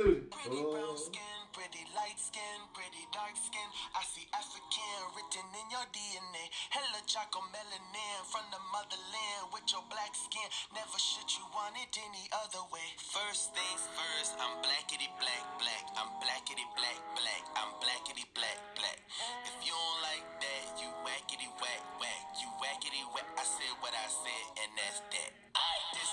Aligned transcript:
illusion. 0.00 0.28
Pretty 0.32 0.62
brown 0.64 0.96
Oh. 0.96 0.96
skin, 0.96 1.38
pretty 1.52 1.84
light 1.94 2.16
skin, 2.18 2.58
pretty 2.72 3.04
dark 3.12 3.36
skin. 3.36 3.68
I 3.94 4.02
see 4.04 4.24
African 4.32 4.98
written 5.14 5.44
in 5.60 5.66
your 5.70 5.84
DNA. 5.92 6.44
Hella 6.70 7.00
chocolate 7.06 7.44
melanin 7.52 8.18
from 8.32 8.44
the 8.50 8.58
motherland 8.72 9.52
with 9.52 9.66
your 9.70 9.84
black 9.92 10.14
skin. 10.14 10.48
Never 10.74 10.98
should 10.98 11.28
you 11.36 11.44
want 11.52 11.76
it 11.76 11.92
any 12.00 12.24
other 12.32 12.64
way. 12.72 12.88
First 13.12 13.52
things 13.54 13.82
first, 13.92 14.32
I'm 14.40 14.62
blackity 14.64 15.08
black, 15.20 15.44
black. 15.60 15.84
I'm 16.00 16.08
blackity 16.22 16.64
black, 16.76 17.00
black. 17.16 17.42
I'm 17.60 17.70
blackity 17.84 18.24
black, 18.32 18.58
black. 18.76 18.98
If 19.44 19.56
you 19.66 19.74
don't 19.76 20.00
like 20.02 20.26
that, 20.40 20.64
you 20.80 20.88
whackity 21.04 21.48
whack, 21.60 21.82
whack. 22.00 22.22
You 22.40 22.48
whackity 22.62 23.04
whack. 23.12 23.28
I 23.36 23.44
said 23.44 23.74
what 23.84 23.92
I 23.92 24.08
said, 24.08 24.44
and 24.64 24.70
that's 24.76 25.00
that. 25.12 25.30
This 25.92 26.10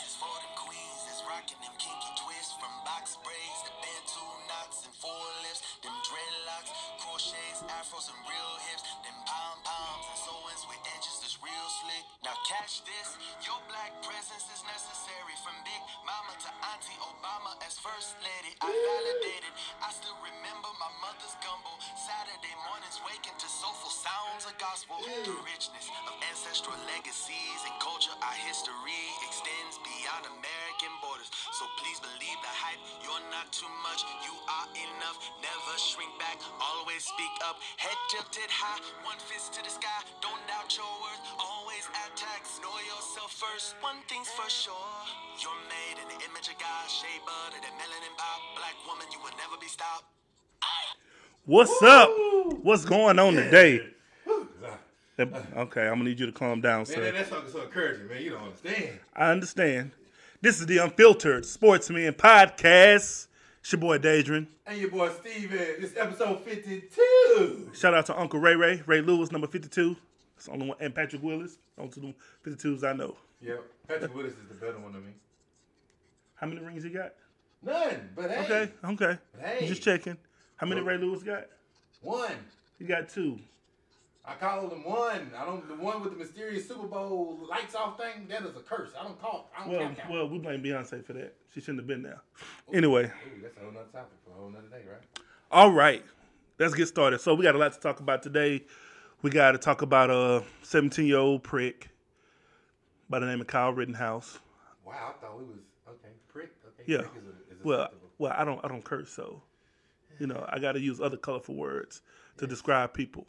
rocking 1.28 1.60
them 1.60 1.76
kinky 1.76 2.12
twists 2.24 2.56
from 2.56 2.72
box 2.88 3.20
braids 3.20 3.60
to 3.68 3.72
bantu 3.84 4.24
knots 4.48 4.88
and 4.88 4.96
four 4.96 5.26
lips, 5.44 5.60
them 5.84 5.96
dreadlocks, 6.08 6.72
crochets, 7.04 7.60
afros, 7.68 8.08
and 8.08 8.20
real 8.24 8.54
hips, 8.72 8.84
them 9.04 9.18
pom 9.28 9.60
poms 9.68 10.06
and 10.08 10.20
sew-ins 10.24 10.64
with 10.72 10.80
edges 10.96 11.27
real 11.44 11.68
slick. 11.84 12.06
Now 12.26 12.36
catch 12.48 12.82
this, 12.84 13.18
your 13.46 13.60
black 13.70 13.94
presence 14.02 14.46
is 14.50 14.62
necessary 14.66 15.36
from 15.44 15.56
Big 15.64 15.82
Mama 16.04 16.34
to 16.44 16.50
Auntie 16.74 17.00
Obama 17.04 17.56
as 17.66 17.78
first 17.78 18.18
lady. 18.24 18.56
I 18.64 18.70
validated. 18.72 19.54
I 19.84 19.90
still 19.94 20.18
remember 20.24 20.70
my 20.82 20.92
mother's 21.04 21.36
gumbo. 21.44 21.72
Saturday 21.96 22.56
mornings 22.68 23.00
waking 23.06 23.36
to 23.38 23.48
soulful 23.48 23.94
sounds 23.94 24.48
of 24.50 24.56
gospel. 24.58 24.98
The 25.04 25.38
richness 25.46 25.88
of 26.10 26.14
ancestral 26.26 26.78
legacies 26.90 27.60
and 27.68 27.76
culture, 27.84 28.14
our 28.24 28.38
history 28.48 29.04
extends 29.28 29.78
beyond 29.84 30.28
American 30.32 30.94
borders. 31.04 31.30
So 31.54 31.68
please 31.84 32.00
believe 32.02 32.40
the 32.42 32.54
hype. 32.54 32.82
You're 33.04 33.28
not 33.30 33.52
too 33.54 33.70
much. 33.86 34.02
You 34.26 34.34
are 34.50 34.68
enough. 34.74 35.18
Never 35.44 35.74
shrink 35.78 36.12
back. 36.18 36.40
Always 36.60 37.06
speak 37.06 37.34
up. 37.46 37.60
Head 37.78 37.98
tilted 38.10 38.50
high. 38.50 38.82
One 39.06 39.20
fist 39.30 39.54
to 39.58 39.62
the 39.62 39.72
sky. 39.72 40.02
Don't 40.24 40.40
doubt 40.50 40.72
your 40.74 40.90
worth. 41.04 41.22
Always 41.40 41.86
attack. 42.08 42.42
Know 42.64 42.74
yourself 42.88 43.32
first. 43.36 43.76
One 43.82 43.98
thing's 44.10 44.30
for 44.30 44.50
sure. 44.50 44.74
You're 45.40 45.62
made 45.68 46.02
in 46.02 46.08
the 46.08 46.20
image 46.26 46.48
of 46.48 46.58
God. 46.60 46.86
Shea 46.90 47.20
butter, 47.26 47.60
that 47.62 47.74
melanin 47.76 48.16
pop. 48.18 48.40
Black 48.56 48.76
woman, 48.88 49.06
you 49.12 49.20
will 49.20 49.36
never 49.38 49.60
be 49.60 49.68
stopped. 49.68 50.06
What's 51.46 51.82
up? 51.82 52.10
What's 52.62 52.84
going 52.86 53.20
on 53.20 53.34
today? 53.36 53.82
Okay, 55.20 55.82
I'm 55.88 55.94
gonna 55.98 56.04
need 56.04 56.20
you 56.20 56.26
to 56.28 56.32
calm 56.32 56.62
down, 56.62 56.80
Man, 56.80 56.86
sir. 56.86 57.02
that, 57.06 57.14
that 57.16 57.30
song 57.30 57.44
is 57.46 57.54
so 57.54 57.62
encouraging, 57.64 58.08
man. 58.08 58.22
You 58.22 58.32
don't 58.32 58.44
understand. 58.44 59.00
I 59.16 59.32
understand. 59.32 59.92
This 60.42 60.60
is 60.60 60.68
the 60.68 60.78
Unfiltered 60.78 61.46
Sportsman 61.46 62.14
Podcast. 62.14 63.28
It's 63.62 63.72
your 63.72 63.80
boy 63.80 63.98
Dadrian. 63.98 64.46
And 64.68 64.78
your 64.78 64.92
boy 64.92 65.10
Steven. 65.10 65.58
This 65.80 65.92
is 65.94 65.98
episode 65.98 66.42
52. 66.44 67.72
Shout 67.74 67.94
out 67.96 68.06
to 68.08 68.20
Uncle 68.20 68.40
Ray 68.40 68.56
Ray, 68.56 68.84
Ray 68.86 69.02
Lewis, 69.02 69.32
number 69.32 69.48
52. 69.48 69.96
That's 70.38 70.46
the 70.46 70.52
only 70.54 70.68
one, 70.68 70.78
and 70.80 70.94
Patrick 70.94 71.24
Willis. 71.24 71.58
Those 71.78 71.98
are 71.98 72.02
the 72.02 72.14
52s 72.46 72.84
I 72.84 72.94
know. 72.94 73.18
Yep. 73.42 73.64
Patrick 73.88 74.16
Willis 74.16 74.34
is 74.34 74.48
the 74.48 74.54
better 74.54 74.78
one 74.78 74.94
to 74.94 75.00
me. 75.00 75.12
How 76.36 76.46
many 76.46 76.62
rings 76.62 76.84
you 76.84 76.92
got? 76.92 77.14
None, 77.64 78.10
but 78.16 78.30
hey. 78.30 78.44
Okay, 78.44 78.72
okay. 78.86 79.18
Hey. 79.40 79.68
Just 79.68 79.82
checking. 79.82 80.16
How 80.58 80.68
many 80.68 80.82
Ray 80.82 80.98
Lewis 80.98 81.24
got? 81.24 81.48
One. 82.02 82.32
He 82.78 82.86
got 82.86 83.10
two. 83.10 83.40
I 84.24 84.36
call 84.36 84.70
him 84.70 84.84
one. 84.84 85.32
I 85.36 85.44
don't. 85.46 85.68
The 85.68 85.74
one 85.76 86.04
with 86.04 86.12
the 86.14 86.20
mysterious 86.20 86.68
Super 86.68 86.86
Bowl 86.86 87.40
lights 87.50 87.74
off 87.74 87.98
thing. 87.98 88.28
That 88.30 88.44
is 88.44 88.56
a 88.56 88.60
curse. 88.60 88.92
I 89.00 89.04
don't 89.06 89.20
call. 89.20 89.50
I 89.58 89.62
don't 89.64 89.72
Well, 89.72 89.80
count 89.80 89.98
that. 89.98 90.12
well, 90.12 90.30
we 90.30 90.38
blame 90.38 90.62
Beyonce 90.62 91.04
for 91.04 91.14
that. 91.14 91.34
She 91.54 91.62
shouldn't 91.62 91.80
have 91.80 91.88
been 91.88 92.04
there. 92.04 92.22
Anyway, 92.72 93.06
Ooh, 93.06 93.42
that's 93.42 93.58
a 93.58 93.62
whole 93.62 93.72
nother 93.72 93.86
topic 93.92 94.12
for 94.24 94.32
a 94.32 94.34
whole 94.40 94.50
nother 94.50 94.68
day, 94.68 94.84
right? 94.88 95.02
all 95.50 95.72
right, 95.72 96.04
let's 96.60 96.76
get 96.76 96.88
started. 96.88 97.22
So 97.22 97.34
we 97.34 97.44
got 97.44 97.56
a 97.56 97.58
lot 97.58 97.74
to 97.74 97.80
talk 97.80 98.00
about 98.00 98.22
today. 98.22 98.64
We 99.22 99.32
got 99.32 99.54
to 99.54 99.58
talk 99.58 99.82
about 99.82 100.12
a 100.12 100.44
17 100.62 101.06
year 101.06 101.18
old 101.18 101.44
prick 101.44 101.90
by 103.10 103.20
the 103.20 103.26
name 103.26 103.42
of 103.42 103.48
Kyle 103.48 103.74
Rittenhouse. 103.74 104.40
Wow, 104.86 104.94
I 104.94 105.22
thought 105.22 105.38
we 105.38 105.46
was 105.46 105.58
okay. 105.90 106.14
Prick. 106.28 106.52
Okay. 106.66 106.84
Yeah. 106.92 107.00
Prick 107.00 107.12
is 107.18 107.26
a, 107.26 107.54
is 107.54 107.64
Well, 107.64 107.90
well, 108.20 108.34
I 108.38 108.46
don't, 108.46 108.64
I 108.64 108.68
don't 108.68 108.84
curse, 108.84 109.10
so 109.10 109.42
you 110.20 110.28
know, 110.28 110.46
I 110.50 110.60
got 110.60 110.74
to 110.74 110.80
use 110.80 111.00
other 111.00 111.18
colorful 111.18 111.56
words 111.56 112.02
to 112.38 112.48
describe 112.48 112.94
people. 112.94 113.26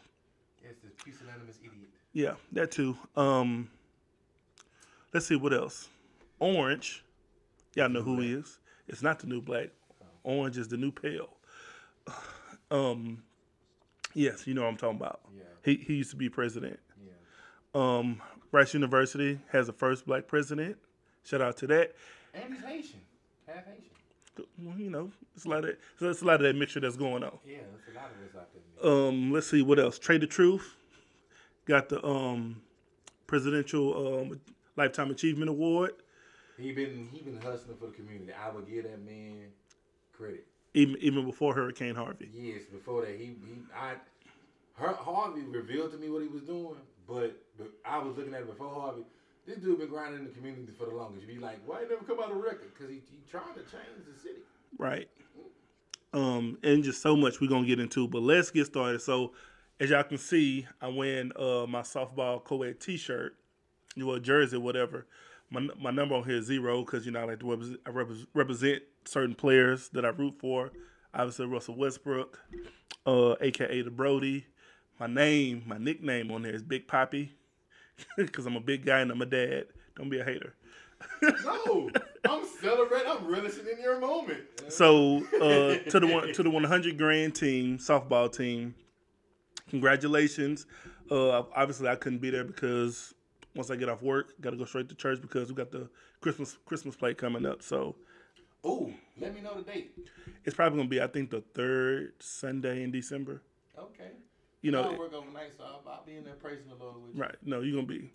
Yes, 0.62 0.74
this 0.82 0.92
pusillanimous 1.04 1.58
idiot. 1.60 1.88
Yeah, 2.12 2.34
that 2.52 2.70
too. 2.70 2.96
Um, 3.16 3.70
let's 5.12 5.26
see 5.26 5.36
what 5.36 5.52
else. 5.52 5.88
Orange, 6.38 7.04
y'all 7.74 7.88
know 7.88 8.02
who 8.02 8.20
he 8.20 8.32
is. 8.32 8.58
It's 8.86 9.02
not 9.02 9.18
the 9.18 9.26
new 9.26 9.40
black. 9.40 9.68
Orange 10.24 10.58
is 10.58 10.68
the 10.68 10.76
new 10.76 10.92
pale. 10.92 11.30
Um, 12.70 13.22
yes, 14.12 14.46
you 14.46 14.52
know 14.52 14.60
what 14.60 14.68
I'm 14.68 14.76
talking 14.76 14.98
about. 14.98 15.20
Yeah. 15.34 15.44
He 15.68 15.76
he 15.76 15.94
used 15.94 16.10
to 16.10 16.16
be 16.16 16.28
president. 16.28 16.78
Yeah. 17.04 17.12
Um, 17.74 18.22
Rice 18.52 18.72
University 18.74 19.38
has 19.52 19.66
the 19.66 19.72
first 19.72 20.06
black 20.06 20.26
president. 20.26 20.76
Shout 21.24 21.42
out 21.42 21.56
to 21.58 21.66
that. 21.66 21.94
And 22.34 22.54
he's 22.54 22.64
Haitian. 22.64 23.00
Half 23.46 23.66
Haitian. 23.66 24.46
Well, 24.62 24.78
you 24.78 24.88
know, 24.90 25.10
it's 25.36 25.44
a 25.44 25.48
lot 25.48 25.64
of 25.64 25.76
so 25.98 26.08
it's 26.08 26.22
a 26.22 26.24
lot 26.24 26.36
of 26.36 26.42
that 26.42 26.56
mixture 26.56 26.80
that's 26.80 26.96
going 26.96 27.22
on. 27.22 27.38
Yeah, 27.44 27.58
there's 27.58 27.96
a 27.96 27.98
lot 27.98 28.10
of 28.10 28.18
this 28.24 28.34
out 28.40 28.48
there. 28.52 28.90
Um, 28.90 29.32
let's 29.32 29.48
see 29.48 29.62
what 29.62 29.78
else. 29.78 29.98
Trae 29.98 30.18
tha 30.20 30.26
Truth 30.26 30.76
got 31.66 31.88
the 31.90 32.04
um 32.06 32.62
presidential 33.26 34.20
um 34.20 34.40
lifetime 34.76 35.10
achievement 35.10 35.50
award. 35.50 35.90
He 36.56 36.72
been 36.72 37.08
he 37.12 37.20
been 37.20 37.40
hustling 37.40 37.76
for 37.76 37.86
the 37.86 37.92
community. 37.92 38.32
I 38.32 38.50
would 38.54 38.66
give 38.68 38.84
that 38.84 39.04
man 39.04 39.48
credit. 40.12 40.46
even 40.72 40.96
even 41.00 41.26
before 41.26 41.52
Hurricane 41.54 41.94
Harvey. 41.96 42.30
Yes, 42.32 42.62
before 42.72 43.02
that, 43.02 43.16
he 43.18 43.26
he 43.46 43.54
I 43.76 43.94
Har- 44.78 44.98
Harvey 45.00 45.42
revealed 45.42 45.92
to 45.92 45.98
me 45.98 46.08
what 46.10 46.22
he 46.22 46.28
was 46.28 46.42
doing, 46.42 46.76
but, 47.06 47.36
but 47.58 47.70
I 47.84 47.98
was 47.98 48.16
looking 48.16 48.34
at 48.34 48.40
it 48.42 48.46
before 48.46 48.70
Harvey. 48.70 49.02
This 49.46 49.58
dude 49.58 49.78
been 49.78 49.88
grinding 49.88 50.20
in 50.20 50.24
the 50.26 50.30
community 50.32 50.72
for 50.78 50.86
the 50.86 50.94
longest. 50.94 51.26
You 51.26 51.34
be 51.34 51.40
like, 51.40 51.58
why 51.66 51.80
he 51.82 51.88
never 51.88 52.04
come 52.04 52.20
out 52.20 52.30
a 52.30 52.34
record? 52.34 52.70
Because 52.74 52.90
he, 52.90 52.96
he 52.96 53.18
trying 53.30 53.54
to 53.54 53.60
change 53.60 54.04
the 54.06 54.18
city. 54.20 54.40
Right. 54.78 55.08
Um, 56.12 56.58
and 56.62 56.84
just 56.84 57.02
so 57.02 57.16
much 57.16 57.40
we're 57.40 57.48
gonna 57.48 57.66
get 57.66 57.80
into, 57.80 58.08
but 58.08 58.22
let's 58.22 58.50
get 58.50 58.66
started. 58.66 59.00
So, 59.00 59.32
as 59.80 59.90
y'all 59.90 60.02
can 60.02 60.18
see, 60.18 60.66
I'm 60.80 60.96
wearing 60.96 61.32
uh 61.36 61.66
my 61.66 61.82
softball 61.82 62.42
co-ed 62.42 62.80
T-shirt, 62.80 63.36
well 63.96 64.18
jersey, 64.18 64.56
whatever. 64.56 65.06
My 65.50 65.68
my 65.78 65.90
number 65.90 66.14
on 66.14 66.24
here 66.24 66.36
is 66.36 66.46
zero 66.46 66.82
because 66.82 67.04
you 67.04 67.12
know 67.12 67.20
I 67.20 67.24
like 67.24 67.40
to 67.40 67.50
represent, 67.50 67.80
I 67.86 67.90
repres- 67.90 68.26
represent 68.32 68.82
certain 69.04 69.34
players 69.34 69.90
that 69.90 70.04
I 70.06 70.08
root 70.08 70.34
for. 70.38 70.72
Obviously 71.12 71.46
Russell 71.46 71.76
Westbrook, 71.76 72.38
uh, 73.06 73.34
aka 73.40 73.82
the 73.82 73.90
Brody. 73.90 74.46
My 74.98 75.06
name, 75.06 75.62
my 75.66 75.78
nickname 75.78 76.30
on 76.32 76.42
there 76.42 76.54
is 76.54 76.62
Big 76.62 76.88
Poppy 76.88 77.30
because 78.16 78.46
I'm 78.46 78.56
a 78.56 78.60
big 78.60 78.84
guy 78.84 79.00
and 79.00 79.10
I'm 79.10 79.22
a 79.22 79.26
dad. 79.26 79.66
Don't 79.96 80.10
be 80.10 80.18
a 80.18 80.24
hater. 80.24 80.54
No, 81.44 81.90
I'm 82.28 82.44
celebrating. 82.60 83.08
I'm 83.08 83.24
relishing 83.26 83.66
in 83.72 83.80
your 83.80 84.00
moment. 84.00 84.40
So 84.68 85.18
uh, 85.36 85.88
to 85.90 86.00
the 86.00 86.06
one 86.06 86.32
to 86.32 86.42
the 86.42 86.50
100 86.50 86.98
grand 86.98 87.36
team, 87.36 87.78
softball 87.78 88.34
team, 88.34 88.74
congratulations. 89.70 90.66
Uh, 91.08 91.42
obviously, 91.54 91.88
I 91.88 91.94
couldn't 91.94 92.18
be 92.18 92.30
there 92.30 92.42
because 92.44 93.14
once 93.54 93.70
I 93.70 93.76
get 93.76 93.88
off 93.88 94.02
work, 94.02 94.40
got 94.40 94.50
to 94.50 94.56
go 94.56 94.64
straight 94.64 94.88
to 94.88 94.96
church 94.96 95.20
because 95.20 95.48
we 95.48 95.54
got 95.54 95.70
the 95.70 95.88
Christmas 96.20 96.56
Christmas 96.66 96.96
play 96.96 97.14
coming 97.14 97.46
up. 97.46 97.62
So 97.62 97.94
Ooh, 98.66 98.92
let 99.20 99.32
me 99.32 99.40
know 99.40 99.54
the 99.54 99.62
date. 99.62 99.96
it's 100.44 100.56
probably 100.56 100.78
gonna 100.78 100.88
be 100.88 101.00
I 101.00 101.06
think 101.06 101.30
the 101.30 101.42
third 101.54 102.14
Sunday 102.18 102.82
in 102.82 102.90
December. 102.90 103.42
Okay. 103.78 104.10
You 104.62 104.72
know, 104.72 104.82
I 104.94 104.98
work 104.98 105.12
overnight, 105.14 105.52
so 105.56 105.64
I'll, 105.64 105.82
I'll 105.88 106.04
be 106.04 106.16
in 106.16 106.24
there 106.24 106.34
praising 106.34 106.66
the 106.68 106.74
Lord 106.82 106.96
with 107.02 107.14
you. 107.14 107.20
right? 107.22 107.36
No, 107.44 107.60
you're 107.60 107.76
gonna 107.76 107.86
be. 107.86 108.10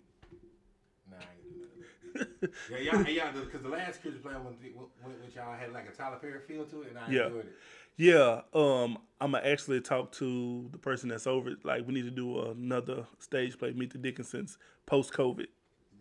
Nah, 1.10 1.16
I 1.16 1.20
ain't 1.20 2.14
gonna 2.14 2.26
do 2.28 2.48
that. 2.48 2.50
yeah, 2.70 3.02
yeah, 3.02 3.08
yeah. 3.08 3.30
Because 3.32 3.62
the 3.62 3.68
last 3.68 4.02
Christmas 4.02 4.22
play 4.22 4.32
when, 4.34 4.44
when, 4.44 5.14
when 5.20 5.30
y'all 5.34 5.56
had 5.56 5.72
like 5.72 5.88
a 5.88 5.92
Tyler 5.92 6.16
Perry 6.16 6.40
feel 6.46 6.64
to 6.66 6.82
it, 6.82 6.90
and 6.90 6.98
I 6.98 7.10
Yeah. 7.10 7.26
enjoyed 7.26 7.46
it. 7.46 7.56
Yeah, 7.96 8.40
um, 8.52 8.98
I'm 9.20 9.32
gonna 9.32 9.46
actually 9.46 9.80
talk 9.80 10.12
to 10.12 10.68
the 10.72 10.78
person 10.78 11.08
that's 11.08 11.26
over. 11.26 11.50
it. 11.50 11.64
Like, 11.64 11.86
we 11.86 11.94
need 11.94 12.04
to 12.04 12.10
do 12.10 12.40
another 12.50 13.06
stage 13.20 13.56
play, 13.58 13.72
Meet 13.72 13.92
the 13.92 13.98
Dickinsons, 13.98 14.56
post 14.84 15.12
COVID. 15.12 15.46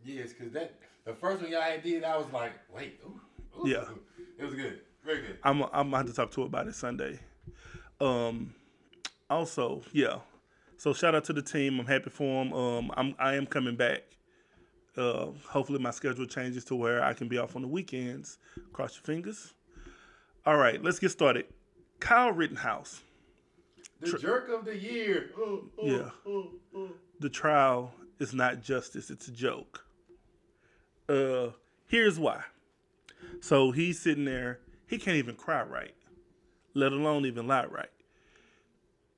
Yes, 0.04 0.34
because 0.34 0.52
that 0.54 0.74
the 1.06 1.14
first 1.14 1.42
one 1.42 1.52
y'all 1.52 1.62
had 1.62 1.84
did, 1.84 2.04
I 2.04 2.18
was 2.18 2.26
like, 2.34 2.54
wait, 2.76 3.00
ooh, 3.06 3.22
ooh. 3.60 3.70
Yeah. 3.70 3.86
it 4.40 4.44
was 4.44 4.56
good, 4.56 4.82
very 5.06 5.22
good. 5.22 5.38
I'm 5.44 5.62
I'm 5.64 5.92
gonna 5.92 5.98
have 5.98 6.08
to 6.08 6.14
talk 6.14 6.32
to 6.32 6.42
her 6.42 6.48
about 6.48 6.68
it 6.68 6.76
Sunday. 6.76 7.20
Um, 8.02 8.56
also, 9.30 9.84
yeah. 9.94 10.18
So 10.84 10.92
shout 10.92 11.16
out 11.16 11.24
to 11.26 11.34
the 11.34 11.42
team. 11.42 11.80
I'm 11.80 11.86
happy 11.86 12.10
for 12.10 12.44
them. 12.44 12.52
Um, 12.52 12.92
I'm 12.98 13.16
I 13.18 13.36
am 13.36 13.46
coming 13.46 13.78
back. 13.78 14.02
Uh, 14.98 15.28
hopefully 15.48 15.80
my 15.80 15.92
schedule 15.92 16.26
changes 16.26 16.66
to 16.66 16.76
where 16.76 17.02
I 17.02 17.14
can 17.14 17.30
be 17.30 17.38
off 17.38 17.56
on 17.56 17.62
the 17.62 17.70
weekends. 17.70 18.38
Cross 18.74 18.96
your 18.98 19.04
fingers. 19.04 19.54
All 20.46 20.58
right, 20.58 20.84
let's 20.84 21.00
get 21.00 21.12
started. 21.12 21.46
Kyle 22.02 22.34
Rittenhouse. 22.34 23.00
The 24.02 24.18
jerk 24.18 24.50
of 24.50 24.66
the 24.66 24.78
year. 24.78 25.30
Ooh, 25.40 25.72
ooh, 25.82 25.86
Yeah. 25.86 26.10
ooh. 26.30 26.90
The 27.22 27.30
trial 27.30 27.94
is 28.20 28.34
not 28.34 28.62
justice; 28.62 29.10
it's 29.10 29.30
a 29.30 29.32
joke. 29.32 29.86
Uh, 31.08 31.52
here's 31.88 32.20
why. 32.20 32.44
So 33.40 33.72
he's 33.72 34.02
sitting 34.02 34.26
there. 34.26 34.60
He 34.86 34.98
can't 34.98 35.16
even 35.16 35.36
cry 35.36 35.64
right. 35.64 35.96
let 36.74 36.92
alone 36.92 37.26
even 37.26 37.48
lie 37.48 37.68
right. 37.68 37.88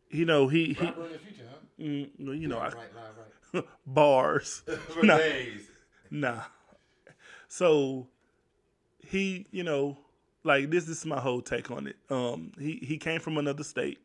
You 0.10 0.26
know, 0.26 0.48
he 0.48 0.74
he 0.74 0.86
Rapper 0.86 1.06
in 1.06 1.12
the 1.12 1.18
future, 1.20 1.44
huh? 1.50 1.58
mm, 1.80 2.40
you 2.42 2.48
know, 2.48 2.58
I, 2.60 2.70
right, 2.70 2.76
right, 3.54 3.66
bars. 3.86 4.64
right. 4.68 4.78
For 4.90 5.04
Nah. 5.06 5.18
days. 5.18 5.70
Nah. 6.12 6.42
So 7.48 8.08
he, 9.00 9.46
you 9.52 9.64
know, 9.64 9.98
like 10.44 10.70
this, 10.70 10.86
this 10.86 11.00
is 11.00 11.06
my 11.06 11.20
whole 11.20 11.42
take 11.42 11.72
on 11.72 11.88
it. 11.88 11.96
Um, 12.10 12.52
he 12.60 12.80
he 12.86 12.98
came 12.98 13.20
from 13.20 13.38
another 13.38 13.64
state, 13.64 14.00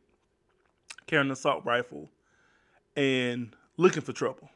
carrying 1.07 1.27
an 1.27 1.31
assault 1.31 1.63
rifle, 1.65 2.09
and 2.95 3.55
looking 3.77 4.01
for 4.01 4.13
trouble. 4.13 4.49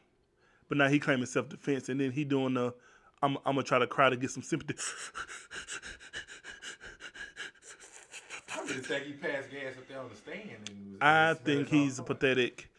But 0.68 0.78
now 0.78 0.88
he 0.88 0.98
claiming 0.98 1.26
self 1.26 1.48
defense, 1.48 1.88
and 1.88 2.00
then 2.00 2.10
he 2.10 2.24
doing 2.24 2.54
the, 2.54 2.74
I'm 3.22 3.36
I'm 3.46 3.54
gonna 3.54 3.62
try 3.62 3.78
to 3.78 3.86
cry 3.86 4.10
to 4.10 4.16
get 4.16 4.30
some 4.30 4.42
sympathy. 4.42 4.74
I 8.66 8.70
really 8.70 8.82
think 8.82 9.04
he 9.04 9.12
passed 9.12 9.50
gas 9.50 9.76
up 9.76 9.88
there 9.88 10.00
on 10.00 10.08
the 10.08 10.16
stand. 10.16 10.50
And 10.68 10.92
was, 10.92 10.98
I 11.00 11.34
think 11.34 11.68
he's 11.68 11.98
a 11.98 12.02
over. 12.02 12.14
pathetic 12.14 12.70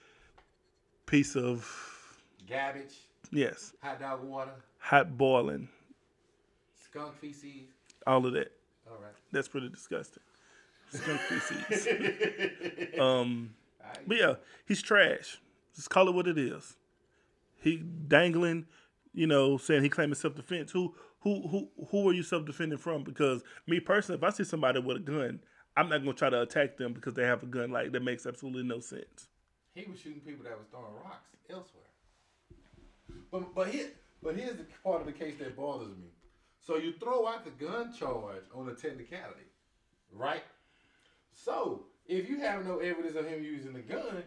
piece 1.06 1.36
of 1.36 1.66
Garbage, 2.50 2.94
yes, 3.31 3.74
hot 3.81 4.00
dog 4.00 4.24
water, 4.24 4.51
hot 4.80 5.18
boiling, 5.18 5.68
skunk 6.84 7.16
feces. 7.19 7.68
all 8.06 8.25
of 8.25 8.34
that. 8.34 8.51
All 8.89 8.98
right. 9.01 9.12
That's 9.31 9.48
pretty 9.48 9.69
disgusting. 9.69 10.24
Skunk 10.94 11.19
feces. 11.19 11.88
um, 13.00 13.54
but 14.06 14.18
yeah, 14.18 14.33
he's 14.66 14.81
trash. 14.81 15.40
Just 15.75 15.90
call 15.90 16.07
it 16.07 16.16
what 16.16 16.28
it 16.28 16.38
is. 16.38 16.78
He 17.60 17.78
dangling, 17.78 18.66
you 19.13 19.28
know, 19.28 19.57
saying 19.57 19.83
he 19.83 19.90
claiming 19.90 20.16
self 20.16 20.36
defense. 20.36 20.72
Who 20.72 20.94
who 21.19 21.48
who 21.50 21.68
who 21.90 22.10
are 22.10 22.13
you 22.13 22.24
self 22.24 22.45
defending 22.45 22.78
from? 22.78 23.04
Because 23.04 23.44
me 23.68 23.80
personally, 23.81 24.18
if 24.18 24.24
I 24.24 24.30
see 24.30 24.44
somebody 24.45 24.80
with 24.80 24.98
a 24.98 25.01
gun, 25.01 25.40
I'm 25.78 25.90
not 25.90 26.00
gonna 26.00 26.14
try 26.14 26.32
to 26.32 26.42
attack 26.42 26.76
them 26.78 26.92
because 26.94 27.14
they 27.14 27.24
have 27.24 27.44
a 27.44 27.46
gun. 27.46 27.70
Like 27.72 27.92
that 27.92 28.02
makes 28.04 28.26
absolutely 28.26 28.64
no 28.64 28.80
sense. 28.80 29.28
he 29.76 29.86
was 29.90 30.00
shooting 30.00 30.22
people 30.22 30.44
that 30.44 30.58
was 30.58 30.68
throwing 30.72 30.92
rocks 31.06 31.30
elsewhere. 31.50 31.84
But 33.32 33.54
but 33.54 33.68
here 33.70 33.90
but 34.24 34.36
here's 34.36 34.58
the 34.58 34.66
part 34.84 35.02
of 35.02 35.06
the 35.06 35.14
case 35.14 35.36
that 35.40 35.56
bothers 35.56 35.90
me. 35.90 36.10
So 36.60 36.78
you 36.78 36.94
throw 37.00 37.28
out 37.28 37.46
the 37.46 37.52
gun 37.52 37.94
charge 37.94 38.44
on 38.54 38.68
a 38.68 38.74
technicality, 38.74 39.46
right? 40.12 40.44
So 41.32 41.86
if 42.08 42.28
you 42.28 42.40
have 42.40 42.66
no 42.66 42.80
evidence 42.80 43.16
of 43.16 43.28
him 43.28 43.44
using 43.44 43.74
the 43.74 43.82
gun, 43.82 44.24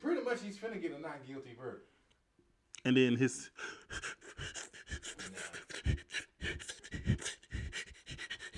pretty 0.00 0.22
much 0.22 0.42
he's 0.42 0.58
finna 0.58 0.82
get 0.82 0.92
a 0.92 0.98
not 1.00 1.24
guilty 1.26 1.54
verdict. 1.58 1.86
And 2.84 2.96
then 2.96 3.16
his 3.16 3.50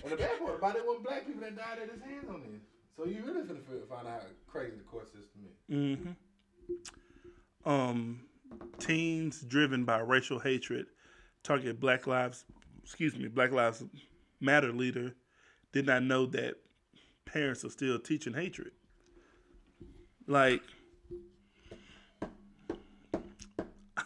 And 0.05 0.13
the 0.13 0.17
bad 0.17 0.39
part 0.39 0.59
about 0.59 0.77
it 0.77 0.87
wasn't 0.87 1.05
black 1.05 1.27
people 1.27 1.41
that 1.41 1.57
died 1.57 1.79
at 1.83 1.91
his 1.91 2.03
hands 2.03 2.29
on 2.29 2.43
this. 2.43 2.61
So 2.97 3.07
you 3.07 3.25
really 3.25 3.41
finna 3.41 3.63
fi- 3.65 3.87
find 3.89 4.07
out 4.07 4.21
how 4.21 4.29
crazy 4.47 4.77
the 4.77 4.83
court 4.83 5.07
system 5.07 5.47
is. 5.49 5.75
Mm 5.75 5.99
hmm 7.65 7.71
Um, 7.71 8.21
teens 8.79 9.41
driven 9.41 9.85
by 9.85 9.99
racial 10.01 10.39
hatred 10.39 10.87
target 11.43 11.81
Black 11.81 12.07
Lives, 12.07 12.45
excuse 12.83 13.17
me, 13.17 13.29
Black 13.29 13.51
Lives 13.53 13.83
Matter 14.41 14.73
leader 14.73 15.15
did 15.73 15.87
not 15.87 16.03
know 16.03 16.27
that 16.27 16.57
parents 17.25 17.65
are 17.65 17.71
still 17.71 17.99
teaching 17.99 18.35
hatred. 18.35 18.73
Like, 20.27 20.63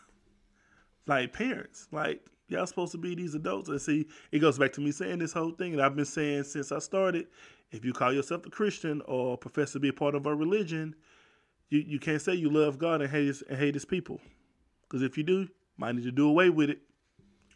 like 1.06 1.32
parents, 1.32 1.88
like 1.90 2.24
y'all 2.48 2.66
supposed 2.66 2.92
to 2.92 2.98
be 2.98 3.14
these 3.14 3.34
adults. 3.34 3.68
And 3.68 3.80
see, 3.80 4.06
it 4.32 4.40
goes 4.40 4.58
back 4.58 4.72
to 4.74 4.80
me 4.80 4.90
saying 4.90 5.18
this 5.18 5.32
whole 5.32 5.52
thing, 5.52 5.72
and 5.72 5.82
I've 5.82 5.96
been 5.96 6.04
saying 6.04 6.44
since 6.44 6.72
I 6.72 6.78
started. 6.78 7.26
If 7.70 7.84
you 7.84 7.92
call 7.92 8.14
yourself 8.14 8.46
a 8.46 8.50
Christian 8.50 9.02
or 9.04 9.36
profess 9.36 9.72
to 9.72 9.78
be 9.78 9.88
a 9.88 9.92
part 9.92 10.14
of 10.14 10.24
a 10.24 10.34
religion, 10.34 10.94
you, 11.68 11.80
you 11.86 11.98
can't 11.98 12.20
say 12.20 12.34
you 12.34 12.50
love 12.50 12.78
God 12.78 13.02
and 13.02 13.10
hate 13.10 13.26
his, 13.26 13.42
and 13.42 13.58
hate 13.58 13.74
his 13.74 13.84
people. 13.84 14.20
Because 14.82 15.02
if 15.02 15.18
you 15.18 15.22
do, 15.22 15.48
might 15.76 15.94
need 15.94 16.04
to 16.04 16.10
do 16.10 16.28
away 16.28 16.48
with 16.48 16.70
it. 16.70 16.80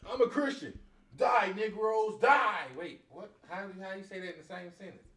I'm 0.08 0.20
a 0.20 0.26
Christian. 0.26 0.78
Die, 1.16 1.52
Negroes, 1.56 2.20
die. 2.20 2.66
Wait, 2.78 3.00
what? 3.10 3.30
How 3.48 3.66
do 3.66 3.72
how 3.80 3.94
you 3.94 4.04
say 4.04 4.20
that 4.20 4.34
in 4.34 4.40
the 4.40 4.46
same 4.46 4.70
sentence? 4.78 5.08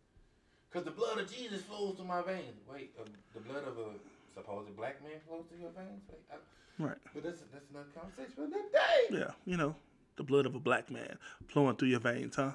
Because 0.69 0.85
the 0.85 0.91
blood 0.91 1.19
of 1.19 1.31
Jesus 1.31 1.61
flows 1.63 1.95
through 1.95 2.05
my 2.05 2.21
veins. 2.21 2.59
Wait, 2.71 2.91
uh, 2.99 3.03
the 3.33 3.39
blood 3.41 3.63
of 3.63 3.77
a 3.77 3.95
supposed 4.33 4.75
black 4.75 5.01
man 5.03 5.19
flows 5.27 5.45
through 5.47 5.59
your 5.59 5.71
veins? 5.71 6.03
Wait, 6.09 6.19
Right. 6.77 6.97
but 7.13 7.23
that's 7.23 7.41
that's 7.53 7.69
another 7.69 7.87
conversation 7.97 8.33
for 8.35 8.43
another 8.43 8.63
day. 8.71 9.17
Yeah, 9.17 9.31
you 9.45 9.57
know, 9.57 9.75
the 10.17 10.23
blood 10.23 10.45
of 10.45 10.55
a 10.55 10.59
black 10.59 10.91
man 10.91 11.17
flowing 11.47 11.75
through 11.75 11.89
your 11.89 11.99
veins, 11.99 12.35
huh? 12.35 12.53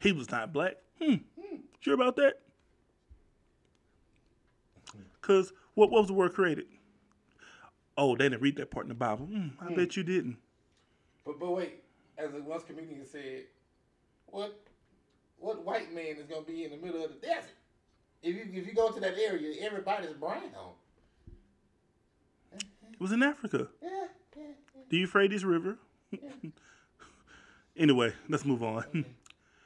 He 0.00 0.12
was 0.12 0.30
not 0.30 0.52
black. 0.52 0.76
Hmm. 1.00 1.16
Sure 1.80 1.94
about 1.94 2.16
that? 2.16 2.34
Because 5.20 5.52
what, 5.74 5.90
what 5.90 6.00
was 6.02 6.08
the 6.08 6.14
word 6.14 6.34
created? 6.34 6.66
Oh, 7.96 8.16
they 8.16 8.24
didn't 8.24 8.42
read 8.42 8.56
that 8.56 8.70
part 8.70 8.84
in 8.84 8.88
the 8.88 8.94
Bible. 8.94 9.26
Hmm, 9.26 9.48
I 9.60 9.72
bet 9.74 9.96
you 9.96 10.02
didn't. 10.02 10.38
But 11.24 11.38
but 11.38 11.50
wait, 11.52 11.82
as 12.18 12.34
a 12.34 12.42
once 12.42 12.64
comedian 12.64 13.04
said, 13.06 13.44
what 14.26 14.58
what 15.38 15.64
white 15.64 15.94
man 15.94 16.16
is 16.16 16.26
gonna 16.26 16.42
be 16.42 16.64
in 16.64 16.70
the 16.70 16.76
middle 16.76 17.04
of 17.04 17.10
the 17.10 17.26
desert? 17.26 17.50
If 18.22 18.34
you 18.34 18.60
if 18.60 18.66
you 18.66 18.74
go 18.74 18.90
to 18.90 19.00
that 19.00 19.18
area, 19.18 19.54
everybody's 19.60 20.14
brown. 20.14 20.42
It 23.02 23.10
was 23.10 23.12
in 23.12 23.24
Africa. 23.24 23.66
Yeah, 23.82 23.88
yeah, 24.36 24.42
yeah. 24.76 24.82
The 24.88 24.96
Euphrates 24.98 25.44
River. 25.44 25.76
anyway, 27.76 28.12
let's 28.28 28.44
move 28.44 28.62
on. 28.62 29.04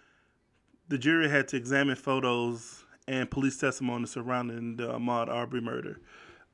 the 0.88 0.96
jury 0.96 1.28
had 1.28 1.46
to 1.48 1.58
examine 1.58 1.96
photos 1.96 2.82
and 3.06 3.30
police 3.30 3.58
testimony 3.58 4.06
surrounding 4.06 4.76
the 4.76 4.84
Ahmaud 4.84 5.28
Arbery 5.28 5.60
murder. 5.60 6.00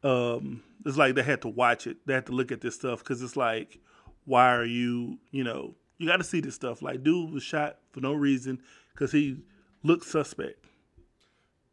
Um, 0.02 0.64
it's 0.84 0.96
like 0.96 1.14
they 1.14 1.23
had 1.23 1.43
to 1.43 1.49
watch 1.49 1.87
it. 1.87 1.99
They 2.05 2.14
had 2.14 2.26
to 2.26 2.32
look 2.32 2.50
at 2.50 2.62
this 2.62 2.75
stuff 2.75 2.99
because 2.99 3.23
it's 3.23 3.37
like, 3.37 3.78
why 4.25 4.52
are 4.52 4.64
you, 4.64 5.20
you 5.31 5.44
know, 5.44 5.76
you 5.99 6.08
got 6.08 6.17
to 6.17 6.25
see 6.25 6.40
this 6.40 6.56
stuff. 6.56 6.82
Like, 6.82 7.05
dude 7.05 7.32
was 7.32 7.44
shot 7.44 7.76
for 7.93 8.00
no 8.00 8.12
reason 8.12 8.61
because 8.93 9.12
he 9.12 9.37
looked 9.85 10.06
suspect. 10.06 10.64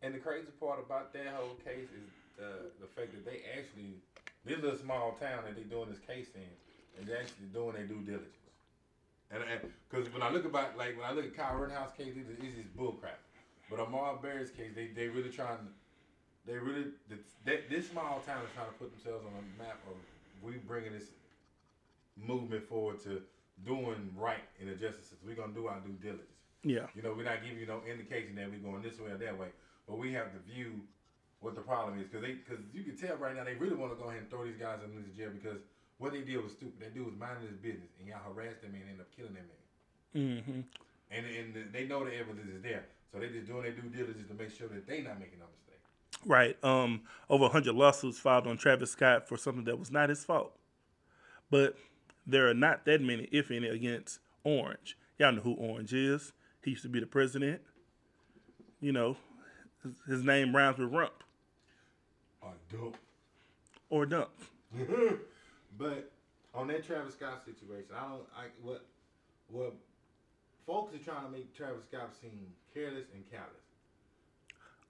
And 0.03 0.13
the 0.13 0.19
crazy 0.19 0.49
part 0.59 0.77
about 0.77 1.13
that 1.13 1.33
whole 1.35 1.55
case 1.65 1.89
is 1.97 2.11
the 2.37 2.69
the 2.79 2.87
fact 2.95 3.11
that 3.13 3.25
they 3.25 3.41
actually 3.57 3.95
this 4.49 4.59
little 4.61 4.77
small 4.77 5.15
town 5.19 5.45
that 5.45 5.55
they're 5.55 5.63
doing 5.63 5.89
this 5.89 5.99
case 5.99 6.27
in 6.33 6.49
is 7.01 7.09
actually 7.09 7.47
doing 7.53 7.73
their 7.73 7.85
due 7.85 8.01
diligence. 8.01 8.35
And 9.31 9.43
because 9.89 10.11
when 10.11 10.23
I 10.23 10.31
look 10.31 10.45
about 10.45 10.75
like 10.77 10.97
when 10.97 11.05
I 11.05 11.13
look 11.13 11.25
at 11.25 11.37
Kyle 11.37 11.55
Rittenhouse 11.55 11.93
case, 11.95 12.15
this 12.15 12.27
is 12.41 12.55
just 12.55 12.75
bullcrap. 12.75 13.21
But 13.69 13.77
Ahmaud 13.77 14.17
Arbery's 14.17 14.49
case, 14.49 14.71
they 14.75 14.87
they 14.87 15.07
really 15.07 15.29
trying 15.29 15.69
they 16.47 16.53
really 16.53 16.85
th- 17.07 17.21
that 17.45 17.69
this 17.69 17.89
small 17.89 18.23
town 18.25 18.41
is 18.41 18.49
trying 18.55 18.73
to 18.73 18.77
put 18.81 18.89
themselves 18.89 19.23
on 19.25 19.33
a 19.37 19.45
map 19.61 19.77
of 19.87 19.95
we 20.41 20.57
bringing 20.65 20.93
this 20.93 21.09
movement 22.17 22.67
forward 22.67 22.99
to 23.03 23.21
doing 23.65 24.09
right 24.17 24.43
in 24.59 24.67
the 24.67 24.73
justice 24.73 25.05
system. 25.05 25.27
We're 25.27 25.35
gonna 25.35 25.53
do 25.53 25.67
our 25.67 25.79
due 25.79 25.93
diligence. 26.01 26.25
Yeah. 26.63 26.87
You 26.95 27.03
know, 27.03 27.13
we're 27.15 27.23
not 27.23 27.43
giving 27.43 27.59
you 27.59 27.67
no 27.67 27.81
indication 27.87 28.35
that 28.35 28.49
we're 28.49 28.59
going 28.59 28.81
this 28.81 28.99
way 28.99 29.11
or 29.11 29.17
that 29.17 29.37
way, 29.37 29.47
but 29.87 29.99
we 29.99 30.11
have 30.13 30.27
the 30.33 30.41
view 30.51 30.81
what 31.41 31.55
the 31.55 31.61
problem 31.61 31.99
is 31.99 32.07
because 32.07 32.21
they 32.21 32.35
because 32.35 32.59
you 32.73 32.83
can 32.83 32.97
tell 32.97 33.15
right 33.15 33.35
now 33.35 33.43
they 33.43 33.55
really 33.55 33.75
want 33.75 33.95
to 33.95 33.99
go 34.01 34.09
ahead 34.09 34.21
and 34.21 34.29
throw 34.29 34.43
these 34.43 34.59
guys 34.59 34.79
in 34.83 34.91
into 34.91 35.09
jail 35.15 35.31
because 35.31 35.59
what 35.97 36.11
they 36.11 36.21
did 36.21 36.41
was 36.41 36.51
stupid. 36.51 36.79
That 36.79 36.93
dude 36.93 37.05
was 37.05 37.15
minding 37.15 37.47
his 37.47 37.57
business 37.57 37.91
and 37.99 38.07
y'all 38.07 38.23
harassed 38.23 38.63
him 38.63 38.75
and 38.75 38.83
ended 38.83 38.99
up 38.99 39.11
killing 39.15 39.35
that 39.35 39.47
man. 39.47 40.43
hmm 40.43 40.61
And 41.11 41.25
and 41.25 41.71
they 41.71 41.87
know 41.87 42.03
the 42.03 42.15
evidence 42.15 42.47
is 42.47 42.61
there, 42.61 42.85
so 43.11 43.19
they 43.19 43.29
just 43.29 43.47
doing 43.47 43.63
their 43.63 43.71
due 43.71 43.89
diligence 43.89 44.27
to 44.27 44.35
make 44.35 44.51
sure 44.51 44.67
that 44.67 44.87
they 44.87 45.01
not 45.01 45.19
making 45.19 45.39
no 45.39 45.47
mistake. 45.47 45.79
Right. 46.25 46.57
Um, 46.63 47.01
over 47.29 47.43
100 47.43 47.73
lawsuits 47.73 48.19
filed 48.19 48.47
on 48.47 48.57
Travis 48.57 48.91
Scott 48.91 49.27
for 49.27 49.37
something 49.37 49.63
that 49.65 49.79
was 49.79 49.91
not 49.91 50.09
his 50.09 50.25
fault. 50.25 50.51
But 51.49 51.77
there 52.27 52.49
are 52.49 52.53
not 52.53 52.85
that 52.85 53.01
many, 53.01 53.29
if 53.31 53.49
any, 53.49 53.67
against 53.67 54.19
Orange. 54.43 54.97
Y'all 55.17 55.31
know 55.31 55.41
who 55.41 55.53
Orange 55.53 55.93
is. 55.93 56.33
He 56.63 56.71
used 56.71 56.83
to 56.83 56.89
be 56.89 56.99
the 56.99 57.05
president. 57.07 57.61
You 58.81 58.91
know, 58.91 59.17
his, 59.81 59.93
his 60.07 60.23
name 60.23 60.55
rhymes 60.55 60.77
with 60.77 60.91
rump 60.93 61.13
Oh, 62.43 62.53
dope. 62.71 62.97
or 63.89 64.05
dump. 64.05 64.29
but 65.77 66.11
on 66.53 66.67
that 66.67 66.85
Travis 66.85 67.13
Scott 67.15 67.43
situation, 67.45 67.89
I 67.95 68.07
don't. 68.07 68.21
I 68.35 68.45
what 68.61 68.85
what 69.49 69.73
folks 70.65 70.93
are 70.95 70.99
trying 71.03 71.25
to 71.25 71.31
make 71.31 71.55
Travis 71.55 71.83
Scott 71.91 72.11
seem 72.21 72.47
careless 72.73 73.05
and 73.13 73.23
callous. 73.29 73.47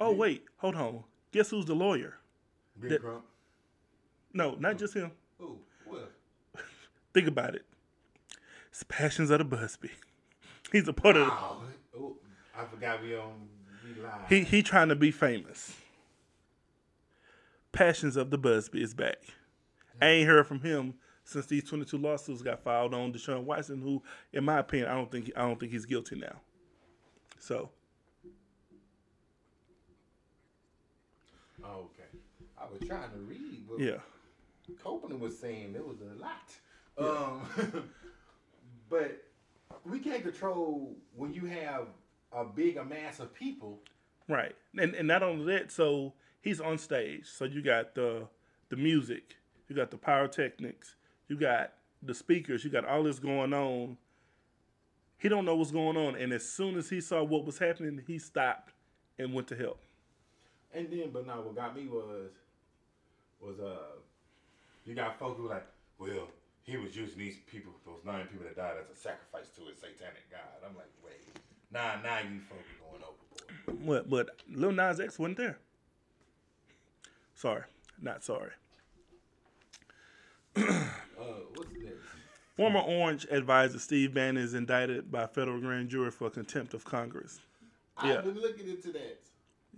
Oh, 0.01 0.13
wait. 0.13 0.45
Hold 0.57 0.75
on. 0.75 1.03
Guess 1.33 1.49
who's 1.49 1.65
the 1.65 1.75
lawyer? 1.75 2.17
Big 2.79 2.91
That- 2.91 3.01
Crump. 3.01 3.25
No, 4.33 4.55
not 4.59 4.77
just 4.77 4.93
him. 4.93 5.11
Who? 5.39 5.57
What? 5.85 6.11
Think 7.13 7.27
about 7.27 7.55
it. 7.55 7.65
It's 8.69 8.83
Passions 8.83 9.29
of 9.31 9.39
the 9.39 9.45
Buzbee. 9.57 9.89
He's 10.71 10.87
a 10.87 10.93
part 10.93 11.17
of 11.17 11.27
Wow. 11.27 11.61
Oh, 11.99 12.15
I 12.55 12.63
forgot 12.65 13.01
we 13.01 13.15
on 13.15 13.49
we 13.83 14.01
live. 14.01 14.11
He 14.29 14.43
he 14.43 14.61
trying 14.61 14.89
to 14.89 14.95
be 14.95 15.09
famous. 15.11 15.75
Passions 17.79 18.17
of 18.17 18.29
the 18.29 18.37
Buzbee 18.37 18.83
is 18.83 18.93
back. 18.93 19.19
I 20.01 20.07
ain't 20.07 20.27
heard 20.27 20.45
from 20.45 20.59
him 20.59 20.95
since 21.23 21.45
these 21.45 21.63
22 21.63 21.97
lawsuits 21.97 22.41
got 22.41 22.61
filed 22.61 22.93
on 22.93 23.13
Deshaun 23.13 23.45
Watson, 23.45 23.79
who, 23.79 24.03
in 24.33 24.43
my 24.43 24.59
opinion, 24.59 24.89
I 24.89 24.95
don't 24.95 25.09
think 25.09 25.31
I 25.33 25.43
don't 25.43 25.57
think 25.57 25.71
he's 25.71 25.85
guilty 25.85 26.17
now. 26.17 26.41
So 27.37 27.69
Oh, 31.63 31.85
okay. 31.85 32.19
I 32.57 32.65
was 32.69 32.85
trying 32.85 33.11
to 33.11 33.17
read 33.19 33.63
what 33.65 33.79
Yeah. 33.79 33.99
Copeland 34.83 35.21
was 35.21 35.39
saying. 35.39 35.71
There 35.71 35.83
was 35.83 35.99
a 36.01 36.19
lot. 36.19 36.51
Um, 36.97 37.89
but 38.89 39.23
we 39.85 39.99
can't 39.99 40.23
control 40.23 40.97
when 41.15 41.33
you 41.33 41.45
have 41.45 41.87
a 42.33 42.43
big 42.43 42.75
mass 42.89 43.21
of 43.21 43.33
people. 43.33 43.79
Right. 44.27 44.53
And 44.77 44.93
and 44.95 45.07
not 45.07 45.23
only 45.23 45.45
that, 45.53 45.71
so 45.71 46.11
he's 46.41 46.59
on 46.61 46.77
stage. 46.77 47.25
So 47.25 47.45
you 47.45 47.61
got 47.61 47.95
the 47.95 48.27
the 48.69 48.75
music, 48.75 49.35
you 49.67 49.75
got 49.75 49.91
the 49.91 49.97
pyrotechnics, 49.97 50.95
you 51.27 51.37
got 51.37 51.73
the 52.01 52.13
speakers, 52.13 52.63
you 52.63 52.69
got 52.69 52.85
all 52.85 53.03
this 53.03 53.19
going 53.19 53.53
on. 53.53 53.97
He 55.17 55.27
don't 55.27 55.43
know 55.43 55.55
what's 55.55 55.71
going 55.71 55.97
on, 55.97 56.15
and 56.15 56.31
as 56.31 56.47
soon 56.47 56.77
as 56.77 56.89
he 56.89 57.01
saw 57.01 57.23
what 57.23 57.45
was 57.45 57.57
happening, 57.59 58.01
he 58.07 58.19
stopped 58.19 58.71
and 59.17 59.33
went 59.33 59.47
to 59.47 59.55
help. 59.55 59.81
And 60.73 60.89
then, 60.89 61.09
but 61.11 61.27
now 61.27 61.41
what 61.41 61.55
got 61.55 61.75
me 61.75 61.87
was, 61.87 62.29
was 63.41 63.59
uh, 63.59 63.97
you 64.85 64.95
got 64.95 65.19
folks 65.19 65.37
who 65.37 65.43
were 65.43 65.49
like, 65.49 65.65
well, 65.97 66.29
he 66.63 66.77
was 66.77 66.95
using 66.95 67.17
these 67.17 67.37
people, 67.51 67.73
those 67.85 67.99
nine 68.05 68.27
people 68.27 68.45
that 68.45 68.55
died, 68.55 68.75
as 68.81 68.95
a 68.95 68.99
sacrifice 68.99 69.49
to 69.57 69.61
his 69.65 69.79
satanic 69.79 70.29
god. 70.31 70.39
I'm 70.65 70.75
like, 70.77 70.91
wait, 71.03 71.21
nah, 71.71 72.01
nah, 72.01 72.19
you 72.19 72.39
folks 72.47 72.63
are 72.69 72.91
going 72.91 73.03
overboard. 73.03 73.85
But 73.85 74.09
but 74.09 74.41
Lil 74.47 74.71
Nas 74.71 74.99
X 74.99 75.19
wasn't 75.19 75.37
there. 75.37 75.57
Sorry, 77.39 77.61
not 78.01 78.21
sorry. 78.21 78.51
Uh, 80.57 80.61
what's 81.55 81.71
next? 81.71 81.95
Former 82.57 82.81
Orange 82.81 83.25
advisor 83.31 83.79
Steve 83.79 84.13
Bannon 84.13 84.43
is 84.43 84.53
indicted 84.53 85.09
by 85.09 85.25
federal 85.25 85.57
grand 85.61 85.87
jury 85.87 86.11
for 86.11 86.29
contempt 86.29 86.73
of 86.73 86.83
Congress. 86.83 87.39
Yeah. 88.03 88.17
I've 88.17 88.25
been 88.25 88.41
looking 88.41 88.67
into 88.67 88.91
that. 88.91 89.21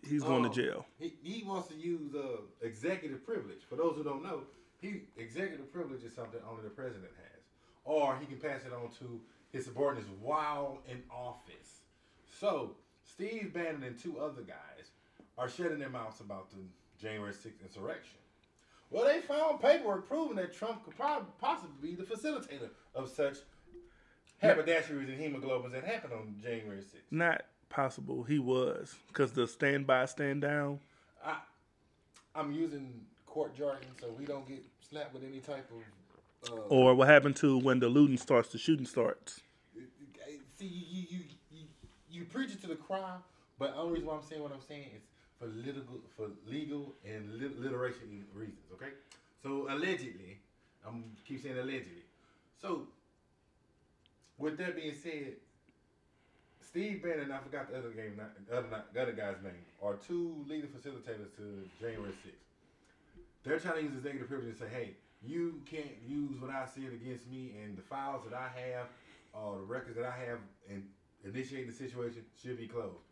He's 0.03 0.23
going 0.23 0.41
to 0.41 0.49
jail. 0.49 0.87
He, 0.97 1.13
he 1.21 1.43
wants 1.43 1.67
to 1.67 1.75
use 1.75 2.15
uh, 2.15 2.41
executive 2.63 3.23
privilege. 3.23 3.59
For 3.69 3.75
those 3.75 3.95
who 3.95 4.03
don't 4.03 4.23
know, 4.23 4.41
he 4.79 5.03
executive 5.15 5.71
privilege 5.71 6.03
is 6.03 6.15
something 6.15 6.39
only 6.49 6.63
the 6.63 6.71
president 6.71 7.11
has, 7.15 7.43
or 7.83 8.17
he 8.19 8.25
can 8.25 8.37
pass 8.37 8.61
it 8.65 8.73
on 8.73 8.89
to 8.97 9.21
his 9.51 9.65
subordinates 9.65 10.09
while 10.19 10.79
in 10.89 11.03
office. 11.11 11.81
So 12.39 12.71
Steve 13.03 13.53
Bannon 13.53 13.83
and 13.83 13.99
two 13.99 14.17
other 14.17 14.41
guys 14.41 14.89
are 15.37 15.47
shutting 15.47 15.77
their 15.77 15.89
mouths 15.89 16.21
about 16.21 16.49
the 16.49 16.57
January 17.01 17.33
6th 17.33 17.61
insurrection. 17.63 18.17
Well, 18.89 19.05
they 19.05 19.21
found 19.21 19.61
paperwork 19.61 20.07
proving 20.07 20.35
that 20.35 20.53
Trump 20.53 20.83
could 20.83 20.95
probably 20.95 21.27
possibly 21.39 21.89
be 21.89 21.95
the 21.95 22.03
facilitator 22.03 22.69
of 22.93 23.09
such 23.09 23.37
haberdasheries 24.43 25.07
and 25.07 25.17
hemoglobins 25.19 25.71
that 25.71 25.83
happened 25.85 26.13
on 26.13 26.35
January 26.41 26.79
6th. 26.79 26.99
Not 27.09 27.43
possible. 27.69 28.23
He 28.23 28.37
was 28.37 28.95
because 29.07 29.31
the 29.31 29.47
stand 29.47 29.87
by, 29.87 30.05
stand 30.05 30.41
down. 30.41 30.79
I, 31.25 31.37
I'm 32.35 32.51
using 32.51 33.05
court 33.25 33.55
jargon 33.55 33.87
so 33.99 34.07
we 34.17 34.25
don't 34.25 34.47
get 34.47 34.63
slapped 34.81 35.13
with 35.13 35.23
any 35.23 35.39
type 35.39 35.69
of. 35.71 36.51
Uh, 36.51 36.61
Or 36.69 36.95
what 36.95 37.07
happened 37.07 37.35
to 37.37 37.57
when 37.59 37.79
the 37.79 37.87
looting 37.87 38.17
starts, 38.17 38.49
the 38.49 38.57
shooting 38.57 38.85
starts. 38.85 39.41
see, 40.57 40.65
you, 40.65 40.85
you, 40.89 41.05
you, 41.09 41.19
you, 41.51 41.63
you 42.09 42.25
preach 42.25 42.51
it 42.51 42.61
to 42.61 42.67
the 42.67 42.75
crowd, 42.75 43.21
but 43.59 43.73
the 43.73 43.79
only 43.79 43.93
reason 43.93 44.07
why 44.07 44.15
I'm 44.15 44.23
saying 44.23 44.41
what 44.41 44.51
I'm 44.51 44.61
saying 44.67 44.89
is 44.95 45.03
for 45.41 45.47
legal, 45.47 45.83
for 46.15 46.27
legal 46.45 46.93
and 47.03 47.39
lit- 47.39 47.59
literation 47.59 48.25
reasons. 48.33 48.69
Okay, 48.73 48.91
so 49.41 49.67
allegedly, 49.69 50.37
I'm 50.87 51.03
keep 51.27 51.41
saying 51.41 51.57
allegedly. 51.57 52.05
So, 52.61 52.87
with 54.37 54.57
that 54.59 54.75
being 54.75 54.93
said, 54.93 55.33
Steve 56.61 57.01
Bannon, 57.01 57.31
I 57.31 57.39
forgot 57.39 57.71
the 57.71 57.79
other 57.79 57.89
game, 57.89 58.13
not, 58.17 58.29
the 58.47 58.57
other, 58.57 58.67
not, 58.69 58.93
the 58.93 59.01
other 59.01 59.11
guy's 59.13 59.41
name, 59.43 59.65
are 59.81 59.95
two 59.95 60.45
leading 60.47 60.69
facilitators 60.69 61.35
to 61.37 61.67
January 61.81 62.11
6th. 62.11 63.23
They're 63.43 63.59
trying 63.59 63.77
to 63.77 63.81
use 63.81 63.93
executive 63.95 64.29
privilege 64.29 64.49
and 64.49 64.57
say, 64.57 64.67
hey, 64.71 64.91
you 65.25 65.61
can't 65.65 65.97
use 66.07 66.39
what 66.39 66.51
I 66.51 66.65
said 66.73 66.93
against 66.93 67.27
me 67.29 67.53
and 67.63 67.75
the 67.75 67.81
files 67.81 68.21
that 68.29 68.37
I 68.37 68.47
have 68.61 68.87
or 69.33 69.57
the 69.57 69.65
records 69.65 69.97
that 69.97 70.05
I 70.05 70.29
have 70.29 70.37
and 70.69 70.83
initiating 71.25 71.67
the 71.67 71.75
situation 71.75 72.23
should 72.41 72.57
be 72.57 72.67
closed. 72.67 73.09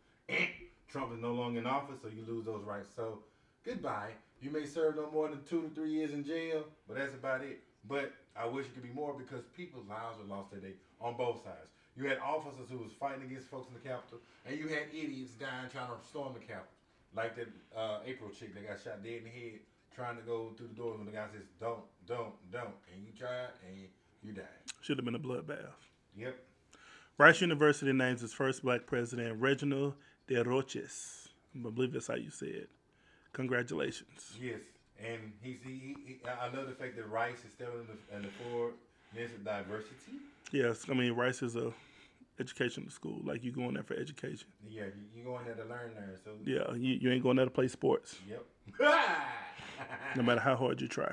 Trump 0.90 1.12
is 1.12 1.20
no 1.20 1.32
longer 1.32 1.60
in 1.60 1.66
office, 1.66 1.98
so 2.02 2.08
you 2.08 2.24
lose 2.26 2.44
those 2.44 2.64
rights. 2.64 2.88
So 2.94 3.20
goodbye. 3.64 4.10
You 4.40 4.50
may 4.50 4.64
serve 4.64 4.96
no 4.96 5.10
more 5.10 5.28
than 5.28 5.42
two 5.44 5.62
to 5.62 5.68
three 5.68 5.90
years 5.90 6.12
in 6.12 6.24
jail, 6.24 6.64
but 6.88 6.96
that's 6.96 7.14
about 7.14 7.42
it. 7.42 7.60
But 7.88 8.12
I 8.36 8.46
wish 8.46 8.66
it 8.66 8.74
could 8.74 8.82
be 8.82 8.92
more 8.92 9.14
because 9.14 9.44
people's 9.56 9.86
lives 9.86 10.18
were 10.18 10.34
lost 10.34 10.50
today 10.50 10.74
on 11.00 11.16
both 11.16 11.44
sides. 11.44 11.68
You 11.96 12.08
had 12.08 12.18
officers 12.18 12.70
who 12.70 12.78
was 12.78 12.92
fighting 12.98 13.22
against 13.22 13.48
folks 13.48 13.68
in 13.68 13.74
the 13.74 13.86
Capitol, 13.86 14.18
and 14.46 14.58
you 14.58 14.68
had 14.68 14.88
idiots 14.92 15.32
dying 15.32 15.68
trying 15.70 15.88
to 15.88 16.06
storm 16.08 16.34
the 16.34 16.40
Capitol. 16.40 16.72
Like 17.14 17.36
that 17.36 17.48
uh, 17.76 17.98
April 18.06 18.30
chick 18.30 18.54
that 18.54 18.66
got 18.66 18.78
shot 18.82 19.02
dead 19.02 19.18
in 19.18 19.24
the 19.24 19.30
head 19.30 19.58
trying 19.94 20.16
to 20.16 20.22
go 20.22 20.52
through 20.56 20.68
the 20.68 20.74
doors 20.74 20.96
when 20.96 21.06
the 21.06 21.12
guy 21.12 21.26
says, 21.32 21.42
don't, 21.58 21.82
don't, 22.06 22.32
don't. 22.52 22.74
And 22.94 23.04
you 23.04 23.12
tried, 23.18 23.48
and 23.68 23.88
you 24.22 24.32
died. 24.32 24.46
Should 24.80 24.98
have 24.98 25.04
been 25.04 25.16
a 25.16 25.18
bloodbath. 25.18 25.74
Yep. 26.16 26.36
Rice 27.18 27.40
University 27.40 27.92
names 27.92 28.22
its 28.22 28.32
first 28.32 28.62
black 28.62 28.86
president, 28.86 29.40
Reginald 29.40 29.94
DesRoches. 30.30 31.28
I 31.54 31.58
believe 31.68 31.92
that's 31.92 32.06
how 32.06 32.14
you 32.14 32.30
say 32.30 32.46
it. 32.46 32.70
Congratulations. 33.32 34.36
Yes, 34.40 34.60
and 35.04 35.32
he's 35.42 35.56
he, 35.64 35.96
he, 36.06 36.16
I 36.28 36.46
love 36.56 36.68
the 36.68 36.74
fact 36.74 36.96
that 36.96 37.08
Rice 37.10 37.38
is 37.46 37.52
still 37.52 37.70
in 37.80 37.86
the 37.86 38.16
in 38.16 38.22
the 38.22 38.28
four 38.44 38.70
minutes 39.14 39.34
of 39.34 39.44
diversity. 39.44 40.12
Yes, 40.52 40.86
I 40.88 40.94
mean 40.94 41.12
Rice 41.12 41.42
is 41.42 41.56
a 41.56 41.72
educational 42.38 42.90
school. 42.90 43.20
Like 43.24 43.44
you're 43.44 43.52
going 43.54 43.74
there 43.74 43.82
for 43.82 43.94
education. 43.94 44.46
Yeah, 44.68 44.84
you, 44.84 45.18
you 45.20 45.24
going 45.24 45.44
there 45.44 45.54
to 45.54 45.64
learn 45.64 45.92
there. 45.94 46.16
So 46.24 46.30
Yeah, 46.44 46.72
you, 46.74 46.94
you 47.00 47.10
ain't 47.10 47.22
going 47.22 47.36
there 47.36 47.44
to 47.46 47.50
play 47.50 47.68
sports, 47.68 48.16
Yep. 48.28 48.44
no 50.16 50.22
matter 50.22 50.40
how 50.40 50.56
hard 50.56 50.80
you 50.80 50.88
try. 50.88 51.12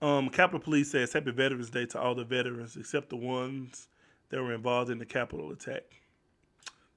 Um, 0.00 0.30
Capitol 0.30 0.58
Police 0.60 0.90
says 0.90 1.12
Happy 1.12 1.30
Veterans 1.30 1.70
Day 1.70 1.86
to 1.86 2.00
all 2.00 2.14
the 2.14 2.24
veterans 2.24 2.76
except 2.76 3.10
the 3.10 3.16
ones 3.16 3.86
that 4.30 4.42
were 4.42 4.52
involved 4.52 4.90
in 4.90 4.98
the 4.98 5.06
Capitol 5.06 5.52
attack. 5.52 5.82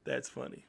That's 0.05 0.29
funny. 0.29 0.65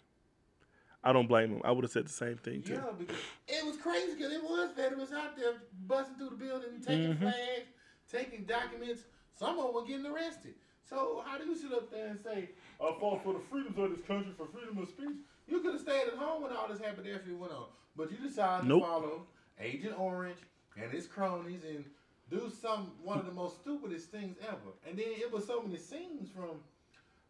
I 1.05 1.13
don't 1.13 1.29
blame 1.29 1.51
them. 1.53 1.61
I 1.65 1.71
would 1.71 1.85
have 1.85 1.93
said 1.93 2.07
the 2.07 2.13
same 2.13 2.37
thing 2.37 2.63
too. 2.63 2.73
yeah, 2.75 2.91
because 2.99 3.17
it 3.47 3.65
was 3.65 3.77
crazy 3.77 4.15
because 4.15 4.33
it 4.33 4.43
was 4.43 4.71
veterans 4.75 5.13
out 5.13 5.37
there 5.37 5.53
busting 5.87 6.17
through 6.17 6.31
the 6.31 6.37
building, 6.37 6.81
taking 6.85 7.13
Mm-hmm. 7.15 7.23
flags, 7.23 7.69
taking 8.11 8.45
documents. 8.45 9.03
Some 9.39 9.59
of 9.59 9.67
them 9.67 9.75
were 9.75 9.85
getting 9.87 10.07
arrested. 10.07 10.55
So 10.89 11.23
how 11.25 11.39
do 11.39 11.45
you 11.45 11.55
sit 11.55 11.73
up 11.73 11.91
there 11.93 12.09
and 12.09 12.19
say, 12.19 12.51
"I 12.81 12.93
fought 12.99 13.23
for 13.23 13.35
the 13.35 13.39
freedoms 13.41 13.79
of 13.79 13.91
this 13.91 14.05
country, 14.07 14.33
for 14.37 14.47
freedom 14.47 14.79
of 14.79 14.89
speech"? 14.89 15.17
You 15.47 15.61
could 15.61 15.73
have 15.75 15.81
stayed 15.83 16.09
at 16.09 16.15
home 16.19 16.43
when 16.43 16.53
all 16.53 16.67
this 16.69 16.81
haberdashery 16.81 17.35
went 17.35 17.53
on, 17.53 17.67
but 17.97 18.11
you 18.11 18.17
decided 18.19 18.67
Nope. 18.69 18.83
to 18.83 18.87
follow 18.89 19.27
Agent 19.61 19.99
Orange 19.99 20.39
and 20.81 20.91
his 20.91 21.07
cronies 21.07 21.63
and 21.65 21.85
do 22.31 22.51
some 22.51 22.93
one 23.03 23.19
of 23.21 23.27
the 23.27 23.33
most 23.33 23.61
stupidest 23.61 24.11
things 24.11 24.37
ever. 24.43 24.73
And 24.89 24.99
then 24.99 25.07
it 25.09 25.31
was 25.31 25.47
so 25.47 25.63
many 25.63 25.77
scenes 25.77 26.31
from 26.31 26.61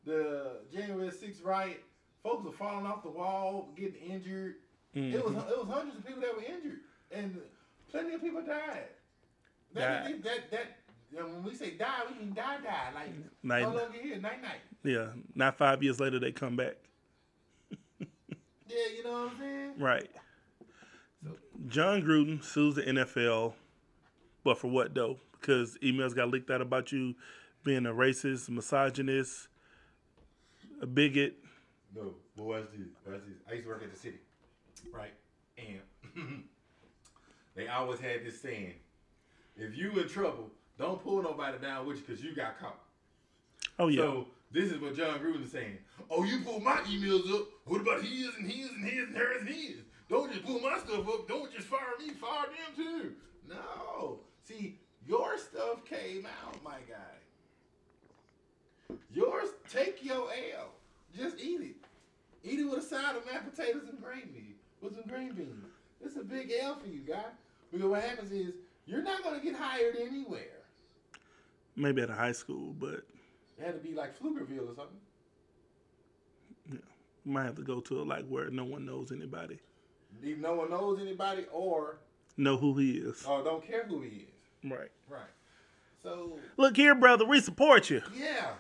the 0.05 0.61
January 0.73 1.11
6th 1.11 1.45
riot. 1.45 1.83
Folks 2.27 2.45
were 2.45 2.53
falling 2.53 2.87
off 2.87 3.05
the 3.05 3.09
wall, 3.09 3.69
getting 3.77 3.95
injured. 4.11 4.57
It 4.95 5.25
was 5.25 5.33
mm-hmm. 5.33 5.49
it 5.49 5.59
was 5.59 5.69
hundreds 5.71 5.99
of 5.99 6.07
people 6.07 6.23
that 6.23 6.35
were 6.35 6.43
injured, 6.43 6.81
and 7.13 7.39
plenty 7.89 8.15
of 8.15 8.21
people 8.21 8.43
died. 8.43 8.89
That 9.75 10.25
that 10.25 10.51
that, 10.51 10.79
you 11.13 11.19
when 11.19 11.45
we 11.45 11.55
say 11.55 11.73
die, 11.73 11.87
we 12.11 12.25
mean 12.25 12.35
die 12.35 12.57
die 12.65 12.89
like 12.97 13.11
Night- 13.45 13.63
no 13.63 13.69
longer 13.69 13.99
here, 14.03 14.19
night 14.19 14.43
night. 14.43 14.61
Yeah, 14.83 15.07
not 15.37 15.57
five 15.57 15.85
years 15.85 16.01
later 16.01 16.19
they 16.19 16.33
come 16.33 16.57
back. 16.57 16.75
Yeah, 18.69 18.77
you 18.97 19.05
know 19.05 19.13
what 19.13 19.31
I'm 19.31 19.39
saying. 19.39 19.73
Right. 19.79 20.11
Jon 21.69 22.03
Gruden 22.03 22.43
sues 22.43 22.75
the 22.75 22.83
NFL, 22.83 23.53
but 24.43 24.59
for 24.59 24.67
what 24.67 24.93
though? 24.93 25.19
Because 25.39 25.79
emails 25.85 26.17
got 26.17 26.33
leaked 26.33 26.51
out 26.51 26.61
about 26.61 26.91
you 26.91 27.15
being 27.63 27.87
a 27.87 27.93
racist, 27.93 28.49
misogynist, 28.49 29.47
a 30.83 30.87
bigot. 30.87 31.37
No, 31.97 32.15
but 32.37 32.45
watch 32.45 32.65
this. 32.77 32.89
Watch 33.07 33.23
this. 33.27 33.39
I 33.49 33.55
used 33.55 33.65
to 33.65 33.71
work 33.71 33.83
at 33.83 33.91
the 33.91 33.99
city, 33.99 34.19
right? 34.93 35.15
And 35.57 35.81
they 37.57 37.69
always 37.69 38.01
had 38.01 38.25
this 38.25 38.41
saying: 38.41 38.75
if 39.57 39.77
you 39.77 39.99
in 39.99 40.09
trouble, 40.09 40.51
don't 40.79 41.03
pull 41.03 41.23
nobody 41.23 41.59
down 41.59 41.87
with 41.87 41.97
you 41.97 42.03
because 42.07 42.23
you 42.23 42.35
got 42.35 42.61
caught. 42.61 42.79
Oh 43.79 43.89
yeah, 43.89 44.03
So 44.03 44.27
this 44.53 44.71
is 44.71 44.79
what 44.81 44.95
Jon 44.97 45.19
Gruden 45.19 45.45
is 45.45 45.53
saying. 45.53 45.79
Oh, 46.11 46.25
you 46.25 46.41
pull 46.41 46.61
my 46.61 46.77
emails 46.89 47.33
up. 47.33 47.47
What 47.65 47.81
about 47.81 48.03
his 48.03 48.35
and 48.39 48.51
his 48.51 48.71
and 48.71 48.85
his 48.85 49.09
and 49.09 49.17
hers 49.17 49.41
and 49.41 49.49
his? 49.49 49.77
Don't 50.11 50.31
just 50.31 50.45
pull 50.45 50.61
my 50.61 50.79
stuff 50.79 51.09
up. 51.09 51.27
Don't 51.27 51.53
just 51.53 51.67
fire 51.67 51.81
me. 51.99 52.11
Fire 52.11 52.47
them 52.47 52.77
too. 52.77 53.13
No. 53.49 54.21
See, 54.45 54.79
your 55.07 55.39
stuff 55.39 55.85
came 55.85 56.27
out, 56.27 56.63
my 56.63 56.79
guy. 56.89 57.17
Yours, 59.13 59.49
take 59.71 60.05
your 60.05 60.29
L. 60.59 60.69
Just 61.17 61.41
eat 61.41 61.61
it. 61.61 61.86
Eat 62.47 62.61
it 62.61 62.65
with 62.65 62.79
a 62.79 62.83
side 62.83 63.17
of 63.17 63.27
mashed 63.27 63.51
potatoes 63.55 63.89
and 63.91 64.01
gravy 64.01 64.55
with 64.81 64.95
some 64.95 65.05
green 65.09 65.33
beans. 65.33 65.67
It's 66.05 66.17
a 66.17 66.23
big 66.23 66.53
L 66.61 66.77
for 66.79 66.87
you, 66.87 67.01
guy. 67.01 67.25
Because 67.73 67.87
what 67.87 68.03
happens 68.03 68.31
is 68.31 68.55
you're 68.87 69.03
not 69.03 69.23
gonna 69.25 69.41
get 69.41 69.57
hired 69.57 69.97
anywhere. 69.97 70.63
maybe 71.75 72.03
at 72.03 72.11
a 72.11 72.15
high 72.15 72.33
school, 72.33 72.73
but 72.79 73.05
It 73.59 73.65
had 73.65 73.73
to 73.75 73.81
be 73.81 73.95
like 73.95 74.19
Pflugerville 74.19 74.71
or 74.71 74.75
something. 74.77 75.01
you 76.71 76.79
might 77.25 77.45
have 77.45 77.57
to 77.57 77.63
go 77.63 77.81
to 77.81 78.01
a, 78.01 78.05
like 78.05 78.27
where 78.29 78.49
no 78.51 78.65
one 78.65 78.87
knows 78.87 79.11
anybody. 79.13 79.59
either 80.25 80.41
no 80.41 80.55
one 80.55 80.71
knows 80.71 81.01
anybody 81.01 81.47
or 81.53 81.99
Know 82.37 82.57
who 82.57 82.77
he 82.77 82.93
is. 82.99 83.25
or 83.25 83.43
don't 83.43 83.67
care 83.67 83.85
who 83.87 84.03
he 84.03 84.27
is. 84.29 84.71
Right. 84.71 84.91
Right. 85.09 85.21
So 86.03 86.39
Look 86.57 86.77
here, 86.77 86.95
brother. 86.95 87.25
We 87.25 87.41
support 87.41 87.91
you. 87.91 88.03
yeah. 88.15 88.53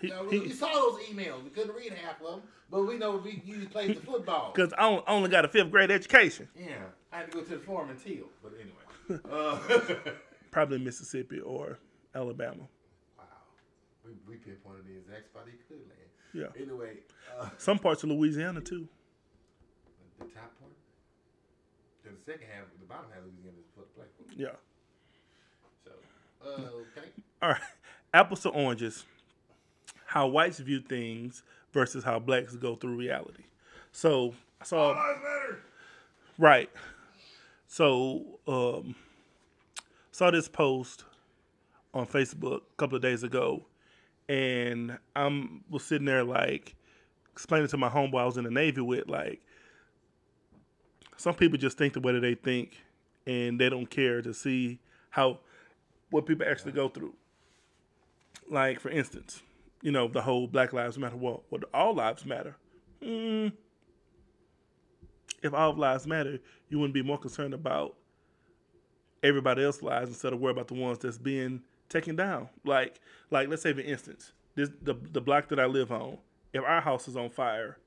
He- 0.00 0.08
Now, 0.08 0.24
we, 0.24 0.30
he- 0.30 0.46
we 0.46 0.52
saw 0.52 0.72
those 0.72 1.00
emails. 1.04 1.42
We 1.44 1.50
couldn't 1.50 1.74
read 1.74 1.92
half 1.92 2.20
of 2.22 2.26
them, 2.30 2.42
but 2.70 2.82
we 2.84 2.96
know 2.96 3.16
we 3.16 3.42
you 3.44 3.66
played 3.68 3.96
the 3.96 4.00
football. 4.00 4.52
Because 4.54 4.72
I 4.78 5.02
only 5.06 5.28
got 5.30 5.44
a 5.44 5.48
fifth 5.48 5.70
grade 5.70 5.90
education. 5.90 6.48
Yeah, 6.58 6.76
I 7.12 7.18
had 7.18 7.30
to 7.30 7.38
go 7.38 7.44
to 7.44 7.50
the 7.50 7.58
forum 7.58 7.90
in 7.90 7.96
Teal, 7.96 8.26
but 8.42 8.52
anyway. 8.54 9.20
Uh, 9.30 9.58
Probably 10.52 10.78
Mississippi 10.78 11.40
or 11.40 11.78
Alabama. 12.14 12.62
wow, 13.18 13.24
we, 14.04 14.12
we 14.28 14.36
pinpointed 14.36 14.86
the 14.86 14.96
exact 14.98 15.26
spot 15.26 15.42
he 15.46 15.56
could 15.68 15.82
land. 15.88 16.10
Yeah. 16.32 16.62
Anyway, 16.62 16.98
uh, 17.38 17.48
Some 17.58 17.78
parts 17.80 18.04
of 18.04 18.10
Louisiana 18.10 18.60
too. 18.60 18.86
the 20.20 20.26
top 20.26 20.56
part, 20.60 20.70
then 22.04 22.14
the 22.14 22.20
second 22.32 22.46
half, 22.54 22.66
the 22.80 22.86
bottom 22.86 23.06
half 23.12 23.18
of 23.18 23.26
Louisiana 23.32 23.58
is 23.58 23.66
for 23.74 23.80
the 23.80 23.86
play. 23.96 24.06
Yeah. 24.36 24.56
So, 25.84 25.90
uh, 26.46 26.98
okay. 26.98 27.08
All 27.42 27.48
right. 27.50 27.60
Apples 28.14 28.40
to 28.42 28.50
oranges. 28.50 29.04
How 30.10 30.26
whites 30.26 30.58
view 30.58 30.80
things 30.80 31.44
versus 31.72 32.02
how 32.02 32.18
blacks 32.18 32.56
go 32.56 32.74
through 32.74 32.96
reality. 32.96 33.44
So 33.92 34.34
I 34.60 34.64
saw 34.64 35.14
right. 36.36 36.68
So 37.68 38.40
um 38.48 38.96
saw 40.10 40.32
this 40.32 40.48
post 40.48 41.04
on 41.94 42.08
Facebook 42.08 42.62
a 42.72 42.76
couple 42.76 42.96
of 42.96 43.02
days 43.02 43.22
ago 43.22 43.62
and 44.28 44.98
I'm 45.14 45.62
was 45.70 45.84
sitting 45.84 46.06
there 46.06 46.24
like 46.24 46.74
explaining 47.32 47.68
to 47.68 47.76
my 47.76 47.88
homeboy 47.88 48.20
I 48.20 48.24
was 48.24 48.36
in 48.36 48.42
the 48.42 48.50
Navy 48.50 48.80
with 48.80 49.06
like 49.06 49.40
some 51.16 51.36
people 51.36 51.56
just 51.56 51.78
think 51.78 51.92
the 51.92 52.00
way 52.00 52.14
that 52.14 52.20
they 52.20 52.34
think 52.34 52.82
and 53.28 53.60
they 53.60 53.68
don't 53.68 53.88
care 53.88 54.22
to 54.22 54.34
see 54.34 54.80
how 55.10 55.38
what 56.10 56.26
people 56.26 56.44
actually 56.48 56.72
go 56.72 56.88
through. 56.88 57.14
Like 58.48 58.80
for 58.80 58.90
instance, 58.90 59.40
you 59.82 59.92
know, 59.92 60.08
the 60.08 60.22
whole 60.22 60.46
Black 60.46 60.72
Lives 60.72 60.98
Matter 60.98 61.16
well, 61.16 61.42
well 61.50 61.62
all 61.72 61.94
lives 61.94 62.24
matter. 62.24 62.56
Mm, 63.02 63.52
if 65.42 65.54
all 65.54 65.74
lives 65.74 66.06
matter, 66.06 66.38
you 66.68 66.78
wouldn't 66.78 66.94
be 66.94 67.02
more 67.02 67.18
concerned 67.18 67.54
about 67.54 67.96
everybody 69.22 69.64
else's 69.64 69.82
lives 69.82 70.08
instead 70.08 70.32
of 70.32 70.40
worry 70.40 70.52
about 70.52 70.68
the 70.68 70.74
ones 70.74 70.98
that's 70.98 71.18
being 71.18 71.62
taken 71.88 72.16
down. 72.16 72.48
Like, 72.64 73.00
like 73.30 73.48
let's 73.48 73.62
say 73.62 73.72
for 73.72 73.80
instance, 73.80 74.32
this 74.54 74.70
the 74.82 74.94
the 74.94 75.20
block 75.20 75.48
that 75.48 75.60
I 75.60 75.66
live 75.66 75.92
on. 75.92 76.18
If 76.52 76.64
our 76.64 76.80
house 76.80 77.06
is 77.06 77.16
on 77.16 77.30
fire, 77.30 77.78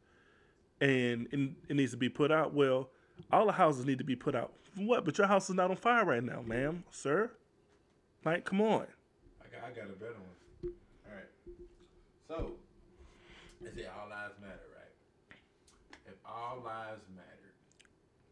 and 0.79 1.55
it, 1.67 1.75
needs 1.75 1.91
to 1.91 1.97
be 1.97 2.09
put 2.09 2.31
out, 2.31 2.53
well, 2.53 2.89
all 3.31 3.45
the 3.45 3.51
houses 3.51 3.85
need 3.85 3.97
to 3.97 4.03
be 4.03 4.15
put 4.15 4.35
out. 4.35 4.53
What? 4.75 5.05
But 5.05 5.17
your 5.17 5.27
house 5.27 5.49
is 5.49 5.55
not 5.55 5.69
on 5.69 5.75
fire 5.75 6.05
right 6.05 6.23
now, 6.23 6.41
ma'am, 6.41 6.83
sir. 6.91 7.31
Like, 8.25 8.45
come 8.45 8.61
on. 8.61 8.87
I 9.41 9.47
got, 9.53 9.67
I 9.67 9.69
got 9.69 9.89
a 9.89 9.97
better 9.99 10.13
one. 10.13 10.42
So, 12.35 12.53
I 13.61 13.75
say 13.75 13.85
all 13.85 14.09
lives 14.09 14.33
matter, 14.41 14.65
right? 14.75 15.37
If 16.07 16.15
all 16.25 16.63
lives 16.65 17.03
mattered, 17.15 17.53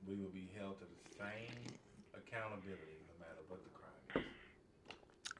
we 0.08 0.15
will 0.15 0.31
be 0.31 0.50
held 0.58 0.79
to 0.79 0.86
the 0.86 1.15
same 1.15 1.77
accountability 2.15 2.98
no 3.08 3.20
matter 3.20 3.41
what 3.48 3.60
the 3.63 3.70
crime 3.70 4.24
is. 4.25 4.31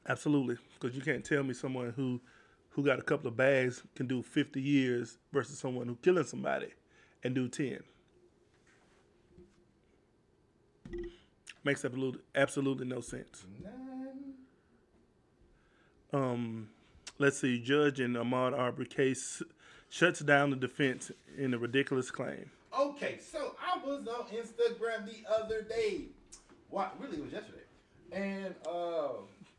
Absolutely, 0.08 0.58
because 0.80 0.96
you 0.96 1.02
can't 1.02 1.26
tell 1.26 1.42
me 1.42 1.56
someone 1.56 1.92
who 1.96 2.22
who 2.70 2.84
got 2.84 3.00
a 3.00 3.02
couple 3.02 3.28
of 3.30 3.36
bags 3.36 3.82
can 3.96 4.06
do 4.06 4.22
50 4.22 4.62
years 4.62 5.18
versus 5.34 5.58
someone 5.58 5.88
who 5.88 5.96
killing 5.96 6.24
somebody 6.24 6.68
and 7.24 7.34
do 7.34 7.48
10. 7.48 7.80
Makes 11.64 11.84
absolutely 11.84 12.22
absolutely 12.36 12.86
no 12.86 13.02
sense. 13.02 13.44
None. 13.64 14.34
Um, 16.14 16.70
let's 17.22 17.38
see, 17.38 17.60
judge 17.60 18.00
in 18.00 18.14
Ahmaud 18.14 18.58
Arbery 18.58 18.88
case 18.88 19.44
shuts 19.90 20.22
down 20.22 20.50
the 20.50 20.56
defense 20.56 21.12
in 21.38 21.54
a 21.54 21.58
ridiculous 21.58 22.10
claim. 22.10 22.50
Okay, 22.78 23.20
so 23.20 23.56
I 23.62 23.78
was 23.86 24.08
on 24.08 24.26
Instagram 24.36 25.06
the 25.06 25.30
other 25.32 25.62
day. 25.62 26.06
What? 26.70 26.96
Really, 27.00 27.18
it 27.18 27.24
was 27.24 27.32
yesterday. 27.32 27.60
And, 28.12 28.56
uh, 28.68 29.10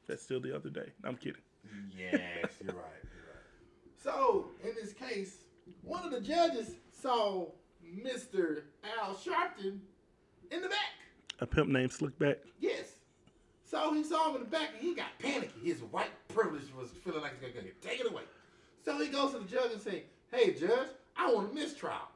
That's 0.09 0.23
still 0.25 0.41
the 0.41 0.55
other 0.55 0.71
day. 0.71 0.91
I'm 1.05 1.17
kidding. 1.17 1.41
Yes, 1.97 2.51
you're 2.65 2.75
right. 2.75 3.03
You're 3.05 3.29
right. 3.29 4.03
So 4.03 4.47
in 4.65 4.75
this 4.75 4.93
case, 4.93 5.37
one 5.83 6.05
of 6.05 6.11
the 6.11 6.21
judges 6.21 6.73
saw 6.91 7.47
Mr. 7.97 8.63
Al 8.99 9.15
Sharpton 9.15 9.79
in 10.51 10.63
the 10.63 10.69
back. 10.69 10.79
A 11.39 11.47
pimp 11.47 11.69
named 11.69 11.93
Slickback. 11.93 12.39
Yes. 12.59 12.97
So 13.65 13.95
he 13.95 14.03
saw 14.05 14.31
him 14.31 14.37
in 14.37 14.43
the 14.43 14.49
back 14.49 14.71
and 14.75 14.83
he 14.83 14.95
got 14.95 15.19
panicky. 15.19 15.61
His 15.65 15.81
white 15.81 16.11
privilege 16.35 16.65
was 16.79 16.91
feeling 17.05 17.23
like 17.23 17.33
he's 17.41 17.53
gonna 17.53 17.65
get 17.65 17.83
taken 17.83 18.07
away. 18.07 18.23
So 18.85 18.99
he 18.99 19.09
goes 19.09 19.33
to 19.33 19.39
the 19.39 19.45
judge 19.45 19.73
and 19.73 19.81
say, 19.81 20.05
"Hey, 20.31 20.55
judge, 20.55 20.89
I 21.17 21.33
want 21.33 21.51
a 21.51 21.55
mistrial." 21.55 22.09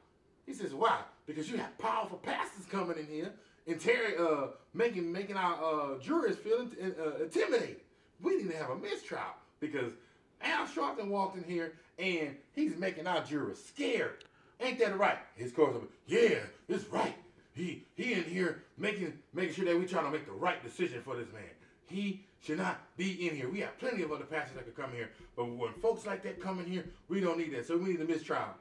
He 0.45 0.53
says, 0.53 0.73
"Why? 0.73 1.01
Because 1.25 1.49
you 1.49 1.57
have 1.57 1.77
powerful 1.77 2.17
pastors 2.17 2.65
coming 2.65 2.97
in 2.97 3.07
here 3.07 3.33
and 3.67 3.79
Terry, 3.79 4.17
uh, 4.17 4.47
making 4.73 5.11
making 5.11 5.35
our 5.35 5.55
uh, 5.55 5.99
jurors 5.99 6.37
feel 6.37 6.61
int- 6.61 6.97
uh, 6.99 7.23
intimidated. 7.23 7.81
We 8.21 8.37
need 8.37 8.49
to 8.51 8.57
have 8.57 8.69
a 8.69 8.75
mistrial 8.77 9.23
because 9.59 9.93
Al 10.41 10.65
Sharpton 10.65 11.07
walked 11.09 11.37
in 11.37 11.43
here 11.43 11.73
and 11.99 12.35
he's 12.53 12.75
making 12.77 13.07
our 13.07 13.23
jurors 13.23 13.63
scared. 13.63 14.23
Ain't 14.59 14.79
that 14.79 14.97
right?" 14.97 15.19
His 15.35 15.55
will 15.55 15.87
"Yeah, 16.07 16.39
it's 16.67 16.85
right. 16.85 17.15
He 17.53 17.85
he 17.95 18.13
in 18.13 18.23
here 18.23 18.63
making 18.77 19.13
making 19.33 19.55
sure 19.55 19.65
that 19.65 19.77
we 19.77 19.85
trying 19.85 20.05
to 20.05 20.11
make 20.11 20.25
the 20.25 20.31
right 20.31 20.63
decision 20.63 21.01
for 21.01 21.15
this 21.15 21.31
man. 21.33 21.43
He 21.87 22.25
should 22.41 22.57
not 22.57 22.79
be 22.97 23.27
in 23.27 23.35
here. 23.35 23.49
We 23.49 23.59
have 23.61 23.77
plenty 23.79 24.03
of 24.03 24.11
other 24.11 24.25
pastors 24.25 24.55
that 24.55 24.65
could 24.65 24.75
come 24.75 24.91
here, 24.91 25.09
but 25.35 25.45
when 25.45 25.73
folks 25.73 26.05
like 26.05 26.23
that 26.23 26.41
come 26.41 26.59
in 26.59 26.65
here, 26.65 26.85
we 27.09 27.19
don't 27.19 27.37
need 27.37 27.53
that. 27.53 27.67
So 27.67 27.77
we 27.77 27.91
need 27.91 28.01
a 28.01 28.05
mistrial. 28.05 28.55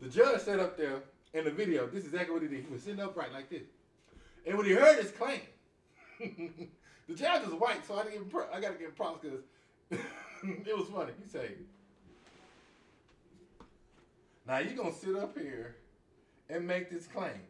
The 0.00 0.08
judge 0.08 0.40
sat 0.42 0.60
up 0.60 0.76
there 0.76 1.02
in 1.34 1.44
the 1.44 1.50
video. 1.50 1.86
This 1.86 2.04
is 2.04 2.12
exactly 2.12 2.34
what 2.34 2.42
he 2.42 2.48
did. 2.48 2.64
He 2.64 2.72
was 2.72 2.82
sitting 2.82 3.00
upright 3.00 3.32
like 3.32 3.50
this, 3.50 3.62
and 4.46 4.56
when 4.56 4.66
he 4.66 4.72
heard 4.72 4.98
his 4.98 5.10
claim, 5.12 5.40
the 6.18 7.14
judge 7.14 7.42
is 7.46 7.54
white, 7.54 7.86
so 7.86 7.98
I 7.98 8.04
didn't 8.04 8.30
give 8.30 8.42
I 8.52 8.60
got 8.60 8.72
to 8.72 8.78
give 8.78 8.96
props 8.96 9.20
because 9.22 9.40
it 10.42 10.76
was 10.76 10.88
funny. 10.88 11.12
He 11.22 11.28
said, 11.28 11.56
"Now 14.46 14.58
you're 14.58 14.74
gonna 14.74 14.92
sit 14.92 15.16
up 15.16 15.38
here 15.38 15.76
and 16.48 16.66
make 16.66 16.90
this 16.90 17.06
claim." 17.06 17.40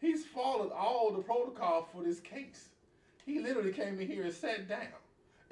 He's 0.00 0.26
followed 0.26 0.72
all 0.72 1.12
the 1.12 1.22
protocol 1.22 1.88
for 1.94 2.02
this 2.02 2.18
case. 2.18 2.70
He 3.24 3.38
literally 3.38 3.72
came 3.72 4.00
in 4.00 4.08
here 4.08 4.24
and 4.24 4.34
sat 4.34 4.68
down. 4.68 4.88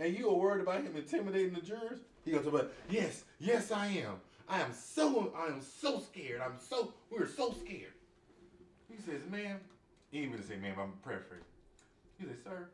And 0.01 0.17
you 0.17 0.31
are 0.31 0.35
worried 0.35 0.63
about 0.63 0.83
him 0.83 0.97
intimidating 0.97 1.53
the 1.53 1.61
jurors? 1.61 2.01
He 2.25 2.33
goes, 2.33 2.47
but 2.51 2.73
yes, 2.89 3.25
yes 3.39 3.71
I 3.71 3.87
am. 3.89 4.17
I 4.49 4.61
am 4.61 4.73
so 4.73 5.33
I 5.37 5.47
am 5.47 5.61
so 5.61 6.01
scared. 6.01 6.41
I'm 6.41 6.59
so 6.59 6.95
we're 7.11 7.29
so 7.29 7.53
scared. 7.53 7.93
He 8.89 8.97
says, 8.97 9.21
ma'am, 9.31 9.61
he 10.11 10.21
didn't 10.21 10.33
really 10.33 10.45
say 10.45 10.57
ma'am, 10.57 10.75
I'm 10.81 10.93
paraphrasing. 11.05 11.45
He 12.19 12.25
says, 12.27 12.37
sir, 12.43 12.69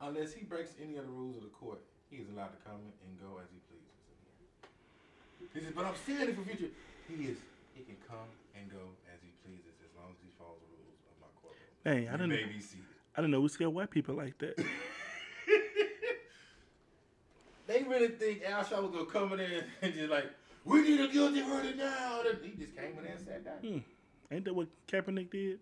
unless 0.00 0.32
he 0.32 0.44
breaks 0.44 0.70
any 0.80 0.96
of 0.98 1.06
the 1.06 1.10
rules 1.10 1.36
of 1.36 1.42
the 1.42 1.48
court, 1.48 1.80
he 2.10 2.18
is 2.18 2.28
allowed 2.28 2.52
to 2.52 2.60
come 2.62 2.78
and 3.02 3.18
go 3.18 3.40
as 3.40 3.48
he 3.50 3.58
pleases 3.66 3.96
in 4.06 4.16
here. 4.20 5.50
He 5.54 5.60
says, 5.64 5.72
but 5.74 5.86
I'm 5.86 5.98
saying 6.06 6.28
it 6.28 6.36
for 6.36 6.44
future. 6.44 6.72
He 7.08 7.24
is 7.24 7.38
he 7.72 7.82
can 7.82 7.96
come 8.06 8.28
and 8.54 8.70
go 8.70 8.92
as 9.08 9.18
he 9.24 9.32
pleases 9.42 9.72
as 9.80 9.90
long 9.96 10.12
as 10.12 10.20
he 10.20 10.28
follows 10.38 10.60
the 10.60 10.76
rules 10.76 11.00
of 11.08 11.16
my 11.24 11.32
courtroom. 11.40 11.72
Dang, 11.88 12.06
I 12.06 12.12
You 12.12 12.28
didn't 12.28 12.52
may 12.52 12.52
be 12.52 12.60
seated. 12.60 12.84
I 13.16 13.24
didn't 13.24 13.32
know 13.32 13.40
we 13.40 13.48
scare 13.48 13.70
white 13.70 13.90
people 13.90 14.14
like 14.14 14.36
that. 14.38 14.60
They 17.66 17.82
really 17.82 18.08
think 18.08 18.42
Al 18.44 18.64
Shaw 18.64 18.80
was 18.82 18.90
gonna 18.90 19.06
come 19.06 19.32
in 19.32 19.38
there 19.38 19.64
and 19.82 19.94
just 19.94 20.10
like, 20.10 20.26
we 20.64 20.82
need 20.82 21.00
a 21.00 21.08
guilty 21.08 21.42
verdict 21.42 21.78
now. 21.78 22.20
He 22.42 22.50
just 22.50 22.76
came 22.76 22.96
in 22.98 23.04
there 23.04 23.14
and 23.16 23.24
sat 23.26 23.44
down. 23.44 23.54
Hmm. 23.58 23.78
Ain't 24.34 24.44
that 24.46 24.54
what 24.54 24.68
Kaepernick 24.88 25.30
did? 25.30 25.58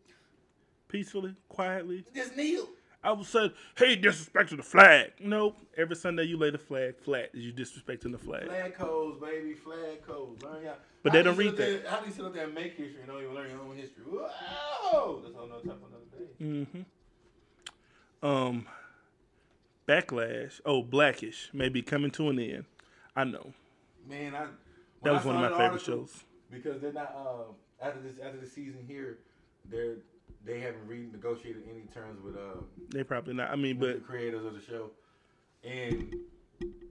Peacefully, 0.89 1.35
quietly. 1.49 2.05
Just 2.15 2.37
kneel. 2.37 2.69
I 3.05 3.11
was 3.13 3.27
said, 3.27 3.53
hey, 3.77 3.97
disrespecting 3.97 4.59
the 4.59 4.63
flag. 4.63 5.13
Nope. 5.19 5.57
Every 5.77 5.97
Sunday 5.97 6.23
you 6.25 6.37
lay 6.39 6.51
the 6.51 6.59
flag 6.59 6.97
flat. 6.99 7.35
You 7.35 7.53
disrespecting 7.53 8.13
the 8.13 8.19
flag. 8.19 8.45
Flag 8.45 8.75
codes, 8.75 9.21
baby, 9.21 9.55
flag 9.55 10.07
codes. 10.07 10.41
Learn 10.45 10.65
y'all. 10.65 10.75
But 11.03 11.11
How 11.11 11.19
they 11.19 11.23
do 11.25 11.29
don't 11.31 11.37
read 11.39 11.57
that. 11.57 11.83
there- 11.83 11.91
How 11.91 11.99
do 12.01 12.07
you 12.07 12.13
sit 12.13 12.25
up 12.25 12.33
there 12.33 12.45
and 12.45 12.55
make 12.55 12.77
history 12.77 13.01
and 13.01 13.09
don't 13.09 13.21
even 13.23 13.35
learn 13.35 13.51
your 13.51 13.61
own 13.61 13.77
history? 13.77 14.05
Whoa! 14.07 15.21
That's 15.25 15.35
another 15.35 15.63
top 15.65 15.83
of 15.83 15.89
another 15.89 16.07
day. 16.17 16.45
Mm-hmm. 18.23 18.27
Um, 18.27 18.67
backlash. 19.87 20.61
Oh, 20.65 20.83
blackish 20.83 21.51
may 21.53 21.69
be 21.69 21.83
coming 21.83 22.11
to 22.13 22.29
an 22.29 22.39
end. 22.39 22.65
I 23.15 23.25
know. 23.25 23.53
Man, 24.09 24.35
I. 24.35 24.47
That 25.03 25.13
was 25.15 25.25
I 25.25 25.27
one 25.27 25.45
of 25.45 25.51
my 25.51 25.57
favorite 25.59 25.83
shows. 25.83 26.25
because 26.51 26.81
they're 26.81 26.93
not 26.93 27.15
uh, 27.17 27.85
after 27.85 28.01
this 28.01 28.15
after 28.25 28.39
the 28.39 28.47
season 28.47 28.85
here, 28.87 29.19
they're 29.69 29.97
they 30.45 30.61
haven't 30.61 30.89
renegotiated 30.89 31.63
any 31.71 31.83
terms 31.93 32.21
with 32.25 32.37
uh 32.37 32.61
They 32.91 33.05
probably 33.05 33.35
not. 33.35 33.51
I 33.51 33.57
mean, 33.57 33.79
but 33.79 33.95
the 33.95 34.01
creators 34.01 34.45
of 34.45 34.55
the 34.55 34.61
show, 34.61 34.91
and 35.65 36.15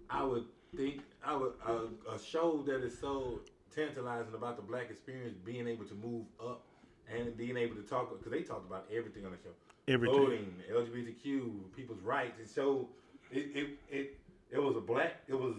I 0.09 0.23
would 0.23 0.45
think 0.75 1.01
I 1.25 1.35
would 1.35 1.53
a, 1.65 2.13
a 2.13 2.19
show 2.19 2.63
that 2.67 2.83
is 2.83 2.97
so 2.97 3.39
tantalizing 3.73 4.33
about 4.33 4.57
the 4.57 4.63
black 4.63 4.89
experience 4.89 5.35
being 5.45 5.67
able 5.67 5.85
to 5.85 5.95
move 5.95 6.25
up 6.43 6.63
and 7.13 7.35
being 7.37 7.57
able 7.57 7.75
to 7.75 7.81
talk 7.83 8.09
because 8.17 8.31
they 8.31 8.41
talked 8.43 8.67
about 8.67 8.85
everything 8.93 9.25
on 9.25 9.31
the 9.31 9.37
show, 9.37 9.51
Everything. 9.93 10.17
voting, 10.17 10.55
LGBTQ, 10.71 11.75
people's 11.75 12.01
rights. 12.01 12.39
It 12.39 12.49
showed 12.53 12.87
it 13.31 13.51
it 13.55 13.69
it, 13.89 14.17
it 14.51 14.59
was 14.59 14.75
a 14.75 14.81
black 14.81 15.21
it 15.27 15.35
was 15.35 15.55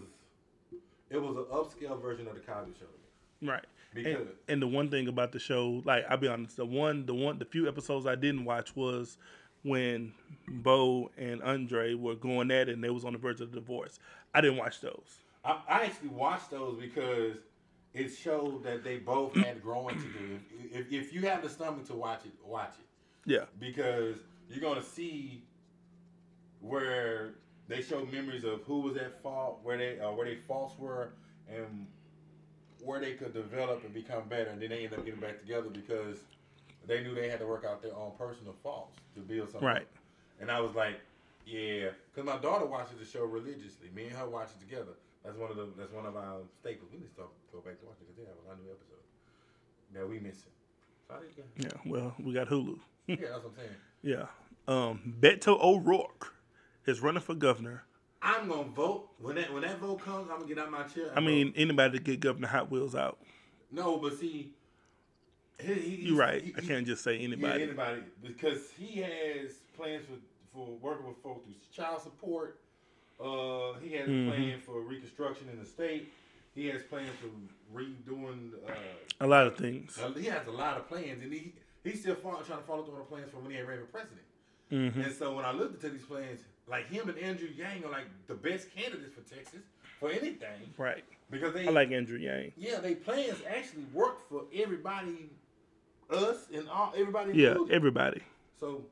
it 1.09 1.21
was 1.21 1.35
an 1.37 1.45
upscale 1.45 2.01
version 2.01 2.27
of 2.27 2.33
the 2.35 2.41
Cosby 2.41 2.73
Show. 2.79 3.47
Right. 3.47 3.65
Because 3.93 4.21
And, 4.21 4.29
and 4.47 4.61
the 4.61 4.67
one 4.67 4.89
thing 4.89 5.07
about 5.07 5.31
the 5.31 5.39
show, 5.39 5.81
like 5.85 6.05
I'll 6.09 6.17
be 6.17 6.27
honest, 6.27 6.57
the 6.57 6.65
one, 6.65 7.05
the 7.05 7.13
one, 7.13 7.37
the 7.37 7.45
few 7.45 7.67
episodes 7.67 8.07
I 8.07 8.15
didn't 8.15 8.45
watch 8.45 8.75
was 8.75 9.17
when 9.61 10.13
Bow 10.47 11.11
and 11.17 11.41
Andre 11.43 11.93
were 11.93 12.15
going 12.15 12.51
at 12.51 12.69
it, 12.69 12.73
and 12.73 12.83
they 12.83 12.89
was 12.89 13.05
on 13.05 13.13
the 13.13 13.19
verge 13.19 13.41
of 13.41 13.51
divorce. 13.51 13.99
I 14.33 14.41
didn't 14.41 14.57
watch 14.57 14.81
those. 14.81 15.19
I, 15.45 15.59
I 15.67 15.83
actually 15.85 16.09
watched 16.09 16.51
those 16.51 16.79
because 16.79 17.37
it 17.93 18.09
showed 18.09 18.63
that 18.63 18.83
they 18.83 18.97
both 18.97 19.35
had 19.35 19.61
growing 19.61 19.95
to 19.95 20.07
do. 20.07 20.39
If, 20.71 20.91
if 20.91 21.13
you 21.13 21.21
have 21.27 21.43
the 21.43 21.49
stomach 21.49 21.85
to 21.87 21.93
watch 21.93 22.21
it, 22.25 22.31
watch 22.45 22.73
it. 22.79 22.85
Yeah. 23.25 23.45
because 23.59 24.17
you're 24.49 24.61
gonna 24.61 24.83
see 24.83 25.43
where 26.61 27.35
they 27.67 27.81
show 27.81 28.05
memories 28.11 28.43
of 28.43 28.61
who 28.63 28.81
was 28.81 28.97
at 28.97 29.21
fault, 29.21 29.59
where 29.63 29.77
they 29.77 29.99
uh, 29.99 30.11
where 30.11 30.25
they 30.25 30.35
faults 30.35 30.77
were, 30.77 31.09
and 31.49 31.87
where 32.83 32.99
they 32.99 33.13
could 33.13 33.33
develop 33.33 33.83
and 33.83 33.93
become 33.93 34.27
better, 34.27 34.49
and 34.49 34.61
then 34.61 34.69
they 34.69 34.83
end 34.83 34.93
up 34.93 35.05
getting 35.05 35.19
back 35.19 35.39
together 35.39 35.69
because 35.69 36.17
they 36.85 37.01
knew 37.01 37.15
they 37.15 37.29
had 37.29 37.39
to 37.39 37.47
work 37.47 37.65
out 37.65 37.81
their 37.81 37.95
own 37.95 38.11
personal 38.17 38.55
faults 38.61 38.97
to 39.15 39.21
build 39.21 39.49
something. 39.49 39.67
Right. 39.67 39.87
And 40.41 40.51
I 40.51 40.59
was 40.59 40.75
like, 40.75 40.99
yeah, 41.45 41.89
because 42.13 42.25
my 42.25 42.37
daughter 42.37 42.65
watches 42.65 42.99
the 42.99 43.05
show 43.05 43.23
religiously. 43.23 43.89
Me 43.95 44.07
and 44.07 44.15
her 44.17 44.27
watch 44.27 44.49
it 44.57 44.59
together. 44.59 44.93
That's 45.23 45.37
one 45.37 45.49
of 45.51 45.57
the 45.57 45.67
that's 45.77 45.93
one 45.93 46.05
of 46.05 46.17
our 46.17 46.39
staples. 46.59 46.89
We 46.91 46.99
need 46.99 47.15
to 47.15 47.23
go 47.51 47.59
back 47.59 47.79
to 47.79 47.85
watching 47.85 48.05
because 48.07 48.17
they 48.17 48.27
have 48.27 48.39
a 48.43 48.47
lot 48.47 48.59
of 48.59 48.63
new 48.65 48.71
episodes 48.71 49.07
that 49.93 50.09
we 50.09 50.19
missing. 50.19 50.51
So 51.07 51.15
there. 51.37 51.45
Yeah. 51.57 51.91
Well, 51.91 52.13
we 52.19 52.33
got 52.33 52.47
Hulu. 52.47 52.79
Yeah, 53.07 53.15
that's 53.17 53.31
what 53.43 53.45
I'm 53.45 53.55
saying. 53.57 53.69
Yeah. 54.01 54.25
Um, 54.67 55.15
Beto 55.19 55.61
O'Rourke 55.61 56.33
is 56.85 57.01
running 57.01 57.21
for 57.21 57.35
governor. 57.35 57.83
I'm 58.21 58.47
gonna 58.47 58.63
vote 58.69 59.09
when 59.19 59.35
that 59.35 59.51
when 59.51 59.63
that 59.63 59.79
vote 59.79 59.99
comes. 60.01 60.29
I'm 60.31 60.37
gonna 60.37 60.47
get 60.47 60.57
out 60.59 60.71
my 60.71 60.83
chair. 60.83 61.11
I 61.15 61.19
mean, 61.19 61.47
vote. 61.47 61.53
anybody 61.57 61.97
to 61.97 62.03
get 62.03 62.19
Governor 62.21 62.47
Hot 62.47 62.71
Wheels 62.71 62.95
out. 62.95 63.19
no, 63.71 63.97
but 63.97 64.17
see, 64.17 64.53
he, 65.59 65.73
he, 65.73 65.95
You're 66.07 66.17
right. 66.17 66.41
he- 66.43 66.53
I 66.57 66.61
can't 66.61 66.85
just 66.87 67.03
say 67.03 67.17
Yeah, 67.17 67.25
anybody. 67.25 67.63
anybody 67.63 68.01
because 68.21 68.71
he 68.77 68.99
has 69.01 69.51
plans 69.75 70.05
for 70.05 70.13
for 70.57 70.67
working 70.81 71.07
with 71.07 71.17
folks 71.23 71.43
through 71.45 71.55
child 71.75 72.01
support. 72.01 72.59
Uh, 73.19 73.73
he 73.81 73.93
has 73.93 74.07
Mhm. 74.07 74.27
a 74.27 74.31
plan 74.31 74.61
for 74.61 74.79
reconstruction 74.81 75.49
in 75.49 75.59
the 75.59 75.65
state. 75.65 76.11
He 76.55 76.67
has 76.67 76.83
plans 76.83 77.09
for 77.19 77.27
redoing. 77.77 78.51
Uh, 78.67 78.73
A 79.19 79.27
lot 79.27 79.47
of 79.47 79.57
things. 79.57 79.97
uh, 79.97 80.11
he 80.13 80.25
has 80.27 80.45
a 80.47 80.51
lot 80.51 80.77
of 80.77 80.87
plans, 80.87 81.21
and 81.23 81.33
he 81.33 81.53
he's 81.83 81.99
still 82.01 82.15
follow, 82.15 82.41
trying 82.41 82.59
to 82.59 82.65
follow 82.65 82.83
through 82.83 82.93
on 82.95 82.99
the 82.99 83.05
plans 83.05 83.29
from 83.31 83.41
when 83.43 83.51
he 83.51 83.57
had 83.57 83.67
ran 83.67 83.79
for 83.79 83.85
president. 83.85 84.21
hmm 84.69 85.01
And 85.01 85.13
so 85.13 85.35
when 85.35 85.45
I 85.45 85.51
looked 85.51 85.83
into 85.83 85.95
these 85.95 86.05
plans, 86.05 86.41
like 86.67 86.89
him 86.89 87.09
and 87.09 87.17
Andrew 87.19 87.49
Yang 87.55 87.85
are 87.85 87.91
like 87.91 88.05
the 88.27 88.35
best 88.35 88.73
candidates 88.75 89.13
for 89.13 89.21
Texas 89.35 89.61
for 89.99 90.09
anything 90.09 90.73
Right. 90.77 91.03
because 91.29 91.53
they 91.53 91.67
I 91.67 91.71
like 91.71 91.91
Andrew 91.91 92.17
Yang. 92.17 92.53
yeah 92.57 92.79
they 92.79 92.95
plans 92.95 93.37
actually 93.49 93.83
work 93.93 94.27
for 94.29 94.43
everybody, 94.53 95.29
us 96.09 96.47
and 96.53 96.67
all 96.69 96.93
everybody. 96.95 97.33
Yeah, 97.33 97.51
included. 97.51 97.73
everybody. 97.75 98.21
so 98.59 98.83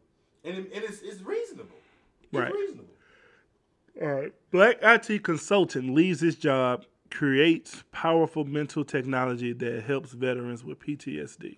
and, 0.43 0.57
it, 0.57 0.71
and 0.73 0.83
it's 0.83 1.01
it's 1.01 1.21
reasonable. 1.21 1.75
It's 2.23 2.33
Right. 2.33 2.51
reasonable. 2.53 2.93
All 4.01 4.07
right. 4.07 4.33
Black 4.51 4.77
IT 4.81 5.23
consultant 5.23 5.93
leaves 5.93 6.21
his 6.21 6.35
job, 6.35 6.85
creates 7.09 7.83
powerful 7.91 8.45
mental 8.45 8.83
technology 8.85 9.51
that 9.53 9.83
helps 9.83 10.13
veterans 10.13 10.63
with 10.63 10.79
PTSD. 10.79 11.57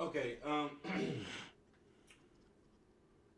Okay. 0.00 0.36
Um. 0.44 0.70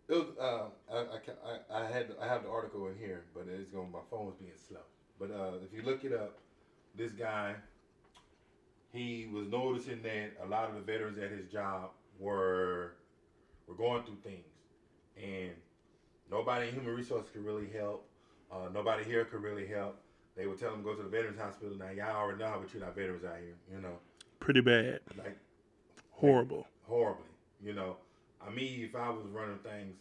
it 0.08 0.14
was, 0.14 0.26
uh, 0.40 0.66
I, 0.92 0.96
I, 0.96 1.80
I, 1.80 1.84
I 1.84 1.90
had 1.90 2.06
I 2.20 2.26
have 2.28 2.44
the 2.44 2.50
article 2.50 2.86
in 2.88 2.96
here, 2.98 3.24
but 3.34 3.46
it's 3.48 3.70
going 3.70 3.90
my 3.90 3.98
phone 4.10 4.26
was 4.26 4.36
being 4.36 4.52
slow. 4.68 4.80
But 5.18 5.30
uh, 5.30 5.52
if 5.64 5.76
you 5.76 5.82
look 5.82 6.04
it 6.04 6.12
up, 6.12 6.38
this 6.96 7.12
guy, 7.12 7.54
he 8.92 9.28
was 9.32 9.48
noticing 9.48 10.02
that 10.02 10.32
a 10.42 10.46
lot 10.46 10.68
of 10.68 10.74
the 10.76 10.80
veterans 10.80 11.18
at 11.18 11.30
his 11.30 11.46
job 11.50 11.90
were 12.18 12.94
were 13.66 13.74
going 13.74 14.04
through 14.04 14.18
things, 14.22 14.46
and 15.16 15.50
nobody 16.30 16.68
in 16.68 16.74
human 16.74 16.94
resources 16.94 17.30
could 17.32 17.44
really 17.44 17.68
help. 17.68 18.06
Uh, 18.52 18.68
nobody 18.72 19.02
here 19.02 19.24
could 19.24 19.42
really 19.42 19.66
help. 19.66 19.96
They 20.36 20.46
would 20.46 20.58
tell 20.58 20.72
him 20.72 20.82
go 20.82 20.94
to 20.94 21.02
the 21.02 21.08
veterans 21.08 21.38
hospital. 21.40 21.76
Now 21.76 21.90
y'all 21.90 22.16
already 22.16 22.38
know 22.38 22.48
how 22.48 22.60
we 22.60 22.66
treat 22.66 22.82
our 22.82 22.92
veterans 22.92 23.24
out 23.24 23.38
here. 23.38 23.56
You 23.72 23.80
know, 23.80 23.98
Pretty 24.40 24.60
bad. 24.60 25.00
like 25.16 25.36
Horrible. 26.22 26.66
horribly. 26.86 27.24
You 27.60 27.74
know, 27.74 27.96
I 28.40 28.50
mean, 28.50 28.82
if 28.82 28.94
I 28.94 29.10
was 29.10 29.26
running 29.26 29.58
things, 29.58 29.96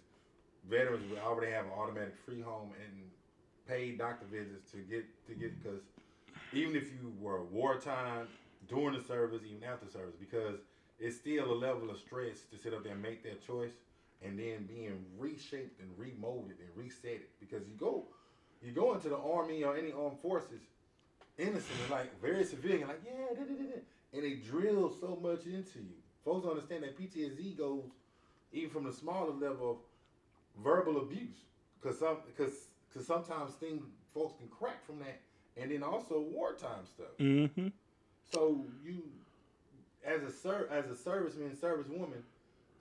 veterans 0.69 1.09
would 1.09 1.19
already 1.19 1.51
have 1.51 1.65
an 1.65 1.71
automatic 1.71 2.15
free 2.25 2.41
home 2.41 2.69
and 2.79 2.93
paid 3.67 3.97
doctor 3.97 4.27
visits 4.31 4.71
to 4.71 4.77
get 4.77 5.03
to 5.27 5.33
get 5.33 5.51
because 5.61 5.81
even 6.53 6.75
if 6.75 6.91
you 6.91 7.11
were 7.19 7.43
wartime 7.45 8.27
during 8.69 8.95
the 8.95 9.03
service, 9.03 9.41
even 9.49 9.63
after 9.63 9.89
service, 9.89 10.15
because 10.19 10.59
it's 10.99 11.17
still 11.17 11.51
a 11.51 11.55
level 11.55 11.89
of 11.89 11.97
stress 11.97 12.41
to 12.51 12.57
sit 12.57 12.73
up 12.73 12.83
there 12.83 12.93
and 12.93 13.01
make 13.01 13.23
that 13.23 13.45
choice 13.45 13.71
and 14.23 14.37
then 14.37 14.67
being 14.67 15.03
reshaped 15.17 15.81
and 15.81 15.89
remolded 15.97 16.59
and 16.59 16.69
reset 16.75 17.11
it 17.25 17.29
because 17.39 17.67
you 17.67 17.73
go 17.79 18.05
you 18.61 18.71
go 18.71 18.93
into 18.93 19.09
the 19.09 19.17
army 19.17 19.63
or 19.63 19.75
any 19.75 19.91
armed 19.91 20.19
forces 20.19 20.61
innocent 21.39 21.65
and 21.81 21.91
like 21.91 22.21
very 22.21 22.43
civilian 22.43 22.87
like 22.87 23.01
yeah 23.03 23.35
da, 23.35 23.43
da, 23.43 23.53
da, 23.53 23.81
and 24.13 24.23
they 24.23 24.35
drill 24.35 24.93
so 25.01 25.17
much 25.21 25.45
into 25.45 25.79
you 25.79 26.00
folks 26.23 26.43
don't 26.43 26.51
understand 26.51 26.83
that 26.83 26.97
ptsd 26.97 27.57
goes 27.57 27.83
even 28.53 28.69
from 28.69 28.83
the 28.83 28.91
smaller 28.93 29.31
level 29.33 29.71
of 29.71 29.77
verbal 30.63 30.97
abuse 31.01 31.45
because 31.81 31.97
some 31.99 32.17
because 32.25 32.67
because 32.89 33.05
sometimes 33.07 33.53
things 33.53 33.83
folks 34.13 34.33
can 34.37 34.47
crack 34.49 34.85
from 34.85 34.99
that 34.99 35.19
and 35.57 35.71
then 35.71 35.83
also 35.83 36.19
wartime 36.19 36.85
stuff 36.85 37.07
Mm-hmm. 37.19 37.67
so 38.31 38.65
you, 38.83 39.03
as 40.05 40.23
a 40.23 40.31
ser- 40.31 40.67
as 40.71 40.85
a 40.85 40.95
serviceman, 41.09 41.55
servicewoman, 41.55 42.21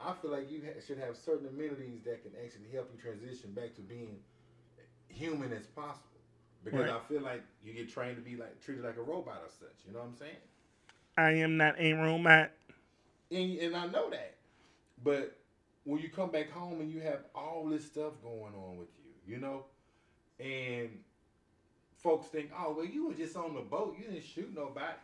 I 0.00 0.12
feel 0.14 0.30
like 0.30 0.50
you 0.50 0.62
ha- 0.64 0.80
should 0.86 0.98
have 0.98 1.16
certain 1.16 1.46
amenities 1.48 2.02
that 2.04 2.22
can 2.22 2.32
actually 2.42 2.70
help 2.72 2.90
you 2.94 3.00
transition 3.00 3.52
back 3.52 3.74
to 3.76 3.82
being 3.82 4.18
human 5.08 5.52
as 5.52 5.66
possible. 5.66 6.06
Because 6.64 6.80
Right. 6.82 6.90
I 6.90 6.98
feel 7.00 7.20
like 7.22 7.42
you 7.62 7.72
get 7.72 7.88
trained 7.90 8.16
to 8.16 8.22
be 8.22 8.36
like 8.36 8.60
treated 8.60 8.84
like 8.84 8.96
a 8.96 9.02
robot 9.02 9.42
or 9.42 9.48
such. 9.50 9.84
You 9.86 9.92
know 9.92 10.00
what 10.00 10.08
I'm 10.08 10.16
saying? 10.16 10.36
I 11.16 11.30
am 11.32 11.56
not 11.56 11.78
a 11.78 11.92
robot. 11.94 12.52
And, 13.30 13.58
and 13.58 13.76
I 13.76 13.86
know 13.86 14.10
that. 14.10 14.34
But 15.02 15.36
when 15.84 16.00
you 16.00 16.08
come 16.08 16.30
back 16.30 16.50
home 16.50 16.80
and 16.80 16.90
you 16.90 17.00
have 17.00 17.20
all 17.34 17.66
this 17.68 17.86
stuff 17.86 18.12
going 18.22 18.54
on 18.54 18.76
with 18.78 18.88
you, 18.98 19.34
you 19.34 19.40
know, 19.40 19.64
and 20.38 20.90
folks 22.02 22.26
think, 22.28 22.50
oh, 22.58 22.74
well, 22.76 22.86
you 22.86 23.08
were 23.08 23.14
just 23.14 23.36
on 23.36 23.54
the 23.54 23.60
boat. 23.60 23.96
You 23.98 24.06
didn't 24.06 24.24
shoot 24.24 24.52
nobody. 24.54 24.96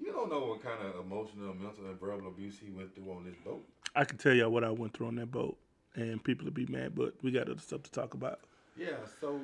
You 0.00 0.12
don't 0.12 0.30
know 0.30 0.46
what 0.46 0.62
kind 0.62 0.78
of 0.82 1.04
emotional, 1.04 1.54
mental, 1.54 1.86
and 1.86 1.98
verbal 1.98 2.28
abuse 2.28 2.56
he 2.58 2.70
went 2.70 2.94
through 2.94 3.10
on 3.10 3.24
this 3.24 3.34
boat. 3.44 3.64
I 3.94 4.04
can 4.04 4.16
tell 4.16 4.32
y'all 4.32 4.50
what 4.50 4.64
I 4.64 4.70
went 4.70 4.94
through 4.94 5.08
on 5.08 5.16
that 5.16 5.30
boat, 5.32 5.56
and 5.94 6.22
people 6.22 6.44
will 6.44 6.52
be 6.52 6.66
mad, 6.66 6.94
but 6.94 7.14
we 7.22 7.32
got 7.32 7.48
other 7.48 7.60
stuff 7.60 7.82
to 7.82 7.90
talk 7.90 8.14
about. 8.14 8.40
Yeah, 8.76 8.96
so 9.20 9.40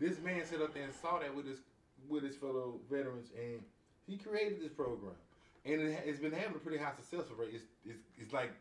this 0.00 0.18
man 0.18 0.44
sat 0.44 0.60
up 0.60 0.74
there 0.74 0.82
and 0.82 0.92
saw 0.92 1.20
that 1.20 1.34
with 1.34 1.46
his 1.46 1.58
with 2.08 2.24
his 2.24 2.34
fellow 2.34 2.80
veterans, 2.90 3.28
and 3.38 3.62
he 4.08 4.16
created 4.16 4.60
this 4.60 4.72
program, 4.72 5.14
and 5.64 5.80
it, 5.80 6.02
it's 6.04 6.20
been 6.20 6.32
having 6.32 6.56
a 6.56 6.58
pretty 6.58 6.78
high 6.78 6.92
success 6.96 7.30
rate. 7.36 7.50
It's, 7.52 7.64
it's, 7.84 8.00
it's 8.18 8.32
like 8.32 8.52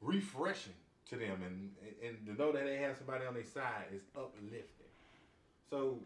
refreshing 0.00 0.72
to 1.10 1.16
them, 1.16 1.42
and 1.44 1.70
and 2.04 2.26
to 2.26 2.42
know 2.42 2.52
that 2.52 2.64
they 2.64 2.76
have 2.76 2.96
somebody 2.96 3.26
on 3.26 3.34
their 3.34 3.44
side 3.44 3.86
is 3.94 4.02
uplifting. 4.16 4.60
So, 5.70 5.98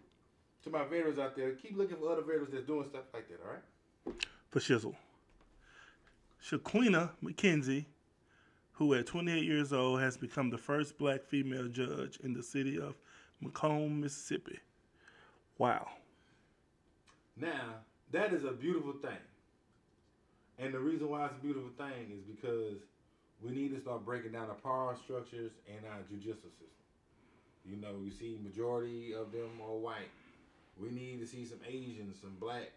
to 0.65 0.71
my 0.71 0.85
veterans 0.85 1.19
out 1.19 1.37
there, 1.37 1.53
keep 1.53 1.77
looking 1.77 1.97
for 1.97 2.11
other 2.11 2.23
veterans 2.23 2.51
that's 2.53 2.67
doing 2.67 2.89
stuff 2.89 3.05
like 3.13 3.29
that. 3.29 3.39
All 3.45 3.53
right. 3.53 4.17
For 4.51 4.61
shizzle. 4.61 4.95
Shaquina 6.43 7.11
McKenzie, 7.23 7.87
who 8.73 8.95
at 8.95 9.07
28 9.07 9.45
years 9.45 9.73
old 9.73 10.01
has 10.01 10.17
become 10.17 10.51
the 10.51 10.59
first 10.59 10.97
black 10.99 11.25
female 11.25 11.69
judge 11.69 12.19
in 12.23 12.33
the 12.33 12.43
city 12.43 12.79
of 12.79 12.95
McComb, 13.45 14.01
Mississippi. 14.01 14.59
Wow. 15.59 15.89
Now, 17.37 17.75
that 18.13 18.33
is 18.33 18.45
a 18.45 18.53
beautiful 18.53 18.93
thing. 18.93 19.19
And 20.59 20.75
the 20.75 20.79
reason 20.79 21.09
why 21.09 21.25
it's 21.27 21.35
a 21.35 21.43
beautiful 21.43 21.71
thing 21.77 22.11
is 22.13 22.23
because 22.25 22.79
we 23.43 23.53
need 23.53 23.75
to 23.75 23.81
start 23.81 24.05
breaking 24.05 24.33
down 24.33 24.49
our 24.49 24.57
power 24.57 24.97
structures 25.05 25.53
and 25.69 25.85
our 25.87 26.01
judicial 26.11 26.35
system. 26.51 26.67
You 27.65 27.77
know, 27.77 27.95
you 28.03 28.11
see 28.11 28.39
majority 28.43 29.13
of 29.15 29.31
them 29.33 29.51
are 29.63 29.75
white. 29.77 30.11
We 30.81 30.91
need 30.91 31.21
to 31.21 31.27
see 31.27 31.45
some 31.45 31.59
Asians, 31.67 32.17
some 32.21 32.37
black, 32.41 32.73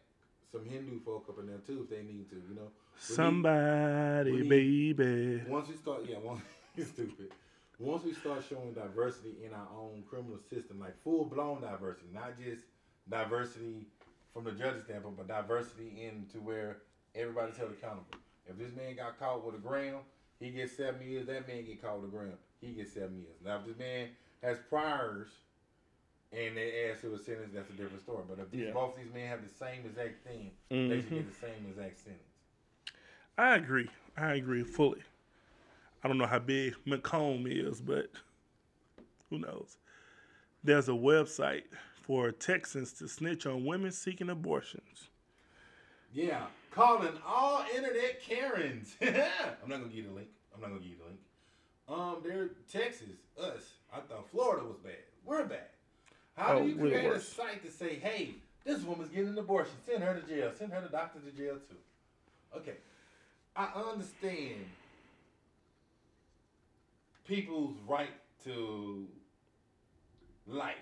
some 0.51 0.65
Hindu 0.65 0.99
folk 1.03 1.25
up 1.29 1.39
in 1.39 1.47
there 1.47 1.57
too 1.65 1.81
if 1.83 1.89
they 1.89 2.03
need 2.03 2.29
to, 2.29 2.35
you 2.35 2.55
know. 2.55 2.61
We 2.61 3.09
need- 3.09 3.15
Somebody, 3.15 4.47
baby. 4.49 5.43
once 5.47 5.69
we 5.69 5.75
start, 5.75 6.01
yeah, 6.07 6.17
once 6.23 6.41
stupid. 6.77 7.31
Once 7.79 8.03
we 8.03 8.13
start 8.13 8.43
showing 8.47 8.73
diversity 8.73 9.37
in 9.43 9.53
our 9.53 9.67
own 9.75 10.03
criminal 10.07 10.37
system, 10.49 10.79
like 10.79 10.95
full 11.01 11.25
blown 11.25 11.61
diversity, 11.61 12.07
not 12.13 12.33
just 12.39 12.63
diversity 13.09 13.87
from 14.33 14.43
the 14.43 14.51
judge's 14.51 14.83
standpoint, 14.83 15.17
but 15.17 15.27
diversity 15.27 15.91
into 16.07 16.37
where 16.39 16.77
everybody's 17.15 17.57
held 17.57 17.71
accountable. 17.71 18.19
If 18.47 18.57
this 18.57 18.75
man 18.75 18.95
got 18.95 19.19
caught 19.19 19.45
with 19.45 19.55
a 19.55 19.57
gram, 19.59 19.97
He 20.39 20.49
gets 20.51 20.75
seven 20.75 21.01
years. 21.07 21.27
That 21.27 21.47
man 21.47 21.65
get 21.65 21.81
caught 21.81 22.01
with 22.01 22.09
a 22.09 22.15
gram, 22.15 22.33
He 22.59 22.73
gets 22.73 22.93
seven 22.93 23.17
years. 23.19 23.37
Now, 23.43 23.59
if 23.59 23.67
this 23.67 23.77
man 23.77 24.09
has 24.43 24.57
priors 24.69 25.29
and 26.31 26.55
they 26.55 26.89
ask 26.89 27.01
to 27.01 27.13
a 27.13 27.17
sentence, 27.19 27.51
that's 27.53 27.69
a 27.69 27.73
different 27.73 28.01
story. 28.01 28.23
But 28.27 28.39
if 28.39 28.49
these, 28.51 28.67
Yeah. 28.67 28.73
both 28.73 28.95
these 28.95 29.13
men 29.13 29.27
have 29.27 29.43
the 29.43 29.49
same 29.49 29.85
exact 29.85 30.25
thing, 30.25 30.51
they 30.69 31.01
should 31.01 31.09
get 31.09 31.19
mm-hmm. 31.19 31.29
the 31.29 31.35
same 31.35 31.65
exact 31.69 31.99
sentence. 31.99 32.23
I 33.37 33.55
agree. 33.55 33.89
I 34.17 34.33
agree 34.33 34.63
fully. 34.63 35.01
I 36.03 36.07
don't 36.07 36.17
know 36.17 36.25
how 36.25 36.39
big 36.39 36.75
McComb 36.87 37.45
is, 37.47 37.79
but 37.81 38.11
who 39.29 39.39
knows? 39.39 39.77
There's 40.63 40.89
a 40.89 40.93
website 40.93 41.63
for 42.01 42.31
Texans 42.31 42.93
to 42.93 43.07
snitch 43.07 43.45
on 43.45 43.65
women 43.65 43.91
seeking 43.91 44.29
abortions. 44.29 45.09
Yeah, 46.13 46.45
calling 46.71 47.13
all 47.25 47.63
internet 47.75 48.21
Karens. 48.21 48.95
I'm 49.01 49.69
not 49.69 49.79
gonna 49.79 49.85
give 49.85 49.93
you 49.95 50.07
the 50.09 50.13
link. 50.13 50.27
I'm 50.53 50.61
not 50.61 50.67
gonna 50.67 50.81
give 50.81 50.91
you 50.91 50.97
the 50.97 51.05
link. 51.05 51.19
Um, 51.87 52.17
they're 52.23 52.49
Texas, 52.71 53.07
us. 53.39 53.73
I 53.93 53.99
thought 54.01 54.29
Florida 54.29 54.65
was 54.65 54.77
bad. 54.83 54.93
We're 55.25 55.45
bad. 55.45 55.67
How 56.37 56.57
Oh, 56.57 56.63
do 56.63 56.69
you 56.69 56.75
create 56.75 57.05
a 57.11 57.19
site 57.19 57.63
to 57.65 57.71
say, 57.71 57.95
hey, 57.95 58.35
this 58.63 58.81
woman's 58.83 59.09
getting 59.09 59.29
an 59.29 59.37
abortion. 59.37 59.73
Send 59.85 60.03
her 60.03 60.13
to 60.19 60.27
jail. 60.27 60.51
Send 60.57 60.71
her 60.71 60.81
to 60.81 60.87
doctor 60.89 61.19
to 61.19 61.31
jail 61.37 61.55
too. 61.69 61.75
Okay. 62.57 62.75
I 63.55 63.65
understand 63.91 64.65
people's 67.27 67.75
right 67.87 68.09
to 68.45 69.05
life. 70.47 70.75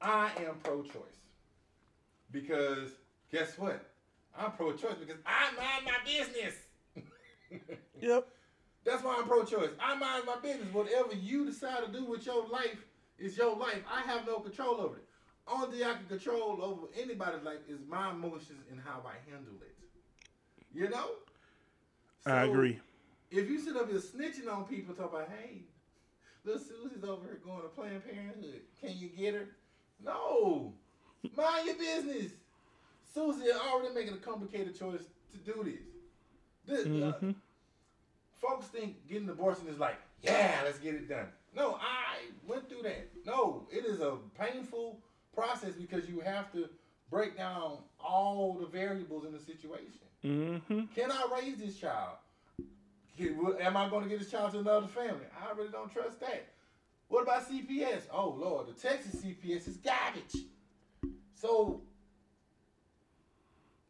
I 0.00 0.30
am 0.46 0.56
pro 0.62 0.82
choice. 0.82 1.02
Because 2.30 2.90
guess 3.36 3.58
what? 3.58 3.84
I'm 4.38 4.52
pro 4.52 4.72
choice 4.72 4.96
because 4.98 5.20
I 5.26 5.50
mind 5.56 5.84
my 5.84 5.98
business. 6.04 6.54
Yep. 8.00 8.28
That's 8.84 9.02
why 9.02 9.16
I'm 9.18 9.26
pro 9.26 9.44
choice. 9.44 9.70
I 9.80 9.94
mind 9.94 10.24
my 10.26 10.36
business. 10.42 10.66
Whatever 10.72 11.14
you 11.14 11.46
decide 11.46 11.86
to 11.86 11.90
do 11.90 12.04
with 12.04 12.26
your 12.26 12.46
life 12.48 12.84
is 13.18 13.36
your 13.38 13.56
life. 13.56 13.82
I 13.90 14.02
have 14.02 14.26
no 14.26 14.40
control 14.40 14.80
over 14.80 14.96
it. 14.96 15.04
Only 15.48 15.78
thing 15.78 15.86
I 15.86 15.94
can 15.94 16.06
control 16.06 16.58
over 16.60 16.88
anybody's 17.00 17.42
life 17.42 17.60
is 17.68 17.78
my 17.88 18.10
emotions 18.10 18.64
and 18.70 18.80
how 18.84 19.02
I 19.06 19.14
handle 19.30 19.54
it. 19.62 19.76
You 20.74 20.90
know? 20.90 21.10
I 22.26 22.42
agree. 22.42 22.80
If 23.30 23.48
you 23.48 23.58
sit 23.60 23.76
up 23.76 23.88
here 23.90 24.00
snitching 24.00 24.52
on 24.52 24.64
people, 24.64 24.94
talk 24.94 25.12
about, 25.12 25.30
hey, 25.40 25.62
little 26.44 26.60
Susie's 26.60 27.04
over 27.04 27.22
here 27.22 27.40
going 27.44 27.62
to 27.62 27.68
Planned 27.68 28.04
Parenthood. 28.04 28.62
Can 28.80 28.98
you 28.98 29.08
get 29.08 29.34
her? 29.34 29.48
No. 30.04 30.74
Mind 31.34 31.66
your 31.66 31.76
business. 31.76 32.32
Susie 33.16 33.50
already 33.50 33.94
making 33.94 34.12
a 34.12 34.18
complicated 34.18 34.78
choice 34.78 35.00
to 35.32 35.38
do 35.38 35.64
this. 35.64 35.80
This, 36.66 36.86
uh, 36.86 37.12
hmm 37.18 37.30
folks 38.34 38.66
think 38.66 39.08
getting 39.08 39.24
an 39.24 39.30
abortion 39.30 39.66
is 39.68 39.78
like, 39.78 39.96
yeah, 40.20 40.60
let's 40.62 40.78
get 40.78 40.94
it 40.94 41.08
done. 41.08 41.28
No, 41.56 41.78
I 41.80 42.18
went 42.46 42.68
through 42.68 42.82
that. 42.82 43.08
No, 43.24 43.66
it 43.72 43.86
is 43.86 44.00
a 44.00 44.18
painful 44.38 44.98
process 45.34 45.72
because 45.72 46.06
you 46.06 46.20
have 46.20 46.52
to 46.52 46.68
break 47.10 47.34
down 47.38 47.78
all 47.98 48.58
the 48.60 48.66
variables 48.66 49.24
in 49.24 49.32
the 49.32 49.38
situation. 49.38 50.06
hmm 50.22 50.80
Can 50.94 51.10
I 51.10 51.26
raise 51.34 51.56
this 51.56 51.78
child? 51.78 52.18
Am 53.18 53.76
I 53.78 53.88
going 53.88 54.02
to 54.02 54.10
get 54.10 54.18
this 54.18 54.30
child 54.30 54.52
to 54.52 54.58
another 54.58 54.88
family? 54.88 55.24
I 55.42 55.56
really 55.56 55.70
don't 55.70 55.90
trust 55.90 56.20
that. 56.20 56.48
What 57.08 57.22
about 57.22 57.48
CPS? 57.48 58.02
Oh 58.12 58.36
Lord, 58.38 58.66
the 58.66 58.74
Texas 58.74 59.22
CPS 59.22 59.66
is 59.68 59.78
garbage. 59.78 60.44
So, 61.34 61.80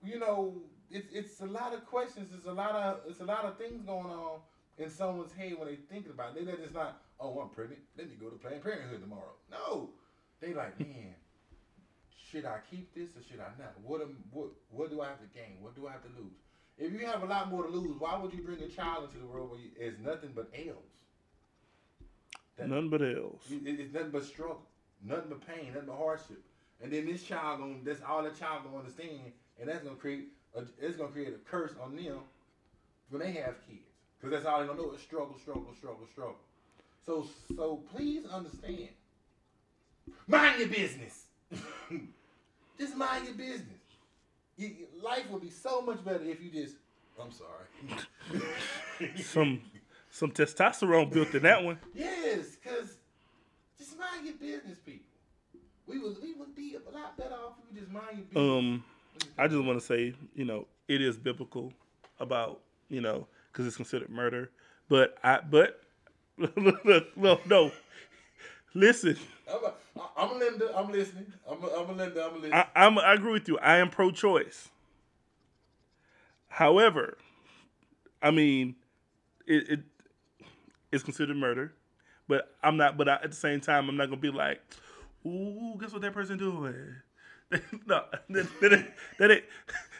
you 0.06 0.18
know, 0.18 0.62
it's 0.90 1.08
it's 1.12 1.40
a 1.40 1.46
lot 1.46 1.74
of 1.74 1.84
questions. 1.86 2.28
It's 2.36 2.46
a 2.46 2.52
lot 2.52 2.74
of 2.74 3.00
it's 3.08 3.20
a 3.20 3.24
lot 3.24 3.44
of 3.44 3.58
things 3.58 3.82
going 3.82 4.06
on 4.06 4.40
in 4.78 4.90
someone's 4.90 5.32
head 5.32 5.54
when 5.58 5.68
they 5.68 5.76
thinking 5.76 6.12
about 6.12 6.36
it. 6.36 6.46
They're 6.46 6.56
just 6.56 6.74
not, 6.74 7.00
oh, 7.18 7.38
I'm 7.40 7.48
pregnant. 7.48 7.80
Let 7.96 8.08
me 8.08 8.16
go 8.20 8.28
to 8.28 8.36
Planned 8.36 8.62
Parenthood 8.62 9.00
tomorrow. 9.00 9.32
No, 9.50 9.90
they 10.40 10.52
like, 10.54 10.78
man, 10.80 11.14
should 12.30 12.44
I 12.44 12.58
keep 12.70 12.94
this 12.94 13.10
or 13.16 13.22
should 13.28 13.40
I 13.40 13.48
not? 13.58 13.74
What 13.82 14.00
am, 14.02 14.16
what 14.30 14.48
what 14.70 14.90
do 14.90 15.00
I 15.00 15.06
have 15.08 15.18
to 15.20 15.26
gain? 15.34 15.56
What 15.60 15.74
do 15.74 15.86
I 15.88 15.92
have 15.92 16.02
to 16.02 16.10
lose? 16.20 16.36
If 16.78 16.92
you 16.92 17.06
have 17.06 17.22
a 17.22 17.26
lot 17.26 17.50
more 17.50 17.62
to 17.64 17.70
lose, 17.70 17.98
why 17.98 18.18
would 18.18 18.34
you 18.34 18.42
bring 18.42 18.60
a 18.60 18.68
child 18.68 19.04
into 19.04 19.18
the 19.18 19.26
world 19.26 19.50
where 19.50 19.58
you, 19.58 19.70
it's 19.78 19.98
nothing 19.98 20.32
but 20.34 20.50
L's? 20.54 20.76
That- 22.56 22.68
None 22.68 22.88
but 22.90 23.02
L's. 23.02 23.50
it- 23.50 23.80
It's 23.80 23.92
nothing 23.94 24.10
but 24.10 24.24
struggle, 24.24 24.62
nothing 25.02 25.30
but 25.30 25.46
pain, 25.46 25.72
nothing 25.72 25.86
but 25.88 25.96
hardship. 25.96 26.42
And 26.82 26.92
then 26.92 27.06
this 27.06 27.22
child 27.22 27.60
gonna 27.60 27.76
that's 27.82 28.02
all 28.02 28.22
the 28.22 28.30
child 28.30 28.64
gonna 28.64 28.76
understand, 28.78 29.32
and 29.60 29.68
that's 29.68 29.82
gonna 29.84 29.96
create 29.96 30.28
a, 30.56 30.62
it's 30.80 30.96
gonna 30.96 31.10
create 31.12 31.28
a 31.28 31.50
curse 31.50 31.72
on 31.82 31.96
them 31.96 32.18
when 33.10 33.20
they 33.22 33.32
have 33.32 33.54
kids, 33.68 33.80
because 34.18 34.32
that's 34.32 34.46
all 34.46 34.60
they 34.60 34.66
gonna 34.66 34.80
know 34.80 34.92
is 34.92 35.00
struggle, 35.00 35.36
struggle, 35.38 35.72
struggle, 35.76 36.06
struggle. 36.10 36.36
So 37.04 37.26
so 37.56 37.82
please 37.94 38.24
understand, 38.26 38.88
mind 40.26 40.58
your 40.60 40.68
business. 40.68 41.24
just 42.78 42.96
mind 42.96 43.26
your 43.26 43.34
business. 43.34 43.80
You, 44.56 44.68
you- 44.68 45.02
life 45.02 45.28
would 45.30 45.42
be 45.42 45.50
so 45.50 45.80
much 45.82 46.04
better 46.04 46.24
if 46.24 46.42
you 46.42 46.50
just. 46.50 46.76
I'm 47.20 47.30
sorry. 47.32 48.42
Some 49.22 49.62
some 50.10 50.30
testosterone 50.32 51.10
built 51.12 51.34
in 51.34 51.42
that 51.44 51.62
one. 51.62 51.78
Yes, 51.94 52.56
cause 52.64 52.96
just 53.78 53.98
mind 53.98 54.24
your 54.26 54.34
business, 54.36 54.78
people. 54.84 55.04
We 55.86 55.98
would 55.98 56.16
we 56.22 56.34
would 56.34 56.54
be 56.56 56.74
a 56.76 56.90
lot 56.94 57.16
better 57.16 57.34
off 57.34 57.52
if 57.62 57.72
we 57.74 57.80
just 57.80 57.92
mind 57.92 58.16
your 58.18 58.24
business. 58.26 58.36
Um, 58.58 58.84
I 59.38 59.48
just 59.48 59.62
want 59.62 59.78
to 59.78 59.84
say, 59.84 60.14
you 60.34 60.44
know, 60.44 60.66
it 60.88 61.02
is 61.02 61.16
biblical 61.16 61.72
about, 62.20 62.60
you 62.88 63.00
know, 63.00 63.26
because 63.52 63.66
it's 63.66 63.76
considered 63.76 64.10
murder. 64.10 64.50
But 64.88 65.16
I, 65.22 65.40
but 65.40 65.82
look, 66.38 67.16
no, 67.16 67.40
no. 67.46 67.72
Listen, 68.74 69.16
I'm, 69.50 69.64
a, 69.64 70.02
I'm 70.16 70.38
Linda. 70.38 70.72
I'm 70.76 70.92
listening. 70.92 71.32
I'm 71.50 71.62
a, 71.64 71.66
I'm 71.68 71.90
a 71.90 71.92
Linda. 71.92 72.24
I'm 72.24 72.34
listening. 72.34 72.52
I, 72.52 72.66
I'm, 72.74 72.98
I 72.98 73.14
agree 73.14 73.32
with 73.32 73.48
you. 73.48 73.58
I 73.58 73.78
am 73.78 73.90
pro-choice. 73.90 74.68
However, 76.48 77.16
I 78.22 78.30
mean, 78.30 78.76
it, 79.46 79.68
it 79.68 79.80
it's 80.92 81.02
considered 81.02 81.36
murder, 81.36 81.74
but 82.28 82.54
I'm 82.62 82.76
not. 82.76 82.96
But 82.96 83.08
I, 83.08 83.14
at 83.14 83.30
the 83.30 83.36
same 83.36 83.60
time, 83.60 83.88
I'm 83.88 83.96
not 83.96 84.06
gonna 84.08 84.20
be 84.20 84.30
like, 84.30 84.60
"Ooh, 85.26 85.76
guess 85.80 85.92
what 85.92 86.02
that 86.02 86.14
person 86.14 86.38
doing?" 86.38 86.96
no, 87.86 88.04
that, 88.30 88.48
that, 88.60 88.72
ain't, 88.72 88.86
that 89.18 89.30
ain't 89.30 89.44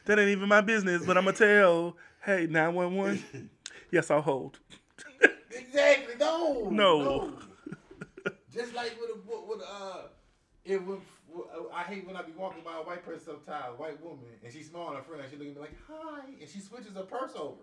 that 0.07 0.19
ain't 0.19 0.31
even 0.31 0.49
my 0.49 0.61
business. 0.61 1.05
But 1.05 1.17
I'm 1.17 1.25
gonna 1.25 1.37
tell, 1.37 1.97
"Hey, 2.25 2.47
nine 2.49 2.75
one 2.75 2.95
one, 2.95 3.51
yes, 3.91 4.11
I'll 4.11 4.23
hold." 4.23 4.59
exactly. 5.51 6.15
No. 6.19 6.69
No. 6.71 7.33
Just 8.53 8.75
like 8.75 8.97
with 9.01 9.11
a 9.11 9.47
with 9.47 9.61
uh, 9.69 10.03
it 10.65 10.85
would. 10.85 11.01
I 11.75 11.83
hate 11.83 12.07
when 12.07 12.17
I 12.17 12.23
be 12.23 12.33
walking 12.33 12.65
by 12.65 12.79
a 12.79 12.83
white 12.83 13.05
person 13.05 13.21
sometimes, 13.27 13.75
a 13.77 13.81
white 13.81 14.03
woman, 14.03 14.25
and 14.43 14.51
she's 14.51 14.71
small 14.71 14.97
and 14.97 15.05
friend, 15.05 15.21
and 15.21 15.31
she 15.31 15.37
look 15.37 15.49
at 15.49 15.55
me 15.55 15.61
like, 15.61 15.77
"Hi," 15.87 16.25
and 16.41 16.49
she 16.49 16.61
switches 16.61 16.95
her 16.95 17.03
purse 17.03 17.33
over. 17.37 17.61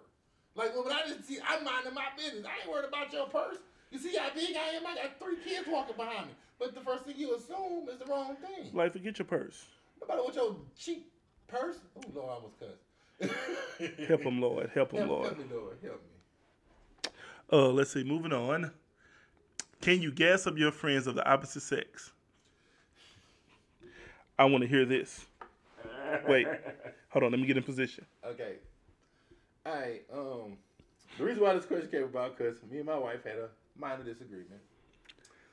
Like, 0.55 0.75
well, 0.75 0.83
when 0.83 0.93
I 0.93 1.01
just 1.07 1.25
see, 1.27 1.39
I'm 1.45 1.63
minding 1.63 1.95
my 1.95 2.05
business. 2.15 2.45
I 2.45 2.61
ain't 2.61 2.71
worried 2.71 2.87
about 2.87 3.11
your 3.11 3.25
purse. 3.25 3.57
You 3.93 3.99
see 3.99 4.17
how 4.17 4.33
big 4.33 4.55
I 4.57 4.75
am? 4.75 4.87
I 4.87 4.95
got 4.95 5.19
three 5.19 5.37
kids 5.45 5.67
walking 5.69 5.95
behind 5.95 6.25
me. 6.25 6.33
But 6.57 6.73
the 6.73 6.81
first 6.81 7.05
thing 7.05 7.13
you 7.15 7.35
assume 7.35 7.87
is 7.87 7.99
the 7.99 8.05
wrong 8.05 8.35
thing. 8.37 8.71
Like, 8.73 8.93
forget 8.93 9.19
your 9.19 9.27
purse. 9.27 9.65
Nobody 10.01 10.21
with 10.25 10.35
your 10.35 10.55
cheap 10.75 11.11
purse. 11.47 11.77
Oh 11.95 12.01
Lord, 12.15 12.29
I 12.29 12.33
almost 12.33 12.55
cussed. 12.59 13.99
Help 14.07 14.21
him, 14.21 14.41
Lord. 14.41 14.71
Help 14.73 14.91
him, 14.91 14.99
help, 14.99 15.09
Lord. 15.09 15.25
help 15.25 15.37
me, 15.37 15.45
Lord. 15.53 15.77
Help 15.83 16.01
me. 16.01 17.11
Uh, 17.51 17.67
let's 17.67 17.91
see. 17.91 18.03
Moving 18.03 18.33
on. 18.33 18.71
Can 19.79 20.01
you 20.01 20.11
gas 20.11 20.47
up 20.47 20.57
your 20.57 20.71
friends 20.71 21.05
of 21.05 21.13
the 21.13 21.29
opposite 21.29 21.61
sex? 21.61 22.11
I 24.39 24.45
want 24.45 24.63
to 24.63 24.67
hear 24.67 24.85
this. 24.85 25.27
Wait, 26.27 26.47
hold 27.09 27.25
on. 27.25 27.31
Let 27.31 27.39
me 27.39 27.45
get 27.45 27.57
in 27.57 27.63
position. 27.63 28.05
Okay. 28.25 28.55
All 29.65 29.75
right. 29.75 30.01
Um, 30.11 30.57
the 31.17 31.25
reason 31.25 31.43
why 31.43 31.53
this 31.53 31.65
question 31.65 31.89
came 31.89 32.03
about 32.03 32.37
because 32.37 32.57
me 32.71 32.77
and 32.77 32.87
my 32.87 32.97
wife 32.97 33.23
had 33.23 33.37
a 33.37 33.49
minor 33.77 34.03
disagreement. 34.03 34.61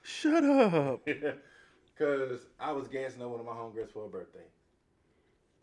Shut 0.02 0.44
up. 0.44 1.06
Because 2.00 2.40
I 2.58 2.72
was 2.72 2.88
gassing 2.88 3.20
up 3.22 3.28
one 3.28 3.40
of 3.40 3.44
my 3.44 3.52
homegirls 3.52 3.92
for 3.92 4.04
her 4.04 4.08
birthday. 4.08 4.46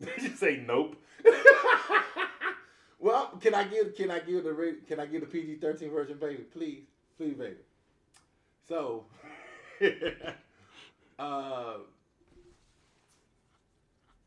Did 0.00 0.22
you 0.22 0.36
say 0.36 0.62
nope? 0.64 0.94
well, 3.00 3.36
can 3.40 3.54
I 3.54 3.64
give 3.64 3.96
can 3.96 4.12
I 4.12 4.20
give 4.20 4.44
the 4.44 4.76
can 4.86 5.00
I 5.00 5.06
give 5.06 5.22
the 5.22 5.26
PG 5.26 5.56
thirteen 5.56 5.90
version, 5.90 6.16
baby? 6.16 6.44
Please, 6.44 6.84
please, 7.16 7.34
baby. 7.34 7.56
So, 8.68 9.06
uh, 11.18 11.78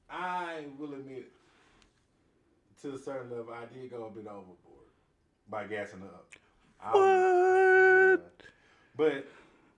I 0.10 0.66
will 0.78 0.94
admit 0.94 1.32
to 2.82 2.96
a 2.96 2.98
certain 2.98 3.30
level, 3.30 3.54
I 3.54 3.74
did 3.74 3.90
go 3.90 4.08
a 4.08 4.10
bit 4.10 4.28
overboard 4.28 4.90
by 5.50 5.66
gassing 5.66 6.04
up. 6.04 6.28
I- 6.84 7.78
What? 8.12 8.42
but 8.96 9.28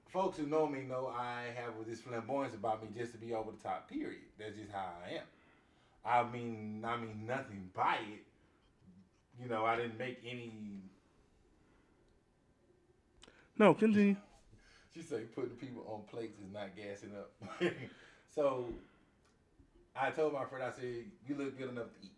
folks 0.07 0.37
who 0.37 0.45
know 0.45 0.67
me 0.67 0.81
know 0.81 1.13
I 1.15 1.43
have 1.55 1.73
this 1.87 2.01
flamboyance 2.01 2.53
about 2.53 2.81
me 2.83 2.89
just 2.97 3.11
to 3.13 3.17
be 3.17 3.33
over 3.33 3.51
the 3.51 3.63
top. 3.63 3.89
Period. 3.89 4.21
That's 4.39 4.55
just 4.55 4.71
how 4.71 4.93
I 5.05 5.15
am. 5.15 5.23
I 6.05 6.29
mean, 6.29 6.83
I 6.85 6.97
mean 6.97 7.25
nothing 7.25 7.69
by 7.73 7.97
it, 8.13 8.25
you 9.41 9.49
know, 9.49 9.65
I 9.65 9.75
didn't 9.75 9.97
make 9.97 10.19
any. 10.25 10.51
No, 13.57 13.73
continue. 13.73 14.15
She 14.93 15.01
said 15.01 15.33
putting 15.33 15.51
people 15.51 15.83
on 15.87 16.01
plates 16.09 16.39
is 16.39 16.51
not 16.53 16.75
gassing 16.75 17.11
up. 17.15 17.31
so 18.35 18.65
I 19.95 20.11
told 20.11 20.33
my 20.33 20.45
friend, 20.45 20.63
I 20.63 20.71
said, 20.71 21.05
"You 21.27 21.35
look 21.35 21.57
good 21.57 21.69
enough 21.69 21.87
to 21.87 22.05
eat. 22.05 22.11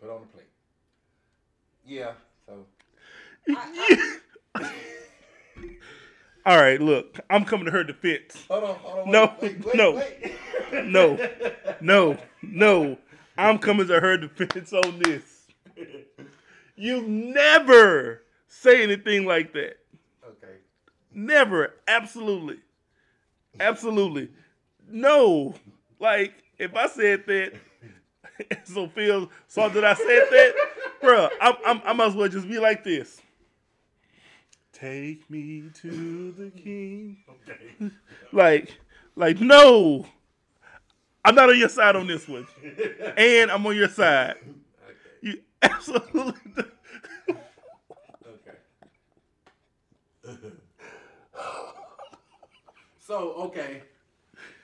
Put 0.00 0.10
on 0.10 0.22
the 0.22 0.26
plate." 0.26 0.50
Yeah. 1.84 2.12
So 2.46 2.66
All 6.46 6.56
right, 6.56 6.80
look, 6.80 7.20
I'm 7.28 7.44
coming 7.44 7.66
to 7.66 7.70
her 7.70 7.84
defense. 7.84 8.44
hold 8.48 8.64
on, 8.64 8.74
hold 8.76 9.06
on. 9.06 9.12
No, 9.12 9.34
wait, 9.40 9.64
wait, 9.64 9.74
no. 9.74 9.92
wait. 9.92 10.32
No, 10.86 11.18
no, 11.80 12.18
no. 12.42 12.98
I'm 13.36 13.58
coming 13.58 13.86
to 13.88 14.00
her 14.00 14.16
defense 14.16 14.72
on 14.72 14.98
this. 14.98 15.46
You 16.74 17.02
never 17.02 18.22
say 18.46 18.82
anything 18.82 19.26
like 19.26 19.52
that. 19.52 19.78
okay. 20.26 20.54
Never. 21.12 21.74
Absolutely. 21.86 22.58
Absolutely. 23.60 24.28
No. 24.88 25.54
Like, 26.00 26.34
if 26.58 26.74
I 26.74 26.88
said 26.88 27.24
that, 27.26 27.52
Sophia 28.64 29.26
saw 29.46 29.68
that 29.68 29.84
I 29.84 29.94
said 29.94 30.28
that, 30.30 30.54
bruh, 31.02 31.30
I'm, 31.40 31.54
I'm, 31.66 31.82
I 31.84 31.92
might 31.92 32.08
as 32.08 32.14
well 32.14 32.28
just 32.28 32.48
be 32.48 32.58
like 32.58 32.84
this. 32.84 33.20
Take 34.80 35.28
me 35.28 35.70
to 35.82 36.32
the 36.32 36.50
king. 36.62 37.18
Okay. 37.28 37.90
Like, 38.32 38.78
like, 39.16 39.40
no. 39.40 40.06
I'm 41.24 41.34
not 41.34 41.50
on 41.50 41.58
your 41.58 41.68
side 41.68 41.96
on 41.96 42.06
this 42.06 42.26
one. 42.28 42.46
And 43.16 43.50
I'm 43.50 43.66
on 43.66 43.74
your 43.76 43.88
side. 43.88 44.36
Okay. 44.40 44.52
You 45.22 45.40
absolutely 45.62 46.64
Okay. 48.26 48.58
so 53.00 53.32
okay. 53.34 53.82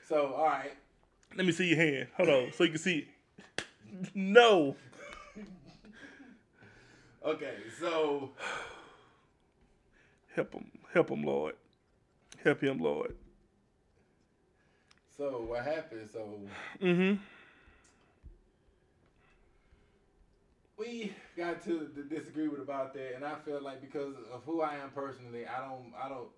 So 0.09 0.35
all 0.35 0.45
right. 0.47 0.73
Let 1.37 1.47
me 1.47 1.53
see 1.53 1.69
your 1.69 1.79
hand. 1.79 2.09
Hold 2.17 2.29
on, 2.29 2.53
so 2.53 2.65
you 2.65 2.71
can 2.71 2.79
see 2.79 2.99
it. 2.99 3.09
No. 4.15 4.77
Okay. 7.25 7.55
So 7.81 8.31
Help 10.35 10.53
him. 10.53 10.67
Help 10.93 11.11
him, 11.11 11.23
Lord. 11.23 11.55
Help 12.43 12.61
him, 12.61 12.79
Lord. 12.79 13.15
so 15.17 15.45
what 15.49 15.65
happened? 15.65 16.09
So 16.13 16.27
Mm-hmm. 16.83 17.23
we 20.77 21.13
got 21.37 21.63
to 21.65 21.89
the 21.95 22.03
disagreement 22.03 22.61
about 22.61 22.93
that, 22.95 23.15
and 23.15 23.25
I 23.25 23.37
feel 23.45 23.63
like 23.63 23.81
because 23.81 24.15
of 24.33 24.43
who 24.45 24.61
I 24.61 24.75
am 24.75 24.91
personally, 24.91 25.47
I 25.47 25.61
don't, 25.65 25.93
I 26.03 26.09
don't, 26.09 26.29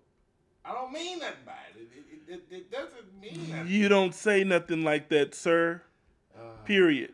I 0.63 0.73
don't 0.73 0.91
mean 0.93 1.19
nothing 1.19 1.37
by 1.45 1.53
it. 1.75 1.87
It, 2.27 2.33
it, 2.33 2.43
it, 2.51 2.71
doesn't 2.71 3.19
mean 3.19 3.49
nothing. 3.49 3.67
You 3.67 3.89
don't 3.89 4.13
say 4.13 4.43
nothing 4.43 4.83
like 4.83 5.09
that, 5.09 5.33
sir. 5.33 5.81
Uh, 6.35 6.41
Period. 6.65 7.13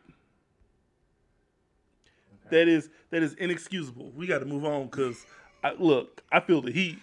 That 2.50 2.68
is 2.68 2.90
that 3.10 3.24
is 3.24 3.34
inexcusable. 3.36 4.12
We 4.16 4.28
got 4.28 4.40
to 4.40 4.46
move 4.46 4.66
on 4.66 4.86
because 4.86 5.26
I, 5.64 5.74
look, 5.80 6.22
I 6.32 6.42
feel 6.42 6.62
the 6.62 6.72
heat 6.72 7.00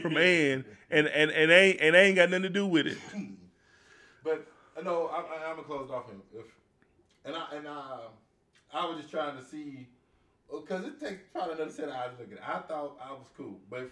from 0.00 0.16
Ann, 0.16 0.64
and 0.90 1.06
and 1.06 1.30
and 1.30 1.50
ain't 1.50 1.80
and 1.80 1.94
ain't 1.94 2.16
got 2.16 2.30
nothing 2.30 2.44
to 2.44 2.48
do 2.48 2.66
with 2.66 2.86
it. 2.86 2.98
But 4.24 4.46
uh, 4.74 4.80
no, 4.80 5.08
I, 5.08 5.18
I, 5.18 5.50
I'm 5.50 5.56
gonna 5.56 5.68
close 5.68 5.90
off 5.90 6.08
him. 6.08 6.22
If, 6.34 6.46
and 7.26 7.36
I 7.36 7.44
and 7.54 7.66
uh, 7.66 8.08
I 8.72 8.86
was 8.86 8.96
just 8.96 9.10
trying 9.10 9.36
to 9.36 9.44
see, 9.44 9.86
because 10.50 10.86
it 10.86 10.98
takes 10.98 11.20
probably 11.30 11.56
another 11.56 11.70
set 11.70 11.90
of 11.90 11.94
eyes 11.94 12.12
looking. 12.18 12.38
I 12.42 12.60
thought 12.60 12.98
I 13.04 13.12
was 13.12 13.26
cool, 13.36 13.58
but 13.68 13.90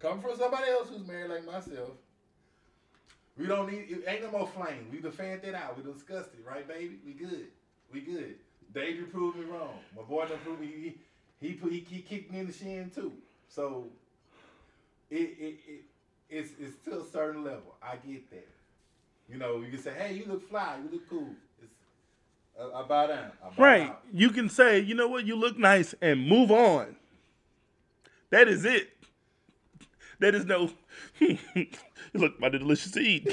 coming 0.00 0.20
from 0.20 0.36
somebody 0.36 0.68
else 0.68 0.88
who's 0.88 1.06
married 1.06 1.30
like 1.30 1.46
myself, 1.46 1.90
we 3.36 3.46
don't 3.46 3.70
need. 3.70 3.86
It 3.88 4.04
ain't 4.08 4.24
no 4.24 4.32
more 4.32 4.48
flame. 4.48 4.88
We 4.90 4.98
fanned 5.10 5.44
it 5.44 5.54
out. 5.54 5.76
We 5.76 5.92
discussed 5.92 6.30
it, 6.34 6.44
right, 6.44 6.66
baby? 6.66 6.98
We 7.06 7.12
good. 7.12 7.46
We 7.92 8.00
good. 8.00 8.34
David 8.74 9.12
proved 9.12 9.38
me 9.38 9.44
wrong. 9.44 9.78
My 9.96 10.02
boy 10.02 10.26
done 10.26 10.38
proved 10.44 10.60
me. 10.60 10.66
He 10.66 11.46
he 11.46 11.54
put 11.54 11.72
he, 11.72 11.86
he 11.88 12.00
kicked 12.00 12.32
me 12.32 12.40
in 12.40 12.48
the 12.48 12.52
shin 12.52 12.90
too. 12.92 13.12
So 13.48 13.86
it 15.10 15.16
it, 15.16 15.56
it 15.66 15.80
it's 16.30 16.50
it's 16.60 16.76
to 16.84 17.00
a 17.00 17.04
certain 17.04 17.44
level. 17.44 17.74
I 17.82 17.96
get 18.06 18.28
that. 18.30 18.46
You 19.28 19.38
know, 19.38 19.60
you 19.60 19.70
can 19.70 19.80
say, 19.82 19.92
"Hey, 19.92 20.14
you 20.14 20.24
look 20.26 20.48
fly. 20.48 20.78
You 20.82 20.90
look 20.98 21.08
cool." 21.08 21.28
It's, 21.62 21.72
I, 22.60 22.80
I 22.80 22.82
bow 22.82 23.06
down. 23.06 23.30
I 23.44 23.48
bow 23.50 23.62
Right. 23.62 23.90
out. 23.90 24.02
You 24.12 24.30
can 24.30 24.48
say, 24.48 24.80
you 24.80 24.94
know 24.94 25.08
what, 25.08 25.24
you 25.26 25.36
look 25.36 25.58
nice 25.58 25.94
and 26.00 26.26
move 26.26 26.50
on. 26.50 26.96
That 28.30 28.48
is 28.48 28.64
it. 28.64 28.90
That 30.20 30.34
is 30.34 30.44
no, 30.44 30.70
you 31.20 31.38
look 32.14 32.38
mighty 32.40 32.58
delicious 32.58 32.90
to 32.92 33.00
eat. 33.00 33.24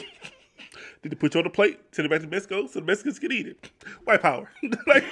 Did 1.02 1.12
they 1.12 1.16
put 1.16 1.34
you 1.34 1.40
on 1.40 1.44
the 1.46 1.50
plate? 1.50 1.80
Send 1.92 2.06
it 2.06 2.10
back 2.10 2.22
to 2.22 2.28
Mexico 2.28 2.68
so 2.68 2.80
the 2.80 2.86
Mexicans 2.86 3.20
can 3.20 3.32
eat 3.32 3.48
it. 3.48 3.70
White 4.06 4.22
power. 4.22 4.50
like, 4.88 5.04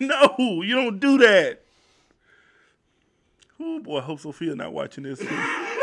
no. 0.00 0.06
no, 0.38 0.62
you 0.62 0.74
don't 0.74 0.98
do 1.00 1.18
that. 1.18 1.63
Oh 3.60 3.80
boy, 3.80 3.98
I 3.98 4.02
hope 4.02 4.20
Sophia 4.20 4.54
not 4.54 4.72
watching 4.72 5.04
this. 5.04 5.20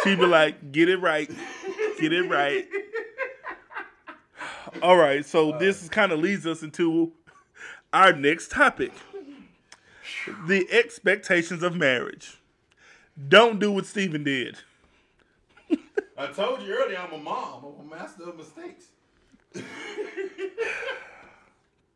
She'd 0.03 0.19
be 0.19 0.25
like, 0.25 0.71
get 0.71 0.89
it 0.89 0.97
right. 0.97 1.29
Get 1.99 2.13
it 2.13 2.29
right. 2.29 2.67
All 4.81 4.97
right, 4.97 5.25
so 5.25 5.57
this 5.57 5.87
kind 5.89 6.11
of 6.11 6.19
leads 6.19 6.45
us 6.47 6.63
into 6.63 7.11
our 7.93 8.13
next 8.13 8.51
topic 8.51 8.93
the 10.47 10.67
expectations 10.71 11.63
of 11.63 11.75
marriage. 11.75 12.39
Don't 13.27 13.59
do 13.59 13.71
what 13.71 13.85
Stephen 13.85 14.23
did. 14.23 14.57
I 16.17 16.27
told 16.27 16.61
you 16.61 16.73
earlier, 16.73 16.97
I'm 16.97 17.13
a 17.13 17.17
mom. 17.17 17.65
I'm 17.65 17.87
a 17.87 17.95
master 17.95 18.23
of 18.23 18.37
mistakes. 18.37 18.85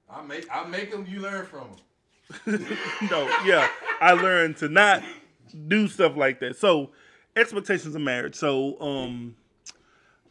I 0.09 0.21
make 0.25 0.47
I 0.51 0.65
make 0.65 0.91
them. 0.91 1.05
You 1.07 1.21
learn 1.21 1.45
from 1.45 1.67
them. 2.45 2.65
no, 3.11 3.27
yeah, 3.45 3.67
I 4.01 4.13
learned 4.13 4.57
to 4.57 4.69
not 4.69 5.03
do 5.67 5.87
stuff 5.87 6.15
like 6.15 6.39
that. 6.41 6.55
So, 6.55 6.91
expectations 7.35 7.95
of 7.95 8.01
marriage. 8.01 8.35
So, 8.35 8.79
um, 8.79 9.35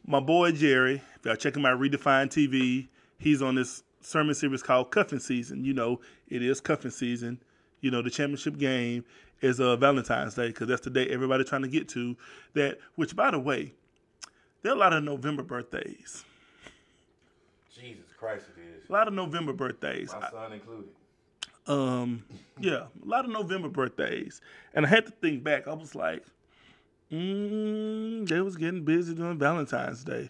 my 0.07 0.21
boy 0.21 0.53
Jerry, 0.53 1.03
if 1.17 1.25
y'all 1.25 1.37
checking 1.37 1.63
my 1.63 1.71
Redefined 1.71 2.29
TV, 2.31 2.89
he's 3.19 3.43
on 3.43 3.55
this 3.55 3.83
sermon 4.01 4.35
series 4.35 4.63
called 4.63 4.91
Cuffing 4.91 5.19
Season. 5.19 5.65
You 5.65 5.73
know, 5.73 6.01
it 6.29 6.43
is 6.43 6.61
cuffing 6.61 6.91
season. 6.91 7.41
You 7.81 7.91
know, 7.91 8.03
the 8.03 8.11
championship 8.11 8.59
game 8.59 9.05
is 9.41 9.61
uh, 9.61 9.77
Valentine's 9.77 10.35
Day 10.35 10.49
because 10.49 10.69
that's 10.69 10.83
the 10.83 10.91
day 10.91 11.07
everybody 11.09 11.45
trying 11.45 11.63
to 11.63 11.69
get 11.69 11.89
to. 11.91 12.17
That, 12.55 12.79
which 12.95 13.17
by 13.17 13.31
the 13.31 13.39
way, 13.39 13.73
there 14.63 14.73
are 14.73 14.77
a 14.77 14.79
lot 14.79 14.93
of 14.93 15.05
November 15.05 15.43
birthdays. 15.43 16.25
Jesus 17.75 18.07
Christ, 18.19 18.47
it 18.57 18.61
is. 18.61 18.89
A 18.89 18.93
lot 18.93 19.09
of 19.09 19.15
November 19.15 19.53
birthdays. 19.53 20.15
My 20.19 20.31
son 20.31 20.53
included. 20.53 20.89
Um, 21.67 22.25
yeah, 22.61 22.85
a 23.03 23.07
lot 23.07 23.25
of 23.25 23.31
November 23.31 23.69
birthdays, 23.69 24.41
and 24.75 24.85
I 24.85 24.89
had 24.89 25.07
to 25.07 25.13
think 25.13 25.43
back. 25.43 25.67
I 25.67 25.73
was 25.75 25.95
like, 25.95 26.23
mm, 27.11 28.29
they 28.29 28.41
was 28.41 28.57
getting 28.57 28.85
busy 28.85 29.15
doing 29.15 29.39
Valentine's 29.39 30.05
Day. 30.05 30.29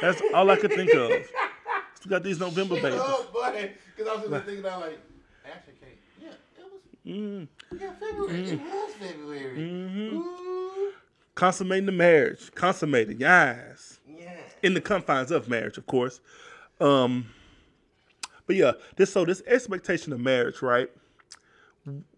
That's 0.00 0.20
all 0.34 0.50
I 0.50 0.56
could 0.56 0.72
think 0.72 0.92
of. 0.94 1.10
We 2.04 2.08
got 2.10 2.22
these 2.22 2.38
November 2.40 2.74
babies. 2.82 3.00
Oh 3.02 3.26
boy, 3.32 3.72
because 3.96 4.10
I 4.10 4.14
was 4.20 4.28
just 4.30 4.44
thinking 4.44 4.64
about 4.64 4.80
like, 4.80 4.98
actually, 5.44 5.74
Kate, 5.80 5.98
yeah, 6.20 6.28
it 6.28 6.64
was 6.72 6.80
Mm, 7.06 7.48
yeah 7.80 7.92
February. 8.00 8.50
It 8.50 8.60
was 8.60 8.94
February. 8.94 9.54
hmm 9.54 10.16
Ooh, 10.16 10.92
Consummating 11.36 11.86
the 11.86 11.92
marriage, 11.92 12.50
consummating, 12.54 13.20
yes, 13.20 14.00
yeah. 14.08 14.32
in 14.62 14.74
the 14.74 14.80
confines 14.80 15.30
of 15.30 15.48
marriage, 15.48 15.76
of 15.78 15.86
course. 15.86 16.20
Um, 16.80 17.26
but 18.46 18.56
yeah, 18.56 18.72
this 18.96 19.12
so 19.12 19.24
this 19.24 19.42
expectation 19.46 20.12
of 20.12 20.20
marriage, 20.20 20.62
right? 20.62 20.90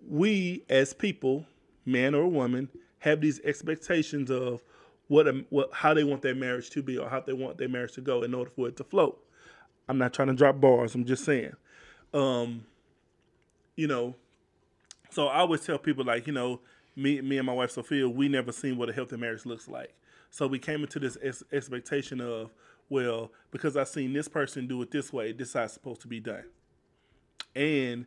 We 0.08 0.64
as 0.68 0.92
people, 0.92 1.46
man 1.84 2.14
or 2.14 2.26
woman, 2.26 2.68
have 3.00 3.20
these 3.20 3.40
expectations 3.44 4.30
of 4.30 4.62
what, 5.08 5.26
what 5.50 5.70
how 5.72 5.94
they 5.94 6.04
want 6.04 6.22
their 6.22 6.34
marriage 6.34 6.70
to 6.70 6.82
be 6.82 6.98
or 6.98 7.08
how 7.08 7.20
they 7.20 7.32
want 7.32 7.58
their 7.58 7.68
marriage 7.68 7.92
to 7.92 8.00
go 8.00 8.22
in 8.22 8.34
order 8.34 8.50
for 8.50 8.68
it 8.68 8.76
to 8.76 8.84
float. 8.84 9.22
I'm 9.88 9.98
not 9.98 10.12
trying 10.12 10.28
to 10.28 10.34
drop 10.34 10.60
bars. 10.60 10.94
I'm 10.94 11.04
just 11.04 11.24
saying. 11.24 11.52
Um, 12.12 12.66
you 13.76 13.86
know, 13.86 14.14
so 15.10 15.28
I 15.28 15.38
always 15.38 15.62
tell 15.62 15.78
people 15.78 16.04
like, 16.04 16.26
you 16.26 16.32
know, 16.32 16.60
me, 16.96 17.20
me 17.20 17.38
and 17.38 17.46
my 17.46 17.52
wife 17.52 17.70
Sophia, 17.70 18.08
we 18.08 18.28
never 18.28 18.52
seen 18.52 18.76
what 18.76 18.90
a 18.90 18.92
healthy 18.92 19.16
marriage 19.16 19.46
looks 19.46 19.68
like. 19.68 19.94
So 20.30 20.46
we 20.46 20.58
came 20.58 20.82
into 20.82 20.98
this 20.98 21.16
ex- 21.22 21.44
expectation 21.52 22.20
of, 22.20 22.50
well, 22.88 23.32
because 23.50 23.76
I've 23.76 23.88
seen 23.88 24.12
this 24.12 24.28
person 24.28 24.66
do 24.66 24.80
it 24.82 24.90
this 24.90 25.12
way, 25.12 25.32
this 25.32 25.54
is 25.54 25.72
supposed 25.72 26.00
to 26.02 26.08
be 26.08 26.20
done. 26.20 26.44
And 27.54 28.06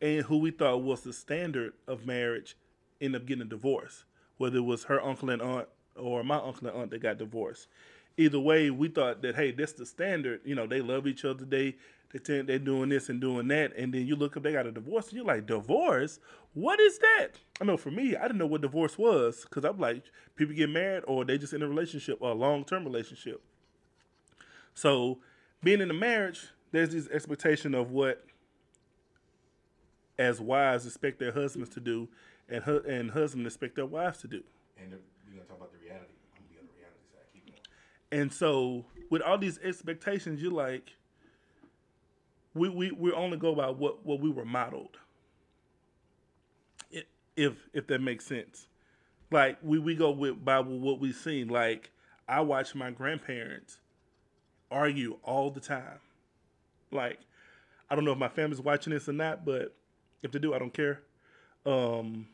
and 0.00 0.22
who 0.22 0.38
we 0.38 0.50
thought 0.50 0.82
was 0.82 1.02
the 1.02 1.12
standard 1.12 1.72
of 1.86 2.04
marriage 2.06 2.56
ended 3.00 3.22
up 3.22 3.26
getting 3.26 3.42
a 3.42 3.46
divorce, 3.46 4.04
whether 4.36 4.58
it 4.58 4.64
was 4.64 4.84
her 4.84 5.02
uncle 5.02 5.30
and 5.30 5.40
aunt 5.40 5.68
or 5.96 6.22
my 6.24 6.36
uncle 6.36 6.68
and 6.68 6.76
aunt 6.76 6.90
that 6.90 7.02
got 7.02 7.18
divorced. 7.18 7.68
Either 8.16 8.38
way, 8.38 8.70
we 8.70 8.88
thought 8.88 9.22
that 9.22 9.36
hey, 9.36 9.52
that's 9.52 9.72
the 9.72 9.86
standard. 9.86 10.40
You 10.44 10.54
know, 10.54 10.66
they 10.66 10.80
love 10.80 11.06
each 11.06 11.24
other. 11.24 11.44
They 11.44 11.76
they 12.12 12.18
tell 12.20 12.44
they're 12.44 12.58
doing 12.58 12.90
this 12.90 13.08
and 13.08 13.20
doing 13.20 13.48
that, 13.48 13.76
and 13.76 13.92
then 13.92 14.06
you 14.06 14.14
look 14.14 14.36
up, 14.36 14.44
they 14.44 14.52
got 14.52 14.66
a 14.66 14.72
divorce, 14.72 15.08
and 15.08 15.16
you're 15.16 15.24
like, 15.24 15.46
divorce? 15.46 16.20
What 16.52 16.78
is 16.78 16.98
that? 16.98 17.30
I 17.60 17.64
know 17.64 17.76
for 17.76 17.90
me, 17.90 18.14
I 18.14 18.22
didn't 18.22 18.38
know 18.38 18.46
what 18.46 18.60
divorce 18.60 18.96
was 18.96 19.42
because 19.42 19.64
I'm 19.64 19.80
like, 19.80 20.04
people 20.36 20.54
get 20.54 20.70
married 20.70 21.02
or 21.08 21.24
they 21.24 21.38
just 21.38 21.52
in 21.52 21.62
a 21.62 21.68
relationship 21.68 22.18
or 22.20 22.30
a 22.30 22.34
long 22.34 22.64
term 22.64 22.84
relationship. 22.84 23.42
So, 24.74 25.18
being 25.62 25.80
in 25.80 25.90
a 25.90 25.94
marriage, 25.94 26.48
there's 26.72 26.90
this 26.90 27.08
expectation 27.08 27.74
of 27.74 27.90
what 27.90 28.24
as 30.18 30.40
wives 30.40 30.86
expect 30.86 31.18
their 31.18 31.32
husbands 31.32 31.70
to 31.70 31.80
do, 31.80 32.08
and 32.48 32.64
hu- 32.64 32.82
and 32.86 33.10
husbands 33.12 33.46
expect 33.46 33.76
their 33.76 33.86
wives 33.86 34.18
to 34.18 34.28
do. 34.28 34.42
And 34.78 34.90
we're 34.90 35.32
gonna 35.32 35.44
talk 35.44 35.56
about 35.56 35.72
the 35.72 35.78
reality. 35.78 36.12
I'm 36.36 36.42
gonna 36.42 36.48
be 36.50 36.58
on 36.58 36.66
the 36.66 36.78
reality 36.78 37.04
side. 37.12 37.26
Keep 37.32 37.46
going. 37.46 38.20
And 38.20 38.32
so, 38.32 38.84
with 39.10 39.22
all 39.22 39.38
these 39.38 39.58
expectations, 39.58 40.42
you're 40.42 40.52
like, 40.52 40.92
we 42.54 42.68
we 42.68 42.90
we 42.90 43.12
only 43.12 43.36
go 43.36 43.54
by 43.54 43.70
what 43.70 44.04
what 44.04 44.20
we 44.20 44.30
were 44.30 44.44
modeled. 44.44 44.98
If 47.36 47.68
if 47.72 47.86
that 47.88 48.00
makes 48.00 48.26
sense, 48.26 48.68
like 49.30 49.58
we 49.62 49.78
we 49.78 49.96
go 49.96 50.10
with 50.10 50.44
by 50.44 50.60
what 50.60 51.00
we've 51.00 51.14
seen. 51.14 51.48
Like 51.48 51.90
I 52.28 52.40
watch 52.40 52.74
my 52.76 52.90
grandparents 52.90 53.80
argue 54.70 55.18
all 55.22 55.50
the 55.50 55.60
time. 55.60 56.00
Like 56.90 57.18
I 57.90 57.94
don't 57.94 58.04
know 58.04 58.12
if 58.12 58.18
my 58.18 58.28
family's 58.28 58.60
watching 58.60 58.92
this 58.92 59.08
or 59.08 59.12
not, 59.12 59.44
but 59.44 59.74
if 60.22 60.32
they 60.32 60.38
do, 60.38 60.54
I 60.54 60.58
don't 60.58 60.72
care. 60.72 61.02
Um, 61.66 62.26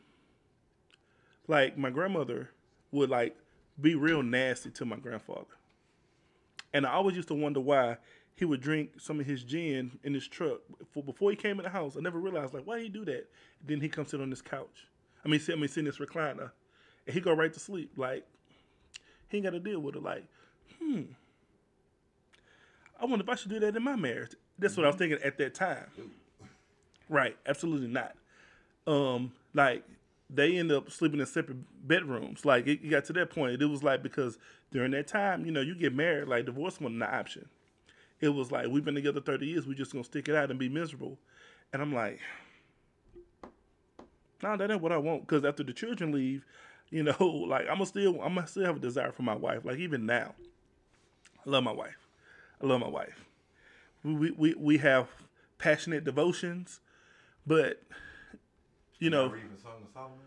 like 1.47 1.77
my 1.77 1.89
grandmother 1.89 2.49
would 2.91 3.09
like 3.09 3.35
be 3.79 3.95
real 3.95 4.23
nasty 4.23 4.69
to 4.71 4.85
my 4.85 4.97
grandfather. 4.97 5.45
And 6.73 6.85
I 6.85 6.91
always 6.91 7.15
used 7.15 7.27
to 7.27 7.33
wonder 7.33 7.59
why 7.59 7.97
he 8.35 8.45
would 8.45 8.61
drink 8.61 8.91
some 8.99 9.19
of 9.19 9.25
his 9.25 9.43
gin 9.43 9.99
in 10.03 10.13
his 10.13 10.27
truck 10.27 10.61
for, 10.91 11.03
before 11.03 11.29
he 11.29 11.35
came 11.35 11.59
in 11.59 11.63
the 11.63 11.69
house. 11.69 11.97
I 11.97 11.99
never 11.99 12.19
realized 12.19 12.53
like 12.53 12.65
why 12.65 12.81
he 12.81 12.89
do 12.89 13.05
that. 13.05 13.29
then 13.65 13.81
he 13.81 13.89
come 13.89 14.05
sit 14.05 14.21
on 14.21 14.29
this 14.29 14.41
couch. 14.41 14.87
I 15.23 15.27
mean, 15.27 15.39
sit, 15.39 15.55
I 15.55 15.59
mean, 15.59 15.67
sit 15.67 15.79
in 15.79 15.85
this 15.85 15.99
recliner, 15.99 16.51
and 17.05 17.13
he 17.13 17.19
go 17.19 17.33
right 17.33 17.53
to 17.53 17.59
sleep. 17.59 17.91
Like 17.97 18.25
he 19.27 19.37
ain't 19.37 19.45
got 19.45 19.51
to 19.51 19.59
deal 19.59 19.79
with 19.79 19.95
it. 19.95 20.03
Like, 20.03 20.25
hmm, 20.79 21.01
I 23.01 23.05
wonder 23.05 23.23
if 23.23 23.29
I 23.29 23.35
should 23.35 23.49
do 23.49 23.59
that 23.59 23.75
in 23.75 23.83
my 23.83 23.95
marriage. 23.95 24.35
That's 24.59 24.77
what 24.77 24.85
I 24.85 24.89
was 24.89 24.95
thinking 24.95 25.17
at 25.23 25.37
that 25.39 25.55
time. 25.55 25.87
Right, 27.09 27.35
absolutely 27.47 27.87
not. 27.87 28.15
Um, 28.85 29.33
like 29.53 29.83
they 30.29 30.57
end 30.57 30.71
up 30.71 30.91
sleeping 30.91 31.19
in 31.19 31.25
separate 31.25 31.57
bedrooms. 31.87 32.45
Like 32.45 32.67
it, 32.67 32.79
it 32.83 32.89
got 32.89 33.05
to 33.05 33.13
that 33.13 33.31
point. 33.31 33.59
It 33.59 33.65
was 33.65 33.83
like 33.83 34.03
because 34.03 34.37
during 34.71 34.91
that 34.91 35.07
time, 35.07 35.45
you 35.45 35.51
know, 35.51 35.61
you 35.61 35.75
get 35.75 35.95
married, 35.95 36.27
like 36.27 36.45
divorce 36.45 36.79
wasn't 36.79 37.03
an 37.03 37.09
option. 37.09 37.49
It 38.19 38.29
was 38.29 38.51
like 38.51 38.67
we've 38.67 38.85
been 38.85 38.95
together 38.95 39.19
thirty 39.19 39.47
years. 39.47 39.65
We're 39.65 39.73
just 39.73 39.91
gonna 39.91 40.03
stick 40.03 40.29
it 40.29 40.35
out 40.35 40.51
and 40.51 40.59
be 40.59 40.69
miserable. 40.69 41.17
And 41.73 41.81
I'm 41.81 41.93
like, 41.93 42.19
no, 44.43 44.55
that 44.57 44.69
ain't 44.69 44.81
what 44.81 44.91
I 44.91 44.97
want. 44.97 45.27
Because 45.27 45.43
after 45.43 45.63
the 45.63 45.73
children 45.73 46.11
leave, 46.11 46.45
you 46.91 47.01
know, 47.01 47.15
like 47.47 47.63
I'm 47.63 47.75
gonna 47.75 47.85
still, 47.87 48.21
I'm 48.21 48.35
gonna 48.35 48.47
still 48.47 48.65
have 48.65 48.77
a 48.77 48.79
desire 48.79 49.11
for 49.11 49.23
my 49.23 49.35
wife. 49.35 49.65
Like 49.65 49.79
even 49.79 50.05
now, 50.05 50.35
I 51.45 51.49
love 51.49 51.63
my 51.63 51.71
wife. 51.71 52.00
I 52.61 52.65
love 52.65 52.79
my 52.79 52.87
wife. 52.87 53.25
We 54.03 54.31
we 54.31 54.55
we, 54.55 54.77
have 54.79 55.07
passionate 55.57 56.03
devotions, 56.03 56.79
but 57.45 57.81
you 58.99 59.09
know. 59.09 59.27
Reading 59.27 59.49
the 59.55 59.61
Song 59.61 59.73
of 59.83 59.89
Solomon. 59.93 60.17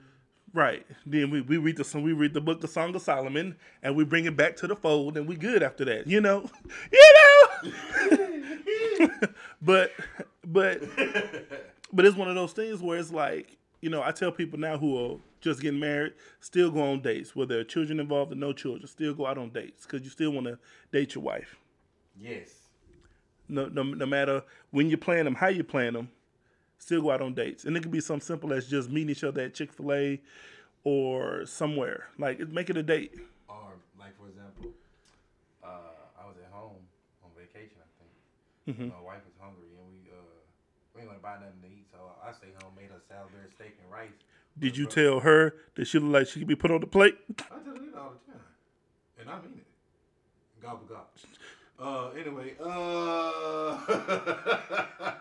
Right. 0.55 0.87
Then 1.05 1.31
we, 1.31 1.41
we 1.41 1.57
read 1.57 1.77
the 1.77 1.85
song 1.85 2.05
we 2.05 2.13
read 2.13 2.33
the 2.33 2.41
book 2.41 2.63
of 2.63 2.71
Song 2.71 2.95
of 2.95 3.03
Solomon 3.03 3.57
and 3.83 3.97
we 3.97 4.05
bring 4.05 4.25
it 4.25 4.37
back 4.37 4.55
to 4.59 4.69
the 4.69 4.77
fold 4.77 5.17
and 5.17 5.27
we 5.27 5.35
good 5.35 5.65
after 5.65 5.85
that, 5.85 6.07
you 6.07 6.21
know? 6.21 6.49
You 6.93 7.15
know 7.17 8.29
But 9.61 9.93
but 10.45 10.81
but 11.93 12.05
it's 12.05 12.17
one 12.17 12.29
of 12.29 12.37
those 12.37 12.53
things 12.53 12.81
where 12.81 12.99
it's 12.99 13.11
like, 13.11 13.57
you 13.81 13.91
know, 13.91 14.03
I 14.03 14.13
tell 14.13 14.31
people 14.31 14.59
now 14.59 14.79
who 14.79 14.97
are 14.97 15.17
just 15.41 15.61
getting 15.61 15.81
married, 15.81 16.13
still 16.41 16.71
go 16.71 16.83
on 16.83 17.01
dates, 17.01 17.35
whether 17.35 17.55
there 17.55 17.61
are 17.61 17.65
children 17.65 17.99
involved 17.99 18.31
or 18.33 18.37
no 18.37 18.53
children, 18.53 18.87
still 18.87 19.15
go 19.15 19.27
out 19.27 19.39
on 19.39 19.51
dates 19.51 19.87
because 19.87 20.03
you 20.03 20.11
still 20.11 20.31
want 20.31 20.47
to 20.47 20.59
date 20.93 21.15
your 21.15 21.25
wife. 21.25 21.57
Yes. 22.21 22.51
No, 23.49 23.67
no, 23.67 23.83
no 23.83 24.07
matter 24.07 24.43
when 24.71 24.89
you 24.89 24.97
plan 24.97 25.25
them, 25.27 25.35
how 25.35 25.49
you 25.49 25.65
plan 25.65 25.93
them, 25.95 26.09
still 26.79 27.03
go 27.03 27.11
out 27.11 27.21
on 27.21 27.35
dates. 27.35 27.65
And 27.65 27.77
it 27.77 27.83
could 27.83 27.93
be 27.93 28.01
something 28.01 28.25
simple 28.25 28.53
as 28.53 28.67
just 28.69 28.91
meeting 28.91 29.11
each 29.11 29.25
other 29.25 29.43
at 29.43 29.55
Chick 29.55 29.73
fil 29.73 29.93
A 29.93 30.21
or 30.85 31.45
somewhere. 31.47 32.09
Like, 32.19 32.39
make 32.49 32.71
it 32.71 32.77
a 32.77 32.83
date. 32.83 33.13
Or 33.49 33.73
like 33.99 34.17
for 34.19 34.29
example, 34.29 34.71
uh, 35.63 35.67
I 36.23 36.27
was 36.27 36.37
at 36.45 36.51
home 36.53 36.77
on 37.25 37.31
vacation. 37.37 37.77
I 37.81 37.89
think 37.99 38.11
Mm-hmm. 38.79 38.89
my 38.89 39.01
wife 39.05 39.21
was 39.27 39.35
hungry 39.39 39.69
and 39.77 39.85
we 39.93 40.09
uh 40.11 40.17
we 40.95 41.03
ain't 41.03 41.11
gonna 41.11 41.21
buy 41.21 41.35
nothing 41.35 41.61
to 41.61 41.69
eat, 41.69 41.85
so 41.93 41.99
I 42.27 42.33
stayed 42.33 42.55
home, 42.63 42.73
made 42.75 42.89
her 42.89 43.01
Salisbury 43.07 43.45
steak 43.55 43.77
and 43.83 43.93
rice. 43.93 44.17
Did 44.59 44.79
you 44.79 44.87
tell 44.87 45.21
her 45.21 45.55
that 45.75 45.85
she 45.87 45.99
looked 45.99 46.13
like 46.13 46.27
she 46.29 46.39
could 46.39 46.49
be 46.49 46.57
put 46.57 46.71
on 46.71 46.81
the 46.81 46.87
plate? 46.87 47.19
I 47.29 47.33
tell 47.61 47.61
her 47.61 47.75
that 47.75 47.99
all 48.01 48.13
the 48.17 48.33
time, 48.33 48.41
and 49.21 49.29
I 49.29 49.37
mean 49.43 49.61
it. 49.61 49.67
Gobble 50.63 50.87
gobble. 50.89 51.11
Uh, 51.85 52.09
anyway, 52.17 52.57
uh, 52.65 53.77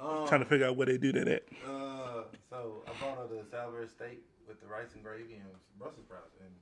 um, 0.00 0.28
Trying 0.28 0.44
to 0.44 0.46
figure 0.46 0.66
out 0.66 0.76
where 0.76 0.86
they 0.86 0.98
do 0.98 1.12
that 1.12 1.28
at. 1.28 1.44
uh, 1.64 2.28
so 2.50 2.84
I 2.84 2.92
brought 3.00 3.16
her 3.16 3.26
the 3.32 3.40
Salisbury 3.50 3.88
steak 3.88 4.20
with 4.46 4.60
the 4.60 4.68
rice 4.68 4.92
and 4.94 5.02
gravy 5.02 5.40
and 5.40 5.48
Brussels 5.78 6.04
sprouts, 6.04 6.36
and 6.44 6.52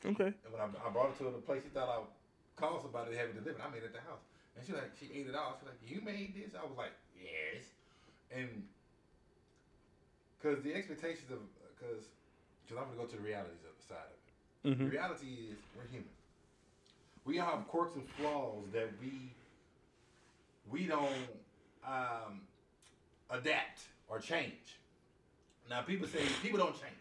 Okay. 0.00 0.32
And 0.32 0.52
when 0.52 0.62
I, 0.62 0.68
I 0.80 0.88
brought 0.90 1.10
it 1.10 1.18
to 1.18 1.24
the 1.24 1.44
place, 1.44 1.62
she 1.62 1.68
thought 1.68 1.90
I 1.90 1.98
would 1.98 2.08
call 2.56 2.80
somebody 2.80 3.12
to 3.12 3.18
have 3.18 3.28
it 3.30 3.36
delivered. 3.36 3.60
I 3.60 3.68
made 3.68 3.84
it 3.84 3.92
at 3.92 3.94
the 4.00 4.00
house. 4.08 4.24
And 4.56 4.64
she 4.64 4.72
like, 4.72 4.96
she 4.96 5.12
ate 5.12 5.28
it 5.28 5.36
all. 5.36 5.60
She's 5.60 5.68
like, 5.68 5.76
you 5.84 6.00
made 6.00 6.32
this? 6.32 6.56
I 6.56 6.64
was 6.64 6.72
like, 6.76 6.94
yes. 7.12 7.68
And 8.32 8.64
because 10.38 10.62
the 10.64 10.72
expectations 10.72 11.28
of, 11.28 11.42
because 11.76 12.08
because 12.64 12.80
I'm 12.80 12.88
to 12.94 12.96
go 12.96 13.04
to 13.04 13.16
the 13.18 13.26
realities 13.26 13.60
of 13.66 13.74
the 13.76 13.84
side 13.84 14.08
of 14.08 14.14
it. 14.14 14.24
Mm-hmm. 14.62 14.84
The 14.88 14.92
reality 14.94 15.50
is 15.52 15.58
we're 15.74 15.90
human. 15.90 16.08
We 17.24 17.38
all 17.38 17.50
have 17.50 17.68
quirks 17.68 17.94
and 17.94 18.08
flaws 18.08 18.64
that 18.72 18.90
we 19.00 19.32
we 20.70 20.86
don't 20.86 21.08
um, 21.86 22.42
adapt 23.28 23.82
or 24.08 24.18
change. 24.18 24.78
Now 25.68 25.82
people 25.82 26.06
say 26.06 26.20
people 26.42 26.58
don't 26.58 26.72
change. 26.72 26.94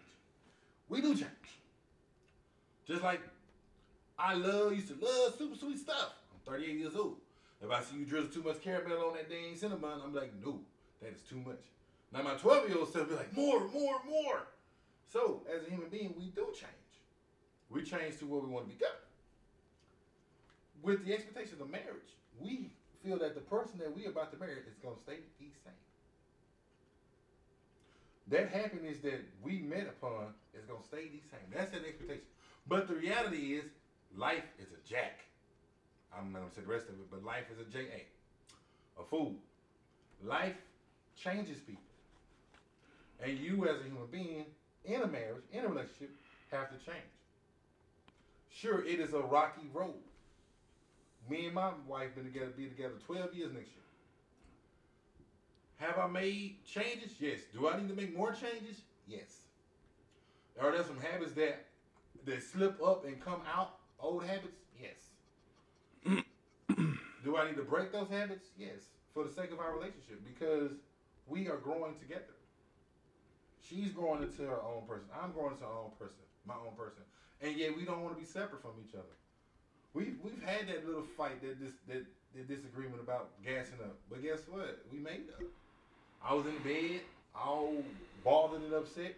We 0.89 1.01
do 1.01 1.13
change. 1.13 1.29
Just 2.87 3.03
like 3.03 3.21
I 4.17 4.33
love 4.33 4.73
used 4.73 4.89
to 4.89 5.05
love 5.05 5.35
super 5.37 5.55
sweet 5.55 5.79
stuff. 5.79 6.13
I'm 6.33 6.53
38 6.53 6.75
years 6.75 6.95
old. 6.95 7.17
If 7.61 7.71
I 7.71 7.81
see 7.81 7.97
you 7.97 8.05
drizzle 8.05 8.31
too 8.31 8.43
much 8.43 8.61
caramel 8.61 9.07
on 9.07 9.13
that 9.13 9.29
dang 9.29 9.55
cinnamon, 9.55 9.99
I'm 10.03 10.13
like, 10.13 10.31
no, 10.43 10.59
that 11.01 11.13
is 11.13 11.21
too 11.29 11.37
much. 11.37 11.59
Now 12.11 12.23
my 12.23 12.33
12 12.35 12.69
year 12.69 12.77
old 12.77 12.91
self 12.91 13.09
be 13.09 13.15
like, 13.15 13.33
more, 13.33 13.67
more, 13.67 14.01
more. 14.07 14.47
So 15.11 15.41
as 15.53 15.67
a 15.67 15.69
human 15.69 15.89
being, 15.89 16.13
we 16.17 16.25
do 16.27 16.47
change. 16.47 16.73
We 17.69 17.83
change 17.83 18.17
to 18.19 18.25
where 18.25 18.41
we 18.41 18.47
want 18.47 18.69
to 18.69 18.75
become. 18.75 18.95
With 20.81 21.05
the 21.05 21.13
expectations 21.13 21.59
of 21.61 21.69
marriage, 21.69 22.15
we 22.39 22.71
feel 23.03 23.17
that 23.19 23.35
the 23.35 23.41
person 23.41 23.79
that 23.79 23.95
we 23.95 24.05
are 24.05 24.09
about 24.09 24.31
to 24.31 24.39
marry 24.39 24.53
is 24.53 24.77
going 24.81 24.95
to 24.95 25.01
stay 25.01 25.17
the 25.39 25.45
same. 25.63 25.73
That 28.27 28.49
happiness 28.49 28.99
that 28.99 29.21
we 29.43 29.59
met 29.59 29.87
upon 29.87 30.33
is 30.53 30.65
going 30.65 30.81
to 30.81 30.87
stay 30.87 31.07
the 31.09 31.21
same. 31.31 31.47
That's 31.53 31.73
an 31.73 31.83
expectation. 31.87 32.23
But 32.67 32.87
the 32.87 32.95
reality 32.95 33.55
is, 33.55 33.65
life 34.15 34.43
is 34.59 34.67
a 34.67 34.87
jack. 34.87 35.21
I'm 36.15 36.31
not 36.31 36.39
going 36.39 36.49
to 36.49 36.55
say 36.55 36.61
the 36.61 36.67
rest 36.67 36.89
of 36.89 36.95
it, 36.95 37.09
but 37.11 37.23
life 37.23 37.45
is 37.51 37.59
a 37.59 37.71
J-A. 37.71 39.01
A 39.01 39.05
fool. 39.05 39.35
Life 40.23 40.55
changes 41.15 41.57
people. 41.59 41.81
And 43.21 43.37
you 43.37 43.67
as 43.67 43.81
a 43.81 43.83
human 43.83 44.07
being, 44.11 44.45
in 44.85 45.01
a 45.01 45.07
marriage, 45.07 45.43
in 45.51 45.65
a 45.65 45.67
relationship, 45.67 46.11
have 46.51 46.69
to 46.69 46.85
change. 46.85 47.03
Sure, 48.51 48.85
it 48.85 48.99
is 48.99 49.13
a 49.13 49.19
rocky 49.19 49.69
road. 49.73 49.93
Me 51.29 51.45
and 51.45 51.53
my 51.53 51.71
wife 51.87 52.15
been 52.15 52.25
together, 52.25 52.51
be 52.57 52.65
together 52.65 52.95
12 53.05 53.33
years 53.35 53.53
next 53.53 53.69
year. 53.69 53.83
Have 55.77 55.97
I 55.97 56.07
made 56.07 56.65
changes? 56.65 57.11
Yes. 57.19 57.39
Do 57.53 57.69
I 57.69 57.77
need 57.77 57.87
to 57.89 57.95
make 57.95 58.15
more 58.17 58.33
changes? 58.33 58.81
Yes. 59.07 59.43
Are 60.59 60.71
there 60.71 60.83
some 60.83 60.99
habits 60.99 61.33
that 61.33 61.65
that 62.25 62.43
slip 62.43 62.81
up 62.83 63.05
and 63.05 63.23
come 63.23 63.41
out? 63.53 63.77
Old 63.99 64.25
habits? 64.25 64.57
Yes. 64.81 66.23
Do 67.23 67.37
I 67.37 67.47
need 67.47 67.57
to 67.57 67.63
break 67.63 67.91
those 67.91 68.09
habits? 68.09 68.49
Yes. 68.57 68.87
For 69.13 69.23
the 69.23 69.31
sake 69.31 69.51
of 69.51 69.59
our 69.59 69.73
relationship, 69.73 70.21
because 70.25 70.71
we 71.27 71.47
are 71.47 71.57
growing 71.57 71.95
together. 71.99 72.35
She's 73.61 73.91
growing 73.91 74.23
into 74.23 74.43
her 74.43 74.61
own 74.63 74.83
person. 74.87 75.07
I'm 75.21 75.31
growing 75.31 75.53
into 75.53 75.65
our 75.65 75.77
own 75.77 75.91
person, 75.99 76.23
my 76.45 76.55
own 76.55 76.75
person, 76.75 77.03
and 77.41 77.55
yet 77.55 77.75
we 77.75 77.85
don't 77.85 78.01
want 78.01 78.15
to 78.15 78.19
be 78.19 78.25
separate 78.25 78.61
from 78.61 78.71
each 78.83 78.95
other. 78.95 79.15
We 79.93 80.13
we've 80.23 80.41
had 80.43 80.67
that 80.67 80.85
little 80.85 81.03
fight, 81.17 81.41
that 81.41 81.59
this 81.59 81.73
that, 81.87 82.05
that 82.35 82.47
disagreement 82.47 83.01
about 83.01 83.29
gassing 83.43 83.79
up, 83.83 83.97
but 84.09 84.21
guess 84.21 84.39
what? 84.49 84.83
We 84.91 84.99
made 84.99 85.29
up. 85.37 85.43
I 86.23 86.33
was 86.33 86.45
in 86.45 86.57
bed, 86.59 87.01
all 87.35 87.83
bothered 88.23 88.61
and 88.61 88.73
upset, 88.73 89.15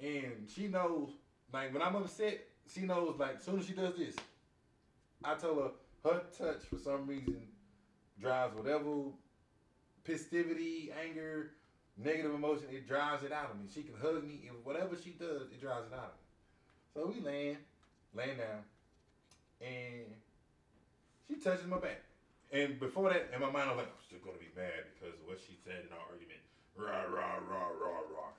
and 0.00 0.48
she 0.54 0.68
knows. 0.68 1.10
Like 1.52 1.72
when 1.72 1.82
I'm 1.82 1.96
upset, 1.96 2.40
she 2.72 2.82
knows. 2.82 3.16
Like 3.18 3.36
as 3.36 3.42
soon 3.42 3.58
as 3.60 3.66
she 3.66 3.72
does 3.72 3.96
this, 3.96 4.14
I 5.24 5.34
tell 5.34 5.54
her 5.56 5.70
her 6.10 6.22
touch 6.36 6.62
for 6.70 6.78
some 6.78 7.06
reason 7.06 7.42
drives 8.20 8.56
whatever 8.56 9.10
festivity, 10.04 10.92
anger, 11.04 11.50
negative 11.96 12.34
emotion, 12.34 12.66
it 12.70 12.88
drives 12.88 13.24
it 13.24 13.32
out 13.32 13.50
of 13.50 13.58
me. 13.58 13.66
She 13.72 13.82
can 13.82 13.94
hug 14.00 14.24
me, 14.26 14.48
and 14.48 14.64
whatever 14.64 14.96
she 14.96 15.10
does, 15.10 15.42
it 15.52 15.60
drives 15.60 15.86
it 15.88 15.94
out 15.94 16.14
of 16.14 16.16
me. 16.16 16.26
So 16.94 17.12
we 17.14 17.20
laying, 17.20 17.58
laying 18.14 18.38
down, 18.38 18.62
and 19.60 20.06
she 21.26 21.36
touches 21.36 21.66
my 21.66 21.78
back. 21.78 22.00
And 22.52 22.78
before 22.78 23.10
that, 23.10 23.28
in 23.34 23.40
my 23.40 23.50
mind, 23.50 23.68
I 23.68 23.74
was 23.74 23.82
like, 23.82 23.90
I'm 23.90 24.04
still 24.06 24.22
gonna 24.22 24.38
be 24.38 24.52
mad 24.54 24.86
because 24.94 25.18
of 25.18 25.26
what 25.26 25.42
she 25.42 25.58
said 25.66 25.82
in 25.82 25.90
our 25.90 26.06
argument. 26.06 26.40
Rah 26.78 27.08
rah 27.10 27.40
rah 27.42 27.72
rah 27.74 28.04
rah. 28.06 28.32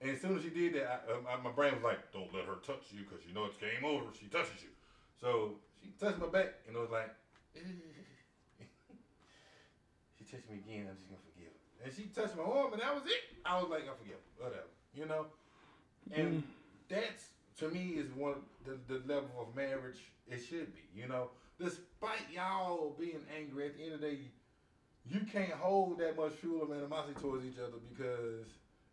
And 0.00 0.10
as 0.10 0.20
soon 0.20 0.36
as 0.36 0.42
she 0.42 0.48
did 0.48 0.74
that, 0.80 1.04
I, 1.04 1.12
uh, 1.12 1.38
my 1.44 1.52
brain 1.52 1.74
was 1.74 1.84
like, 1.84 2.00
"Don't 2.12 2.32
let 2.32 2.46
her 2.46 2.56
touch 2.64 2.88
you 2.88 3.04
because 3.04 3.20
you 3.26 3.34
know 3.34 3.44
it's 3.44 3.56
game 3.60 3.84
over 3.84 4.08
she 4.16 4.26
touches 4.32 4.62
you." 4.62 4.72
So 5.20 5.60
she 5.82 5.92
touched 6.00 6.18
my 6.18 6.26
back, 6.26 6.64
and 6.66 6.76
I 6.76 6.80
was 6.80 6.88
like, 6.88 7.12
"She 10.16 10.24
touched 10.24 10.48
me 10.48 10.56
again. 10.64 10.88
I'm 10.88 10.96
just 10.96 11.10
gonna 11.10 11.20
forgive 11.20 11.52
her." 11.52 11.84
And 11.84 11.92
she 11.92 12.08
touched 12.08 12.36
my 12.36 12.48
arm, 12.48 12.72
and 12.72 12.80
that 12.80 12.94
was 12.94 13.04
it. 13.04 13.36
I 13.44 13.60
was 13.60 13.68
like, 13.68 13.84
"I 13.84 13.92
forgive 13.92 14.16
her, 14.16 14.48
whatever," 14.48 14.72
you 14.96 15.04
know. 15.04 15.26
And 16.16 16.42
that's 16.88 17.28
to 17.58 17.68
me 17.68 17.94
is 17.96 18.10
one 18.12 18.36
the, 18.64 18.78
the 18.88 19.00
level 19.06 19.30
of 19.40 19.54
marriage 19.54 19.98
it 20.28 20.38
should 20.38 20.72
be, 20.74 20.82
you 20.94 21.08
know. 21.08 21.30
Despite 21.58 22.30
y'all 22.32 22.96
being 22.98 23.20
angry, 23.36 23.66
at 23.66 23.76
the 23.76 23.84
end 23.84 23.94
of 23.94 24.00
the 24.00 24.06
day, 24.06 24.18
you 25.06 25.20
can't 25.30 25.52
hold 25.52 25.98
that 25.98 26.16
much 26.16 26.32
fuel 26.34 26.62
of 26.62 26.70
animosity 26.70 27.14
towards 27.20 27.44
each 27.44 27.58
other 27.58 27.78
because 27.92 28.46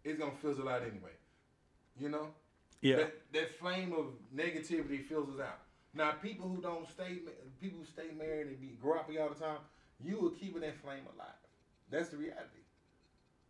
it's 0.04 0.20
gonna 0.20 0.32
fizzle 0.42 0.68
out 0.68 0.82
anyway. 0.82 1.16
You 2.00 2.10
know? 2.10 2.28
Yeah. 2.82 2.98
That, 2.98 3.14
that 3.34 3.60
flame 3.60 3.94
of 3.94 4.06
negativity 4.36 5.04
fizzles 5.04 5.40
out. 5.40 5.60
Now, 5.94 6.12
people 6.12 6.48
who 6.48 6.62
don't 6.62 6.88
stay, 6.90 7.20
people 7.62 7.80
who 7.80 7.86
stay 7.86 8.14
married 8.18 8.48
and 8.48 8.60
be 8.60 8.78
grumpy 8.82 9.18
all 9.18 9.30
the 9.30 9.36
time, 9.36 9.58
you 10.04 10.28
are 10.28 10.40
keeping 10.40 10.62
that 10.62 10.80
flame 10.82 11.04
alive. 11.16 11.34
That's 11.90 12.10
the 12.10 12.18
reality. 12.18 12.66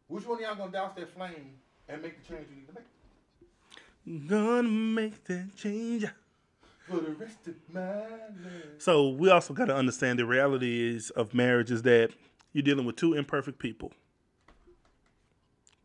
Which 0.07 0.25
one 0.25 0.37
of 0.37 0.41
y'all 0.41 0.55
gonna 0.55 0.71
douse 0.71 0.95
that 0.95 1.13
flame 1.13 1.59
and 1.89 2.01
make 2.01 2.21
the 2.21 2.33
change 2.33 2.47
you 2.49 2.55
need 2.55 2.67
to 2.67 2.73
make 2.73 2.85
Gonna 4.07 4.63
make 4.63 5.23
that 5.25 5.55
change. 5.57 6.05
for 6.87 6.97
the 7.01 7.11
rest 7.11 7.47
of 7.47 7.55
my 7.73 7.81
life? 7.81 8.79
So 8.79 9.09
we 9.09 9.29
also 9.29 9.53
got 9.53 9.65
to 9.65 9.75
understand 9.75 10.17
the 10.19 10.25
reality 10.25 10.95
is 10.95 11.09
of 11.11 11.33
marriage 11.33 11.71
is 11.71 11.81
that 11.83 12.11
you're 12.53 12.63
dealing 12.63 12.85
with 12.85 12.95
two 12.95 13.13
imperfect 13.15 13.59
people. 13.59 13.91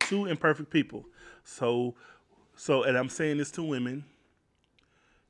Two 0.01 0.27
imperfect 0.27 0.71
people. 0.71 1.05
So 1.45 1.97
so 2.55 2.85
and 2.85 2.97
I'm 2.97 3.09
saying 3.09 3.39
this 3.39 3.51
to 3.53 3.63
women, 3.63 4.05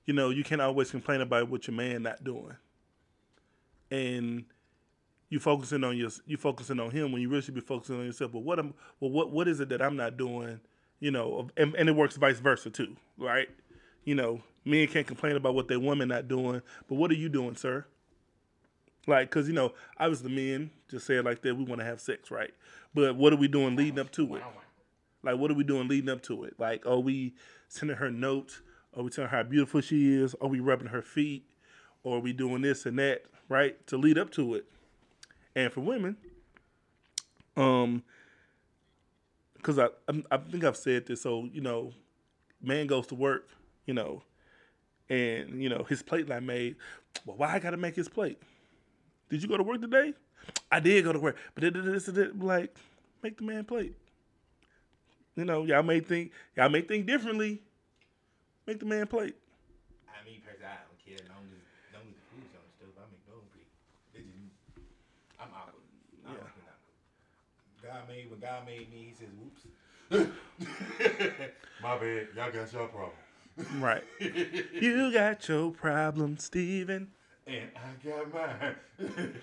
you 0.04 0.12
know, 0.12 0.30
you 0.30 0.44
can't 0.44 0.60
always 0.60 0.90
complain 0.90 1.22
about 1.22 1.48
what 1.48 1.66
your 1.66 1.76
man 1.76 2.02
not 2.02 2.22
doing. 2.24 2.56
And 3.90 4.44
you 5.30 5.40
focusing 5.40 5.82
on 5.84 5.96
your 5.96 6.10
you 6.26 6.36
focusing 6.36 6.78
on 6.78 6.90
him 6.90 7.12
when 7.12 7.22
you 7.22 7.30
really 7.30 7.42
should 7.42 7.54
be 7.54 7.62
focusing 7.62 7.98
on 8.00 8.04
yourself. 8.06 8.32
But 8.32 8.40
what 8.40 8.58
am 8.58 8.74
well 9.00 9.10
what 9.10 9.30
what 9.30 9.48
is 9.48 9.60
it 9.60 9.70
that 9.70 9.80
I'm 9.80 9.96
not 9.96 10.18
doing? 10.18 10.60
You 11.02 11.10
know, 11.10 11.48
and, 11.56 11.74
and 11.74 11.88
it 11.88 11.96
works 11.96 12.14
vice 12.14 12.38
versa 12.38 12.70
too, 12.70 12.94
right? 13.18 13.48
You 14.04 14.14
know, 14.14 14.40
men 14.64 14.86
can't 14.86 15.04
complain 15.04 15.34
about 15.34 15.52
what 15.52 15.66
their 15.66 15.80
woman 15.80 16.10
not 16.10 16.28
doing, 16.28 16.62
but 16.88 16.94
what 16.94 17.10
are 17.10 17.14
you 17.14 17.28
doing, 17.28 17.56
sir? 17.56 17.84
Like, 19.08 19.28
cause 19.28 19.48
you 19.48 19.52
know, 19.52 19.72
obviously 19.98 20.28
the 20.28 20.36
men 20.36 20.70
just 20.88 21.04
say 21.04 21.16
it 21.16 21.24
like 21.24 21.42
that. 21.42 21.56
We 21.56 21.64
want 21.64 21.80
to 21.80 21.84
have 21.84 22.00
sex, 22.00 22.30
right? 22.30 22.52
But 22.94 23.16
what 23.16 23.32
are 23.32 23.36
we 23.36 23.48
doing 23.48 23.74
leading 23.74 23.98
up 23.98 24.12
to 24.12 24.36
it? 24.36 24.44
Like, 25.24 25.38
what 25.38 25.50
are 25.50 25.54
we 25.54 25.64
doing 25.64 25.88
leading 25.88 26.08
up 26.08 26.22
to 26.22 26.44
it? 26.44 26.54
Like, 26.60 26.86
are 26.86 27.00
we 27.00 27.34
sending 27.66 27.96
her 27.96 28.12
notes? 28.12 28.60
Are 28.96 29.02
we 29.02 29.10
telling 29.10 29.28
her 29.28 29.38
how 29.38 29.42
beautiful 29.42 29.80
she 29.80 30.14
is? 30.14 30.36
Are 30.40 30.46
we 30.46 30.60
rubbing 30.60 30.86
her 30.86 31.02
feet? 31.02 31.44
Or 32.04 32.18
are 32.18 32.20
we 32.20 32.32
doing 32.32 32.62
this 32.62 32.86
and 32.86 32.96
that, 33.00 33.24
right? 33.48 33.84
To 33.88 33.96
lead 33.96 34.18
up 34.18 34.30
to 34.34 34.54
it. 34.54 34.66
And 35.56 35.72
for 35.72 35.80
women, 35.80 36.16
um, 37.56 38.04
because 39.62 39.78
I, 39.78 39.88
I 40.30 40.36
think 40.38 40.64
I've 40.64 40.76
said 40.76 41.06
this. 41.06 41.22
So 41.22 41.48
you 41.52 41.60
know, 41.60 41.92
man 42.60 42.86
goes 42.86 43.06
to 43.08 43.14
work, 43.14 43.48
you 43.86 43.94
know, 43.94 44.22
and 45.08 45.62
you 45.62 45.68
know 45.68 45.84
his 45.88 46.02
plate 46.02 46.28
not 46.28 46.42
made. 46.42 46.76
Well, 47.24 47.36
why 47.36 47.54
I 47.54 47.58
gotta 47.58 47.76
make 47.76 47.94
his 47.94 48.08
plate? 48.08 48.38
Did 49.30 49.42
you 49.42 49.48
go 49.48 49.56
to 49.56 49.62
work 49.62 49.80
today? 49.80 50.14
I 50.70 50.80
did 50.80 51.04
go 51.04 51.12
to 51.12 51.18
work, 51.20 51.36
but 51.54 51.64
it, 51.64 51.76
it, 51.76 51.86
it, 51.86 52.18
it, 52.18 52.40
like 52.40 52.76
make 53.22 53.38
the 53.38 53.44
man 53.44 53.64
plate. 53.64 53.94
You 55.36 55.44
know, 55.44 55.64
y'all 55.64 55.82
may 55.82 56.00
think 56.00 56.32
y'all 56.56 56.68
may 56.68 56.82
think 56.82 57.06
differently. 57.06 57.62
Make 58.66 58.80
the 58.80 58.86
man 58.86 59.06
plate. 59.06 59.36
I 60.06 60.24
mean, 60.24 60.40
personally, 60.44 60.70
I 60.70 60.78
don't 60.86 61.00
care. 61.02 61.26
Long 61.34 61.42
as, 61.50 61.62
long 61.94 62.06
as 62.06 62.14
the 62.14 62.24
food's 62.30 62.54
on 62.54 62.62
the 62.62 62.72
stove, 62.78 62.94
I 62.94 63.04
make 63.10 63.26
no 63.26 63.42
plate. 63.50 63.70
It 64.14 64.22
just, 64.22 64.54
I'm 65.40 65.50
out. 65.50 65.74
I 65.74 66.30
don't 66.30 66.38
Yeah. 66.38 66.52
God 67.92 68.08
made 68.08 68.30
when 68.30 68.40
God 68.40 68.64
made 68.66 68.90
me, 68.90 69.08
He 69.08 69.14
says, 69.14 69.28
"Whoops." 69.38 69.66
My 71.82 71.98
bad. 71.98 72.28
Y'all 72.36 72.52
got 72.52 72.72
your 72.72 72.88
problem, 72.88 73.12
Right. 73.80 74.04
you 74.20 75.12
got 75.12 75.48
your 75.48 75.70
problem, 75.72 76.38
Steven. 76.38 77.08
and 77.46 77.70
I 77.76 78.08
got 78.08 78.32
mine. 78.32 78.76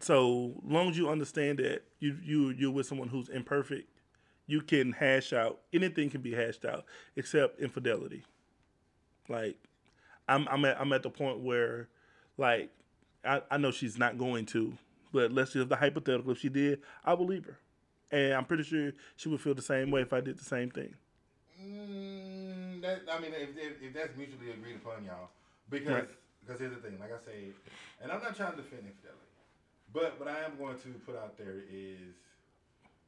So 0.00 0.54
long 0.64 0.90
as 0.90 0.98
you 0.98 1.08
understand 1.08 1.58
that 1.58 1.82
you 2.00 2.16
you 2.24 2.50
you're 2.50 2.72
with 2.72 2.86
someone 2.86 3.06
who's 3.08 3.28
imperfect, 3.28 3.88
you 4.48 4.60
can 4.60 4.90
hash 4.92 5.32
out 5.32 5.60
anything 5.72 6.10
can 6.10 6.20
be 6.22 6.32
hashed 6.34 6.64
out 6.64 6.84
except 7.14 7.60
infidelity. 7.60 8.24
Like 9.28 9.58
I'm 10.28 10.48
I'm 10.48 10.64
at 10.64 10.80
I'm 10.80 10.92
at 10.92 11.04
the 11.04 11.10
point 11.10 11.38
where 11.38 11.88
like 12.36 12.70
I, 13.24 13.42
I 13.48 13.58
know 13.58 13.70
she's 13.70 13.96
not 13.96 14.18
going 14.18 14.44
to, 14.46 14.76
but 15.12 15.32
let's 15.32 15.52
just 15.52 15.68
the 15.68 15.76
hypothetical 15.76 16.32
if 16.32 16.38
she 16.40 16.48
did, 16.48 16.80
I 17.04 17.14
believe 17.14 17.44
her. 17.46 17.58
And 18.10 18.34
I'm 18.34 18.44
pretty 18.44 18.64
sure 18.64 18.92
she 19.16 19.28
would 19.28 19.40
feel 19.40 19.54
the 19.54 19.62
same 19.62 19.90
way 19.90 20.02
if 20.02 20.12
I 20.12 20.20
did 20.20 20.38
the 20.38 20.44
same 20.44 20.70
thing. 20.70 20.94
Mm, 21.62 22.82
that, 22.82 23.02
I 23.10 23.20
mean, 23.20 23.32
if, 23.34 23.50
if, 23.56 23.82
if 23.82 23.94
that's 23.94 24.16
mutually 24.16 24.50
agreed 24.50 24.76
upon, 24.76 25.04
y'all, 25.04 25.30
because 25.70 25.88
Right. 25.88 26.08
because 26.44 26.60
here's 26.60 26.74
the 26.74 26.80
thing, 26.80 26.98
like 26.98 27.10
I 27.12 27.24
say, 27.24 27.52
and 28.02 28.10
I'm 28.10 28.20
not 28.22 28.36
trying 28.36 28.52
to 28.52 28.56
defend 28.56 28.82
infidelity, 28.86 29.20
but 29.92 30.18
what 30.18 30.28
I 30.28 30.40
am 30.44 30.56
going 30.58 30.76
to 30.78 30.88
put 31.06 31.16
out 31.16 31.38
there 31.38 31.60
is 31.72 32.16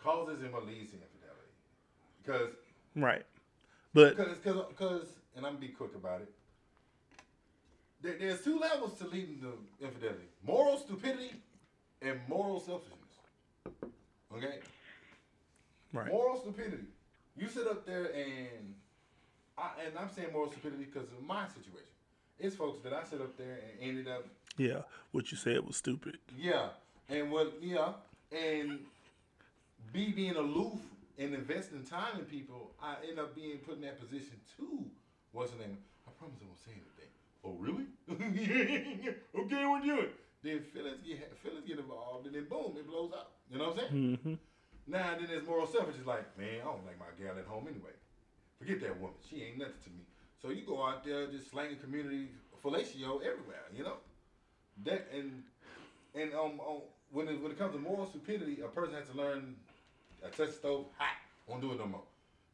causes 0.02 0.42
and 0.42 0.52
what 0.52 0.66
leads 0.66 0.90
to 0.92 0.96
infidelity, 0.96 1.52
because 2.22 2.54
Right. 2.94 3.24
But 3.92 4.16
because 4.16 4.38
because 4.68 5.06
and 5.36 5.44
I'm 5.44 5.54
gonna 5.54 5.66
be 5.66 5.72
quick 5.72 5.94
about 5.94 6.20
it. 6.22 6.32
There's 8.02 8.42
two 8.44 8.58
levels 8.58 8.98
to 8.98 9.06
leading 9.08 9.40
to 9.40 9.58
infidelity: 9.84 10.28
moral 10.46 10.78
stupidity 10.78 11.32
and 12.04 12.20
moral 12.28 12.60
selfishness. 12.60 13.00
Okay. 14.36 14.58
right. 15.92 16.08
Moral 16.08 16.38
stupidity. 16.40 16.84
You 17.36 17.48
sit 17.48 17.66
up 17.66 17.86
there 17.86 18.06
and 18.14 18.74
I, 19.56 19.70
and 19.86 19.98
I'm 19.98 20.08
saying 20.10 20.28
moral 20.32 20.50
stupidity 20.50 20.84
because 20.84 21.08
of 21.12 21.22
my 21.24 21.46
situation. 21.48 21.88
It's 22.38 22.56
folks 22.56 22.80
that 22.82 22.92
I 22.92 23.04
sit 23.04 23.20
up 23.20 23.36
there 23.38 23.58
and 23.80 23.88
ended 23.88 24.08
up, 24.08 24.26
Yeah. 24.56 24.82
What 25.12 25.30
you 25.30 25.36
said 25.36 25.64
was 25.64 25.76
stupid. 25.76 26.18
yeah, 26.36 26.68
and 27.08 27.30
what, 27.30 27.54
yeah, 27.62 27.92
and 28.32 28.80
be 29.92 30.10
being 30.10 30.34
aloof 30.36 30.80
and 31.18 31.32
investing 31.34 31.84
time 31.84 32.18
in 32.18 32.24
people. 32.24 32.72
I 32.82 32.96
end 33.08 33.20
up 33.20 33.34
being 33.36 33.58
put 33.58 33.76
in 33.76 33.82
that 33.82 34.00
position 34.00 34.34
too. 34.56 34.84
What's 35.30 35.52
the 35.52 35.58
name? 35.58 35.78
I 36.08 36.10
promise 36.18 36.38
I 36.42 36.46
won't 36.46 36.58
say 36.58 36.72
anything. 36.72 37.10
Oh 37.44 37.52
really? 37.58 37.86
okay, 39.38 39.64
we'll 39.64 39.80
do 39.82 40.00
it. 40.00 40.12
Then 40.44 40.60
feelings 40.60 41.00
get 41.06 41.36
feelings 41.38 41.64
get 41.66 41.78
involved, 41.78 42.26
and 42.26 42.34
then 42.36 42.44
boom, 42.50 42.76
it 42.76 42.86
blows 42.86 43.12
up. 43.12 43.32
You 43.50 43.58
know 43.58 43.70
what 43.70 43.80
I'm 43.80 43.88
saying? 43.88 44.18
hmm 44.22 44.34
Now 44.86 45.16
then 45.16 45.26
there's 45.28 45.46
moral 45.46 45.66
selfish. 45.66 45.96
It's 45.98 46.06
like, 46.06 46.36
man, 46.38 46.60
I 46.60 46.64
don't 46.64 46.84
like 46.84 46.98
my 47.00 47.08
gal 47.18 47.38
at 47.38 47.46
home 47.46 47.64
anyway. 47.66 47.96
Forget 48.58 48.80
that 48.82 49.00
woman. 49.00 49.16
She 49.28 49.42
ain't 49.42 49.58
nothing 49.58 49.80
to 49.84 49.90
me. 49.90 50.04
So 50.42 50.50
you 50.50 50.66
go 50.66 50.84
out 50.84 51.04
there 51.04 51.26
just 51.28 51.50
slanging 51.50 51.78
community 51.78 52.28
fellatio 52.62 53.16
everywhere, 53.24 53.64
you 53.74 53.84
know? 53.84 53.96
That 54.84 55.08
and 55.16 55.42
and 56.14 56.34
um, 56.34 56.60
um 56.60 56.82
when 57.10 57.28
it 57.28 57.40
when 57.40 57.50
it 57.52 57.58
comes 57.58 57.72
to 57.74 57.80
moral 57.80 58.06
stupidity, 58.06 58.60
a 58.60 58.68
person 58.68 58.94
has 58.94 59.08
to 59.08 59.16
learn 59.16 59.56
a 60.22 60.28
touch 60.28 60.52
stove 60.52 60.86
hot, 60.98 61.16
won't 61.46 61.62
do 61.62 61.72
it 61.72 61.78
no 61.78 61.86
more. 61.86 62.02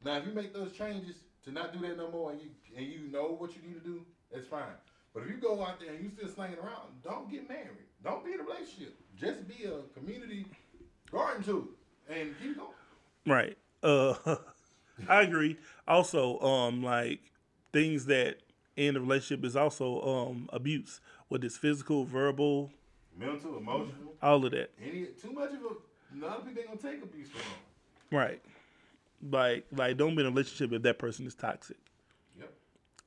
Now 0.05 0.17
if 0.19 0.27
you 0.27 0.33
make 0.33 0.53
those 0.55 0.73
changes 0.73 1.17
to 1.45 1.51
not 1.51 1.73
do 1.73 1.81
that 1.87 1.97
no 1.97 2.11
more 2.11 2.31
and 2.31 2.41
you 2.41 2.51
and 2.77 2.87
you 2.87 3.11
know 3.11 3.35
what 3.39 3.51
you 3.57 3.63
need 3.67 3.75
to 3.83 3.85
do, 3.85 4.01
that's 4.33 4.47
fine. 4.47 4.79
But 5.15 5.25
if 5.25 5.31
you 5.31 5.37
go 5.37 5.63
out 5.65 5.81
there 5.81 5.91
and 5.95 6.03
you 6.05 6.11
still 6.11 6.29
slanging 6.29 6.59
around, 6.59 7.03
don't 7.03 7.31
get 7.31 7.49
married. 7.49 7.87
Don't 8.05 8.25
be 8.25 8.33
in 8.33 8.41
a 8.41 8.43
relationship. 8.45 8.95
Just 9.19 9.47
be 9.49 9.65
a 9.65 9.83
community 9.99 10.47
garden 11.11 11.43
tool 11.43 11.65
and 12.09 12.35
keep 12.41 12.57
going. 12.57 12.71
Right. 13.27 13.59
Uh, 13.83 14.15
I 15.09 15.23
agree. 15.23 15.57
Also, 15.89 16.39
um, 16.41 16.83
like 16.83 17.21
things 17.73 18.07
that 18.07 18.39
in 18.77 18.97
a 18.97 19.01
relationship 19.01 19.45
is 19.45 19.57
also 19.57 20.01
um 20.03 20.49
abuse, 20.53 21.01
whether 21.29 21.45
it's 21.47 21.57
physical, 21.57 22.05
verbal, 22.05 22.71
Mental, 23.19 23.59
emotional, 23.59 24.15
all 24.23 24.45
of 24.45 24.53
that. 24.53 24.71
any 24.83 25.07
too 25.21 25.33
much 25.33 25.51
of 25.51 25.57
a. 25.63 26.25
Lot 26.25 26.39
of 26.39 26.47
people 26.47 26.63
ain't 26.63 26.81
gonna 26.81 26.95
take 26.95 27.03
abuse 27.05 27.29
for 27.29 27.39
long. 27.39 28.23
Right. 28.23 28.43
Like, 29.31 29.67
like 29.73 29.97
don't 29.97 30.15
be 30.15 30.23
in 30.23 30.27
a 30.27 30.31
relationship 30.31 30.73
if 30.73 30.83
that 30.83 30.99
person 30.99 31.27
is 31.27 31.35
toxic. 31.35 31.77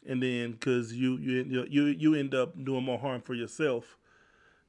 And 0.07 0.21
then 0.21 0.51
because 0.53 0.93
you 0.93 1.17
you 1.17 1.65
you 1.69 1.85
you 1.85 2.15
end 2.15 2.33
up 2.33 2.53
doing 2.63 2.83
more 2.83 2.99
harm 2.99 3.21
for 3.21 3.33
yourself 3.33 3.97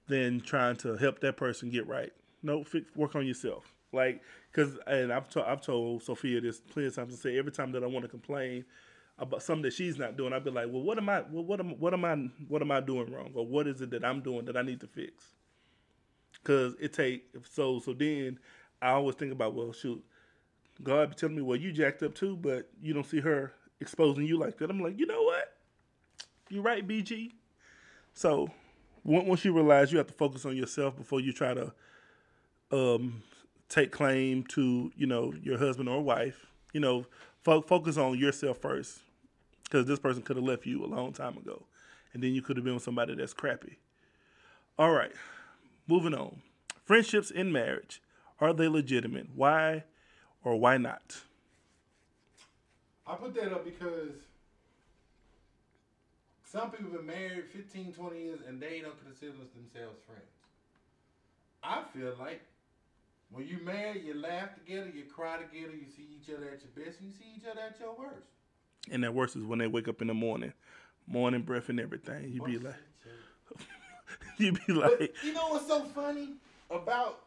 than 0.09 0.41
trying 0.41 0.76
to 0.76 0.97
help 0.97 1.20
that 1.20 1.37
person 1.37 1.70
get 1.70 1.87
right. 1.87 2.12
No, 2.43 2.62
fix, 2.62 2.95
work 2.95 3.14
on 3.16 3.26
yourself. 3.26 3.72
Like, 3.93 4.22
cause, 4.53 4.76
and 4.87 5.12
I've 5.12 5.28
told 5.30 5.47
I've 5.47 5.61
told 5.61 6.03
Sophia 6.03 6.41
this 6.41 6.61
plenty 6.61 6.89
of 6.89 6.95
times 6.95 7.14
to 7.14 7.20
say 7.20 7.39
every 7.39 7.53
time 7.53 7.72
that 7.72 7.82
I 7.82 7.87
want 7.87 8.05
to 8.05 8.09
complain 8.09 8.64
about 9.18 9.43
something 9.43 9.62
that 9.62 9.72
she's 9.72 9.97
not 9.97 10.16
doing, 10.16 10.32
I'd 10.32 10.45
be 10.45 10.51
like, 10.51 10.66
well, 10.68 10.82
what 10.82 10.99
am 10.99 11.09
I, 11.09 11.22
well, 11.30 11.45
what 11.45 11.61
am, 11.61 11.78
what 11.78 11.95
am 11.95 12.05
I, 12.05 12.16
what 12.49 12.61
am 12.61 12.72
I 12.72 12.80
doing 12.80 13.12
wrong, 13.12 13.30
or 13.35 13.47
what 13.47 13.68
is 13.68 13.80
it 13.80 13.91
that 13.91 14.05
I'm 14.05 14.20
doing 14.20 14.45
that 14.47 14.57
I 14.57 14.62
need 14.62 14.80
to 14.80 14.89
fix? 14.89 15.24
Cause 16.43 16.74
it 16.78 16.93
take 16.93 17.24
so 17.51 17.78
so 17.78 17.95
then 17.95 18.39
I 18.82 18.91
always 18.91 19.14
think 19.14 19.32
about 19.32 19.55
well 19.55 19.72
shoot, 19.72 20.05
God 20.82 21.11
be 21.11 21.14
telling 21.14 21.37
me 21.37 21.43
well 21.43 21.57
you 21.57 21.72
jacked 21.72 22.03
up 22.03 22.14
too, 22.14 22.37
but 22.37 22.68
you 22.82 22.93
don't 22.93 23.07
see 23.07 23.20
her 23.20 23.53
exposing 23.80 24.24
you 24.24 24.38
like 24.38 24.58
that. 24.58 24.70
I'm 24.70 24.80
like, 24.80 24.98
you 24.98 25.06
know 25.06 25.22
what? 25.22 25.52
You're 26.48 26.62
right, 26.62 26.86
BG. 26.86 27.32
So 28.12 28.50
once 29.04 29.44
you 29.44 29.52
realize 29.52 29.92
you 29.92 29.98
have 29.98 30.06
to 30.06 30.14
focus 30.14 30.44
on 30.44 30.56
yourself 30.56 30.96
before 30.96 31.20
you 31.20 31.32
try 31.32 31.54
to 31.54 31.72
um, 32.70 33.22
take 33.68 33.90
claim 33.90 34.44
to 34.44 34.92
you 34.96 35.06
know 35.06 35.32
your 35.42 35.58
husband 35.58 35.88
or 35.88 36.00
wife, 36.02 36.46
you 36.72 36.80
know, 36.80 37.06
fo- 37.42 37.62
focus 37.62 37.96
on 37.96 38.18
yourself 38.18 38.58
first, 38.58 39.00
because 39.64 39.86
this 39.86 39.98
person 39.98 40.22
could 40.22 40.36
have 40.36 40.44
left 40.44 40.66
you 40.66 40.84
a 40.84 40.86
long 40.86 41.12
time 41.12 41.36
ago, 41.36 41.64
and 42.12 42.22
then 42.22 42.32
you 42.32 42.42
could 42.42 42.56
have 42.56 42.64
been 42.64 42.74
with 42.74 42.82
somebody 42.82 43.14
that's 43.14 43.34
crappy. 43.34 43.78
All 44.78 44.92
right, 44.92 45.12
moving 45.86 46.14
on. 46.14 46.42
Friendships 46.84 47.30
in 47.30 47.52
marriage 47.52 48.02
are 48.40 48.52
they 48.52 48.68
legitimate? 48.68 49.28
Why 49.34 49.84
or 50.42 50.56
why 50.56 50.76
not? 50.76 51.22
I 53.07 53.14
put 53.14 53.34
that 53.34 53.52
up 53.52 53.64
because 53.64 54.12
some 56.44 56.70
people 56.70 56.90
been 56.90 57.07
married 57.07 57.44
15, 57.52 57.92
20 57.92 58.18
years 58.18 58.40
and 58.46 58.61
they 58.61 58.80
don't 58.80 59.02
consider 59.05 59.32
themselves 59.32 59.98
friends. 60.07 60.22
I 61.62 61.82
feel 61.92 62.14
like 62.18 62.42
when 63.30 63.46
you 63.46 63.59
married, 63.64 64.05
you 64.05 64.14
laugh 64.14 64.55
together, 64.55 64.90
you 64.94 65.05
cry 65.05 65.38
together, 65.38 65.74
you 65.74 65.86
see 65.94 66.07
each 66.20 66.32
other 66.32 66.48
at 66.50 66.61
your 66.62 66.86
best, 66.86 67.00
and 67.00 67.09
you 67.09 67.14
see 67.18 67.32
each 67.36 67.50
other 67.50 67.61
at 67.61 67.80
your 67.80 67.94
worst. 67.98 68.28
And 68.90 69.02
that 69.02 69.14
worst 69.14 69.34
is 69.34 69.44
when 69.44 69.59
they 69.59 69.66
wake 69.66 69.88
up 69.88 70.00
in 70.00 70.09
the 70.09 70.14
morning, 70.14 70.52
morning 71.07 71.42
breath 71.42 71.68
and 71.68 71.80
everything. 71.80 72.30
You 72.32 72.42
be 72.42 72.59
like, 72.59 72.74
you 74.38 74.52
be 74.52 74.72
like, 74.72 74.98
but 74.98 75.11
you 75.24 75.32
know 75.32 75.48
what's 75.48 75.66
so 75.66 75.82
funny 75.84 76.34
about 76.70 77.20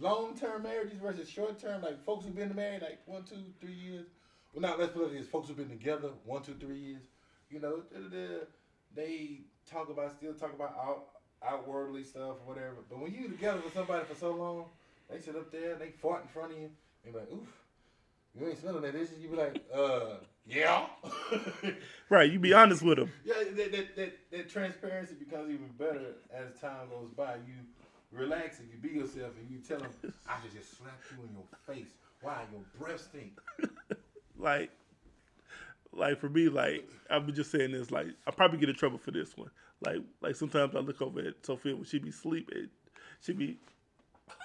long 0.00 0.36
term 0.36 0.64
marriages 0.64 0.98
versus 1.00 1.28
short 1.28 1.58
term? 1.58 1.80
Like 1.80 2.04
folks 2.04 2.26
who've 2.26 2.34
been 2.34 2.54
married 2.54 2.82
like 2.82 2.98
one, 3.06 3.22
two, 3.22 3.36
three 3.60 3.72
years. 3.72 4.06
Well, 4.54 4.62
not 4.62 4.78
let's 4.78 4.92
put 4.92 5.10
it 5.10 5.12
this: 5.12 5.26
folks 5.26 5.48
who've 5.48 5.56
been 5.56 5.68
together 5.68 6.10
one, 6.24 6.42
two, 6.42 6.54
three 6.54 6.78
years. 6.78 7.02
You 7.50 7.60
know, 7.60 7.82
they 8.94 9.40
talk 9.70 9.90
about 9.90 10.12
still 10.12 10.34
talk 10.34 10.54
about 10.54 10.76
out, 10.80 11.06
outwardly 11.46 12.04
stuff 12.04 12.36
or 12.46 12.54
whatever. 12.54 12.76
But 12.88 13.00
when 13.00 13.12
you're 13.12 13.28
together 13.28 13.60
with 13.64 13.74
somebody 13.74 14.04
for 14.04 14.14
so 14.14 14.32
long, 14.32 14.66
they 15.10 15.20
sit 15.20 15.36
up 15.36 15.50
there, 15.50 15.74
they 15.74 15.90
fart 15.90 16.22
in 16.22 16.28
front 16.28 16.52
of 16.52 16.58
you, 16.58 16.70
and 17.04 17.12
be 17.12 17.18
like, 17.18 17.32
oof. 17.32 17.48
You 18.36 18.48
ain't 18.48 18.58
smelling 18.58 18.82
that 18.82 18.92
dishes. 18.92 19.20
You 19.20 19.28
be 19.28 19.36
like, 19.36 19.64
uh, 19.72 20.16
yeah. 20.44 20.86
right. 22.10 22.30
You 22.30 22.40
be 22.40 22.52
honest 22.52 22.82
with 22.82 22.98
them. 22.98 23.12
Yeah, 23.24 23.34
that, 23.54 23.72
that, 23.72 23.96
that, 23.96 24.18
that 24.32 24.48
transparency 24.50 25.14
becomes 25.14 25.50
even 25.50 25.68
better 25.78 26.14
as 26.34 26.58
time 26.60 26.88
goes 26.90 27.10
by. 27.16 27.36
You 27.46 27.54
relax 28.10 28.58
and 28.58 28.68
you 28.70 28.78
be 28.78 28.96
yourself 28.96 29.32
and 29.38 29.48
you 29.48 29.58
tell 29.58 29.78
them, 29.78 29.90
I 30.28 30.42
should 30.42 30.52
just 30.52 30.76
slap 30.78 31.00
you 31.12 31.22
in 31.24 31.32
your 31.32 31.44
face. 31.64 31.92
Why? 32.22 32.42
Your 32.50 32.62
breath 32.76 33.02
stink. 33.08 33.38
Like, 34.44 34.70
like 35.92 36.20
for 36.20 36.28
me, 36.28 36.48
like 36.48 36.88
I 37.10 37.18
was 37.18 37.34
just 37.34 37.50
saying 37.50 37.72
this, 37.72 37.90
like 37.90 38.08
I 38.26 38.30
probably 38.30 38.58
get 38.58 38.68
in 38.68 38.76
trouble 38.76 38.98
for 38.98 39.10
this 39.10 39.36
one. 39.36 39.50
Like, 39.80 39.96
like 40.20 40.36
sometimes 40.36 40.76
I 40.76 40.80
look 40.80 41.02
over 41.02 41.20
at 41.20 41.44
Sophia 41.44 41.74
when 41.74 41.84
she 41.84 41.98
be 41.98 42.12
sleeping, 42.12 42.68
she 43.20 43.32
be 43.32 43.58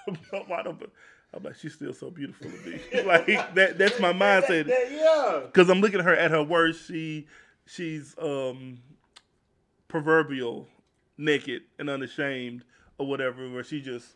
wide 0.48 0.66
open. 0.66 0.88
I'm 1.32 1.44
like, 1.44 1.54
she's 1.56 1.74
still 1.74 1.92
so 1.92 2.10
beautiful 2.10 2.50
to 2.50 2.70
me. 2.70 2.80
like 3.04 3.26
that, 3.54 3.78
that's 3.78 4.00
my 4.00 4.12
mindset. 4.12 4.66
yeah. 4.90 5.42
Because 5.44 5.70
I'm 5.70 5.80
looking 5.80 6.00
at 6.00 6.04
her 6.04 6.16
at 6.16 6.32
her 6.32 6.42
worst. 6.42 6.88
She, 6.88 7.28
she's 7.66 8.16
um, 8.20 8.78
proverbial, 9.86 10.66
naked 11.16 11.62
and 11.78 11.88
unashamed 11.88 12.64
or 12.98 13.06
whatever, 13.06 13.48
where 13.50 13.62
she 13.62 13.80
just. 13.80 14.08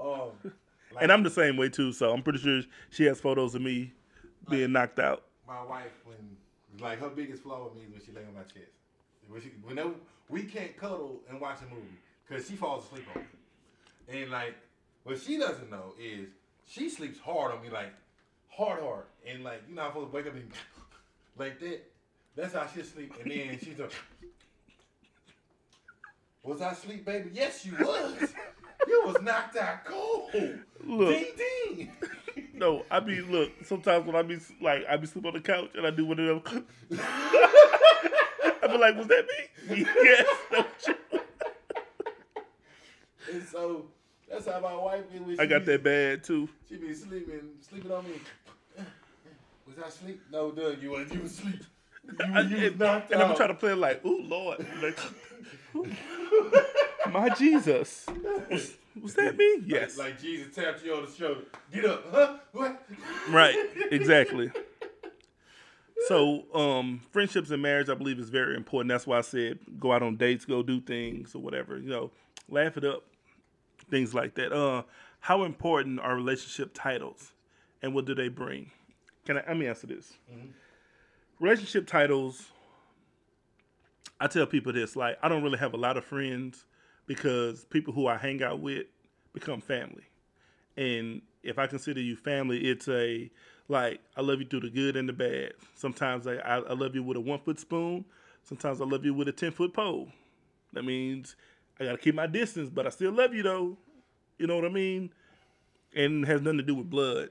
Um, 0.00 0.30
like, 0.94 1.02
and 1.02 1.12
I'm 1.12 1.22
the 1.22 1.30
same 1.30 1.56
way 1.56 1.68
too. 1.68 1.92
So 1.92 2.12
I'm 2.12 2.22
pretty 2.22 2.38
sure 2.38 2.62
she 2.90 3.04
has 3.04 3.20
photos 3.20 3.54
of 3.54 3.62
me 3.62 3.92
being 4.48 4.62
like, 4.62 4.70
knocked 4.70 4.98
out. 4.98 5.24
My 5.46 5.62
wife, 5.64 5.92
when 6.04 6.36
like 6.80 7.00
her 7.00 7.08
biggest 7.08 7.42
flaw 7.42 7.64
with 7.64 7.74
me 7.74 7.82
is 7.82 7.90
when 7.90 8.00
she 8.04 8.12
lay 8.12 8.26
on 8.26 8.34
my 8.34 8.42
chest. 8.42 8.72
When 9.28 9.40
she, 9.40 9.48
whenever 9.62 9.92
we 10.28 10.42
can't 10.42 10.76
cuddle 10.76 11.20
and 11.28 11.40
watch 11.40 11.58
a 11.60 11.74
movie 11.74 11.86
because 12.26 12.46
she 12.46 12.56
falls 12.56 12.84
asleep 12.86 13.04
on 13.14 13.22
me, 13.22 14.22
and 14.22 14.30
like 14.30 14.54
what 15.04 15.20
she 15.20 15.38
doesn't 15.38 15.70
know 15.70 15.94
is 16.00 16.28
she 16.66 16.88
sleeps 16.88 17.18
hard 17.18 17.52
on 17.52 17.62
me, 17.62 17.70
like 17.70 17.92
hard, 18.48 18.82
hard, 18.82 19.04
and 19.26 19.44
like 19.44 19.62
you 19.68 19.74
know 19.74 19.82
I'm 19.82 19.90
supposed 19.90 20.10
to 20.10 20.16
wake 20.16 20.26
up 20.26 20.34
and 20.34 20.50
like 21.38 21.60
that. 21.60 21.80
That's 22.36 22.54
how 22.54 22.66
she 22.66 22.82
sleep, 22.82 23.14
and 23.22 23.30
then 23.30 23.58
she's 23.62 23.78
like, 23.78 23.92
"Was 26.42 26.60
I 26.60 26.72
asleep, 26.72 27.04
baby? 27.04 27.30
Yes, 27.32 27.64
you 27.64 27.76
was. 27.78 28.34
you 28.88 29.02
was 29.06 29.22
knocked 29.22 29.56
out 29.56 29.84
cold. 29.84 30.30
Look, 30.86 31.08
ding 31.08 31.26
ding." 31.36 31.92
no, 32.54 32.84
I 32.90 33.00
mean, 33.00 33.30
look. 33.30 33.52
Sometimes 33.64 34.06
when 34.06 34.16
I 34.16 34.22
be 34.22 34.38
like, 34.60 34.84
I 34.88 34.96
be 34.96 35.06
sleep 35.06 35.26
on 35.26 35.34
the 35.34 35.40
couch 35.40 35.70
and 35.74 35.86
I 35.86 35.90
do 35.90 36.06
one 36.06 36.18
of 36.18 36.44
them. 36.44 36.66
I 37.00 38.66
be 38.66 38.78
like, 38.78 38.96
"Was 38.96 39.06
that 39.08 39.26
me?" 39.68 39.86
yes, 40.02 40.26
and 43.32 43.42
so 43.48 43.86
that's 44.30 44.46
how 44.46 44.60
my 44.60 44.74
wife 44.74 45.04
is. 45.12 45.38
I 45.38 45.46
got 45.46 45.60
be, 45.60 45.72
that 45.72 45.82
bad 45.82 46.24
too. 46.24 46.48
She 46.68 46.76
be 46.76 46.94
sleeping, 46.94 47.50
sleeping 47.60 47.90
on 47.90 48.04
me. 48.04 48.20
Was 49.66 49.78
I 49.82 49.88
asleep? 49.88 50.22
No, 50.30 50.50
Doug, 50.50 50.82
you 50.82 50.90
was 50.90 51.10
you 51.12 51.20
was 51.20 51.32
asleep. 51.32 51.62
You, 52.04 52.34
I, 52.34 52.40
you 52.42 52.66
and, 52.66 52.78
knocked 52.78 53.12
and 53.12 53.22
out. 53.22 53.30
I'm 53.30 53.36
trying 53.36 53.48
to 53.48 53.54
play 53.54 53.72
like, 53.74 54.04
ooh 54.04 54.22
Lord, 54.22 54.66
like, 54.82 54.98
my 57.10 57.30
Jesus. 57.30 58.06
Was, 59.02 59.14
that 59.14 59.36
me? 59.36 59.62
Yes. 59.66 59.98
Like, 59.98 60.10
like, 60.10 60.20
Jesus 60.20 60.54
tapped 60.54 60.84
you 60.84 60.94
on 60.94 61.04
the 61.04 61.10
shoulder. 61.10 61.42
Get 61.72 61.84
up, 61.84 62.04
huh? 62.12 62.36
What? 62.52 62.86
Right. 63.28 63.56
Exactly. 63.90 64.50
So, 66.08 66.44
um, 66.52 67.00
friendships 67.12 67.50
and 67.50 67.62
marriage, 67.62 67.88
I 67.88 67.94
believe, 67.94 68.18
is 68.18 68.28
very 68.28 68.56
important. 68.56 68.90
That's 68.90 69.06
why 69.06 69.16
I 69.16 69.22
said 69.22 69.58
go 69.78 69.90
out 69.90 70.02
on 70.02 70.16
dates, 70.16 70.44
go 70.44 70.62
do 70.62 70.78
things 70.78 71.34
or 71.34 71.38
whatever. 71.38 71.78
You 71.78 71.88
know, 71.88 72.10
laugh 72.46 72.76
it 72.76 72.84
up 72.84 73.04
things 73.90 74.14
like 74.14 74.34
that. 74.34 74.52
Uh, 74.52 74.82
how 75.20 75.44
important 75.44 76.00
are 76.00 76.14
relationship 76.14 76.72
titles, 76.74 77.32
and 77.82 77.94
what 77.94 78.04
do 78.04 78.14
they 78.14 78.28
bring? 78.28 78.70
Can 79.24 79.38
I? 79.38 79.44
Let 79.46 79.56
me 79.56 79.66
answer 79.66 79.86
this. 79.86 80.12
Mm-hmm. 80.30 80.48
Relationship 81.40 81.86
titles. 81.86 82.50
I 84.20 84.26
tell 84.26 84.46
people 84.46 84.72
this: 84.72 84.96
like, 84.96 85.16
I 85.22 85.28
don't 85.28 85.42
really 85.42 85.58
have 85.58 85.74
a 85.74 85.78
lot 85.78 85.96
of 85.96 86.04
friends 86.04 86.66
because 87.06 87.64
people 87.66 87.92
who 87.92 88.06
I 88.06 88.16
hang 88.16 88.42
out 88.42 88.60
with 88.60 88.86
become 89.32 89.60
family, 89.60 90.04
and 90.76 91.22
if 91.42 91.58
I 91.58 91.66
consider 91.66 92.00
you 92.00 92.16
family, 92.16 92.58
it's 92.58 92.88
a 92.88 93.30
like 93.68 94.00
I 94.16 94.22
love 94.22 94.40
you 94.40 94.46
through 94.46 94.60
the 94.60 94.70
good 94.70 94.96
and 94.96 95.08
the 95.08 95.12
bad. 95.12 95.52
Sometimes 95.74 96.26
I, 96.26 96.34
I, 96.34 96.72
love 96.72 96.94
you 96.94 97.02
with 97.02 97.16
a 97.16 97.20
one 97.20 97.38
foot 97.38 97.58
spoon. 97.58 98.04
Sometimes 98.42 98.80
I 98.80 98.84
love 98.84 99.04
you 99.04 99.14
with 99.14 99.28
a 99.28 99.32
ten 99.32 99.52
foot 99.52 99.72
pole. 99.72 100.08
That 100.72 100.84
means 100.84 101.36
I 101.80 101.84
gotta 101.84 101.98
keep 101.98 102.14
my 102.14 102.26
distance, 102.26 102.68
but 102.68 102.86
I 102.86 102.90
still 102.90 103.12
love 103.12 103.34
you 103.34 103.42
though. 103.42 103.76
You 104.38 104.46
know 104.46 104.56
what 104.56 104.64
I 104.64 104.70
mean? 104.70 105.10
And 105.94 106.24
it 106.24 106.28
has 106.28 106.40
nothing 106.40 106.58
to 106.58 106.64
do 106.64 106.74
with 106.74 106.90
blood, 106.90 107.30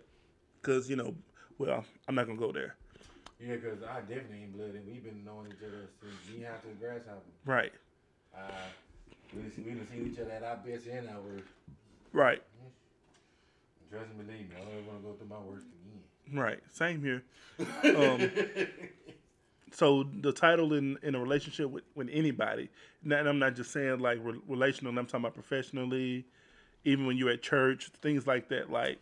because 0.61 0.89
you 0.89 0.95
know, 0.95 1.13
well, 1.57 1.83
I'm 2.07 2.15
not 2.15 2.27
gonna 2.27 2.39
go 2.39 2.51
there. 2.51 2.75
Yeah, 3.39 3.55
because 3.55 3.83
I 3.83 3.99
definitely 4.01 4.43
ain't 4.43 4.53
blood, 4.53 4.75
and 4.75 4.87
we've 4.87 5.03
been 5.03 5.23
knowing 5.25 5.47
each 5.47 5.67
other 5.67 5.89
since 6.01 6.15
we 6.33 6.43
have 6.43 6.61
to 6.61 6.69
grasshopper. 6.79 7.19
Right. 7.45 7.73
Uh, 8.33 8.69
we 9.35 9.41
we've 9.63 9.87
seen 9.89 10.11
each 10.11 10.19
other 10.19 10.31
at 10.31 10.43
our 10.43 10.57
best 10.57 10.87
and 10.87 11.09
our 11.09 11.21
worst. 11.21 11.45
Right. 12.11 12.41
Trust 13.89 14.09
and 14.09 14.25
believe 14.25 14.49
me, 14.49 14.55
I 14.55 14.63
don't 14.63 14.73
ever 14.73 14.87
want 14.87 15.01
to 15.03 15.07
go 15.07 15.13
through 15.13 15.27
my 15.27 15.39
worst 15.39 15.65
again. 15.67 16.39
Right. 16.39 16.59
Same 16.71 17.01
here. 17.01 17.23
Um, 17.95 18.31
so 19.71 20.03
the 20.21 20.31
title 20.31 20.73
in, 20.73 20.97
in 21.03 21.15
a 21.15 21.19
relationship 21.19 21.69
with, 21.69 21.83
with 21.95 22.09
anybody, 22.11 22.69
and 23.03 23.13
I'm 23.13 23.39
not 23.39 23.55
just 23.55 23.71
saying 23.71 23.99
like 23.99 24.19
re- 24.21 24.39
relational, 24.47 24.97
I'm 24.97 25.05
talking 25.05 25.21
about 25.21 25.33
professionally, 25.33 26.25
even 26.85 27.05
when 27.05 27.17
you're 27.17 27.29
at 27.29 27.41
church, 27.41 27.89
things 28.01 28.25
like 28.25 28.49
that. 28.49 28.71
Like, 28.71 28.99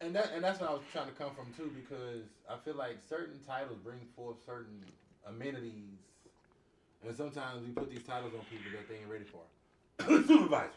and 0.00 0.14
that 0.14 0.32
and 0.34 0.42
that's 0.42 0.60
what 0.60 0.70
I 0.70 0.72
was 0.72 0.82
trying 0.92 1.06
to 1.06 1.12
come 1.12 1.30
from 1.34 1.46
too, 1.56 1.70
because 1.74 2.24
I 2.50 2.56
feel 2.64 2.74
like 2.74 2.98
certain 3.08 3.38
titles 3.46 3.78
bring 3.84 4.00
forth 4.16 4.36
certain 4.44 4.84
amenities, 5.26 5.98
and 7.06 7.16
sometimes 7.16 7.66
we 7.66 7.72
put 7.72 7.90
these 7.90 8.02
titles 8.04 8.32
on 8.34 8.40
people 8.50 8.72
that 8.72 8.88
they 8.88 8.96
ain't 8.96 9.08
ready 9.08 9.24
for. 9.24 9.42
Supervisors, 10.26 10.74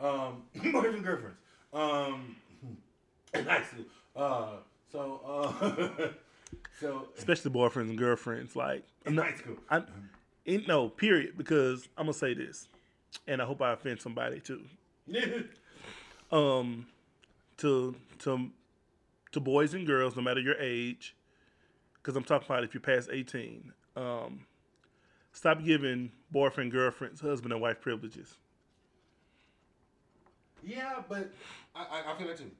um, 0.00 0.42
boyfriends 0.56 0.94
and 0.94 1.04
girlfriends, 1.04 1.38
um, 1.72 2.36
nice. 3.46 3.66
Uh, 4.14 4.48
so. 4.90 5.20
Uh, 5.26 6.08
So 6.80 7.08
especially 7.16 7.50
boyfriends 7.50 7.90
and 7.90 7.98
girlfriends, 7.98 8.56
like 8.56 8.84
in 9.06 9.16
high 9.16 9.34
school. 9.34 9.56
I'm, 9.70 9.86
In, 10.44 10.64
no, 10.66 10.88
period. 10.88 11.36
Because 11.38 11.88
I'm 11.96 12.06
gonna 12.06 12.12
say 12.14 12.34
this, 12.34 12.68
and 13.26 13.40
I 13.40 13.44
hope 13.44 13.62
I 13.62 13.72
offend 13.72 14.00
somebody 14.00 14.40
too. 14.40 14.62
Um, 16.30 16.86
to 17.58 17.94
to 18.20 18.48
to 19.32 19.40
boys 19.40 19.74
and 19.74 19.86
girls, 19.86 20.16
no 20.16 20.22
matter 20.22 20.40
your 20.40 20.56
age, 20.58 21.14
because 21.94 22.16
I'm 22.16 22.24
talking 22.24 22.46
about 22.48 22.64
if 22.64 22.72
you're 22.72 22.80
past 22.80 23.10
18. 23.12 23.70
Um, 23.96 24.46
stop 25.32 25.64
giving 25.64 26.12
boyfriend, 26.30 26.72
girlfriends, 26.72 27.20
husband, 27.20 27.52
and 27.52 27.60
wife 27.60 27.80
privileges. 27.80 28.36
Yeah, 30.64 31.02
but 31.08 31.32
I, 31.74 31.80
I, 31.80 32.12
I 32.12 32.18
feel 32.18 32.28
that 32.28 32.38
too. 32.38 32.50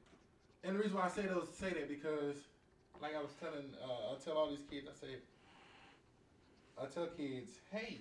And 0.64 0.76
the 0.76 0.80
reason 0.80 0.96
why 0.96 1.06
I 1.06 1.08
say 1.08 1.22
those 1.22 1.48
say 1.56 1.70
that 1.70 1.88
because, 1.88 2.36
like 3.00 3.14
I 3.16 3.20
was 3.20 3.30
telling, 3.40 3.64
uh, 3.82 4.14
I 4.14 4.18
tell 4.24 4.36
all 4.36 4.50
these 4.50 4.64
kids, 4.70 4.86
I 4.90 5.06
say, 5.06 5.14
I 6.80 6.86
tell 6.86 7.06
kids, 7.06 7.50
hey, 7.70 7.98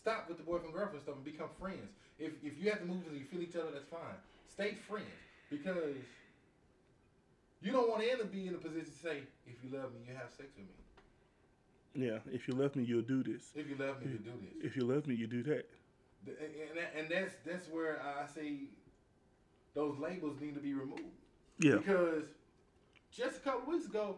stop 0.00 0.28
with 0.28 0.38
the 0.38 0.44
boyfriend 0.44 0.74
girlfriend 0.74 1.02
stuff 1.02 1.16
and 1.16 1.24
become 1.24 1.48
friends. 1.60 1.90
If 2.18 2.32
if 2.42 2.58
you 2.58 2.70
have 2.70 2.80
to 2.80 2.86
move 2.86 3.02
and 3.08 3.16
you 3.16 3.24
feel 3.24 3.42
each 3.42 3.56
other, 3.56 3.70
that's 3.72 3.86
fine. 3.86 4.18
Stay 4.50 4.74
friends 4.88 5.06
because 5.50 5.96
you 7.62 7.70
don't 7.70 7.88
want 7.88 8.02
to 8.02 8.10
end 8.10 8.20
up 8.20 8.32
being 8.32 8.46
in 8.46 8.54
a 8.54 8.58
position 8.58 8.90
to 8.90 8.98
say, 8.98 9.22
if 9.46 9.54
you 9.62 9.76
love 9.76 9.94
me, 9.94 10.00
you 10.08 10.14
have 10.14 10.30
sex 10.30 10.50
with 10.56 10.66
me. 10.66 10.81
Yeah, 11.94 12.18
if 12.30 12.48
you 12.48 12.54
love 12.54 12.74
me, 12.74 12.84
you'll 12.84 13.02
do 13.02 13.22
this. 13.22 13.50
If 13.54 13.68
you 13.68 13.76
love 13.76 14.00
me, 14.02 14.12
you 14.12 14.18
do 14.18 14.32
this. 14.40 14.64
If 14.64 14.76
you 14.76 14.82
love 14.84 15.06
me, 15.06 15.14
you 15.14 15.26
do 15.26 15.42
that. 15.44 15.68
And, 16.26 16.36
and, 16.38 16.78
that- 16.78 16.94
and 16.96 17.08
that's 17.10 17.34
that's 17.44 17.68
where 17.68 18.00
I 18.02 18.26
say 18.26 18.60
those 19.74 19.98
labels 19.98 20.40
need 20.40 20.54
to 20.54 20.60
be 20.60 20.72
removed. 20.74 21.02
Yeah, 21.58 21.76
Because 21.76 22.24
just 23.10 23.36
a 23.38 23.40
couple 23.40 23.72
weeks 23.72 23.86
ago, 23.86 24.16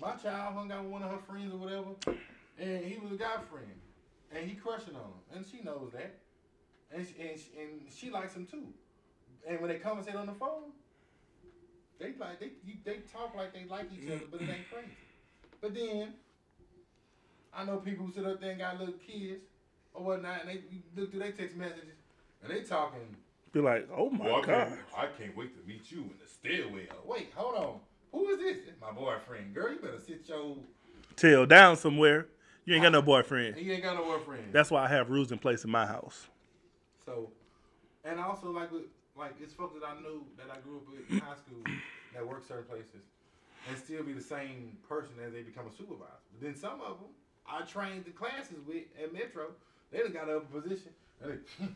my 0.00 0.12
child 0.14 0.54
hung 0.54 0.72
out 0.72 0.84
with 0.84 0.92
one 0.92 1.02
of 1.02 1.10
her 1.10 1.18
friends 1.18 1.52
or 1.52 1.58
whatever, 1.58 1.90
and 2.58 2.84
he 2.84 2.98
was 2.98 3.12
a 3.12 3.16
guy 3.16 3.36
friend, 3.50 3.80
and 4.34 4.48
he 4.48 4.54
crushing 4.56 4.94
on 4.94 5.02
him, 5.02 5.20
and 5.36 5.44
she 5.46 5.62
knows 5.62 5.92
that, 5.92 6.18
and 6.90 7.06
she, 7.06 7.14
and 7.20 7.38
she, 7.38 7.50
and 7.60 7.70
she 7.94 8.10
likes 8.10 8.34
him 8.34 8.46
too. 8.46 8.64
And 9.46 9.60
when 9.60 9.68
they 9.70 9.78
conversate 9.78 10.14
on 10.14 10.26
the 10.26 10.32
phone, 10.34 10.72
they 11.98 12.12
like 12.18 12.40
they 12.40 12.50
you, 12.64 12.74
they 12.84 12.98
talk 13.12 13.34
like 13.36 13.52
they 13.52 13.64
like 13.64 13.86
each 13.92 14.08
other, 14.10 14.22
but 14.30 14.40
it 14.40 14.48
ain't 14.48 14.70
crazy. 14.70 14.88
But 15.60 15.74
then 15.74 16.14
I 17.54 17.64
know 17.64 17.76
people 17.78 18.06
who 18.06 18.12
sit 18.12 18.24
up 18.26 18.40
there 18.40 18.50
and 18.50 18.58
got 18.58 18.78
little 18.78 18.94
kids 18.94 19.42
or 19.94 20.04
whatnot, 20.04 20.40
and 20.42 20.48
they 20.50 20.54
you 20.70 20.80
look 20.96 21.10
through 21.10 21.20
their 21.20 21.32
text 21.32 21.56
messages, 21.56 21.96
and 22.42 22.52
they 22.52 22.62
talking. 22.62 23.16
be 23.52 23.60
like, 23.60 23.88
oh 23.96 24.10
my 24.10 24.26
Well, 24.26 24.36
I, 24.36 24.40
god. 24.46 24.68
can't, 24.68 24.80
I 24.96 25.06
can't 25.18 25.36
wait 25.36 25.54
to 25.60 25.66
meet 25.68 25.90
you 25.90 26.02
in 26.02 26.12
the 26.22 26.28
stairwell. 26.28 27.02
Wait, 27.06 27.32
hold 27.34 27.54
on. 27.56 27.80
Who 28.12 28.28
is 28.30 28.38
this? 28.38 28.56
It's 28.68 28.80
my 28.80 28.92
boyfriend. 28.92 29.54
Girl, 29.54 29.72
you 29.72 29.78
better 29.80 29.98
sit 30.00 30.28
your. 30.28 30.56
Tail 31.16 31.46
down 31.46 31.76
somewhere. 31.76 32.26
You 32.64 32.74
ain't 32.74 32.82
got 32.82 32.92
no 32.92 33.02
boyfriend. 33.02 33.56
He 33.56 33.72
ain't 33.72 33.82
got 33.82 33.96
no 33.96 34.04
boyfriend. 34.04 34.52
That's 34.52 34.70
why 34.70 34.84
I 34.84 34.88
have 34.88 35.10
rules 35.10 35.32
in 35.32 35.38
place 35.38 35.64
in 35.64 35.70
my 35.70 35.86
house. 35.86 36.28
so, 37.04 37.30
and 38.04 38.20
also 38.20 38.50
like 38.52 38.70
with 38.70 38.82
like 39.16 39.32
it's 39.42 39.52
folks 39.52 39.74
that 39.80 39.86
I 39.86 39.98
knew 40.00 40.24
that 40.36 40.46
I 40.54 40.60
grew 40.60 40.76
up 40.76 40.82
with 40.88 41.10
in 41.10 41.18
high 41.18 41.34
school 41.34 41.64
that 42.14 42.26
work 42.26 42.46
certain 42.46 42.64
places 42.64 43.02
and 43.68 43.76
still 43.76 44.02
be 44.04 44.12
the 44.12 44.20
same 44.22 44.76
person 44.88 45.14
as 45.26 45.32
they 45.32 45.42
become 45.42 45.66
a 45.66 45.72
supervisor. 45.72 46.22
But 46.32 46.40
then 46.40 46.54
some 46.54 46.80
of 46.80 46.98
them 47.00 47.08
I 47.50 47.62
trained 47.62 48.04
the 48.04 48.10
classes 48.10 48.58
with 48.66 48.84
at 49.02 49.12
Metro. 49.12 49.46
They 49.90 49.98
done 49.98 50.12
got 50.12 50.28
up 50.28 50.54
a 50.54 50.60
position. 50.60 50.92
And 51.22 51.40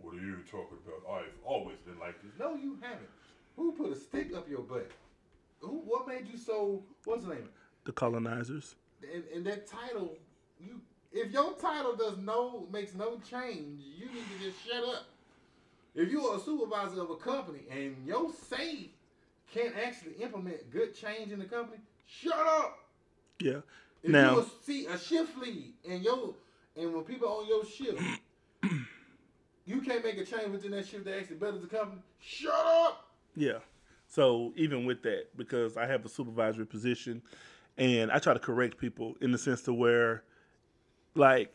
what 0.00 0.14
are 0.14 0.20
you 0.20 0.38
talking 0.50 0.78
about? 0.86 1.18
I've 1.18 1.34
always 1.44 1.78
been 1.78 1.98
like 1.98 2.22
this. 2.22 2.32
No, 2.38 2.54
you 2.54 2.78
haven't. 2.80 3.08
Who 3.56 3.72
put 3.72 3.92
a 3.92 3.96
stick 3.96 4.34
up 4.34 4.48
your 4.48 4.62
butt? 4.62 4.90
Who? 5.60 5.82
What 5.84 6.08
made 6.08 6.26
you 6.30 6.38
so? 6.38 6.82
What's 7.04 7.24
the 7.24 7.34
name? 7.34 7.48
The 7.84 7.92
colonizers. 7.92 8.76
And, 9.12 9.24
and 9.34 9.44
that 9.46 9.66
title, 9.66 10.16
you 10.60 10.80
if 11.12 11.30
your 11.30 11.52
title 11.54 11.94
does 11.94 12.16
no 12.18 12.66
makes 12.72 12.94
no 12.94 13.20
change, 13.28 13.82
you 13.98 14.06
need 14.06 14.24
to 14.38 14.44
just 14.44 14.64
shut 14.66 14.82
up. 14.84 15.06
If 15.94 16.10
you 16.10 16.26
are 16.26 16.38
a 16.38 16.40
supervisor 16.40 17.02
of 17.02 17.10
a 17.10 17.16
company 17.16 17.60
and 17.70 17.96
your 18.06 18.32
say 18.32 18.90
can't 19.52 19.74
actually 19.76 20.12
implement 20.22 20.70
good 20.70 20.94
change 20.94 21.32
in 21.32 21.38
the 21.38 21.44
company, 21.44 21.78
shut 22.06 22.32
up. 22.34 22.78
Yeah. 23.40 23.60
If 24.02 24.10
Now- 24.10 24.36
you 24.36 24.46
see 24.62 24.86
a 24.86 24.98
shift 24.98 25.36
lead 25.38 25.74
and 25.88 26.02
your 26.02 26.34
and 26.76 26.94
when 26.94 27.04
people 27.04 27.28
on 27.28 27.46
your 27.46 27.64
shift, 27.64 28.00
you 29.66 29.80
can't 29.82 30.02
make 30.02 30.16
a 30.18 30.24
change 30.24 30.50
within 30.50 30.70
that 30.72 30.86
shift 30.86 31.04
that 31.04 31.18
actually 31.18 31.36
betters 31.36 31.60
the 31.60 31.66
company. 31.66 32.00
Shut 32.20 32.54
up. 32.54 33.10
Yeah. 33.36 33.58
So 34.08 34.52
even 34.56 34.84
with 34.84 35.02
that, 35.02 35.36
because 35.36 35.76
I 35.76 35.86
have 35.86 36.04
a 36.04 36.08
supervisory 36.08 36.66
position, 36.66 37.22
and 37.78 38.10
I 38.10 38.18
try 38.18 38.34
to 38.34 38.38
correct 38.40 38.78
people 38.78 39.16
in 39.20 39.32
the 39.32 39.38
sense 39.38 39.62
to 39.62 39.72
where, 39.72 40.22
like, 41.14 41.54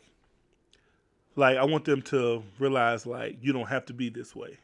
like 1.36 1.56
I 1.56 1.64
want 1.64 1.84
them 1.84 2.02
to 2.02 2.42
realize 2.58 3.06
like 3.06 3.38
you 3.40 3.52
don't 3.52 3.68
have 3.68 3.86
to 3.86 3.92
be 3.92 4.08
this 4.08 4.34
way. 4.34 4.58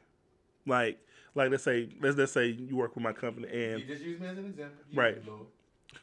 Like, 0.66 0.98
like 1.34 1.50
let's 1.50 1.62
say 1.62 1.88
let's 2.00 2.16
let's 2.16 2.32
say 2.32 2.46
you 2.46 2.76
work 2.76 2.94
with 2.94 3.04
my 3.04 3.12
company 3.12 3.48
and 3.48 3.80
You 3.80 3.86
just 3.86 4.02
use 4.02 4.20
me 4.20 4.26
as 4.26 4.38
an 4.38 4.46
example. 4.46 4.78
You 4.90 5.00
Right. 5.00 5.22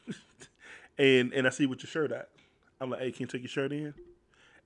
And 0.98 1.32
and 1.32 1.46
I 1.46 1.50
see 1.50 1.66
what 1.66 1.82
your 1.82 1.90
shirt 1.90 2.12
at. 2.12 2.28
I'm 2.80 2.90
like, 2.90 3.00
hey, 3.00 3.12
can 3.12 3.22
you 3.22 3.26
take 3.26 3.42
your 3.42 3.48
shirt 3.48 3.72
in? 3.72 3.94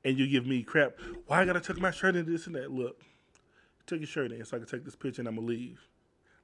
And 0.05 0.19
you 0.19 0.27
give 0.27 0.47
me 0.47 0.63
crap. 0.63 0.99
Why 1.27 1.43
I 1.43 1.45
gotta 1.45 1.61
tuck 1.61 1.79
my 1.79 1.91
shirt 1.91 2.17
in 2.17 2.31
this 2.31 2.47
and 2.47 2.55
that? 2.57 2.71
Look, 2.71 3.01
take 3.87 4.01
your 4.01 4.07
shirt 4.07 4.33
in 4.33 4.45
so 4.45 4.57
I 4.57 4.61
can 4.61 4.69
take 4.69 4.85
this 4.85 4.97
picture 4.97 5.23
and 5.23 5.29
I'm 5.29 5.37
gonna 5.37 5.47
leave. 5.47 5.81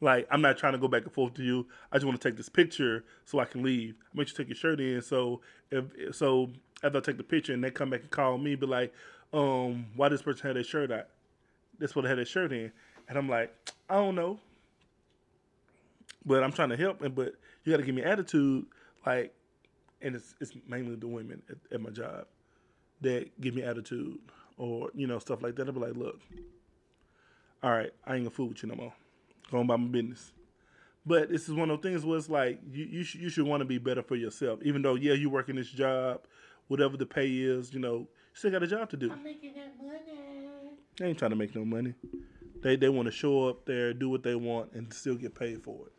Like 0.00 0.26
I'm 0.30 0.42
not 0.42 0.58
trying 0.58 0.72
to 0.72 0.78
go 0.78 0.88
back 0.88 1.04
and 1.04 1.12
forth 1.12 1.34
to 1.34 1.42
you. 1.42 1.66
I 1.90 1.96
just 1.96 2.06
want 2.06 2.20
to 2.20 2.28
take 2.28 2.36
this 2.36 2.48
picture 2.48 3.04
so 3.24 3.38
I 3.38 3.44
can 3.44 3.62
leave. 3.62 3.94
I 4.12 4.18
make 4.18 4.28
you 4.28 4.34
take 4.34 4.48
your 4.48 4.56
shirt 4.56 4.80
in. 4.80 5.00
So 5.00 5.40
if 5.70 6.14
so, 6.14 6.50
after 6.82 6.98
I 6.98 7.00
take 7.00 7.16
the 7.16 7.22
picture 7.22 7.52
and 7.52 7.62
they 7.62 7.70
come 7.70 7.90
back 7.90 8.00
and 8.00 8.10
call 8.10 8.36
me, 8.38 8.54
be 8.56 8.66
like, 8.66 8.92
um, 9.32 9.86
why 9.96 10.08
this 10.08 10.22
person 10.22 10.46
had 10.46 10.56
their 10.56 10.64
shirt 10.64 10.90
out? 10.90 11.06
This 11.78 11.96
one 11.96 12.04
had 12.04 12.18
their 12.18 12.24
shirt 12.24 12.52
in, 12.52 12.72
and 13.08 13.16
I'm 13.16 13.28
like, 13.28 13.54
I 13.88 13.94
don't 13.94 14.14
know. 14.14 14.38
But 16.24 16.44
I'm 16.44 16.52
trying 16.52 16.68
to 16.68 16.76
help, 16.76 17.02
and 17.02 17.14
but 17.14 17.34
you 17.64 17.72
got 17.72 17.78
to 17.78 17.82
give 17.82 17.94
me 17.94 18.02
attitude, 18.02 18.66
like, 19.06 19.34
and 20.02 20.16
it's 20.16 20.34
it's 20.40 20.52
mainly 20.68 20.96
the 20.96 21.06
women 21.06 21.42
at, 21.50 21.56
at 21.72 21.80
my 21.80 21.90
job 21.90 22.26
that 23.00 23.40
give 23.40 23.54
me 23.54 23.62
attitude 23.62 24.18
or 24.58 24.90
you 24.94 25.06
know 25.06 25.18
stuff 25.18 25.42
like 25.42 25.56
that. 25.56 25.66
I'll 25.66 25.72
be 25.72 25.80
like, 25.80 25.96
look, 25.96 26.20
all 27.62 27.70
right, 27.70 27.90
I 28.06 28.14
ain't 28.14 28.24
gonna 28.24 28.30
fool 28.30 28.48
with 28.48 28.62
you 28.62 28.68
no 28.68 28.74
more. 28.74 28.92
Going 29.50 29.64
about 29.64 29.80
my 29.80 29.88
business. 29.88 30.32
But 31.04 31.30
this 31.30 31.48
is 31.48 31.54
one 31.54 31.68
of 31.70 31.82
those 31.82 31.90
things 31.90 32.04
where 32.04 32.18
it's 32.18 32.28
like 32.28 32.60
you 32.70 32.84
you 32.84 33.02
should 33.02 33.20
you 33.20 33.28
should 33.28 33.46
want 33.46 33.60
to 33.60 33.64
be 33.64 33.78
better 33.78 34.02
for 34.02 34.16
yourself. 34.16 34.60
Even 34.62 34.82
though 34.82 34.94
yeah, 34.94 35.14
you 35.14 35.30
work 35.30 35.48
in 35.48 35.56
this 35.56 35.68
job, 35.68 36.20
whatever 36.68 36.96
the 36.96 37.06
pay 37.06 37.28
is, 37.28 37.72
you 37.72 37.80
know, 37.80 37.98
you 37.98 38.08
still 38.34 38.50
got 38.50 38.62
a 38.62 38.66
job 38.66 38.88
to 38.90 38.96
do. 38.96 39.10
I'm 39.10 39.22
making 39.22 39.54
that 39.54 39.76
money. 39.82 39.98
They 40.98 41.06
ain't 41.06 41.18
trying 41.18 41.30
to 41.30 41.36
make 41.36 41.54
no 41.54 41.64
money. 41.64 41.94
They 42.62 42.76
they 42.76 42.88
want 42.88 43.06
to 43.06 43.12
show 43.12 43.48
up 43.48 43.64
there, 43.64 43.92
do 43.92 44.08
what 44.08 44.22
they 44.22 44.36
want, 44.36 44.72
and 44.72 44.92
still 44.92 45.16
get 45.16 45.34
paid 45.34 45.62
for 45.64 45.86
it. 45.86 45.92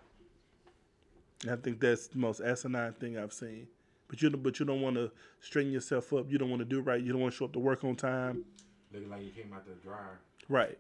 And 1.44 1.52
I 1.52 1.56
think 1.58 1.82
that's 1.82 2.08
the 2.08 2.18
most 2.18 2.40
asinine 2.40 2.94
thing 2.94 3.18
I've 3.18 3.34
seen. 3.34 3.68
But 4.14 4.22
you 4.22 4.30
don't- 4.30 4.44
but 4.44 4.60
you 4.60 4.66
don't 4.68 4.82
want 4.82 4.96
to 4.98 5.12
straighten 5.40 5.72
yourself 5.72 6.14
up. 6.14 6.32
You 6.32 6.38
don't 6.38 6.52
want 6.52 6.60
to 6.60 6.66
do 6.66 6.82
right. 6.82 7.02
You 7.02 7.14
don't 7.14 7.22
want 7.22 7.34
to 7.34 7.38
show 7.38 7.46
up 7.46 7.54
to 7.54 7.60
work 7.60 7.84
on 7.84 7.96
time. 7.96 8.46
Looking 8.92 9.10
like 9.10 9.24
you 9.24 9.32
came 9.32 9.52
out 9.52 9.64
oh, 9.68 9.74
the 9.74 9.82
dryer. 9.82 10.20
Right. 10.48 10.78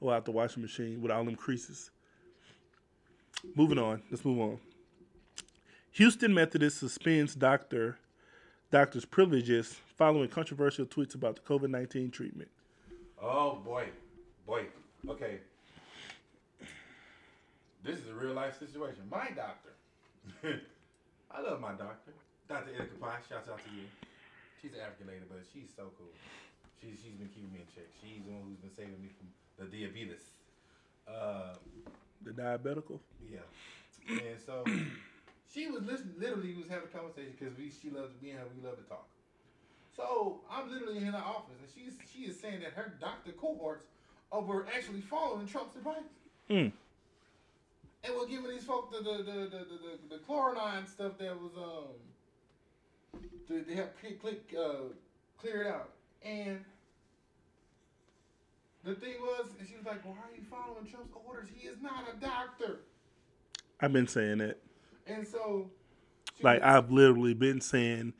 Or 0.00 0.12
out 0.12 0.24
the 0.24 0.32
washing 0.32 0.60
machine 0.60 1.00
with 1.00 1.12
all 1.12 1.22
them 1.22 1.36
creases. 1.36 1.92
Moving 3.54 3.78
on. 3.78 4.02
Let's 4.10 4.24
move 4.24 4.40
on. 4.40 4.58
Houston 5.92 6.34
Methodist 6.34 6.78
suspends 6.78 7.36
doctor 7.36 8.00
doctor's 8.72 9.04
privileges 9.04 9.76
following 9.96 10.28
controversial 10.28 10.86
tweets 10.86 11.14
about 11.14 11.36
the 11.36 11.42
COVID 11.42 11.70
nineteen 11.70 12.10
treatment. 12.10 12.50
Oh 13.22 13.60
boy, 13.64 13.84
boy. 14.44 14.66
Okay. 15.08 15.38
This 17.84 18.00
is 18.00 18.08
a 18.08 18.14
real 18.14 18.34
life 18.34 18.58
situation. 18.58 19.02
My 19.08 19.30
doctor. 19.36 20.60
I 21.30 21.40
love 21.42 21.60
my 21.60 21.72
doctor, 21.76 22.12
Dr. 22.48 22.72
Erica 22.72 22.96
Pye. 23.00 23.20
Shouts 23.28 23.48
out 23.48 23.60
to 23.64 23.70
you. 23.74 23.84
She's 24.60 24.72
an 24.74 24.80
African 24.80 25.06
lady, 25.08 25.24
but 25.28 25.44
she's 25.52 25.68
so 25.76 25.92
cool. 25.98 26.10
She's 26.80 26.98
she's 27.02 27.14
been 27.14 27.28
keeping 27.28 27.52
me 27.52 27.60
in 27.62 27.68
check. 27.74 27.86
She's 28.00 28.24
the 28.24 28.32
one 28.32 28.48
who's 28.48 28.58
been 28.62 28.74
saving 28.74 28.98
me 29.02 29.10
from 29.14 29.28
the 29.60 29.66
diabetes. 29.70 30.24
Uh, 31.06 31.54
The 32.24 32.32
diabetical. 32.32 32.98
yeah. 33.30 33.44
And 34.08 34.40
so 34.40 34.64
she 35.52 35.68
was 35.68 35.82
listening. 35.84 36.14
Literally, 36.18 36.54
was 36.54 36.68
having 36.68 36.88
a 36.88 36.92
conversation 36.96 37.34
because 37.38 37.56
we 37.58 37.70
she 37.70 37.90
loves 37.90 38.12
me 38.22 38.30
and 38.30 38.40
her. 38.40 38.46
We 38.56 38.64
love 38.66 38.78
to 38.80 38.84
talk. 38.88 39.06
So 39.94 40.40
I'm 40.50 40.70
literally 40.70 40.98
in 40.98 41.04
her 41.12 41.18
office, 41.22 41.58
and 41.60 41.68
she's 41.74 41.94
she 42.10 42.30
is 42.30 42.38
saying 42.40 42.60
that 42.60 42.72
her 42.72 42.94
doctor 43.00 43.32
cohorts 43.32 43.86
uh, 44.32 44.40
were 44.40 44.66
actually 44.74 45.00
following 45.02 45.46
Trump's 45.46 45.76
advice, 45.76 46.08
Mm. 46.50 46.72
And 48.04 48.14
we're 48.14 48.26
giving 48.26 48.50
these 48.50 48.64
folks 48.64 48.96
the 48.96 49.02
the 49.02 49.18
the 49.18 49.32
the, 49.32 49.66
the, 50.08 50.16
the, 50.16 50.86
stuff 50.86 51.18
that 51.18 51.36
was 51.40 51.52
um 51.56 53.22
to, 53.48 53.62
to 53.62 53.74
help 53.74 53.98
click, 54.00 54.20
click 54.20 54.54
uh, 54.58 54.92
clear 55.38 55.62
it 55.62 55.66
out. 55.68 55.90
And 56.22 56.64
the 58.84 58.94
thing 58.94 59.14
was, 59.20 59.48
and 59.58 59.68
she 59.68 59.76
was 59.76 59.86
like, 59.86 60.04
"Why 60.04 60.12
are 60.12 60.36
you 60.36 60.42
following 60.50 60.86
Trump's 60.86 61.12
orders? 61.26 61.48
He 61.54 61.66
is 61.66 61.80
not 61.80 62.04
a 62.12 62.20
doctor." 62.20 62.80
I've 63.80 63.92
been 63.92 64.08
saying 64.08 64.38
that. 64.38 64.58
And 65.06 65.26
so, 65.26 65.70
Like 66.42 66.60
was- 66.60 66.74
I've 66.74 66.90
literally 66.90 67.34
been 67.34 67.60
saying 67.60 68.12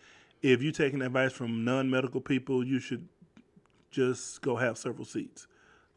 if 0.43 0.63
you're 0.63 0.73
taking 0.73 1.03
advice 1.03 1.33
from 1.33 1.65
non-medical 1.65 2.21
people, 2.21 2.65
you 2.65 2.79
should 2.79 3.09
just 3.91 4.41
go 4.41 4.57
have 4.57 4.79
several 4.79 5.05
seats. 5.05 5.47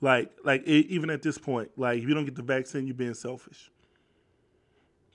Like, 0.01 0.31
like 0.43 0.67
e- 0.67 0.87
even 0.89 1.09
at 1.11 1.21
this 1.21 1.37
point, 1.37 1.69
like 1.77 1.99
if 1.99 2.07
you 2.07 2.13
don't 2.13 2.25
get 2.25 2.35
the 2.35 2.41
vaccine, 2.41 2.87
you're 2.87 2.95
being 2.95 3.13
selfish. 3.13 3.69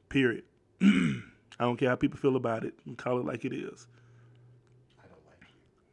Period. 0.08 0.44
I 0.80 1.64
don't 1.64 1.76
care 1.76 1.88
how 1.88 1.96
people 1.96 2.18
feel 2.18 2.36
about 2.36 2.64
it. 2.64 2.74
You 2.84 2.94
Call 2.94 3.18
it 3.18 3.26
like 3.26 3.44
it 3.44 3.52
is. 3.52 3.86
I 4.98 5.08
don't 5.08 5.24
like 5.26 5.40
you, 5.40 5.46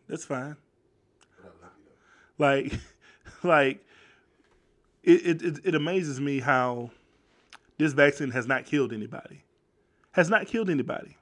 That's 0.08 0.26
fine. 0.26 0.56
I 1.42 1.46
love 1.46 1.72
you. 1.84 1.92
Like, 2.38 2.74
like 3.44 3.86
it, 5.04 5.26
it, 5.26 5.42
it, 5.42 5.60
it 5.64 5.76
amazes 5.76 6.20
me 6.20 6.40
how 6.40 6.92
this 7.78 7.94
vaccine 7.94 8.30
has 8.32 8.46
not 8.46 8.66
killed 8.66 8.94
anybody. 8.94 9.44
Has 10.12 10.30
not 10.30 10.46
killed 10.46 10.70
anybody. 10.70 11.18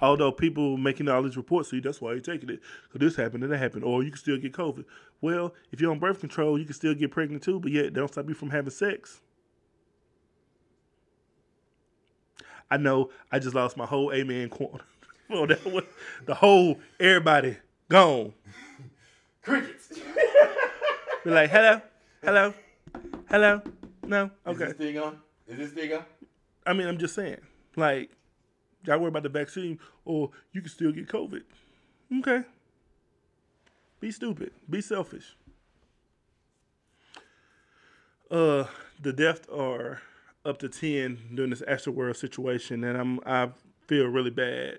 Although 0.00 0.32
people 0.32 0.76
making 0.76 1.08
all 1.08 1.22
these 1.22 1.36
reports, 1.36 1.70
see, 1.70 1.80
that's 1.80 2.00
why 2.00 2.12
you're 2.12 2.20
taking 2.20 2.50
it. 2.50 2.60
So 2.92 2.98
this 2.98 3.16
happened 3.16 3.44
and 3.44 3.52
that 3.52 3.58
happened. 3.58 3.84
Or 3.84 4.02
you 4.02 4.10
can 4.10 4.18
still 4.18 4.36
get 4.36 4.52
COVID. 4.52 4.84
Well, 5.20 5.54
if 5.72 5.80
you're 5.80 5.90
on 5.90 5.98
birth 5.98 6.20
control, 6.20 6.58
you 6.58 6.64
can 6.64 6.74
still 6.74 6.94
get 6.94 7.10
pregnant 7.10 7.42
too, 7.42 7.58
but 7.60 7.72
yet 7.72 7.94
they 7.94 8.00
don't 8.00 8.12
stop 8.12 8.28
you 8.28 8.34
from 8.34 8.50
having 8.50 8.70
sex. 8.70 9.20
I 12.70 12.76
know 12.76 13.10
I 13.30 13.38
just 13.38 13.54
lost 13.54 13.76
my 13.76 13.86
whole 13.86 14.12
amen 14.12 14.48
corner. 14.50 14.84
well, 15.30 15.46
that 15.46 15.64
was, 15.64 15.84
the 16.26 16.34
whole 16.34 16.78
everybody 17.00 17.56
gone. 17.88 18.32
Crickets. 19.42 19.92
Be 21.24 21.30
like, 21.30 21.50
hello, 21.50 21.80
hello, 22.22 22.54
hello. 23.30 23.62
No, 24.02 24.30
okay. 24.46 24.64
Is 24.64 24.68
this 24.70 24.78
thing 24.78 24.98
on? 24.98 25.18
Is 25.48 25.58
this 25.58 25.70
thing 25.72 25.92
on? 25.92 26.04
I 26.64 26.72
mean, 26.72 26.86
I'm 26.86 26.98
just 26.98 27.14
saying, 27.14 27.38
like, 27.76 28.10
y'all 28.86 28.98
worry 28.98 29.08
about 29.08 29.22
the 29.22 29.28
vaccine, 29.28 29.78
or 30.04 30.30
you 30.52 30.60
can 30.60 30.70
still 30.70 30.92
get 30.92 31.08
COVID. 31.08 31.42
Okay. 32.18 32.44
Be 34.00 34.10
stupid. 34.10 34.52
Be 34.68 34.80
selfish. 34.80 35.36
Uh, 38.30 38.64
the 39.00 39.12
deaths 39.12 39.48
are 39.48 40.02
up 40.44 40.58
to 40.58 40.68
ten 40.68 41.18
during 41.34 41.50
this 41.50 41.62
Astroworld 41.62 42.16
situation, 42.16 42.84
and 42.84 42.96
I'm 42.98 43.20
I 43.26 43.50
feel 43.86 44.06
really 44.06 44.30
bad, 44.30 44.78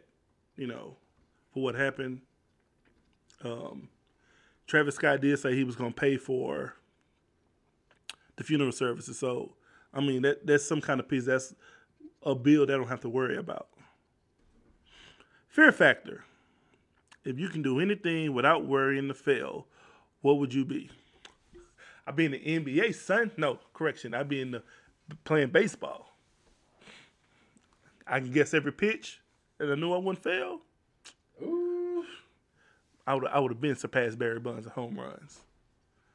you 0.55 0.67
know, 0.67 0.95
for 1.53 1.63
what 1.63 1.75
happened. 1.75 2.21
Um, 3.43 3.89
Travis 4.65 4.95
Scott 4.95 5.21
did 5.21 5.39
say 5.39 5.55
he 5.55 5.63
was 5.63 5.75
to 5.75 5.91
pay 5.91 6.17
for 6.17 6.75
the 8.35 8.43
funeral 8.43 8.71
services, 8.71 9.17
so 9.17 9.53
I 9.93 10.01
mean 10.01 10.21
that 10.23 10.45
that's 10.45 10.65
some 10.65 10.81
kind 10.81 10.99
of 10.99 11.07
piece. 11.07 11.25
That's 11.25 11.53
a 12.23 12.35
bill 12.35 12.65
they 12.65 12.73
don't 12.73 12.87
have 12.87 13.01
to 13.01 13.09
worry 13.09 13.37
about. 13.37 13.67
Fear 15.57 15.71
factor. 15.71 16.23
If 17.25 17.39
you 17.39 17.49
can 17.49 17.63
do 17.63 17.79
anything 17.79 18.31
without 18.35 18.67
worrying 18.67 19.07
to 19.07 19.15
fail, 19.15 19.65
what 20.21 20.37
would 20.37 20.53
you 20.53 20.63
be? 20.63 20.91
I'd 22.05 22.15
be 22.15 22.25
in 22.25 22.31
the 22.33 22.37
NBA, 22.37 22.93
son. 22.93 23.31
No, 23.37 23.57
correction. 23.73 24.13
I'd 24.13 24.29
be 24.29 24.39
in 24.39 24.51
the 24.51 24.61
playing 25.23 25.49
baseball. 25.49 26.15
I 28.05 28.19
can 28.19 28.31
guess 28.31 28.53
every 28.53 28.71
pitch, 28.71 29.19
and 29.59 29.71
I 29.71 29.73
knew 29.73 29.93
I 29.93 29.97
wouldn't 29.97 30.23
fail. 30.23 30.59
Ooh. 31.41 32.05
I 33.07 33.15
would 33.15 33.25
I 33.25 33.39
would 33.39 33.51
have 33.51 33.59
been 33.59 33.75
surpassed 33.75 34.19
Barry 34.19 34.39
Bonds 34.39 34.67
in 34.67 34.71
home 34.73 34.99
runs. 34.99 35.39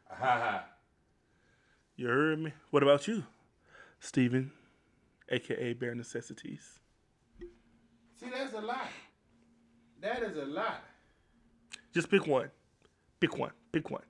Ha 0.08 0.14
ha. 0.20 0.64
You 1.96 2.06
heard 2.06 2.38
me? 2.38 2.52
What 2.70 2.84
about 2.84 3.08
you, 3.08 3.24
Steven, 3.98 4.52
aka 5.28 5.72
Bare 5.72 5.96
Necessities? 5.96 6.78
See, 7.40 8.30
that's 8.30 8.54
a 8.54 8.60
lot. 8.60 8.86
That 10.02 10.24
is 10.24 10.36
a 10.36 10.44
lot. 10.44 10.82
Just 11.94 12.10
pick 12.10 12.26
one. 12.26 12.50
Pick 13.20 13.38
one. 13.38 13.52
Pick 13.70 13.88
one. 13.88 14.02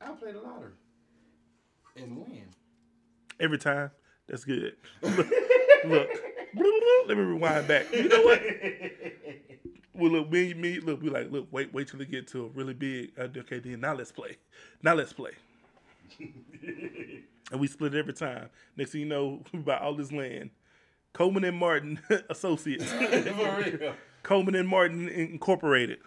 I 0.00 0.10
play 0.12 0.30
the 0.30 0.40
lottery 0.40 0.70
and 1.96 2.16
win. 2.16 2.44
Every 3.40 3.58
time. 3.58 3.90
That's 4.28 4.44
good. 4.44 4.76
Look, 5.02 5.28
look. 5.84 6.08
Let 7.06 7.16
me 7.16 7.22
rewind 7.22 7.68
back. 7.68 7.92
You 7.92 8.08
know 8.08 8.22
what? 8.22 8.42
Well, 9.98 10.10
look, 10.10 10.30
me, 10.30 10.52
me, 10.52 10.78
look, 10.78 11.00
we 11.00 11.08
like, 11.08 11.32
look, 11.32 11.48
wait, 11.50 11.72
wait 11.72 11.88
till 11.88 11.98
we 11.98 12.04
get 12.04 12.26
to 12.28 12.44
a 12.44 12.48
really 12.48 12.74
big. 12.74 13.12
Uh, 13.18 13.28
okay, 13.34 13.60
then 13.60 13.80
now 13.80 13.94
let's 13.94 14.12
play. 14.12 14.36
Now 14.82 14.92
let's 14.92 15.14
play. 15.14 15.30
and 16.20 17.58
we 17.58 17.66
split 17.66 17.94
it 17.94 17.98
every 17.98 18.12
time. 18.12 18.50
Next 18.76 18.90
thing 18.90 19.00
you 19.00 19.06
know, 19.06 19.42
we 19.54 19.60
buy 19.60 19.78
all 19.78 19.94
this 19.94 20.12
land. 20.12 20.50
Coleman 21.14 21.44
and 21.44 21.56
Martin 21.56 21.98
Associates. 22.28 22.92
For 22.92 23.78
real. 23.80 23.94
Coleman 24.26 24.56
and 24.56 24.68
Martin 24.68 25.08
Incorporated. 25.08 26.00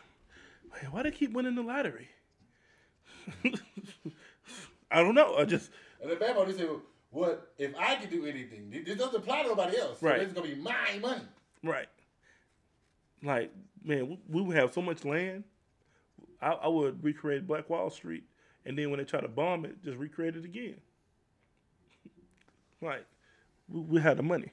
Man, 0.74 0.92
why 0.92 1.04
they 1.04 1.12
keep 1.12 1.32
winning 1.32 1.56
the 1.56 1.62
lottery? 1.62 2.10
I 4.92 5.02
don't 5.02 5.16
know. 5.16 5.38
I 5.38 5.46
just 5.46 5.72
And 6.02 6.12
the 6.12 6.18
bad 6.18 6.36
they 6.46 6.52
say, 6.52 6.68
what 7.12 7.54
if 7.58 7.74
I 7.80 7.96
could 7.96 8.10
do 8.10 8.26
anything? 8.26 8.72
This 8.86 8.98
doesn't 8.98 9.16
apply 9.16 9.44
to 9.44 9.48
nobody 9.48 9.78
else. 9.78 10.02
So 10.02 10.08
Right. 10.08 10.20
This 10.20 10.28
is 10.28 10.34
gonna 10.34 10.50
be 10.50 10.56
my 10.56 11.00
money. 11.02 11.22
right. 11.64 11.88
Like 13.24 13.54
man, 13.86 14.10
we, 14.10 14.18
we 14.28 14.42
would 14.42 14.58
have 14.58 14.74
so 14.74 14.82
much 14.82 15.06
land. 15.06 15.46
I, 16.42 16.52
I 16.52 16.68
would 16.68 17.02
recreate 17.02 17.48
Black 17.48 17.70
Wall 17.70 17.90
Street, 17.90 18.26
and 18.66 18.78
then 18.78 18.90
when 18.90 19.00
they 19.00 19.06
try 19.06 19.22
to 19.22 19.30
bomb 19.30 19.64
it, 19.64 19.82
just 19.82 19.98
recreate 19.98 20.36
it 20.36 20.44
again. 20.44 20.76
Like 22.82 23.06
we, 23.70 23.80
we 23.80 24.02
had 24.02 24.18
the 24.18 24.24
money, 24.24 24.52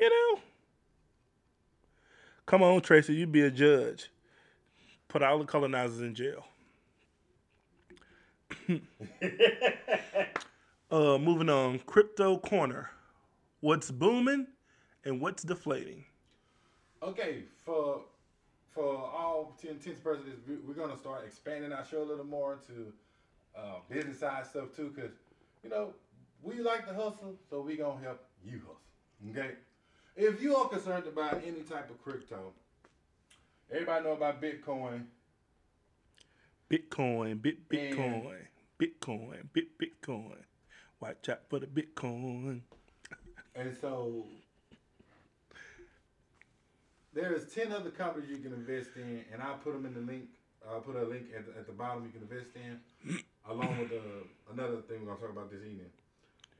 you 0.00 0.08
know. 0.08 0.40
Come 2.48 2.62
on, 2.62 2.80
Tracy, 2.80 3.12
you 3.14 3.26
be 3.26 3.42
a 3.42 3.50
judge. 3.50 4.10
Put 5.08 5.22
all 5.22 5.38
the 5.38 5.44
colonizers 5.44 6.00
in 6.00 6.14
jail. 6.14 6.46
uh, 10.90 11.18
moving 11.18 11.50
on, 11.50 11.78
crypto 11.80 12.38
corner. 12.38 12.88
What's 13.60 13.90
booming 13.90 14.46
and 15.04 15.20
what's 15.20 15.42
deflating? 15.42 16.06
Okay, 17.02 17.42
for 17.66 18.00
for 18.70 18.96
all 18.96 19.54
to 19.60 19.68
intents 19.68 19.86
and 19.86 20.02
purposes, 20.02 20.40
we- 20.48 20.56
we're 20.56 20.72
gonna 20.72 20.96
start 20.96 21.24
expanding 21.26 21.70
our 21.70 21.84
show 21.84 22.02
a 22.02 22.08
little 22.08 22.24
more 22.24 22.58
to 22.66 22.90
uh, 23.54 23.80
business 23.90 24.20
side 24.20 24.46
stuff 24.46 24.74
too, 24.74 24.90
cause 24.96 25.10
you 25.62 25.68
know 25.68 25.92
we 26.42 26.60
like 26.60 26.86
to 26.88 26.94
hustle, 26.94 27.36
so 27.50 27.60
we 27.60 27.76
gonna 27.76 28.00
help 28.00 28.24
you 28.42 28.60
hustle. 28.60 28.80
Okay, 29.32 29.56
if 30.18 30.42
you 30.42 30.56
are 30.56 30.68
concerned 30.68 31.06
about 31.06 31.40
any 31.46 31.60
type 31.62 31.88
of 31.90 32.02
crypto, 32.02 32.52
everybody 33.72 34.04
know 34.04 34.12
about 34.12 34.42
Bitcoin. 34.42 35.04
Bitcoin, 36.68 37.40
bit 37.40 37.58
And- 37.70 37.96
Bitcoin, 37.96 38.36
Bitcoin, 38.78 39.52
bit 39.52 39.78
Bitcoin. 39.78 40.42
Watch 41.00 41.28
out 41.28 41.48
for 41.48 41.60
the 41.60 41.66
Bitcoin. 41.66 42.62
And 43.54 43.76
so 43.80 44.26
there's 47.14 47.52
10 47.54 47.72
other 47.72 47.90
companies 47.90 48.28
you 48.28 48.38
can 48.38 48.52
invest 48.52 48.90
in, 48.96 49.24
and 49.32 49.40
I'll 49.40 49.58
put 49.58 49.72
them 49.72 49.86
in 49.86 49.94
the 49.94 50.00
link. 50.00 50.28
I'll 50.68 50.80
put 50.80 50.96
a 50.96 51.04
link 51.04 51.26
at 51.34 51.46
the, 51.46 51.58
at 51.60 51.66
the 51.66 51.72
bottom 51.72 52.04
you 52.04 52.10
can 52.10 52.22
invest 52.22 52.50
in, 52.56 53.22
along 53.48 53.78
with 53.78 53.92
uh, 53.92 54.52
another 54.52 54.82
thing 54.82 55.00
we're 55.00 55.14
going 55.14 55.16
to 55.18 55.22
talk 55.22 55.30
about 55.32 55.50
this 55.50 55.60
evening. 55.62 55.90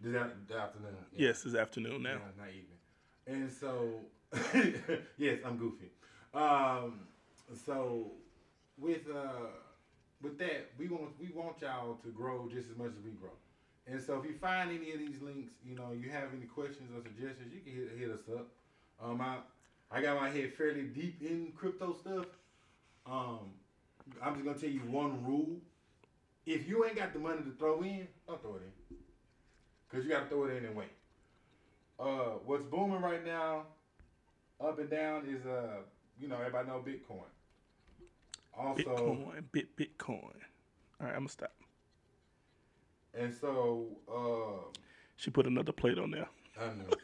This 0.00 0.14
afternoon. 0.14 0.94
Yeah. 1.12 1.26
Yes, 1.28 1.42
this 1.42 1.56
afternoon 1.56 2.02
now. 2.02 2.10
Yeah, 2.10 2.18
not 2.38 2.48
evening. 2.48 2.77
And 3.28 3.52
so, 3.52 4.00
yes, 5.18 5.38
I'm 5.44 5.58
goofy. 5.58 5.90
Um, 6.32 7.00
so 7.66 8.12
with 8.78 9.02
uh, 9.14 9.50
with 10.22 10.38
that, 10.38 10.70
we 10.78 10.88
want 10.88 11.10
we 11.20 11.28
want 11.34 11.60
y'all 11.60 11.96
to 11.96 12.08
grow 12.08 12.48
just 12.50 12.70
as 12.70 12.76
much 12.76 12.92
as 12.98 13.04
we 13.04 13.10
grow. 13.10 13.32
And 13.86 14.00
so, 14.00 14.18
if 14.18 14.24
you 14.24 14.36
find 14.38 14.70
any 14.70 14.92
of 14.92 14.98
these 14.98 15.20
links, 15.20 15.52
you 15.64 15.74
know, 15.74 15.92
you 15.92 16.10
have 16.10 16.28
any 16.34 16.46
questions 16.46 16.90
or 16.96 17.02
suggestions, 17.02 17.52
you 17.52 17.60
can 17.60 17.72
hit, 17.72 17.98
hit 17.98 18.10
us 18.10 18.28
up. 18.34 18.48
Um, 19.02 19.20
I 19.20 19.36
I 19.90 20.00
got 20.00 20.18
my 20.18 20.30
head 20.30 20.54
fairly 20.54 20.84
deep 20.84 21.20
in 21.20 21.52
crypto 21.54 21.94
stuff. 22.00 22.26
Um, 23.06 23.52
I'm 24.22 24.34
just 24.34 24.44
gonna 24.46 24.58
tell 24.58 24.70
you 24.70 24.80
one 24.80 25.22
rule: 25.24 25.58
if 26.46 26.66
you 26.66 26.86
ain't 26.86 26.96
got 26.96 27.12
the 27.12 27.18
money 27.18 27.42
to 27.42 27.52
throw 27.58 27.82
in, 27.82 28.08
don't 28.26 28.40
throw 28.40 28.56
it 28.56 28.62
in, 28.62 28.96
cause 29.90 30.04
you 30.04 30.10
gotta 30.10 30.26
throw 30.26 30.44
it 30.44 30.56
in 30.56 30.64
and 30.64 30.74
wait 30.74 30.97
uh, 31.98 32.38
what's 32.44 32.64
booming 32.64 33.00
right 33.00 33.24
now, 33.24 33.64
up 34.60 34.78
and 34.78 34.90
down, 34.90 35.26
is 35.26 35.44
uh, 35.46 35.78
you 36.20 36.28
know, 36.28 36.36
everybody 36.36 36.68
know 36.68 36.82
Bitcoin. 36.84 37.24
Also, 38.56 38.82
Bitcoin, 38.82 39.44
bit 39.52 39.76
Bitcoin. 39.76 40.22
All 41.00 41.06
right, 41.06 41.10
I'm 41.10 41.20
gonna 41.20 41.28
stop. 41.28 41.52
and 43.14 43.32
so, 43.32 43.86
uh, 44.12 44.78
She 45.16 45.30
put 45.30 45.46
another 45.46 45.72
plate 45.72 45.98
on 45.98 46.10
there. 46.10 46.28
I 46.60 46.66
know. 46.66 46.96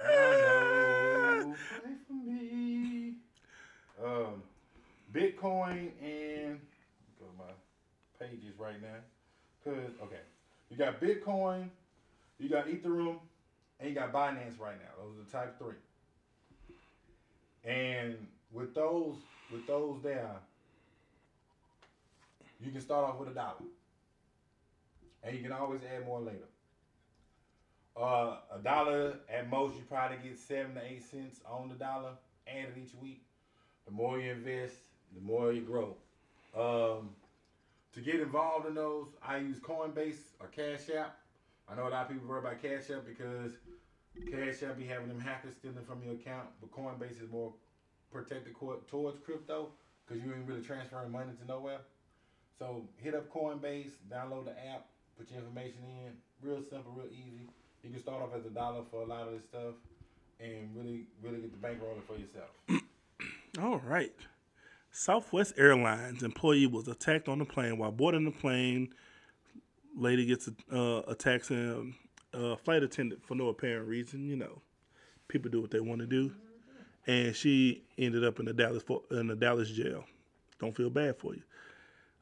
I 0.00 0.40
know. 0.40 1.56
Pray 1.70 1.92
for 2.06 2.12
me. 2.12 3.14
Um, 4.04 4.42
Bitcoin 5.12 5.90
and 6.02 6.60
go 7.18 7.26
to 7.26 7.32
my 7.38 7.44
pages 8.20 8.58
right 8.58 8.80
now, 8.82 8.98
cause 9.64 9.90
okay, 10.02 10.20
you 10.68 10.76
got 10.76 11.00
Bitcoin, 11.00 11.70
you 12.38 12.50
got 12.50 12.66
Ethereum, 12.66 13.16
and 13.78 13.88
you 13.88 13.94
got 13.94 14.12
Binance 14.12 14.58
right 14.58 14.76
now. 14.78 15.02
Those 15.02 15.18
are 15.18 15.24
the 15.24 15.30
type 15.30 15.58
three. 15.58 15.74
And 17.64 18.16
with 18.52 18.74
those 18.74 19.16
with 19.52 19.66
those 19.66 20.00
there, 20.02 20.36
you 22.60 22.70
can 22.70 22.80
start 22.80 23.04
off 23.08 23.18
with 23.18 23.28
a 23.28 23.34
dollar, 23.34 23.54
and 25.22 25.36
you 25.36 25.42
can 25.42 25.52
always 25.52 25.80
add 25.94 26.06
more 26.06 26.20
later. 26.20 26.48
Uh, 27.96 28.36
a 28.54 28.58
dollar 28.62 29.14
at 29.28 29.48
most, 29.48 29.76
you 29.76 29.82
probably 29.88 30.18
get 30.22 30.38
seven 30.38 30.74
to 30.74 30.84
eight 30.84 31.02
cents 31.02 31.40
on 31.48 31.68
the 31.68 31.74
dollar 31.74 32.10
added 32.46 32.74
each 32.76 32.94
week. 33.00 33.22
The 33.86 33.90
more 33.90 34.18
you 34.18 34.32
invest, 34.32 34.76
the 35.14 35.20
more 35.20 35.52
you 35.52 35.62
grow. 35.62 35.96
Um, 36.54 37.10
to 37.94 38.00
get 38.00 38.20
involved 38.20 38.66
in 38.66 38.74
those, 38.74 39.06
I 39.26 39.38
use 39.38 39.58
Coinbase 39.58 40.18
or 40.40 40.48
Cash 40.48 40.90
App. 40.94 41.18
I 41.68 41.74
know 41.74 41.88
a 41.88 41.90
lot 41.90 42.06
of 42.06 42.08
people 42.12 42.28
worry 42.28 42.40
about 42.40 42.62
Cash 42.62 42.90
App 42.90 43.04
because 43.06 43.52
Cash 44.30 44.62
App 44.62 44.78
be 44.78 44.86
having 44.86 45.08
them 45.08 45.20
hackers 45.20 45.54
stealing 45.54 45.84
from 45.86 46.02
your 46.02 46.14
account, 46.14 46.48
but 46.60 46.70
Coinbase 46.70 47.22
is 47.22 47.30
more 47.30 47.52
protected 48.12 48.54
towards 48.88 49.18
crypto 49.18 49.70
because 50.06 50.22
you 50.22 50.32
ain't 50.32 50.46
really 50.46 50.62
transferring 50.62 51.10
money 51.10 51.32
to 51.40 51.46
nowhere. 51.46 51.80
So 52.58 52.84
hit 52.96 53.14
up 53.14 53.30
Coinbase, 53.32 53.90
download 54.10 54.44
the 54.44 54.52
app, 54.52 54.86
put 55.18 55.30
your 55.30 55.40
information 55.40 55.80
in. 55.84 56.12
Real 56.40 56.62
simple, 56.62 56.92
real 56.92 57.10
easy. 57.10 57.48
You 57.82 57.90
can 57.90 58.00
start 58.00 58.22
off 58.22 58.30
as 58.36 58.46
a 58.46 58.50
dollar 58.50 58.82
for 58.90 59.02
a 59.02 59.06
lot 59.06 59.26
of 59.26 59.34
this 59.34 59.44
stuff 59.44 59.74
and 60.40 60.74
really, 60.74 61.06
really 61.22 61.38
get 61.38 61.50
the 61.50 61.58
bank 61.58 61.78
rolling 61.82 62.02
for 62.02 62.16
yourself. 62.16 62.50
All 63.62 63.78
right. 63.78 64.14
Southwest 64.90 65.54
Airlines 65.58 66.22
employee 66.22 66.66
was 66.66 66.88
attacked 66.88 67.28
on 67.28 67.38
the 67.38 67.44
plane 67.44 67.78
while 67.78 67.92
boarding 67.92 68.24
the 68.24 68.30
plane. 68.30 68.94
Lady 69.96 70.26
gets 70.26 70.48
uh, 70.72 71.02
attacked 71.08 71.50
and 71.50 71.94
uh, 72.34 72.56
flight 72.56 72.82
attendant 72.82 73.24
for 73.24 73.34
no 73.34 73.48
apparent 73.48 73.88
reason. 73.88 74.28
You 74.28 74.36
know, 74.36 74.60
people 75.28 75.50
do 75.50 75.60
what 75.60 75.70
they 75.70 75.80
want 75.80 76.00
to 76.00 76.06
do, 76.06 76.32
and 77.06 77.34
she 77.34 77.84
ended 77.98 78.24
up 78.24 78.38
in 78.38 78.44
the 78.46 78.52
Dallas 78.52 78.82
in 79.10 79.26
the 79.26 79.36
Dallas 79.36 79.70
jail. 79.70 80.04
Don't 80.58 80.76
feel 80.76 80.90
bad 80.90 81.16
for 81.18 81.34
you. 81.34 81.42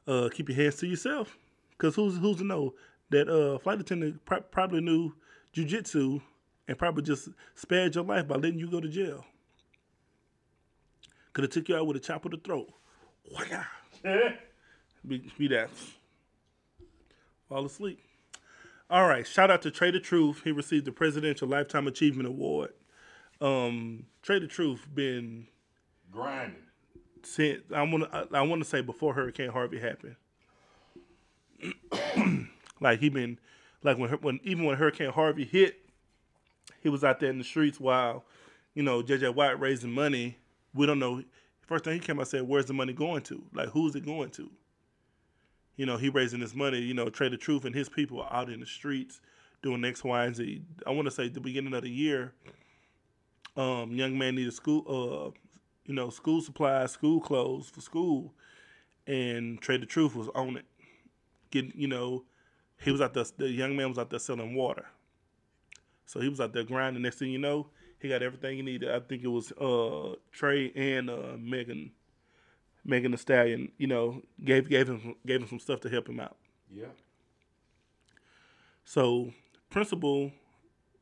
Uh, 0.07 0.29
keep 0.29 0.49
your 0.49 0.57
hands 0.57 0.77
to 0.77 0.87
yourself, 0.87 1.37
cause 1.77 1.95
who's 1.95 2.17
who's 2.17 2.37
to 2.37 2.43
know 2.43 2.73
that 3.09 3.27
uh, 3.27 3.57
flight 3.59 3.79
attendant 3.79 4.23
pr- 4.25 4.35
probably 4.51 4.81
knew 4.81 5.13
jujitsu 5.53 6.21
and 6.67 6.77
probably 6.77 7.03
just 7.03 7.29
spared 7.53 7.95
your 7.95 8.03
life 8.03 8.27
by 8.27 8.35
letting 8.35 8.59
you 8.59 8.69
go 8.69 8.79
to 8.79 8.87
jail. 8.87 9.25
Could 11.33 11.43
have 11.43 11.51
took 11.51 11.69
you 11.69 11.75
out 11.75 11.85
with 11.85 11.97
a 11.97 11.99
chop 11.99 12.25
of 12.25 12.31
the 12.31 12.37
throat. 12.37 12.69
Be, 15.07 15.31
be 15.37 15.47
that. 15.49 15.69
Fall 17.49 17.65
asleep. 17.65 17.99
All 18.89 19.07
right. 19.07 19.25
Shout 19.25 19.49
out 19.51 19.61
to 19.63 19.71
Trae 19.71 19.91
tha 19.91 19.99
Truth. 19.99 20.41
He 20.43 20.51
received 20.51 20.85
the 20.85 20.91
Presidential 20.91 21.47
Lifetime 21.47 21.87
Achievement 21.87 22.27
Award. 22.27 22.73
Um, 23.41 24.05
Trae 24.23 24.39
tha 24.39 24.47
Truth 24.47 24.87
been 24.93 25.47
Grinding. 26.11 26.57
since 27.23 27.61
I 27.73 27.81
want 27.83 28.03
to 28.11 28.27
I, 28.33 28.39
I 28.39 28.41
want 28.43 28.61
to 28.63 28.67
say 28.69 28.81
before 28.81 29.13
Hurricane 29.13 29.49
Harvey 29.49 29.79
happened. 29.79 30.15
like 32.81 32.99
he 32.99 33.09
been 33.09 33.39
like 33.83 33.97
when 33.97 34.09
when 34.21 34.39
even 34.43 34.65
when 34.65 34.77
Hurricane 34.77 35.11
Harvey 35.11 35.45
hit, 35.45 35.77
he 36.81 36.89
was 36.89 37.03
out 37.03 37.19
there 37.19 37.29
in 37.29 37.37
the 37.37 37.43
streets 37.43 37.79
while 37.79 38.23
you 38.73 38.83
know 38.83 39.01
JJ 39.01 39.35
Watt 39.35 39.59
raising 39.59 39.91
money. 39.91 40.37
We 40.73 40.85
don't 40.85 40.99
know. 40.99 41.23
First 41.61 41.85
thing 41.85 41.93
he 41.93 41.99
came 41.99 42.17
out 42.17 42.21
and 42.21 42.29
said, 42.29 42.41
"Where's 42.43 42.65
the 42.65 42.73
money 42.73 42.93
going 42.93 43.23
to? 43.23 43.43
Like 43.53 43.69
who's 43.69 43.95
it 43.95 44.05
going 44.05 44.29
to?" 44.31 44.49
You 45.75 45.85
know, 45.85 45.97
he 45.97 46.09
raising 46.09 46.39
this 46.39 46.55
money. 46.55 46.79
You 46.79 46.93
know, 46.93 47.07
Trae 47.07 47.29
tha 47.29 47.37
Truth 47.37 47.65
and 47.65 47.75
his 47.75 47.89
people 47.89 48.21
are 48.21 48.33
out 48.33 48.49
in 48.49 48.59
the 48.59 48.65
streets 48.65 49.21
doing 49.61 49.83
X, 49.83 50.03
Y, 50.03 50.25
and 50.25 50.35
Z. 50.35 50.61
I 50.85 50.91
want 50.91 51.05
to 51.07 51.11
say 51.11 51.27
the 51.27 51.39
beginning 51.39 51.73
of 51.73 51.81
the 51.83 51.89
year, 51.89 52.33
um, 53.57 53.91
young 53.91 54.17
man 54.17 54.35
needed 54.35 54.53
school, 54.53 54.83
uh, 54.87 55.39
you 55.85 55.93
know, 55.93 56.09
school 56.09 56.41
supplies, 56.41 56.91
school 56.91 57.19
clothes 57.19 57.69
for 57.69 57.81
school, 57.81 58.33
and 59.07 59.61
Trae 59.61 59.79
tha 59.79 59.85
Truth 59.85 60.15
was 60.15 60.29
on 60.35 60.57
it. 60.57 60.65
Getting, 61.51 61.73
you 61.75 61.87
know, 61.87 62.23
he 62.79 62.91
was 62.91 63.01
out 63.01 63.13
there. 63.13 63.25
The 63.37 63.49
young 63.49 63.75
man 63.75 63.89
was 63.89 63.97
out 63.97 64.09
there 64.09 64.19
selling 64.19 64.55
water. 64.55 64.85
So 66.05 66.19
he 66.19 66.29
was 66.29 66.39
out 66.39 66.53
there 66.53 66.63
grinding. 66.63 67.01
Next 67.01 67.17
thing 67.17 67.31
you 67.31 67.39
know, 67.39 67.67
he 67.99 68.09
got 68.09 68.21
everything 68.21 68.57
he 68.57 68.61
needed. 68.61 68.91
I 68.91 68.99
think 68.99 69.23
it 69.23 69.27
was 69.27 69.51
uh, 69.53 70.15
Trae 70.37 70.71
and 70.75 71.09
uh, 71.09 71.37
Megan, 71.39 71.91
Megan 72.85 73.11
Thee 73.11 73.17
Stallion. 73.17 73.71
You 73.77 73.87
know, 73.87 74.21
gave 74.43 74.69
gave 74.69 74.87
him 74.87 75.15
gave 75.25 75.41
him 75.41 75.47
some 75.47 75.59
stuff 75.59 75.81
to 75.81 75.89
help 75.89 76.07
him 76.07 76.19
out. 76.19 76.37
Yeah. 76.71 76.85
So 78.85 79.31
principal, 79.69 80.31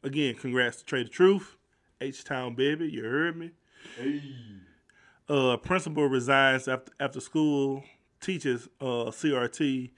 again, 0.03 0.35
congrats 0.35 0.81
to 0.81 0.85
Trae 0.85 1.03
tha 1.03 1.09
Truth, 1.09 1.57
H 2.01 2.23
Town 2.23 2.55
baby. 2.55 2.89
You 2.89 3.03
heard 3.03 3.37
me. 3.37 3.51
Hey. 3.97 4.21
Uh, 5.29 5.57
principal 5.57 6.07
resigns 6.07 6.67
after 6.67 6.91
after 6.99 7.19
school. 7.19 7.83
Teaches 8.21 8.69
uh, 8.79 9.11
CRT. 9.11 9.91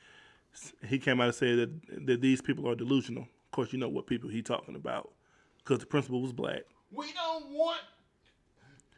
He 0.88 0.99
came 0.99 1.21
out 1.21 1.27
and 1.27 1.36
said 1.36 1.57
that 1.59 2.05
that 2.07 2.21
these 2.21 2.41
people 2.41 2.67
are 2.67 2.75
delusional. 2.75 3.23
Of 3.23 3.51
course, 3.51 3.71
you 3.71 3.77
know 3.79 3.89
what 3.89 4.07
people 4.07 4.29
he 4.29 4.41
talking 4.41 4.75
about, 4.75 5.11
because 5.59 5.79
the 5.79 5.86
principal 5.86 6.21
was 6.21 6.33
black. 6.33 6.63
We 6.91 7.13
don't 7.13 7.51
want 7.51 7.81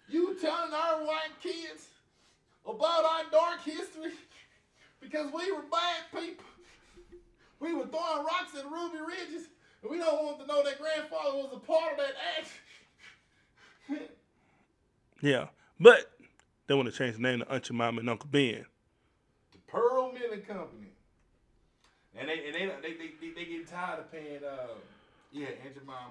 you 0.08 0.38
telling 0.40 0.74
our 0.74 1.06
white 1.06 1.36
kids 1.44 1.90
about 2.68 3.06
our 3.06 3.24
dark 3.32 3.64
history 3.64 4.12
because 5.02 5.32
we 5.34 5.52
were 5.52 5.64
bad 5.72 6.12
people. 6.22 6.46
We 7.60 7.74
were 7.74 7.88
throwing 7.88 8.24
rocks 8.24 8.54
at 8.56 8.66
Ruby 8.70 9.00
Bridges, 9.04 9.48
and 9.82 9.90
we 9.90 9.98
don't 9.98 10.24
want 10.24 10.40
to 10.42 10.46
know 10.46 10.62
that 10.64 10.78
grandfather 10.80 11.38
was 11.38 11.50
a 11.56 11.60
part 11.60 11.94
of 11.94 11.98
that 11.98 12.14
action. 12.38 14.08
Yeah, 15.22 15.48
but 15.80 16.12
they 16.68 16.76
want 16.76 16.88
to 16.88 16.96
change 16.96 17.16
the 17.16 17.22
name 17.24 17.40
to 17.40 17.52
Aunt 17.52 17.64
Jemima 17.64 18.00
and 18.00 18.08
Uncle 18.12 18.30
Ben. 18.32 18.66
the 19.52 19.58
Pearl 19.68 20.12
Milling 20.14 20.42
Company. 20.44 20.92
And 22.16 22.30
they 22.30 22.46
and 22.46 22.54
they 22.54 22.66
they 22.84 22.94
they, 22.98 23.10
they, 23.20 23.34
they 23.34 23.46
get 23.50 23.68
tired 23.68 24.00
of 24.02 24.12
paying 24.12 24.44
uh 24.44 24.68
yeah, 25.32 25.48
Aunt 25.66 25.74
Jemima. 25.74 26.10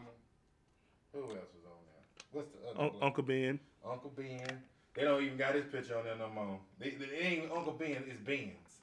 Who 1.12 1.20
else 1.20 1.28
was 1.30 1.64
on 1.66 1.78
there? 1.86 2.02
What's 2.32 2.50
the 2.50 2.70
other 2.70 2.80
Un- 2.88 2.94
one? 2.94 3.02
Uncle 3.04 3.22
Ben. 3.22 3.60
Uncle 3.88 4.10
Ben. 4.16 4.62
They 4.96 5.02
don't 5.02 5.22
even 5.22 5.36
got 5.36 5.54
his 5.54 5.66
picture 5.66 5.96
on 5.98 6.04
there 6.04 6.16
no 6.16 6.30
more. 6.30 6.58
They, 6.78 6.90
they, 6.90 7.04
it 7.04 7.22
ain't 7.22 7.52
Uncle 7.52 7.74
Ben, 7.74 8.02
it's 8.08 8.20
Ben's. 8.20 8.80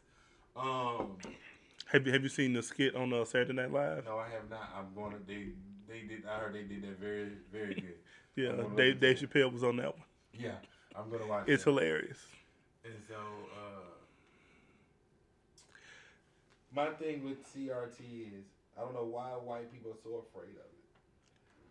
Um, 0.56 1.18
Have 1.92 2.06
you 2.06 2.14
have 2.14 2.22
you 2.22 2.30
seen 2.30 2.54
the 2.54 2.62
skit 2.62 2.96
on 2.96 3.12
uh, 3.12 3.26
Saturday 3.26 3.54
Night 3.54 3.72
Live? 3.74 4.06
no, 4.06 4.20
I 4.20 4.30
have 4.30 4.48
not. 4.50 4.70
I'm 4.78 4.94
going 4.94 5.14
to. 5.14 5.18
They 5.28 5.48
they 5.88 6.02
did. 6.08 6.24
I 6.28 6.38
heard 6.40 6.54
they 6.54 6.62
did 6.64 6.84
that 6.84 7.00
very 7.00 7.30
very 7.52 7.74
good. 7.74 7.96
Yeah, 8.36 8.52
Dave 8.76 9.00
Dave 9.00 9.18
Chappelle 9.18 9.54
was 9.54 9.64
on 9.64 9.78
that 9.78 9.96
one. 9.96 10.04
Yeah, 10.34 10.56
I'm 10.96 11.12
gonna 11.12 11.28
watch. 11.28 11.44
It's 11.48 11.64
that. 11.66 11.70
hilarious. 11.70 12.18
And 12.84 12.96
so, 13.08 13.14
uh, 13.14 13.86
my 16.74 16.90
thing 16.96 17.24
with 17.24 17.38
CRT 17.54 18.00
is 18.40 18.46
I 18.76 18.82
don't 18.82 18.96
know 18.96 19.04
why 19.04 19.30
white 19.34 19.72
people 19.72 19.92
are 19.92 20.02
so 20.04 20.26
afraid 20.28 20.50
of 20.56 20.66
it. 20.66 20.73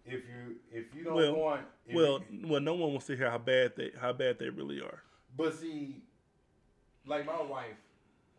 If 0.05 0.23
you 0.27 0.57
if 0.73 0.95
you 0.95 1.05
don't 1.05 1.15
Well, 1.15 1.35
want, 1.37 1.67
Well, 1.93 2.25
you- 2.31 2.49
well, 2.49 2.61
no 2.61 2.75
one 2.75 2.91
wants 2.91 3.07
to 3.07 3.17
hear 3.17 3.31
how 3.31 3.39
bad 3.39 3.75
they 3.77 3.93
how 3.99 4.13
bad 4.13 4.39
they 4.39 4.49
really 4.49 4.81
are. 4.81 5.03
but 5.37 5.55
see, 5.55 6.03
like 7.07 7.25
my 7.25 7.41
wife, 7.41 7.77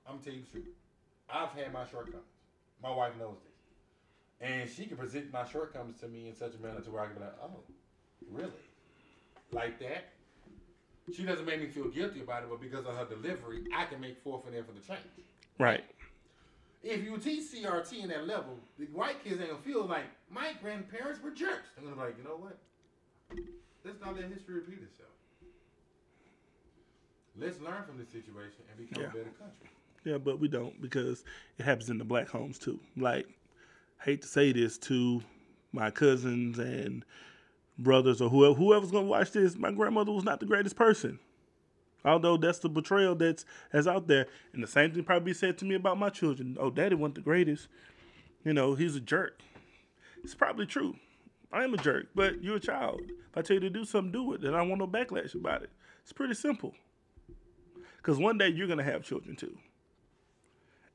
I'm 0.05 0.15
gonna 0.15 0.23
tell 0.25 0.33
you 0.33 0.41
the 0.41 0.51
truth. 0.51 0.67
I've 1.29 1.49
had 1.51 1.71
my 1.71 1.85
shortcomings. 1.85 2.25
My 2.81 2.93
wife 2.93 3.13
knows 3.17 3.37
this, 3.45 4.49
and 4.49 4.69
she 4.69 4.85
can 4.85 4.97
present 4.97 5.31
my 5.31 5.45
shortcomings 5.47 5.99
to 6.01 6.07
me 6.09 6.27
in 6.27 6.35
such 6.35 6.53
a 6.55 6.57
manner 6.59 6.81
to 6.81 6.91
where 6.91 7.03
I 7.03 7.05
can 7.05 7.15
be 7.15 7.21
like, 7.21 7.37
oh, 7.41 7.61
really, 8.29 8.51
like 9.51 9.79
that. 9.79 10.09
She 11.13 11.23
doesn't 11.23 11.45
make 11.45 11.61
me 11.61 11.67
feel 11.67 11.89
guilty 11.89 12.21
about 12.21 12.43
it, 12.43 12.49
but 12.49 12.59
because 12.61 12.85
of 12.85 12.95
her 12.95 13.05
delivery, 13.05 13.63
I 13.75 13.85
can 13.85 13.99
make 14.01 14.17
four 14.23 14.41
for 14.43 14.51
them 14.51 14.63
for 14.65 14.71
the 14.73 14.79
change. 14.79 15.05
Right. 15.59 15.83
If 16.83 17.03
you 17.03 17.17
teach 17.17 17.43
CRT 17.43 18.03
in 18.03 18.09
that 18.09 18.27
level, 18.27 18.57
the 18.77 18.85
white 18.87 19.23
kids 19.23 19.39
ain't 19.39 19.49
gonna 19.51 19.61
feel 19.63 19.85
like 19.85 20.03
my 20.29 20.51
grandparents 20.61 21.21
were 21.23 21.31
jerks. 21.31 21.69
They're 21.75 21.85
gonna 21.85 21.95
be 21.95 22.01
like, 22.01 22.17
you 22.17 22.23
know 22.25 22.35
what? 22.35 22.57
Let's 23.85 24.01
not 24.01 24.15
let 24.15 24.25
history 24.25 24.55
repeat 24.55 24.79
itself. 24.83 25.09
Let's 27.37 27.59
learn 27.61 27.83
from 27.87 27.97
this 27.97 28.09
situation 28.09 28.63
and 28.69 28.77
become 28.89 29.01
Yeah. 29.03 29.09
a 29.09 29.11
better 29.13 29.31
country. 29.39 29.69
Yeah, 30.03 30.17
but 30.17 30.39
we 30.39 30.49
don't 30.49 30.79
because 30.81 31.23
it 31.57 31.63
happens 31.63 31.89
in 31.89 31.97
the 31.97 32.03
black 32.03 32.27
homes 32.27 32.59
too. 32.59 32.79
Like, 32.97 33.27
hate 34.03 34.21
to 34.21 34.27
say 34.27 34.51
this 34.51 34.77
to 34.79 35.21
my 35.71 35.89
cousins 35.89 36.59
and 36.59 37.05
brothers 37.79 38.21
or 38.21 38.29
whoever 38.29 38.53
whoever's 38.53 38.91
gonna 38.91 39.07
watch 39.07 39.31
this. 39.31 39.55
My 39.55 39.71
grandmother 39.71 40.11
was 40.11 40.25
not 40.25 40.41
the 40.41 40.45
greatest 40.45 40.75
person. 40.75 41.17
Although 42.05 42.37
that's 42.37 42.59
the 42.59 42.69
betrayal 42.69 43.15
that's 43.15 43.45
that's 43.71 43.87
out 43.87 44.07
there, 44.07 44.27
and 44.53 44.61
the 44.61 44.67
same 44.67 44.91
thing 44.91 45.03
probably 45.03 45.33
said 45.33 45.57
to 45.59 45.65
me 45.65 45.75
about 45.75 45.97
my 45.97 46.09
children. 46.09 46.57
Oh, 46.59 46.69
daddy 46.69 46.95
wasn't 46.95 47.15
the 47.15 47.21
greatest. 47.21 47.67
You 48.43 48.53
know, 48.53 48.75
he's 48.75 48.95
a 48.95 48.99
jerk. 48.99 49.41
It's 50.23 50.35
probably 50.35 50.65
true. 50.65 50.95
I 51.51 51.63
am 51.63 51.73
a 51.73 51.77
jerk, 51.77 52.07
but 52.15 52.43
you're 52.43 52.57
a 52.57 52.59
child. 52.59 53.01
If 53.29 53.37
I 53.37 53.41
tell 53.41 53.55
you 53.55 53.61
to 53.61 53.69
do 53.69 53.85
something, 53.85 54.11
do 54.11 54.33
it. 54.33 54.43
And 54.43 54.55
I 54.55 54.61
want 54.63 54.79
no 54.79 54.87
backlash 54.87 55.35
about 55.35 55.63
it. 55.63 55.69
It's 56.01 56.11
pretty 56.11 56.33
simple. 56.33 56.73
Because 57.97 58.17
one 58.17 58.37
day 58.37 58.49
you're 58.49 58.67
gonna 58.67 58.83
have 58.83 59.03
children 59.03 59.35
too 59.35 59.57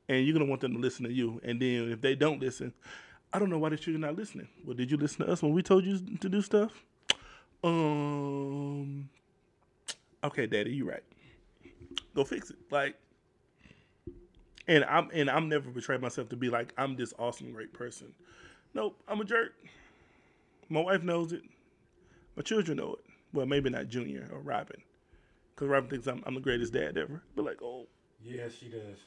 and 0.09 0.25
you're 0.25 0.33
gonna 0.33 0.49
want 0.49 0.61
them 0.61 0.73
to 0.73 0.79
listen 0.79 1.05
to 1.05 1.13
you. 1.13 1.41
And 1.45 1.61
then 1.61 1.93
if 1.93 2.01
they 2.01 2.15
don't 2.15 2.41
listen, 2.41 2.73
I 3.33 3.39
don't 3.39 3.51
know 3.51 3.59
why 3.59 3.69
the 3.69 3.77
children 3.77 4.01
not 4.01 4.17
listening. 4.17 4.49
Well, 4.65 4.75
did 4.75 4.91
you 4.91 4.97
listen 4.97 5.27
to 5.27 5.33
us 5.33 5.43
when 5.43 5.53
we 5.53 5.63
told 5.63 5.85
you 5.85 5.99
to 5.99 6.29
do 6.29 6.41
stuff? 6.41 6.73
Um, 7.63 9.11
okay, 10.25 10.47
daddy, 10.47 10.73
you 10.73 10.89
right. 10.89 11.03
Go 12.15 12.25
fix 12.25 12.51
it. 12.51 12.57
Like, 12.71 12.97
and 14.67 14.85
I'm 14.85 15.09
and 15.13 15.31
I'm 15.31 15.49
never 15.49 15.71
betrayed 15.71 16.01
myself 16.01 16.29
to 16.31 16.37
be 16.37 16.51
like 16.51 16.73
I'm 16.77 16.97
this 16.97 17.13
awesome, 17.19 17.53
great 17.53 17.73
person. 17.73 18.13
Nope, 18.75 19.01
I'm 19.09 19.21
a 19.21 19.25
jerk. 19.25 19.53
My 20.69 20.81
wife 20.81 21.03
knows 21.03 21.33
it. 21.33 21.43
My 22.37 22.43
children 22.43 22.77
know 22.77 22.95
it. 22.95 23.05
Well, 23.33 23.47
maybe 23.47 23.71
not 23.71 23.89
Junior 23.89 24.29
or 24.33 24.41
Robin, 24.41 24.81
because 25.55 25.69
Robin 25.69 25.91
thinks 25.91 26.07
I'm, 26.07 26.23
I'm 26.27 26.35
the 26.35 26.41
greatest 26.41 26.73
dad 26.73 26.97
ever. 26.97 27.23
But 27.35 27.45
like, 27.45 27.63
oh, 27.63 27.87
Yeah, 28.23 28.49
she 28.49 28.69
does. 28.69 28.99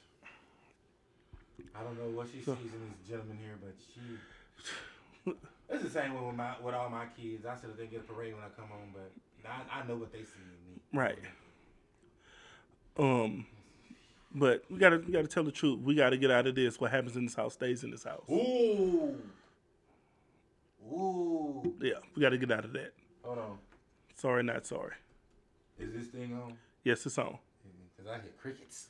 I 1.76 1.84
don't 1.84 1.98
know 1.98 2.18
what 2.18 2.28
she 2.28 2.40
sees 2.40 2.48
in 2.48 2.56
this 2.56 3.08
gentleman 3.08 3.38
here, 3.42 3.58
but 3.62 3.74
she. 3.94 5.34
It's 5.72 5.84
the 5.84 5.90
same 5.90 6.14
way 6.14 6.26
with 6.26 6.36
my 6.36 6.54
with 6.62 6.76
all 6.76 6.90
my 6.90 7.06
kids. 7.18 7.46
I 7.46 7.56
said 7.56 7.70
they 7.78 7.88
get 7.88 8.02
a 8.02 8.04
parade 8.04 8.34
when 8.34 8.44
I 8.44 8.50
come 8.50 8.68
home, 8.68 8.94
but 8.94 9.12
I, 9.46 9.80
I 9.80 9.88
know 9.88 9.96
what 9.96 10.12
they 10.12 10.20
see 10.20 10.40
in 10.42 10.74
me. 10.74 10.82
Right. 10.94 11.18
Um, 12.98 13.46
but 14.36 14.64
we 14.70 14.78
gotta 14.78 14.98
we 14.98 15.14
gotta 15.14 15.28
tell 15.28 15.44
the 15.44 15.52
truth. 15.52 15.80
We 15.80 15.96
gotta 15.96 16.18
get 16.18 16.30
out 16.30 16.46
of 16.46 16.56
this. 16.56 16.80
What 16.80 16.92
happens 16.92 17.16
in 17.16 17.26
this 17.26 17.36
house 17.36 17.54
stays 17.54 17.84
in 17.84 17.92
this 17.92 18.04
house. 18.04 18.24
Ooh. 18.30 19.16
Ooh. 20.92 21.74
Yeah, 21.80 21.94
we 22.16 22.22
gotta 22.22 22.38
get 22.38 22.52
out 22.52 22.66
of 22.66 22.74
that. 22.74 22.94
Hold 23.24 23.38
on. 23.38 23.58
Sorry, 24.16 24.44
not 24.44 24.66
sorry. 24.66 24.94
Is 25.80 25.94
this 25.94 26.08
thing 26.08 26.34
on? 26.34 26.58
Yes, 26.84 27.06
it's 27.06 27.18
on. 27.18 27.38
Because 27.96 28.12
I 28.12 28.16
hear 28.16 28.32
crickets. 28.42 28.88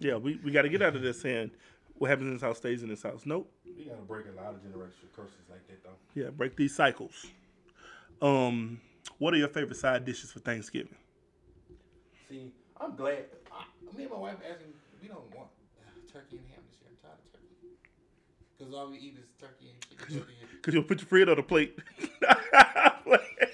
Yeah, 0.00 0.16
we, 0.16 0.38
we 0.44 0.50
gotta 0.50 0.68
get 0.68 0.82
out 0.82 0.96
of 0.96 1.02
this 1.02 1.20
saying 1.20 1.50
what 1.98 2.10
happens 2.10 2.26
in 2.28 2.32
this 2.34 2.42
house 2.42 2.58
stays 2.58 2.82
in 2.82 2.88
this 2.88 3.02
house. 3.02 3.22
Nope. 3.24 3.50
We 3.64 3.84
gotta 3.84 4.02
break 4.02 4.26
a 4.26 4.40
lot 4.40 4.54
of 4.54 4.60
generational 4.62 5.12
curses 5.14 5.36
like 5.50 5.66
that, 5.68 5.82
though. 5.84 5.90
Yeah, 6.14 6.30
break 6.30 6.56
these 6.56 6.74
cycles. 6.74 7.26
Um, 8.20 8.80
what 9.18 9.34
are 9.34 9.36
your 9.36 9.48
favorite 9.48 9.76
side 9.76 10.04
dishes 10.04 10.32
for 10.32 10.40
Thanksgiving? 10.40 10.96
See, 12.28 12.50
I'm 12.80 12.96
glad. 12.96 13.24
I, 13.52 13.96
me 13.96 14.04
and 14.04 14.12
my 14.12 14.18
wife 14.18 14.36
asking, 14.48 14.72
we 15.00 15.08
don't 15.08 15.34
want 15.34 15.48
uh, 15.78 16.12
turkey 16.12 16.38
and 16.38 16.46
ham 16.48 16.62
this 16.70 16.80
year. 16.80 16.90
I'm 16.90 16.96
tired 17.02 17.18
of 17.24 17.32
turkey. 17.32 17.76
Because 18.58 18.74
all 18.74 18.90
we 18.90 18.98
eat 18.98 19.16
is 19.18 19.30
turkey 19.40 19.70
and 19.70 20.08
chicken 20.08 20.24
Cause 20.62 20.74
you'll 20.74 20.82
put 20.84 21.00
your 21.00 21.08
friend 21.08 21.30
on 21.30 21.36
the 21.36 21.42
plate. 21.42 21.78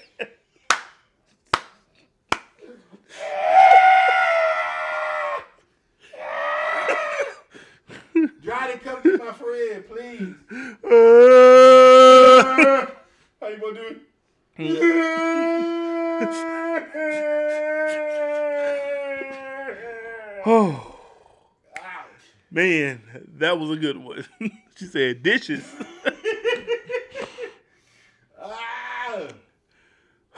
Johnny, 8.43 8.73
come 8.83 8.99
get 9.03 9.19
my 9.19 9.31
friend, 9.31 9.83
please. 9.87 10.35
How 13.41 13.47
you 13.47 13.57
gonna 13.59 13.73
do 13.73 13.87
it? 13.87 13.97
oh 20.45 20.95
Ouch. 21.77 21.83
man, 22.51 23.01
that 23.37 23.57
was 23.59 23.71
a 23.71 23.75
good 23.77 23.97
one. 23.97 24.25
she 24.75 24.85
said 24.85 25.23
dishes. 25.23 25.63
Ah. 28.39 29.27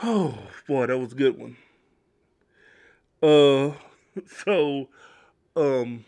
Oh 0.02 0.38
boy, 0.68 0.86
that 0.86 0.98
was 0.98 1.12
a 1.12 1.16
good 1.16 1.38
one. 1.38 1.56
Uh, 3.22 3.72
so, 4.44 4.88
um, 5.56 6.04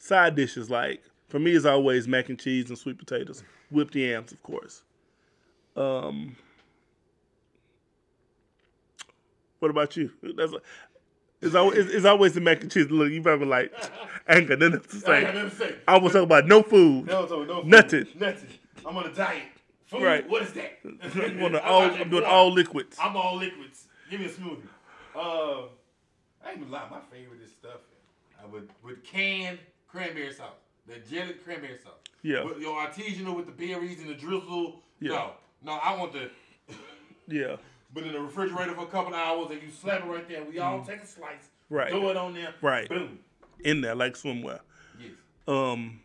side 0.00 0.34
dishes 0.34 0.68
like 0.68 1.02
for 1.28 1.38
me 1.38 1.52
is 1.52 1.64
always 1.64 2.08
mac 2.08 2.28
and 2.28 2.38
cheese 2.38 2.68
and 2.68 2.76
sweet 2.78 2.98
potatoes, 2.98 3.44
whipped 3.70 3.94
yams, 3.94 4.32
of 4.32 4.42
course. 4.42 4.82
Um, 5.76 6.34
what 9.60 9.70
about 9.70 9.96
you? 9.96 10.10
That's 10.36 10.52
it's 11.40 11.54
always 11.54 11.86
it's, 11.86 12.04
always 12.04 12.34
the 12.34 12.40
mac 12.40 12.62
and 12.62 12.70
cheese. 12.70 12.90
Look, 12.90 13.12
you 13.12 13.22
probably 13.22 13.46
like 13.46 13.72
I 14.28 14.36
ain't 14.36 14.48
got 14.48 14.58
nothing 14.58 14.80
to 14.80 14.96
I 14.96 15.20
say. 15.20 15.22
nothing 15.22 15.50
to 15.50 15.56
say. 15.56 15.74
I 15.86 15.98
was 15.98 16.12
talking 16.12 16.24
about 16.24 16.46
no 16.46 16.62
food. 16.62 17.06
No, 17.06 17.26
no, 17.26 17.44
no. 17.44 17.62
food. 17.62 17.66
Nothing. 17.70 18.06
Nothing. 18.18 18.48
I'm 18.84 18.96
on 18.96 19.06
a 19.06 19.14
diet. 19.14 19.42
Food. 19.86 20.02
Right. 20.02 20.28
What 20.28 20.42
is 20.42 20.52
that? 20.54 20.78
I'm, 20.84 21.38
doing 21.38 21.56
all, 21.64 21.82
I'm 21.82 22.10
doing 22.10 22.22
water. 22.22 22.26
all 22.26 22.52
liquids. 22.52 22.96
I'm 23.00 23.16
all 23.16 23.36
liquids. 23.36 23.86
Give 24.10 24.20
me 24.20 24.26
a 24.26 24.30
smoothie. 24.30 24.62
Uh, 25.14 25.68
I 26.44 26.50
ain't 26.50 26.60
gonna 26.60 26.72
lie. 26.72 26.88
My 26.90 27.00
favorite 27.12 27.40
is 27.42 27.50
stuff 27.52 27.80
I 28.42 28.46
would 28.46 28.68
with 28.82 29.04
canned 29.04 29.58
cranberry 29.90 30.32
sauce, 30.32 30.54
the 30.86 30.96
jelly 31.10 31.34
cranberry 31.44 31.78
sauce. 31.82 31.92
Yeah. 32.22 32.44
With 32.44 32.58
your 32.58 32.74
artisanal 32.74 33.34
with 33.36 33.46
the 33.46 33.52
berries 33.52 34.00
and 34.00 34.08
the 34.08 34.14
drizzle. 34.14 34.82
Yeah. 35.00 35.10
No, 35.10 35.30
no, 35.62 35.72
I 35.72 35.96
want 35.96 36.12
the. 36.12 36.30
Yeah, 37.28 37.56
But 37.94 38.02
in 38.02 38.12
the 38.12 38.20
refrigerator 38.20 38.74
for 38.74 38.82
a 38.82 38.86
couple 38.86 39.14
of 39.14 39.20
hours 39.20 39.52
and 39.52 39.62
you 39.62 39.70
slap 39.70 40.02
it 40.04 40.08
right 40.08 40.28
there. 40.28 40.42
We 40.42 40.58
all 40.58 40.82
take 40.84 41.00
a 41.00 41.06
slice. 41.06 41.30
Mm. 41.34 41.76
Right. 41.76 41.90
Throw 41.90 42.08
it 42.08 42.16
on 42.16 42.34
there. 42.34 42.52
Right. 42.60 42.88
Boom. 42.88 43.20
in 43.60 43.82
there 43.82 43.94
like 43.94 44.14
swimwear. 44.14 44.58
Yes. 44.98 45.12
Um, 45.46 46.00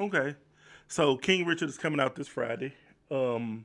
okay. 0.00 0.36
So 0.86 1.16
King 1.16 1.44
Richard 1.44 1.68
is 1.68 1.76
coming 1.76 1.98
out 1.98 2.14
this 2.14 2.28
Friday. 2.28 2.72
Um, 3.10 3.64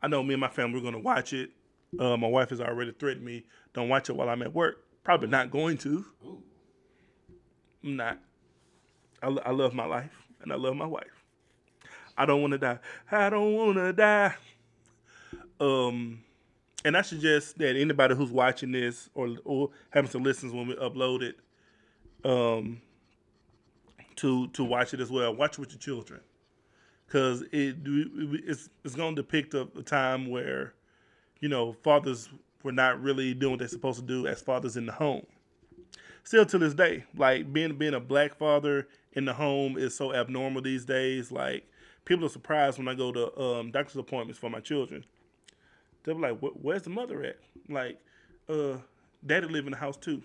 I 0.00 0.06
know 0.06 0.22
me 0.22 0.34
and 0.34 0.40
my 0.40 0.48
family 0.48 0.78
are 0.78 0.82
going 0.82 0.94
to 0.94 1.00
watch 1.00 1.32
it. 1.32 1.50
Uh, 1.98 2.16
my 2.16 2.28
wife 2.28 2.50
has 2.50 2.60
already 2.60 2.92
threatened 2.92 3.24
me, 3.24 3.42
don't 3.74 3.88
watch 3.88 4.08
it 4.08 4.14
while 4.14 4.28
I'm 4.28 4.42
at 4.42 4.54
work. 4.54 4.84
Probably 5.02 5.26
not 5.28 5.50
going 5.50 5.76
to. 5.78 6.04
Ooh. 6.24 6.42
I'm 7.82 7.96
not. 7.96 8.18
I, 9.22 9.28
I 9.28 9.50
love 9.50 9.74
my 9.74 9.86
life 9.86 10.10
and 10.42 10.52
I 10.52 10.56
love 10.56 10.76
my 10.76 10.86
wife. 10.86 11.24
I 12.16 12.26
don't 12.26 12.40
want 12.40 12.52
to 12.52 12.58
die. 12.58 12.78
I 13.10 13.30
don't 13.30 13.54
want 13.54 13.76
to 13.76 13.92
die. 13.92 14.34
Um, 15.58 16.22
and 16.84 16.96
I 16.96 17.02
suggest 17.02 17.58
that 17.58 17.76
anybody 17.76 18.14
who's 18.14 18.30
watching 18.30 18.72
this 18.72 19.08
or 19.14 19.36
or 19.44 19.70
happens 19.90 20.12
to 20.12 20.18
listen 20.18 20.54
when 20.54 20.68
we 20.68 20.74
upload 20.76 21.22
it, 21.22 21.36
um, 22.24 22.80
to 24.16 24.48
to 24.48 24.64
watch 24.64 24.94
it 24.94 25.00
as 25.00 25.10
well. 25.10 25.34
Watch 25.34 25.52
it 25.52 25.58
with 25.58 25.70
your 25.70 25.78
children, 25.78 26.20
because 27.06 27.42
it 27.52 27.76
it's 27.84 28.70
it's 28.84 28.94
going 28.94 29.16
to 29.16 29.22
depict 29.22 29.54
a, 29.54 29.68
a 29.78 29.82
time 29.82 30.30
where, 30.30 30.74
you 31.40 31.48
know, 31.48 31.74
fathers 31.82 32.30
were 32.62 32.72
not 32.72 33.00
really 33.02 33.34
doing 33.34 33.52
what 33.52 33.58
they're 33.58 33.68
supposed 33.68 34.00
to 34.00 34.06
do 34.06 34.26
as 34.26 34.40
fathers 34.40 34.76
in 34.76 34.86
the 34.86 34.92
home 34.92 35.26
still 36.24 36.46
to 36.46 36.58
this 36.58 36.74
day, 36.74 37.04
like 37.16 37.52
being 37.52 37.76
being 37.76 37.94
a 37.94 38.00
black 38.00 38.36
father 38.36 38.88
in 39.12 39.24
the 39.24 39.32
home 39.34 39.76
is 39.76 39.94
so 39.94 40.14
abnormal 40.14 40.62
these 40.62 40.84
days. 40.84 41.32
Like 41.32 41.66
people 42.04 42.26
are 42.26 42.30
surprised 42.30 42.78
when 42.78 42.88
I 42.88 42.94
go 42.94 43.12
to 43.12 43.40
um, 43.40 43.70
doctor's 43.70 43.96
appointments 43.96 44.38
for 44.38 44.50
my 44.50 44.60
children. 44.60 45.04
They're 46.04 46.14
like, 46.14 46.38
"Where's 46.40 46.82
the 46.82 46.90
mother 46.90 47.22
at?" 47.22 47.38
Like, 47.68 47.98
uh, 48.48 48.78
daddy 49.24 49.46
live 49.48 49.66
in 49.66 49.72
the 49.72 49.78
house 49.78 49.96
too. 49.96 50.22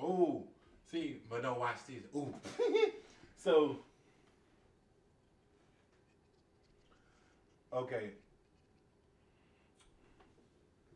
Oh, 0.00 0.44
See, 0.90 1.20
but 1.28 1.42
don't 1.42 1.58
watch 1.58 1.76
this. 1.86 2.02
Ooh. 2.16 2.34
so. 3.36 3.76
Okay. 7.72 8.10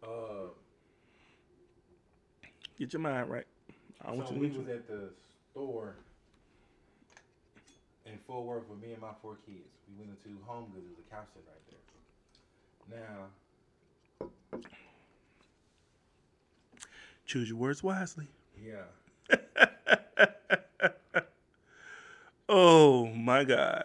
Uh, 0.03 0.49
Get 2.79 2.95
your 2.95 3.01
mind 3.01 3.29
right. 3.29 3.47
I 4.05 4.09
don't 4.15 4.27
so 4.27 4.35
you 4.35 4.41
we 4.41 4.49
to 4.51 4.59
was 4.59 4.69
at 4.69 4.89
the 4.89 5.11
store 5.53 5.95
in 8.07 8.19
Fort 8.27 8.45
Worth 8.45 8.69
with 8.69 8.81
me 8.81 8.93
and 8.93 9.01
my 9.01 9.13
four 9.23 9.37
kids. 9.47 9.69
We 9.89 9.95
went 10.05 10.11
into 10.25 10.39
Home 10.47 10.71
Goods. 10.75 10.87
There's 10.87 10.99
a 10.99 11.11
couch 11.15 11.29
set 11.35 11.45
right 11.47 11.65
there. 12.91 13.01
Now, 14.21 14.61
choose 17.27 17.49
your 17.49 17.59
words 17.59 17.83
wisely. 17.83 18.27
yeah. 18.63 18.85
Oh 22.55 23.07
my 23.07 23.45
god. 23.45 23.85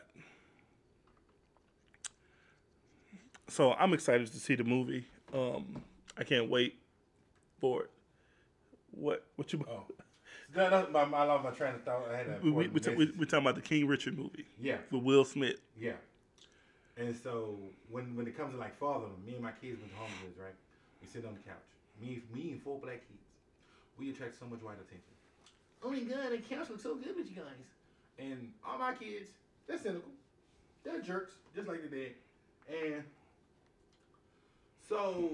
So 3.47 3.71
I'm 3.73 3.93
excited 3.93 4.27
to 4.27 4.39
see 4.39 4.55
the 4.55 4.65
movie. 4.65 5.05
Um, 5.33 5.83
I 6.17 6.25
can't 6.25 6.49
wait 6.49 6.77
for 7.61 7.83
it. 7.83 7.91
What 8.91 9.23
what 9.37 9.53
you 9.53 9.63
Oh. 9.69 9.85
That, 10.57 10.71
that's 10.71 10.91
my, 10.91 11.01
I 11.01 11.23
lost 11.23 11.43
my 11.43 11.51
train 11.51 11.75
of 11.75 11.83
thought. 11.83 12.09
I 12.11 12.17
had 12.17 12.43
we, 12.43 12.49
we, 12.51 12.63
we, 12.63 12.67
we, 12.67 12.73
message. 12.73 12.97
we 13.17 13.25
talking 13.25 13.45
about 13.45 13.55
the 13.55 13.61
King 13.61 13.85
Richard 13.87 14.17
movie 14.17 14.45
Yeah. 14.59 14.77
with 14.91 15.03
Will 15.03 15.23
Smith. 15.23 15.59
Yeah. 15.79 15.93
And 16.97 17.15
so 17.15 17.55
when 17.91 18.15
when 18.15 18.25
it 18.27 18.35
comes 18.35 18.53
to 18.53 18.59
like 18.59 18.75
father, 18.79 19.05
me 19.25 19.33
and 19.35 19.43
my 19.43 19.51
kids 19.51 19.79
went 19.79 19.91
to 19.91 19.97
home 19.99 20.09
goods, 20.23 20.37
right? 20.39 20.55
We 20.99 21.07
sit 21.07 21.25
on 21.25 21.33
the 21.33 21.39
couch. 21.47 21.69
Me 22.01 22.21
me 22.33 22.51
and 22.53 22.61
four 22.61 22.79
black 22.79 23.01
kids. 23.07 23.21
We 23.99 24.09
attract 24.09 24.39
so 24.39 24.45
much 24.47 24.61
white 24.63 24.77
attention. 24.81 25.13
Oh 25.83 25.91
my 25.91 25.99
god, 25.99 26.31
the 26.31 26.37
couch 26.39 26.69
looks 26.71 26.81
so 26.83 26.95
good 26.95 27.15
with 27.15 27.29
you 27.29 27.35
guys. 27.35 27.67
And 28.17 28.51
all 28.67 28.79
my 28.79 28.93
kids, 28.95 29.29
they're 29.67 29.77
cynical. 29.77 30.09
They're 30.83 31.01
jerks, 31.01 31.33
just 31.55 31.67
like 31.67 31.83
the 31.87 31.95
dad. 31.95 32.11
And 32.67 33.03
so 34.89 35.29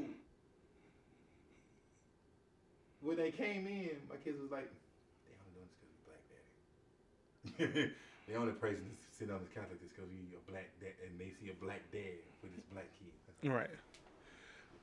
when 3.02 3.16
they 3.18 3.32
came 3.32 3.68
in, 3.68 3.96
my 4.10 4.16
kids 4.24 4.40
was 4.42 4.52
like, 4.52 4.68
they 4.68 5.34
only 5.40 5.52
doing 5.56 5.68
this 5.68 5.76
because 5.80 5.92
we 5.96 6.00
black 6.08 6.24
daddy. 6.28 7.43
they 8.28 8.36
only 8.36 8.54
person 8.54 8.82
us 8.92 8.98
to 9.06 9.18
sit 9.18 9.32
on 9.32 9.40
this 9.40 9.50
couch 9.54 9.66
like 9.70 9.82
this 9.82 9.92
because 9.96 10.10
we 10.12 10.36
a 10.36 10.52
black 10.52 10.70
dad 10.80 10.94
and 11.06 11.20
they 11.20 11.32
see 11.40 11.52
a 11.52 11.64
black 11.64 11.82
dad 11.92 12.20
with 12.42 12.54
his 12.54 12.64
black 12.72 12.86
kid. 12.98 13.52
Right. 13.52 13.70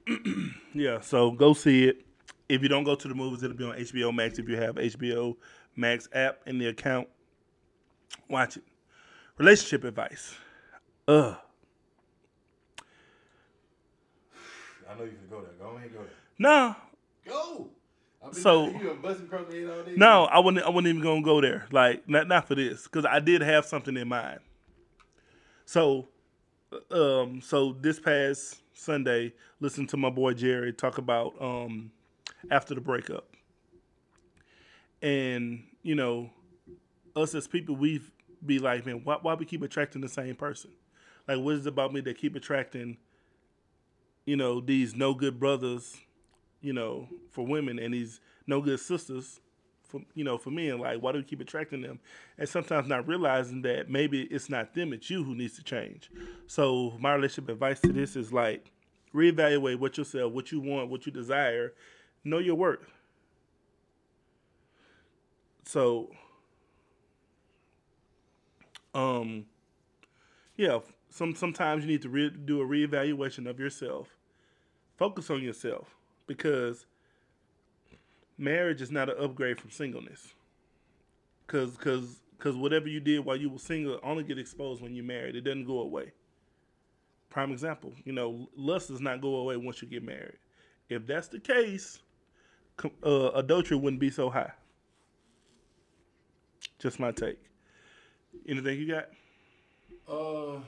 yeah, 0.74 1.00
so 1.00 1.30
go 1.30 1.52
see 1.54 1.88
it. 1.88 2.04
If 2.48 2.62
you 2.62 2.68
don't 2.68 2.84
go 2.84 2.94
to 2.94 3.08
the 3.08 3.14
movies, 3.14 3.42
it'll 3.42 3.56
be 3.56 3.64
on 3.64 3.76
HBO 3.76 4.14
Max. 4.14 4.38
If 4.38 4.48
you 4.48 4.56
have 4.56 4.74
HBO 4.74 5.36
Max 5.76 6.08
app 6.12 6.40
in 6.46 6.58
the 6.58 6.66
account, 6.66 7.08
watch 8.28 8.56
it. 8.56 8.64
Relationship 9.38 9.84
advice. 9.84 10.34
Ugh. 11.08 11.36
I 14.88 14.98
know 14.98 15.04
you 15.04 15.10
can 15.10 15.28
go 15.30 15.40
there. 15.42 15.52
Go 15.58 15.76
ahead, 15.76 15.92
go 15.92 16.00
there. 16.00 16.08
No, 16.38 16.76
Go. 17.26 17.68
I 18.22 18.26
mean, 18.26 18.34
So- 18.34 18.66
you 18.66 18.78
been 18.78 19.00
busting 19.00 19.26
across 19.26 19.46
the 19.50 19.60
head 19.60 19.70
all 19.70 19.82
day. 19.82 19.94
no, 19.96 20.24
I 20.24 20.38
wouldn't. 20.40 20.64
I 20.64 20.68
wasn't 20.68 20.88
even 20.88 21.00
gonna 21.02 21.22
go 21.22 21.40
there. 21.40 21.66
Like 21.72 22.08
not 22.08 22.28
not 22.28 22.46
for 22.48 22.54
this, 22.54 22.84
because 22.84 23.04
I 23.06 23.18
did 23.20 23.40
have 23.42 23.64
something 23.64 23.96
in 23.96 24.08
mind. 24.08 24.40
So, 25.64 26.08
um, 26.90 27.40
so 27.40 27.72
this 27.80 27.98
past 27.98 28.60
Sunday, 28.74 29.32
listen 29.60 29.86
to 29.88 29.96
my 29.96 30.10
boy 30.10 30.34
Jerry 30.34 30.72
talk 30.72 30.98
about 30.98 31.40
um 31.40 31.90
after 32.50 32.74
the 32.74 32.80
breakup, 32.80 33.26
and 35.02 35.64
you 35.82 35.94
know, 35.94 36.30
us 37.16 37.34
as 37.34 37.46
people, 37.48 37.74
we 37.76 38.00
be 38.44 38.58
like, 38.58 38.84
man, 38.84 39.00
why 39.04 39.16
why 39.22 39.34
we 39.34 39.46
keep 39.46 39.62
attracting 39.62 40.02
the 40.02 40.08
same 40.08 40.34
person? 40.34 40.70
Like, 41.26 41.38
what 41.38 41.54
is 41.54 41.66
it 41.66 41.68
about 41.70 41.92
me 41.92 42.00
that 42.02 42.18
keep 42.18 42.36
attracting? 42.36 42.98
You 44.26 44.36
know, 44.36 44.60
these 44.60 44.94
no 44.94 45.14
good 45.14 45.40
brothers 45.40 45.98
you 46.60 46.72
know, 46.72 47.08
for 47.30 47.46
women 47.46 47.78
and 47.78 47.94
these 47.94 48.20
no 48.46 48.60
good 48.60 48.80
sisters 48.80 49.40
for 49.90 50.00
you 50.14 50.24
know, 50.24 50.38
for 50.38 50.50
men. 50.50 50.78
Like, 50.78 51.02
why 51.02 51.12
do 51.12 51.18
we 51.18 51.24
keep 51.24 51.40
attracting 51.40 51.82
them? 51.82 51.98
And 52.38 52.48
sometimes 52.48 52.88
not 52.88 53.06
realizing 53.06 53.62
that 53.62 53.90
maybe 53.90 54.22
it's 54.22 54.48
not 54.48 54.74
them, 54.74 54.92
it's 54.92 55.10
you 55.10 55.24
who 55.24 55.34
needs 55.34 55.56
to 55.56 55.64
change. 55.64 56.10
So 56.46 56.94
my 56.98 57.14
relationship 57.14 57.50
advice 57.50 57.80
to 57.80 57.92
this 57.92 58.16
is 58.16 58.32
like 58.32 58.70
reevaluate 59.14 59.78
what 59.78 59.98
yourself, 59.98 60.32
what 60.32 60.52
you 60.52 60.60
want, 60.60 60.88
what 60.88 61.04
you 61.06 61.12
desire, 61.12 61.74
know 62.24 62.38
your 62.38 62.54
worth. 62.54 62.90
So 65.64 66.10
um 68.94 69.46
yeah, 70.56 70.80
some 71.08 71.34
sometimes 71.34 71.84
you 71.84 71.90
need 71.90 72.02
to 72.02 72.08
re- 72.08 72.30
do 72.30 72.60
a 72.60 72.64
reevaluation 72.64 73.48
of 73.48 73.58
yourself. 73.58 74.08
Focus 74.96 75.30
on 75.30 75.42
yourself 75.42 75.96
because 76.30 76.86
marriage 78.38 78.80
is 78.80 78.92
not 78.92 79.08
an 79.08 79.16
upgrade 79.18 79.58
from 79.60 79.68
singleness. 79.72 80.32
Cause, 81.48 81.76
cause, 81.76 82.20
cause 82.38 82.54
whatever 82.54 82.86
you 82.86 83.00
did 83.00 83.24
while 83.24 83.34
you 83.34 83.50
were 83.50 83.58
single 83.58 83.98
only 84.04 84.22
get 84.22 84.38
exposed 84.38 84.80
when 84.80 84.94
you're 84.94 85.04
married. 85.04 85.34
It 85.34 85.40
doesn't 85.40 85.64
go 85.64 85.80
away. 85.80 86.12
Prime 87.30 87.50
example, 87.50 87.92
you 88.04 88.12
know, 88.12 88.48
lust 88.56 88.90
does 88.90 89.00
not 89.00 89.20
go 89.20 89.34
away 89.38 89.56
once 89.56 89.82
you 89.82 89.88
get 89.88 90.04
married. 90.04 90.38
If 90.88 91.04
that's 91.04 91.26
the 91.26 91.40
case, 91.40 91.98
uh, 93.04 93.30
adultery 93.34 93.76
wouldn't 93.76 93.98
be 93.98 94.10
so 94.10 94.30
high. 94.30 94.52
Just 96.78 97.00
my 97.00 97.10
take. 97.10 97.40
Anything 98.48 98.78
you 98.78 98.86
got? 98.86 99.08
Uh, 100.08 100.60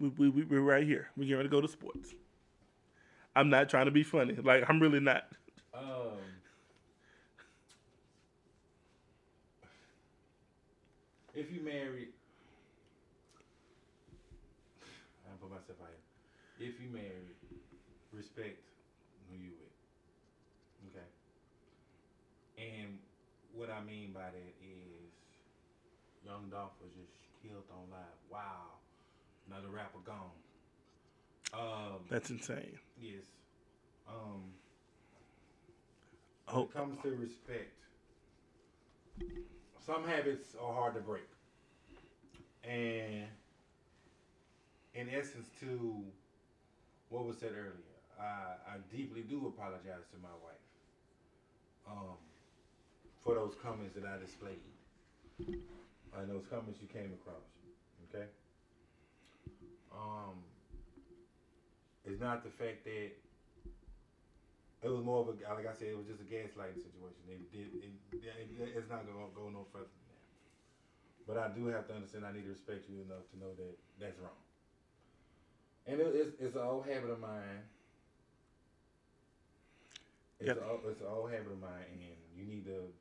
We, 0.00 0.08
we, 0.18 0.28
we, 0.30 0.42
we're 0.44 0.60
right 0.62 0.84
here. 0.84 1.10
We're 1.16 1.24
getting 1.24 1.36
ready 1.36 1.48
to 1.48 1.52
go 1.52 1.60
to 1.60 1.68
sports. 1.68 2.12
I'm 3.36 3.50
not 3.50 3.68
trying 3.68 3.84
to 3.84 3.90
be 3.92 4.02
funny. 4.02 4.34
Like, 4.34 4.64
I'm 4.68 4.80
really 4.80 4.98
not. 4.98 5.24
um. 5.74 6.16
If 11.34 11.52
you 11.52 11.60
married, 11.60 12.08
I 15.26 15.36
put 15.38 15.50
myself 15.50 15.76
out 15.82 15.92
here. 16.58 16.68
If 16.70 16.80
you 16.80 16.88
married, 16.88 17.36
respect 18.10 18.64
who 19.28 19.36
you 19.36 19.50
with. 19.60 20.96
Okay. 20.96 21.04
And 22.56 22.96
what 23.52 23.68
I 23.68 23.84
mean 23.84 24.12
by 24.14 24.32
that 24.32 24.54
is, 24.64 25.12
Young 26.24 26.48
Dolph 26.50 26.72
was 26.80 26.90
just 26.96 27.12
killed 27.42 27.68
on 27.70 27.90
live. 27.90 28.16
Wow, 28.32 28.80
another 29.50 29.68
rapper 29.68 29.98
gone. 30.06 30.32
Um, 31.52 32.00
That's 32.08 32.30
insane. 32.30 32.78
Yes. 33.00 33.22
Um, 34.08 34.52
when 36.52 36.64
it 36.64 36.72
comes 36.72 36.96
to 37.02 37.10
respect, 37.10 37.72
some 39.84 40.04
habits 40.04 40.54
are 40.60 40.72
hard 40.72 40.94
to 40.94 41.00
break. 41.00 41.28
And 42.64 43.26
in 44.94 45.08
essence, 45.08 45.46
to 45.60 46.02
what 47.08 47.24
was 47.24 47.38
said 47.38 47.52
earlier, 47.52 47.96
I, 48.18 48.54
I 48.68 48.76
deeply 48.90 49.22
do 49.22 49.46
apologize 49.46 50.06
to 50.12 50.18
my 50.22 50.34
wife 50.42 50.66
um, 51.88 52.16
for 53.22 53.34
those 53.34 53.54
comments 53.62 53.94
that 53.94 54.04
I 54.04 54.18
displayed 54.18 54.58
and 56.18 56.30
those 56.30 56.44
comments 56.48 56.80
you 56.80 56.88
came 56.88 57.12
across. 57.12 57.44
Okay? 58.08 58.26
Um, 59.92 60.42
it's 62.06 62.20
not 62.20 62.44
the 62.44 62.50
fact 62.50 62.84
that 62.84 63.10
it 64.82 64.88
was 64.88 65.02
more 65.04 65.20
of 65.20 65.28
a 65.28 65.34
like 65.54 65.66
I 65.66 65.74
said, 65.74 65.88
it 65.88 65.96
was 65.96 66.06
just 66.06 66.20
a 66.20 66.28
gaslighting 66.28 66.78
situation. 66.80 67.22
It 67.28 67.50
did 67.52 67.68
it, 67.82 67.92
it, 68.12 68.72
it's 68.76 68.90
not 68.90 69.06
gonna 69.06 69.26
go 69.34 69.48
no 69.50 69.66
further 69.72 69.90
than 69.90 70.06
that. 70.08 70.22
But 71.26 71.36
I 71.38 71.48
do 71.54 71.66
have 71.66 71.86
to 71.88 71.94
understand 71.94 72.24
I 72.24 72.32
need 72.32 72.44
to 72.44 72.50
respect 72.50 72.88
you 72.88 73.02
enough 73.02 73.26
to 73.32 73.38
know 73.38 73.52
that 73.58 73.74
that's 73.98 74.18
wrong. 74.18 74.38
And 75.86 76.00
it, 76.00 76.14
it's 76.14 76.32
it's 76.40 76.54
an 76.56 76.62
old 76.62 76.86
habit 76.86 77.10
of 77.10 77.20
mine. 77.20 77.62
It's 80.38 80.48
Yep. 80.48 80.58
a, 80.58 80.88
it's 80.88 81.00
an 81.00 81.06
old 81.08 81.30
habit 81.30 81.52
of 81.52 81.60
mine, 81.60 81.86
and 81.90 82.00
you 82.36 82.44
need 82.44 82.64
to. 82.66 82.92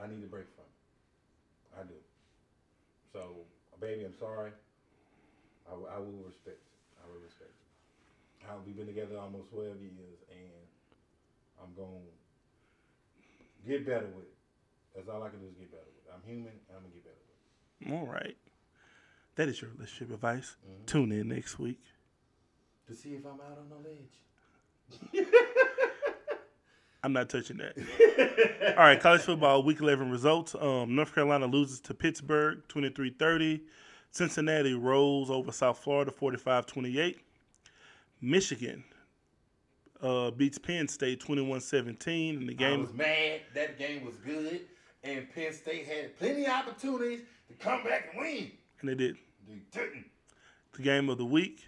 I 0.00 0.06
need 0.08 0.22
to 0.22 0.26
break 0.26 0.46
from 0.54 0.64
it. 0.64 1.80
I 1.80 1.82
do. 1.84 1.94
So, 3.12 3.46
baby, 3.80 4.04
I'm 4.04 4.16
sorry. 4.18 4.50
I, 5.70 5.74
will- 5.74 5.88
I 5.88 5.98
will 5.98 6.22
respect 6.26 6.58
it. 6.58 6.74
I 7.02 7.06
will 7.06 7.20
respect 7.22 7.50
it. 7.50 7.68
How 8.46 8.58
we've 8.66 8.76
been 8.76 8.86
together 8.86 9.18
almost 9.18 9.50
12 9.50 9.80
years, 9.80 10.20
and 10.30 10.64
I'm 11.62 11.74
going 11.74 12.02
to 13.64 13.68
get 13.68 13.86
better 13.86 14.06
with 14.14 14.24
it. 14.24 14.34
That's 14.94 15.08
all 15.08 15.22
I 15.22 15.28
can 15.30 15.40
do 15.40 15.46
is 15.46 15.54
get 15.54 15.70
better 15.70 15.84
with 15.86 16.04
it. 16.04 16.12
I'm 16.14 16.22
human, 16.28 16.52
and 16.68 16.76
I'm 16.76 16.82
going 16.82 16.92
to 16.92 16.96
get 16.96 17.04
better 17.04 17.16
with 17.24 17.88
it. 17.88 17.94
all 17.94 18.06
right. 18.06 18.36
That 19.36 19.48
is 19.48 19.60
your 19.60 19.70
relationship 19.72 20.14
advice. 20.14 20.56
Tune 20.86 21.10
in 21.10 21.28
next 21.28 21.58
week. 21.58 21.80
To 22.86 22.94
see 22.94 23.14
if 23.14 23.24
I'm 23.24 23.40
out 23.40 23.58
on 23.58 23.68
the 23.70 23.76
ledge. 23.88 25.26
I'm 27.02 27.12
not 27.12 27.28
touching 27.28 27.58
that. 27.58 27.76
All 28.78 28.84
right, 28.84 29.00
college 29.00 29.22
football 29.22 29.62
week 29.62 29.80
11 29.80 30.10
results. 30.10 30.54
Um, 30.54 30.94
North 30.94 31.14
Carolina 31.14 31.46
loses 31.46 31.80
to 31.80 31.94
Pittsburgh 31.94 32.62
23-30. 32.68 33.60
Cincinnati 34.10 34.74
rolls 34.74 35.30
over 35.30 35.52
South 35.52 35.78
Florida 35.78 36.10
45-28. 36.10 37.16
Michigan 38.24 38.82
uh, 40.00 40.30
beats 40.30 40.58
Penn 40.58 40.88
State 40.88 41.20
21-17 41.24 42.40
in 42.40 42.46
the 42.46 42.52
I 42.52 42.56
game. 42.56 42.80
was 42.80 42.92
mad. 42.94 43.40
That 43.54 43.78
game 43.78 44.04
was 44.04 44.16
good, 44.16 44.62
and 45.02 45.30
Penn 45.34 45.52
State 45.52 45.86
had 45.86 46.18
plenty 46.18 46.44
of 46.44 46.50
opportunities 46.52 47.20
to 47.48 47.54
come 47.54 47.84
back 47.84 48.08
and 48.12 48.20
win. 48.22 48.50
And 48.80 48.88
they 48.90 48.94
did. 48.94 49.16
They 49.48 49.60
didn't. 49.72 50.06
The 50.72 50.82
game 50.82 51.08
of 51.08 51.18
the 51.18 51.24
week 51.24 51.64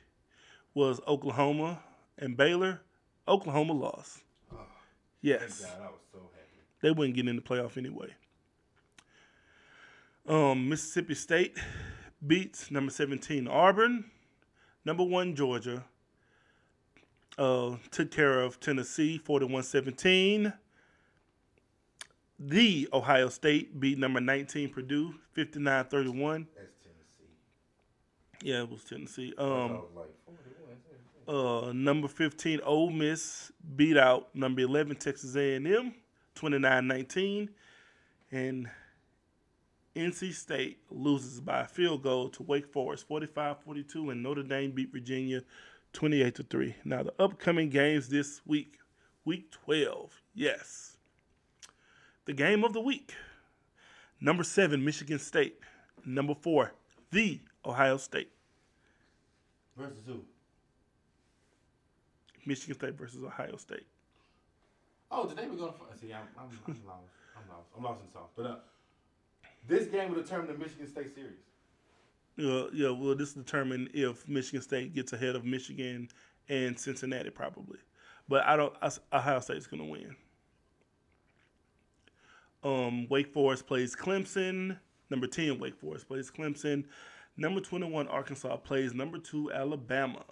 was 0.75 1.01
Oklahoma 1.07 1.81
and 2.19 2.37
Baylor. 2.37 2.81
Oklahoma 3.29 3.73
lost. 3.75 4.19
Oh, 4.53 4.59
Yes. 5.23 5.61
Thank 5.61 5.75
God, 5.79 5.83
I 5.83 5.91
was 5.91 6.01
so 6.13 6.19
happy. 6.35 6.61
they 6.81 6.91
wouldn't 6.91 7.17
get 7.17 7.29
in 7.29 7.37
the 7.37 7.43
playoff 7.43 7.77
anyway. 7.77 8.09
Um, 10.29 10.69
Mississippi 10.69 11.15
State 11.15 11.57
beats 12.27 12.71
number 12.71 12.91
17 12.91 13.47
Auburn, 13.47 14.05
number 14.85 15.05
one 15.05 15.35
Georgia. 15.37 15.85
Uh, 17.39 17.77
took 17.91 18.11
care 18.11 18.41
of 18.41 18.59
Tennessee 18.61 19.21
41-17. 19.25 20.53
The 22.39 22.89
Ohio 22.93 23.29
State 23.29 23.79
beat 23.79 23.99
number 23.99 24.21
19 24.21 24.71
Purdue 24.71 25.15
59-31. 25.37 26.47
That's 26.55 26.77
Tennessee. 26.83 27.31
Yeah, 28.43 28.63
it 28.63 28.71
was 28.71 28.85
Tennessee. 28.85 29.35
Um, 29.39 29.49
was 29.73 29.85
like 29.95 30.37
41. 31.27 31.69
uh, 31.69 31.73
number 31.73 32.09
15 32.09 32.61
Ole 32.65 32.91
Miss 32.91 33.53
beat 33.77 33.97
out 33.97 34.35
number 34.35 34.63
11 34.63 34.97
Texas 34.97 35.37
A&M 35.37 35.95
29-19 36.37 37.49
and 38.31 38.69
NC 39.95 40.35
State 40.35 40.79
loses 40.91 41.41
by 41.41 41.61
a 41.63 41.67
field 41.67 42.03
goal 42.03 42.29
to 42.31 42.43
Wake 42.43 42.71
Forest 42.71 43.09
45-42 43.09 44.13
and 44.13 44.23
Notre 44.23 44.43
Dame 44.43 44.71
beat 44.73 44.93
Virginia 44.93 45.41
28 45.97 46.35
to 46.35 46.43
3. 46.43 46.75
Now 46.85 47.03
the 47.03 47.15
upcoming 47.19 47.71
games 47.71 48.09
this 48.09 48.43
week, 48.45 48.77
week 49.25 49.51
12. 49.51 50.23
Yes. 50.35 50.99
The 52.27 52.35
game 52.35 52.65
of 52.65 52.75
the 52.75 52.81
week. 52.83 53.15
Number 54.21 54.45
7 54.45 54.85
Michigan 54.85 55.19
State, 55.19 55.59
number 56.05 56.35
4 56.35 56.73
the 57.13 57.41
Ohio 57.65 57.97
State. 57.97 58.31
Versus 59.75 60.05
who? 60.07 60.21
Michigan 62.45 62.75
State 62.75 62.95
versus 62.95 63.25
Ohio 63.25 63.57
State. 63.57 63.87
Oh, 65.11 65.27
today 65.27 65.47
we're 65.51 65.57
gonna 65.57 65.73
see. 65.99 66.13
I'm, 66.13 66.29
I'm, 66.39 66.49
I'm 66.67 66.75
lost. 66.87 67.01
I'm 67.37 67.49
lost. 67.49 67.69
I'm 67.77 67.83
lost 67.85 68.03
in 68.03 68.13
sauce. 68.13 68.31
But 68.37 68.47
uh, 68.47 68.57
this 69.67 69.87
game 69.87 70.11
will 70.13 70.23
determine 70.23 70.49
the 70.49 70.59
Michigan 70.59 70.89
State 70.89 71.15
series. 71.15 71.46
Uh, 72.39 72.69
yeah, 72.73 72.91
well, 72.91 73.15
this 73.15 73.33
determine 73.33 73.89
if 73.95 74.29
Michigan 74.29 74.61
State 74.61 74.95
gets 74.95 75.13
ahead 75.13 75.37
of 75.37 75.45
Michigan 75.45 76.09
and 76.49 76.79
Cincinnati 76.79 77.31
probably, 77.31 77.79
but 78.29 78.45
I 78.45 78.57
don't. 78.57 78.75
I, 78.83 78.91
Ohio 79.13 79.41
State's 79.41 79.67
gonna 79.67 79.87
win. 79.87 80.15
Um, 82.63 83.09
Wake 83.09 83.33
Forest 83.33 83.67
plays 83.67 83.97
Clemson. 83.97 84.79
Number 85.09 85.27
ten, 85.27 85.59
Wake 85.59 85.79
Forest 85.79 86.09
plays 86.09 86.31
Clemson. 86.31 86.85
Number 87.39 87.61
twenty-one, 87.61 88.09
Arkansas 88.09 88.57
plays 88.57 88.93
number 88.93 89.19
two, 89.19 89.51
Alabama. 89.53 90.25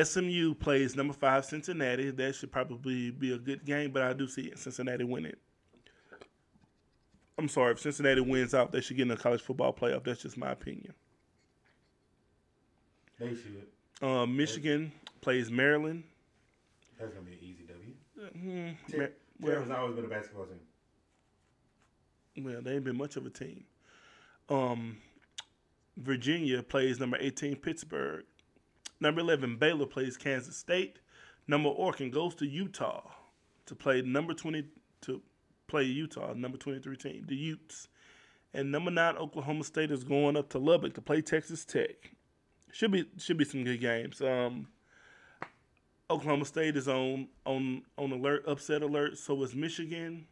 SMU 0.00 0.54
plays 0.54 0.96
number 0.96 1.12
five, 1.12 1.44
Cincinnati. 1.44 2.10
That 2.10 2.34
should 2.34 2.50
probably 2.50 3.10
be 3.10 3.34
a 3.34 3.38
good 3.38 3.66
game, 3.66 3.90
but 3.92 4.02
I 4.02 4.14
do 4.14 4.26
see 4.26 4.50
Cincinnati 4.56 5.04
winning. 5.04 5.36
I'm 7.42 7.48
sorry, 7.48 7.72
if 7.72 7.80
Cincinnati 7.80 8.20
wins 8.20 8.54
out, 8.54 8.70
they 8.70 8.80
should 8.80 8.96
get 8.96 9.02
in 9.02 9.08
the 9.08 9.16
college 9.16 9.42
football 9.42 9.72
playoff. 9.72 10.04
That's 10.04 10.22
just 10.22 10.36
my 10.36 10.52
opinion. 10.52 10.94
They 13.18 13.34
should. 13.34 13.66
Um, 14.00 14.36
Michigan 14.36 14.92
plays 15.20 15.50
Maryland. 15.50 16.04
That's 17.00 17.12
gonna 17.12 17.26
be 17.26 17.32
an 17.32 17.38
easy 17.42 17.64
W. 17.64 17.94
Hmm, 18.30 18.70
Ter- 18.88 18.98
Ma- 18.98 19.06
well, 19.40 19.54
Terrell's 19.54 19.70
always 19.72 19.96
been 19.96 20.04
a 20.04 20.08
basketball 20.08 20.46
team. 20.46 22.44
well, 22.44 22.62
they 22.62 22.74
ain't 22.74 22.84
been 22.84 22.96
much 22.96 23.16
of 23.16 23.26
a 23.26 23.30
team. 23.30 23.64
Um, 24.48 24.98
Virginia 25.96 26.62
plays 26.62 27.00
number 27.00 27.16
18 27.18 27.56
Pittsburgh. 27.56 28.24
Number 29.00 29.20
11 29.20 29.56
Baylor 29.56 29.86
plays 29.86 30.16
Kansas 30.16 30.56
State. 30.56 31.00
Number 31.48 31.70
Oregon 31.70 32.12
goes 32.12 32.36
to 32.36 32.46
Utah 32.46 33.02
to 33.66 33.74
play 33.74 34.00
number 34.00 34.32
20 34.32 34.64
to 35.02 35.20
play 35.72 35.84
Utah, 35.84 36.34
number 36.34 36.58
23 36.58 36.96
team, 36.96 37.24
the 37.26 37.34
Utes. 37.34 37.88
And 38.54 38.70
number 38.70 38.90
9 38.90 39.16
Oklahoma 39.16 39.64
State 39.64 39.90
is 39.90 40.04
going 40.04 40.36
up 40.36 40.50
to 40.50 40.58
Lubbock 40.58 40.92
to 40.94 41.00
play 41.00 41.22
Texas 41.22 41.64
Tech. 41.64 42.12
Should 42.70 42.90
be 42.90 43.06
should 43.18 43.38
be 43.38 43.44
some 43.44 43.64
good 43.64 43.80
games. 43.80 44.20
Um, 44.20 44.68
Oklahoma 46.10 46.44
State 46.44 46.76
is 46.76 46.88
on 46.88 47.28
on 47.46 47.82
on 47.96 48.12
alert, 48.12 48.44
upset 48.46 48.82
alert. 48.82 49.16
So 49.16 49.42
is 49.42 49.54
Michigan, 49.54 50.26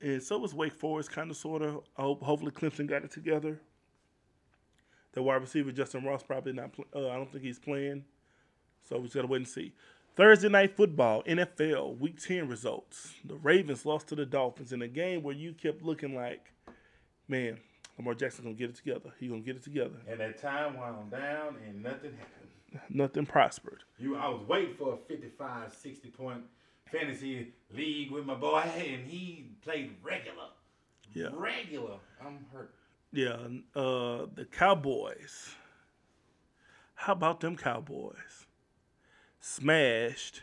and 0.00 0.22
so 0.22 0.44
is 0.44 0.54
Wake 0.54 0.74
Forest. 0.74 1.10
Kind 1.10 1.30
of, 1.30 1.36
sort 1.36 1.62
of. 1.62 1.82
Hope, 1.94 2.22
hopefully, 2.22 2.52
Clemson 2.52 2.88
got 2.88 3.04
it 3.04 3.10
together. 3.10 3.60
The 5.12 5.22
wide 5.22 5.42
receiver 5.42 5.72
Justin 5.72 6.04
Ross 6.04 6.22
probably 6.22 6.52
not. 6.52 6.70
Uh, 6.94 7.08
I 7.08 7.16
don't 7.16 7.30
think 7.30 7.44
he's 7.44 7.58
playing. 7.58 8.04
So 8.88 8.96
we 8.96 9.04
just 9.04 9.14
gotta 9.14 9.28
wait 9.28 9.38
and 9.38 9.48
see. 9.48 9.72
Thursday 10.14 10.48
night 10.50 10.76
football, 10.76 11.22
NFL 11.22 11.98
Week 11.98 12.20
Ten 12.20 12.46
results. 12.46 13.14
The 13.24 13.36
Ravens 13.36 13.86
lost 13.86 14.08
to 14.08 14.14
the 14.14 14.26
Dolphins 14.26 14.72
in 14.72 14.82
a 14.82 14.88
game 14.88 15.22
where 15.22 15.34
you 15.34 15.54
kept 15.54 15.82
looking 15.82 16.14
like, 16.14 16.52
man, 17.28 17.58
Lamar 17.96 18.14
Jackson 18.14 18.44
gonna 18.44 18.54
get 18.54 18.70
it 18.70 18.76
together. 18.76 19.10
He 19.18 19.28
gonna 19.28 19.40
get 19.40 19.56
it 19.56 19.64
together. 19.64 19.96
And 20.06 20.20
that 20.20 20.38
time 20.40 20.76
wound 20.76 21.10
down 21.10 21.56
and 21.66 21.82
nothing 21.82 22.12
happened. 22.12 22.80
Nothing 22.90 23.26
prospered. 23.26 23.84
You, 23.98 24.16
I 24.16 24.28
was 24.28 24.42
waiting 24.46 24.74
for 24.74 24.94
a 24.94 24.96
55, 24.96 25.74
60 25.74 26.08
point 26.10 26.42
fantasy 26.90 27.52
league 27.74 28.10
with 28.10 28.24
my 28.24 28.34
boy, 28.34 28.60
and 28.76 29.06
he 29.06 29.46
played 29.62 29.94
regular. 30.02 30.48
Yeah. 31.14 31.28
Regular. 31.32 31.96
I'm 32.24 32.44
hurt. 32.52 32.74
Yeah, 33.12 33.36
uh, 33.74 34.26
the 34.34 34.46
Cowboys. 34.50 35.54
How 36.94 37.12
about 37.12 37.40
them 37.40 37.56
Cowboys? 37.56 38.41
Smashed 39.44 40.42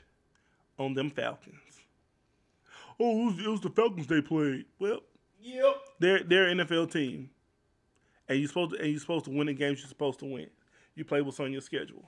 on 0.78 0.94
them 0.94 1.10
Falcons. 1.10 1.56
Oh, 3.00 3.22
it 3.22 3.26
was, 3.38 3.40
it 3.46 3.48
was 3.50 3.62
the 3.62 3.70
Falcons 3.70 4.08
they 4.08 4.22
played. 4.22 4.66
Well, 4.78 5.00
Yep. 5.42 5.76
they're 6.00 6.24
they're 6.24 6.48
an 6.50 6.58
NFL 6.60 6.92
team, 6.92 7.30
and 8.28 8.38
you 8.38 8.46
supposed 8.46 8.72
to, 8.74 8.78
and 8.80 8.90
you're 8.92 9.00
supposed 9.00 9.24
to 9.26 9.32
win 9.32 9.48
the 9.48 9.54
games 9.54 9.80
you're 9.80 9.88
supposed 9.88 10.20
to 10.20 10.26
win. 10.26 10.48
You 10.96 11.06
play 11.06 11.22
what's 11.22 11.40
on 11.40 11.54
your 11.54 11.62
schedule. 11.62 12.04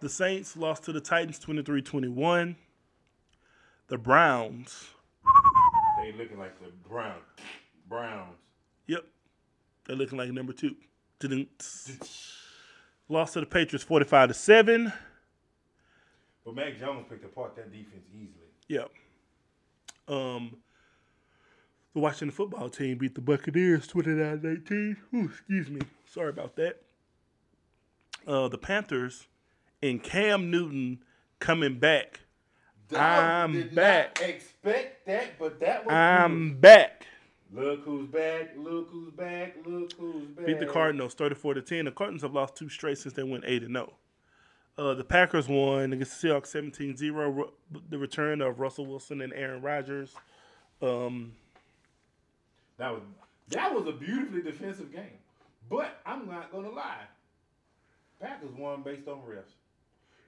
The 0.00 0.08
Saints 0.10 0.54
lost 0.54 0.84
to 0.84 0.92
the 0.92 1.00
Titans 1.00 1.40
23-21. 1.40 2.56
The 3.88 3.96
Browns, 3.98 4.88
They 5.98 6.12
looking 6.12 6.38
like 6.38 6.58
the 6.60 6.68
Brown 6.88 7.16
Browns. 7.88 8.36
yep, 8.86 9.04
they're 9.86 9.96
looking 9.96 10.18
like 10.18 10.30
number 10.30 10.52
two. 10.52 10.76
Lost 13.08 13.32
to 13.34 13.40
the 13.40 13.46
Patriots 13.46 13.84
45 13.84 14.28
to 14.28 14.34
seven. 14.34 14.92
But 16.44 16.54
Mac 16.54 16.78
Jones 16.78 17.06
picked 17.08 17.24
apart 17.24 17.56
that 17.56 17.72
defense 17.72 18.04
easily. 18.12 18.48
Yep. 18.68 18.90
Um, 20.08 20.56
the 21.94 22.00
Washington 22.00 22.30
football 22.30 22.68
team 22.68 22.98
beat 22.98 23.14
the 23.14 23.20
Buccaneers 23.20 23.86
29-19. 23.86 24.96
Ooh, 25.14 25.24
excuse 25.26 25.70
me. 25.70 25.80
Sorry 26.04 26.30
about 26.30 26.56
that. 26.56 26.82
Uh, 28.26 28.48
the 28.48 28.58
Panthers 28.58 29.28
and 29.82 30.02
Cam 30.02 30.50
Newton 30.50 31.02
coming 31.38 31.78
back. 31.78 32.20
I'm 32.94 33.52
did 33.52 33.74
back. 33.74 34.20
Not 34.20 34.28
expect 34.28 35.06
that, 35.06 35.38
but 35.38 35.60
that 35.60 35.86
was. 35.86 35.92
I'm 35.92 36.58
back. 36.58 37.06
Look 37.54 37.84
who's 37.84 38.08
back! 38.08 38.54
Look 38.56 38.88
who's 38.90 39.12
back! 39.12 39.56
Look 39.66 39.92
who's 39.98 40.24
back! 40.28 40.46
Beat 40.46 40.58
the 40.58 40.66
Cardinals 40.66 41.12
34 41.12 41.54
to 41.54 41.62
10. 41.62 41.84
The 41.84 41.90
Cardinals 41.90 42.22
have 42.22 42.32
lost 42.32 42.56
two 42.56 42.70
straight 42.70 42.96
since 42.96 43.14
they 43.14 43.22
went 43.22 43.44
8 43.46 43.64
and 43.64 43.76
0. 43.76 43.92
Uh, 44.78 44.94
the 44.94 45.04
Packers 45.04 45.48
won 45.48 45.92
against 45.92 46.20
the 46.20 46.28
Seahawks 46.28 46.46
17 46.46 46.96
0. 46.96 47.52
The 47.90 47.98
return 47.98 48.40
of 48.40 48.58
Russell 48.58 48.86
Wilson 48.86 49.20
and 49.20 49.32
Aaron 49.34 49.60
Rodgers. 49.60 50.14
Um, 50.80 51.32
That 52.78 52.92
was 52.92 53.02
that 53.50 53.74
was 53.74 53.86
a 53.86 53.92
beautifully 53.92 54.42
defensive 54.42 54.92
game. 54.92 55.18
But 55.68 56.00
I'm 56.06 56.26
not 56.26 56.50
gonna 56.50 56.70
lie. 56.70 57.04
Packers 58.20 58.52
won 58.56 58.82
based 58.82 59.06
on 59.08 59.18
refs. 59.18 59.52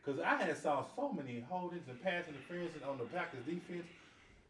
Cause 0.04 0.20
I 0.22 0.36
had 0.36 0.58
saw 0.58 0.84
so 0.94 1.12
many 1.12 1.40
holdings 1.48 1.88
and 1.88 2.00
pass 2.02 2.24
interferences 2.28 2.82
on 2.86 2.98
the 2.98 3.04
Packers 3.04 3.44
defense. 3.46 3.86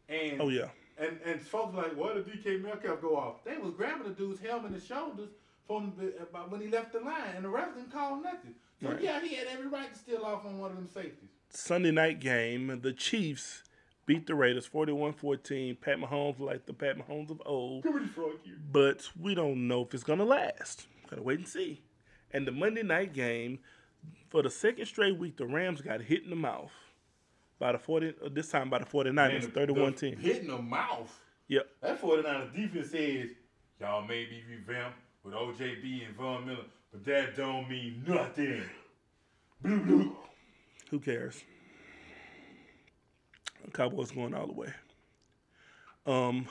And 0.09 0.41
oh, 0.41 0.49
yeah. 0.49 0.67
and 0.97 1.17
and 1.25 1.41
folks 1.41 1.73
were 1.73 1.83
like, 1.83 1.93
why 1.93 2.13
did 2.13 2.27
DK 2.27 2.61
Metcalf 2.61 3.01
go 3.01 3.15
off? 3.15 3.43
They 3.45 3.57
was 3.57 3.71
grabbing 3.71 4.03
the 4.03 4.13
dude's 4.13 4.41
helmet 4.41 4.73
and 4.73 4.83
shoulders 4.83 5.29
from 5.65 5.93
the, 5.97 6.07
when 6.49 6.59
he 6.59 6.67
left 6.67 6.91
the 6.91 6.99
line, 6.99 7.35
and 7.35 7.45
the 7.45 7.49
refs 7.49 7.73
didn't 7.73 7.93
call 7.93 8.17
nothing. 8.17 8.53
Right. 8.85 9.01
yeah, 9.01 9.21
he 9.21 9.35
had 9.35 9.47
every 9.47 9.67
right 9.67 9.91
to 9.91 9.99
steal 9.99 10.23
off 10.23 10.45
on 10.45 10.57
one 10.59 10.71
of 10.71 10.77
them 10.77 10.87
safeties. 10.87 11.29
Sunday 11.49 11.91
night 11.91 12.19
game, 12.19 12.79
the 12.81 12.91
Chiefs 12.93 13.63
beat 14.05 14.27
the 14.27 14.35
Raiders 14.35 14.67
41-14. 14.67 15.79
Pat 15.79 15.97
Mahomes 15.97 16.39
like 16.39 16.65
the 16.65 16.73
Pat 16.73 16.97
Mahomes 16.97 17.31
of 17.31 17.41
old, 17.45 17.83
Give 17.83 17.93
me 17.95 18.01
the 18.01 18.07
front 18.07 18.35
here. 18.43 18.55
but 18.71 19.09
we 19.19 19.35
don't 19.35 19.67
know 19.67 19.81
if 19.83 19.93
it's 19.93 20.03
going 20.03 20.19
to 20.19 20.25
last. 20.25 20.87
Got 21.09 21.17
to 21.17 21.21
wait 21.23 21.39
and 21.39 21.47
see. 21.47 21.81
And 22.31 22.45
the 22.47 22.51
Monday 22.51 22.83
night 22.83 23.13
game, 23.13 23.59
for 24.29 24.41
the 24.43 24.49
second 24.49 24.85
straight 24.87 25.17
week, 25.17 25.37
the 25.37 25.45
Rams 25.45 25.81
got 25.81 26.01
hit 26.01 26.23
in 26.23 26.29
the 26.29 26.35
mouth 26.35 26.71
by 27.59 27.71
the 27.71 27.79
40 27.79 28.13
uh, 28.23 28.29
this 28.31 28.49
time 28.49 28.69
by 28.69 28.79
the 28.79 28.85
49ers 28.85 29.47
31-10. 29.51 30.19
Hitting 30.19 30.47
the 30.47 30.57
mouth. 30.57 31.11
Yep. 31.47 31.67
That 31.81 32.01
49ers 32.01 32.53
defense 32.53 32.91
says, 32.91 33.29
y'all 33.79 34.05
may 34.05 34.25
be 34.25 34.43
revamped 34.49 34.97
with 35.25 35.33
OJB 35.33 36.07
and 36.07 36.15
Von 36.15 36.45
Miller, 36.45 36.65
but 36.91 37.03
that 37.05 37.35
don't 37.35 37.67
mean 37.67 38.03
nothing. 38.07 38.61
Who 39.63 40.99
cares? 40.99 41.43
Cowboys 43.73 44.11
going 44.11 44.35
all 44.35 44.45
the 44.45 44.53
way. 44.53 44.71
Um, 46.05 46.47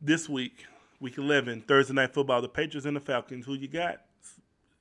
this 0.00 0.28
week, 0.28 0.64
week 1.00 1.18
eleven, 1.18 1.60
Thursday 1.62 1.92
night 1.92 2.14
football, 2.14 2.40
the 2.40 2.48
Patriots 2.48 2.86
and 2.86 2.96
the 2.96 3.00
Falcons. 3.00 3.44
Who 3.44 3.54
you 3.54 3.66
got? 3.66 4.00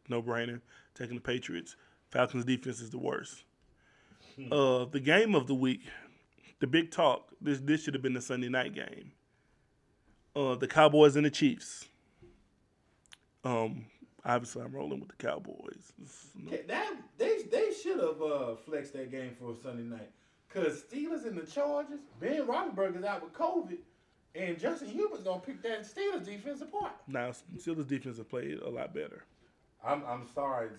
No 0.07 0.21
brainer. 0.21 0.61
Taking 0.93 1.15
the 1.15 1.21
Patriots. 1.21 1.75
Falcons 2.11 2.45
defense 2.45 2.79
is 2.79 2.91
the 2.91 2.99
worst. 2.99 3.43
Uh, 4.51 4.85
the 4.85 5.01
game 5.01 5.35
of 5.35 5.47
the 5.47 5.55
week, 5.55 5.81
the 6.59 6.67
big 6.67 6.91
talk. 6.91 7.33
This 7.41 7.59
this 7.59 7.83
should 7.83 7.95
have 7.95 8.03
been 8.03 8.13
the 8.13 8.21
Sunday 8.21 8.49
night 8.49 8.75
game. 8.75 9.11
Uh, 10.35 10.55
the 10.55 10.67
Cowboys 10.67 11.15
and 11.15 11.25
the 11.25 11.31
Chiefs. 11.31 11.89
Um, 13.43 13.85
obviously, 14.25 14.63
I'm 14.63 14.71
rolling 14.73 14.99
with 14.99 15.09
the 15.09 15.15
Cowboys. 15.15 15.93
No- 16.35 16.57
That 16.67 16.93
they 17.17 17.43
they 17.51 17.71
should 17.73 17.99
have 17.99 18.21
uh, 18.21 18.55
flexed 18.55 18.93
that 18.93 19.11
game 19.11 19.35
for 19.39 19.55
Sunday 19.55 19.83
night. 19.83 20.11
Cause 20.53 20.83
Steelers 20.91 21.25
and 21.27 21.37
the 21.37 21.45
Chargers, 21.45 21.99
Ben 22.19 22.41
Roethlisberger's 22.47 23.03
out 23.03 23.21
with 23.23 23.33
COVID, 23.33 23.77
and 24.33 24.59
Justin 24.59 24.89
Herbert's 24.97 25.21
gonna 25.23 25.39
pick 25.39 25.61
that 25.61 25.81
Steelers 25.81 26.25
defense 26.25 26.61
apart. 26.61 26.93
Now, 27.07 27.31
Steelers 27.57 27.87
defense 27.87 28.17
have 28.17 28.29
played 28.29 28.57
a 28.59 28.69
lot 28.69 28.93
better. 28.93 29.23
I'm 29.85 30.03
I'm 30.07 30.25
sorry, 30.33 30.69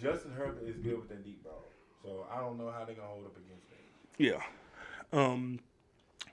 Justin 0.00 0.32
Herbert 0.32 0.62
is 0.66 0.76
good 0.78 0.98
with 0.98 1.08
that 1.10 1.22
deep 1.22 1.44
ball, 1.44 1.66
so 2.02 2.26
I 2.34 2.40
don't 2.40 2.56
know 2.56 2.70
how 2.70 2.84
they're 2.86 2.94
gonna 2.94 3.08
hold 3.08 3.26
up 3.26 3.36
against 3.36 3.68
that. 3.68 4.24
Yeah. 4.24 4.42
Um, 5.12 5.60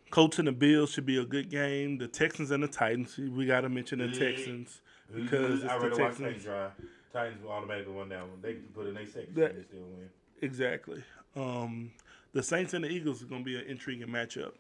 Colts 0.10 0.40
and 0.40 0.48
the 0.48 0.54
Bills 0.54 0.92
should 0.92 1.06
be 1.06 1.18
a 1.18 1.26
good 1.26 1.50
game. 1.50 1.98
The 1.98 2.08
Texans 2.08 2.52
and 2.52 2.64
the 2.64 2.68
Titans. 2.70 3.18
We 3.18 3.46
got 3.46 3.62
to 3.62 3.70
mention 3.70 4.00
the 4.00 4.06
Yeah. 4.06 4.14
Texans 4.32 4.82
because 5.14 5.64
I 5.64 5.78
the 5.78 5.86
watched 5.86 5.98
Texans. 5.98 6.20
Texans 6.20 6.44
drive. 6.44 6.72
Titans 7.14 7.44
will 7.44 7.52
automatically 7.52 7.94
win 7.94 8.10
that 8.10 8.22
one. 8.22 8.42
They 8.42 8.54
can 8.54 8.64
put 8.74 8.88
in 8.88 8.94
their 8.94 9.06
second 9.08 9.36
That- 9.36 9.52
and 9.52 9.60
they 9.60 9.68
still 9.68 9.80
win. 9.84 10.10
Exactly. 10.42 11.04
Um, 11.36 11.92
the 12.34 12.44
Saints 12.44 12.74
and 12.74 12.84
the 12.84 12.90
Eagles 12.90 13.22
is 13.22 13.26
going 13.26 13.44
to 13.44 13.46
be 13.46 13.56
an 13.58 13.66
intriguing 13.66 14.08
matchup 14.08 14.54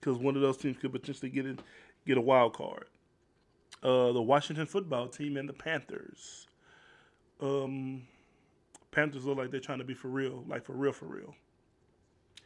because 0.00 0.18
one 0.18 0.36
of 0.36 0.42
those 0.42 0.56
teams 0.56 0.76
could 0.78 0.92
potentially 0.92 1.30
get 1.30 1.46
in, 1.46 1.58
get 2.06 2.18
a 2.18 2.20
wild 2.20 2.54
card. 2.54 2.86
Uh, 3.82 4.12
the 4.12 4.20
Washington 4.22 4.66
football 4.66 5.08
team 5.08 5.36
and 5.36 5.48
the 5.48 5.52
Panthers. 5.52 6.46
Um, 7.40 8.02
Panthers 8.90 9.24
look 9.24 9.38
like 9.38 9.50
they're 9.50 9.60
trying 9.60 9.78
to 9.78 9.84
be 9.84 9.94
for 9.94 10.08
real, 10.08 10.44
like 10.48 10.64
for 10.64 10.72
real, 10.72 10.92
for 10.92 11.06
real. 11.06 11.34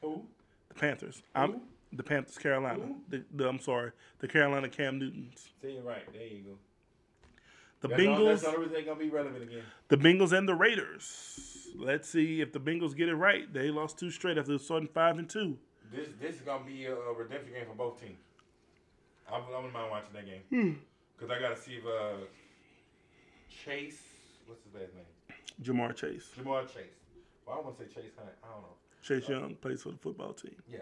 Who? 0.02 0.24
The 0.68 0.74
Panthers. 0.74 1.22
I'm 1.34 1.60
the 1.92 2.02
Panthers, 2.02 2.38
Carolina. 2.38 2.94
The, 3.08 3.24
the 3.34 3.48
I'm 3.48 3.60
sorry, 3.60 3.92
the 4.18 4.28
Carolina 4.28 4.68
Cam 4.68 4.98
Newtons. 4.98 5.50
Say 5.62 5.72
it 5.72 5.84
right. 5.84 6.10
There 6.12 6.22
you 6.26 6.42
go. 6.42 6.58
The 7.80 7.88
That's 7.88 8.00
all, 8.00 8.06
Bengals. 8.06 8.26
that's 8.28 8.42
the 8.42 8.48
only 8.48 8.58
reason 8.60 8.72
they're 8.74 8.82
gonna 8.82 8.98
be 8.98 9.08
relevant 9.10 9.42
again. 9.44 9.62
The 9.88 9.96
Bengals 9.96 10.32
and 10.36 10.48
the 10.48 10.54
Raiders. 10.54 11.68
Let's 11.76 12.08
see 12.08 12.40
if 12.40 12.52
the 12.52 12.58
Bengals 12.58 12.96
get 12.96 13.08
it 13.08 13.14
right. 13.14 13.52
They 13.52 13.70
lost 13.70 13.98
two 13.98 14.10
straight 14.10 14.36
after 14.38 14.58
starting 14.58 14.88
five 14.88 15.18
and 15.18 15.28
two. 15.30 15.58
This 15.92 16.08
this 16.20 16.34
is 16.36 16.40
gonna 16.42 16.64
be 16.64 16.86
a, 16.86 16.94
a 16.96 17.12
redemption 17.14 17.52
game 17.52 17.66
for 17.66 17.74
both 17.74 18.00
teams. 18.00 18.18
I'm, 19.32 19.42
I 19.52 19.56
wouldn't 19.56 19.72
mind 19.74 19.90
watching 19.90 20.12
that 20.14 20.26
game 20.26 20.42
Hmm. 20.50 20.72
because 21.16 21.30
I 21.30 21.40
gotta 21.40 21.56
see 21.56 21.72
if 21.74 21.84
uh, 21.86 22.24
Chase, 23.64 24.00
what's 24.46 24.64
his 24.64 24.74
last 24.74 24.92
name? 24.94 25.04
Ja'Marr 25.62 25.94
Chase. 25.94 26.30
Ja'Marr 26.38 26.66
Chase. 26.66 26.84
Well, 27.46 27.54
I 27.54 27.56
don't 27.56 27.64
want 27.66 27.78
to 27.78 27.84
say 27.84 27.90
Chase 28.02 28.12
Hunt. 28.16 28.30
I 28.42 28.48
don't 28.52 28.62
know. 28.62 28.76
Chase 29.02 29.28
Young 29.28 29.54
plays 29.56 29.82
for 29.82 29.90
the 29.90 29.98
football 29.98 30.32
team. 30.32 30.56
Yeah, 30.70 30.78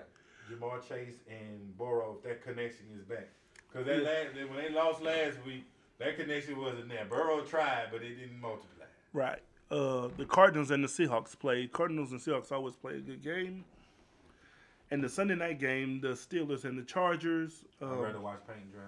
Ja'Marr 0.50 0.86
Chase 0.88 1.16
and 1.28 1.76
Burrow. 1.76 2.16
If 2.18 2.24
that 2.24 2.42
connection 2.42 2.86
is 2.96 3.02
back, 3.04 3.28
because 3.68 3.86
that 3.86 4.02
last 4.02 4.34
when 4.50 4.56
they 4.62 4.70
lost 4.70 5.02
last 5.02 5.36
week, 5.46 5.64
that 5.98 6.16
connection 6.18 6.60
wasn't 6.60 6.88
there. 6.88 7.04
Burrow 7.04 7.40
tried, 7.42 7.86
but 7.92 8.02
it 8.02 8.16
didn't 8.16 8.40
multiply. 8.40 8.84
Right. 9.12 9.40
Uh, 9.70 10.08
the 10.16 10.24
Cardinals 10.26 10.70
and 10.70 10.84
the 10.84 10.88
Seahawks 10.88 11.38
played. 11.38 11.72
Cardinals 11.72 12.12
and 12.12 12.20
Seahawks 12.20 12.52
always 12.52 12.76
play 12.76 12.94
a 12.96 13.00
good 13.00 13.22
game. 13.22 13.64
And 14.90 15.02
the 15.02 15.08
Sunday 15.08 15.34
night 15.34 15.58
game, 15.58 16.00
the 16.00 16.08
Steelers 16.10 16.64
and 16.64 16.78
the 16.78 16.84
Chargers. 16.84 17.64
I'd 17.82 17.86
Uh, 17.86 17.96
rather 17.96 18.20
watch 18.20 18.40
paint 18.46 18.70
dry. 18.72 18.82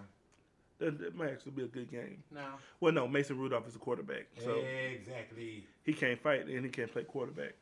that, 0.79 0.99
that 1.01 1.17
might 1.17 1.31
actually 1.31 1.51
be 1.53 1.65
a 1.65 1.67
good 1.67 1.91
game. 1.91 2.23
No. 2.31 2.45
Well, 2.79 2.93
no, 2.93 3.09
Mason 3.09 3.37
Rudolph 3.37 3.67
is 3.67 3.75
a 3.75 3.81
quarterback, 3.81 4.27
so 4.45 4.63
exactly. 4.95 5.65
he 5.83 5.93
can't 5.93 6.21
fight 6.23 6.47
and 6.47 6.65
he 6.65 6.71
can't 6.71 6.93
play 6.93 7.03
quarterback. 7.03 7.55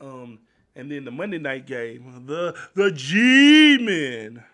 Um, 0.00 0.38
and 0.76 0.90
then 0.90 1.04
the 1.04 1.10
Monday 1.10 1.38
night 1.38 1.66
game, 1.66 2.24
the 2.26 2.54
the 2.74 2.90
G 2.92 3.78
Men 3.80 4.44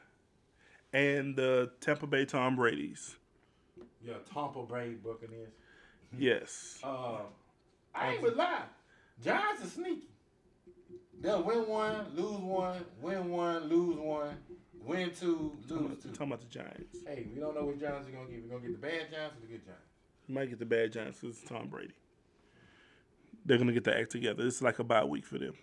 and 0.92 1.36
the 1.36 1.70
Tampa 1.80 2.06
Bay 2.06 2.24
Tom 2.24 2.56
Brady's. 2.56 3.16
Yeah, 4.04 4.14
Tampa 4.32 4.62
Bay 4.64 4.94
Buccaneers. 5.04 5.52
Yes. 6.18 6.80
Uh, 6.82 7.18
I 7.94 8.12
ain't 8.12 8.22
gonna 8.22 8.34
lie. 8.36 8.62
Giants 9.22 9.64
are 9.64 9.68
sneaky. 9.68 10.08
They'll 11.20 11.42
win 11.42 11.68
one, 11.68 12.06
lose 12.14 12.40
one, 12.40 12.84
win 13.02 13.28
one, 13.30 13.64
lose 13.64 13.98
one, 13.98 14.36
win 14.82 15.10
two, 15.10 15.52
Talking 15.68 15.76
lose 15.76 15.86
about, 15.86 16.02
two. 16.02 16.08
talking 16.08 16.26
about 16.28 16.40
the 16.40 16.46
Giants. 16.46 16.98
Hey, 17.06 17.26
we 17.34 17.40
don't 17.40 17.54
know 17.54 17.64
which 17.66 17.78
Giants 17.80 18.08
we're 18.10 18.16
gonna 18.18 18.30
get. 18.30 18.42
We're 18.44 18.56
gonna 18.56 18.68
get 18.70 18.80
the 18.80 18.86
bad 18.86 19.10
Giants 19.10 19.36
or 19.36 19.40
the 19.42 19.46
good 19.46 19.64
Giants. 19.66 19.82
You 20.28 20.34
might 20.34 20.48
get 20.48 20.58
the 20.58 20.64
bad 20.64 20.92
Giants 20.92 21.18
because 21.20 21.38
it's 21.38 21.48
Tom 21.48 21.68
Brady. 21.68 21.92
They're 23.44 23.58
gonna 23.58 23.72
get 23.72 23.84
the 23.84 23.96
act 23.96 24.10
together. 24.12 24.46
It's 24.46 24.62
like 24.62 24.78
a 24.78 24.84
bye 24.84 25.04
week 25.04 25.26
for 25.26 25.38
them. 25.38 25.54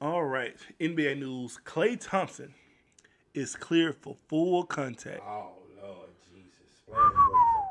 All 0.00 0.24
right, 0.24 0.54
NBA 0.80 1.18
news: 1.18 1.58
Klay 1.64 1.98
Thompson 1.98 2.54
is 3.34 3.56
cleared 3.56 3.96
for 3.96 4.16
full 4.28 4.62
contact. 4.62 5.22
Oh 5.26 5.50
Lord 5.82 6.10
Jesus, 6.30 6.84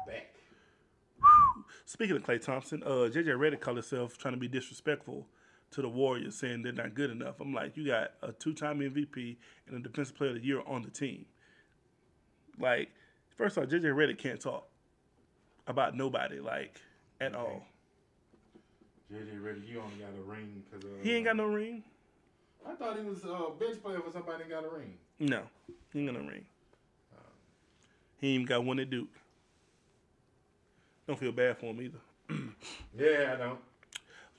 back. 0.05 0.33
Speaking 1.85 2.17
of 2.17 2.23
Klay 2.23 2.43
Thompson, 2.43 2.83
uh, 2.83 3.09
JJ 3.09 3.27
Redick 3.27 3.61
called 3.61 3.77
himself 3.77 4.17
trying 4.17 4.33
to 4.33 4.39
be 4.39 4.49
disrespectful 4.49 5.25
to 5.71 5.81
the 5.81 5.87
Warriors, 5.87 6.35
saying 6.35 6.63
they're 6.63 6.73
not 6.73 6.93
good 6.93 7.11
enough. 7.11 7.39
I'm 7.39 7.53
like, 7.53 7.77
you 7.77 7.87
got 7.87 8.11
a 8.21 8.33
two-time 8.33 8.79
MVP 8.79 9.37
and 9.67 9.77
a 9.77 9.79
Defensive 9.79 10.15
Player 10.17 10.31
of 10.31 10.35
the 10.35 10.41
Year 10.41 10.61
on 10.67 10.81
the 10.81 10.89
team. 10.89 11.25
Like, 12.59 12.89
first 13.37 13.57
off, 13.57 13.65
JJ 13.65 13.83
Redick 13.83 14.17
can't 14.17 14.39
talk 14.41 14.67
about 15.65 15.95
nobody, 15.95 16.41
like 16.41 16.81
at 17.21 17.35
all. 17.35 17.63
JJ 19.13 19.41
Redick, 19.41 19.67
you 19.69 19.79
only 19.79 19.95
got 19.95 20.09
a 20.09 20.21
ring 20.29 20.63
because 20.69 20.83
uh, 20.83 21.03
He 21.03 21.13
ain't 21.13 21.23
got 21.23 21.37
no 21.37 21.45
ring. 21.45 21.83
I 22.65 22.75
thought 22.75 22.97
he 22.97 23.03
was 23.03 23.23
a 23.23 23.51
bench 23.59 23.81
player 23.81 23.99
for 23.99 24.11
somebody 24.11 24.43
that 24.43 24.49
got 24.49 24.65
a 24.65 24.69
ring. 24.69 24.93
No, 25.19 25.43
he 25.91 25.99
ain't 25.99 26.13
got 26.13 26.21
no 26.21 26.27
ring. 26.27 26.45
He 28.19 28.29
ain't 28.29 28.35
even 28.35 28.45
got 28.45 28.63
one 28.63 28.79
at 28.79 28.89
Duke. 28.89 29.09
Don't 31.07 31.19
feel 31.19 31.31
bad 31.31 31.57
for 31.57 31.67
him 31.67 31.81
either. 31.81 31.99
Yeah, 32.97 33.35
I 33.35 33.37
don't. 33.37 33.59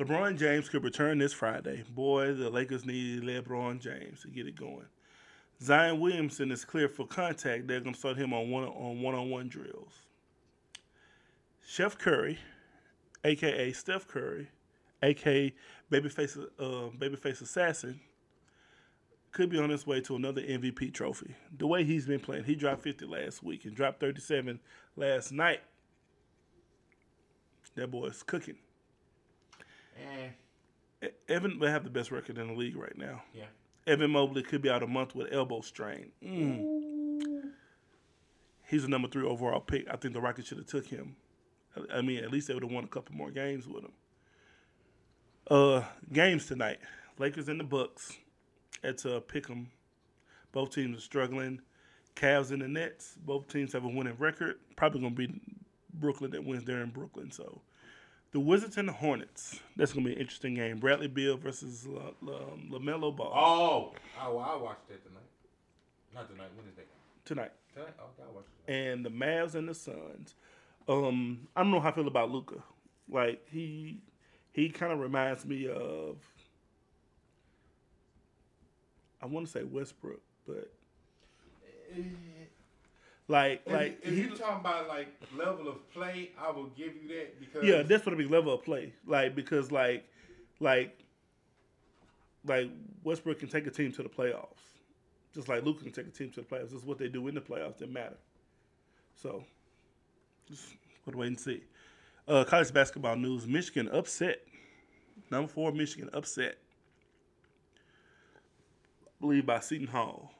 LeBron 0.00 0.36
James 0.36 0.68
could 0.68 0.82
return 0.82 1.18
this 1.18 1.32
Friday. 1.32 1.84
Boy, 1.94 2.34
the 2.34 2.50
Lakers 2.50 2.84
need 2.84 3.22
LeBron 3.22 3.80
James 3.80 4.22
to 4.22 4.28
get 4.28 4.48
it 4.48 4.56
going. 4.56 4.86
Zion 5.62 6.00
Williamson 6.00 6.50
is 6.50 6.64
clear 6.64 6.88
for 6.88 7.06
contact. 7.06 7.68
They're 7.68 7.80
gonna 7.80 7.96
start 7.96 8.16
him 8.16 8.32
on 8.32 8.50
one 8.50 8.64
on 8.64 9.00
one 9.00 9.14
on 9.14 9.30
one 9.30 9.48
drills. 9.48 9.92
Chef 11.66 11.98
Curry, 11.98 12.38
aka 13.24 13.72
Steph 13.72 14.06
Curry, 14.06 14.48
aka 15.02 15.52
Babyface 15.90 16.36
uh, 16.58 16.90
Babyface 16.96 17.42
Assassin, 17.42 18.00
could 19.32 19.50
be 19.50 19.58
on 19.58 19.70
his 19.70 19.86
way 19.86 20.00
to 20.02 20.16
another 20.16 20.40
MVP 20.42 20.92
trophy. 20.94 21.34
The 21.56 21.66
way 21.66 21.84
he's 21.84 22.06
been 22.06 22.20
playing, 22.20 22.44
he 22.44 22.54
dropped 22.54 22.82
50 22.82 23.04
last 23.06 23.42
week 23.42 23.64
and 23.64 23.74
dropped 23.74 24.00
37 24.00 24.58
last 24.96 25.32
night. 25.32 25.60
That 27.74 27.90
boy 27.90 28.06
is 28.06 28.22
cooking. 28.22 28.56
Eh, 31.02 31.08
Evan 31.28 31.58
will 31.58 31.68
have 31.68 31.84
the 31.84 31.90
best 31.90 32.10
record 32.10 32.38
in 32.38 32.48
the 32.48 32.54
league 32.54 32.76
right 32.76 32.96
now. 32.96 33.22
yeah. 33.34 33.44
Evan 33.86 34.10
Mobley 34.10 34.42
could 34.42 34.60
be 34.60 34.68
out 34.68 34.82
a 34.82 34.86
month 34.86 35.14
with 35.14 35.32
elbow 35.32 35.62
strain. 35.62 36.10
Mm. 36.22 37.52
He's 38.66 38.84
a 38.84 38.88
number 38.88 39.08
three 39.08 39.24
overall 39.26 39.60
pick. 39.60 39.88
I 39.90 39.96
think 39.96 40.12
the 40.12 40.20
Rockets 40.20 40.48
should 40.48 40.58
have 40.58 40.66
took 40.66 40.86
him. 40.86 41.16
I- 41.74 41.98
I 41.98 42.02
mean, 42.02 42.22
at 42.22 42.30
least 42.30 42.48
they 42.48 42.54
would 42.54 42.62
have 42.64 42.72
won 42.72 42.84
a 42.84 42.88
couple 42.88 43.14
more 43.14 43.30
games 43.30 43.66
with 43.66 43.84
him. 43.84 43.92
Uh, 45.50 45.84
games 46.12 46.44
tonight: 46.46 46.80
Lakers 47.18 47.48
and 47.48 47.58
the 47.60 47.64
Bucks. 47.64 48.18
It's 48.82 49.04
uh, 49.06 49.20
Pick'em. 49.26 49.66
Both 50.52 50.74
teams 50.74 50.96
are 50.98 51.00
struggling. 51.02 51.60
Cavs 52.16 52.50
and 52.50 52.62
the 52.62 52.68
Nets. 52.68 53.14
Both 53.24 53.48
teams 53.48 53.72
have 53.72 53.84
a 53.84 53.88
winning 53.88 54.16
record. 54.18 54.56
Probably 54.76 55.00
gonna 55.00 55.14
be 55.14 55.40
Brooklyn 55.94 56.30
that 56.32 56.44
wins 56.44 56.64
there 56.64 56.82
in 56.82 56.90
Brooklyn. 56.90 57.30
So 57.30 57.60
the 58.32 58.40
Wizards 58.40 58.76
and 58.76 58.88
the 58.88 58.92
Hornets. 58.92 59.60
That's 59.76 59.92
gonna 59.92 60.06
be 60.06 60.14
an 60.14 60.18
interesting 60.20 60.54
game. 60.54 60.78
Bradley 60.78 61.06
Beal 61.08 61.36
versus 61.36 61.86
La, 61.86 62.10
La, 62.22 62.38
LaMelo 62.70 63.14
Ball 63.14 63.32
Oh, 63.34 63.92
I, 64.20 64.26
I 64.26 64.56
watched 64.56 64.88
that 64.88 65.04
tonight. 65.04 65.22
Not 66.14 66.28
tonight. 66.30 66.48
When 66.56 66.66
is 66.68 66.74
that? 66.76 66.86
tonight. 67.24 67.52
Tonight? 67.74 67.94
Oh, 68.00 68.04
I 68.22 68.34
watched 68.34 68.48
it. 68.66 68.72
tonight. 68.72 68.82
And 68.90 69.04
the 69.04 69.10
Mavs 69.10 69.54
and 69.54 69.68
the 69.68 69.74
Suns. 69.74 70.34
Um, 70.88 71.46
I 71.54 71.62
don't 71.62 71.70
know 71.70 71.80
how 71.80 71.90
I 71.90 71.92
feel 71.92 72.06
about 72.08 72.30
Luka. 72.30 72.62
Like 73.10 73.46
he 73.50 74.00
he 74.52 74.70
kind 74.70 74.92
of 74.92 74.98
reminds 74.98 75.44
me 75.46 75.68
of 75.68 76.16
I 79.20 79.26
want 79.26 79.46
to 79.46 79.52
say 79.52 79.64
Westbrook, 79.64 80.20
but 80.46 80.70
like 83.28 83.62
If, 83.66 83.72
like 83.72 83.98
if 84.02 84.14
he, 84.14 84.22
you're 84.22 84.36
talking 84.36 84.60
about 84.60 84.88
like 84.88 85.08
level 85.36 85.68
of 85.68 85.92
play, 85.92 86.30
I 86.40 86.50
will 86.50 86.68
give 86.76 86.94
you 87.02 87.08
that 87.08 87.38
because 87.38 87.64
yeah, 87.64 87.82
that's 87.82 88.04
what 88.06 88.16
big 88.16 88.30
level 88.30 88.54
of 88.54 88.64
play. 88.64 88.92
Like 89.06 89.34
because 89.34 89.70
like 89.70 90.04
like 90.60 90.98
like 92.46 92.70
Westbrook 93.04 93.40
can 93.40 93.48
take 93.48 93.66
a 93.66 93.70
team 93.70 93.92
to 93.92 94.02
the 94.02 94.08
playoffs, 94.08 94.78
just 95.34 95.48
like 95.48 95.64
Luke 95.64 95.82
can 95.82 95.92
take 95.92 96.06
a 96.06 96.10
team 96.10 96.30
to 96.30 96.40
the 96.40 96.46
playoffs. 96.46 96.70
This 96.70 96.80
is 96.80 96.86
what 96.86 96.98
they 96.98 97.08
do 97.08 97.28
in 97.28 97.34
the 97.34 97.40
playoffs 97.40 97.78
that 97.78 97.92
matter. 97.92 98.16
So, 99.14 99.44
just 100.48 100.64
we'll 101.04 101.18
wait 101.18 101.26
and 101.26 101.40
see. 101.40 101.62
Uh, 102.26 102.44
college 102.44 102.72
basketball 102.72 103.16
news: 103.16 103.46
Michigan 103.46 103.88
upset. 103.88 104.40
Number 105.30 105.48
four, 105.48 105.72
Michigan 105.72 106.08
upset. 106.14 106.56
Believe 109.20 109.46
by 109.46 109.60
Seton 109.60 109.88
Hall. 109.88 110.32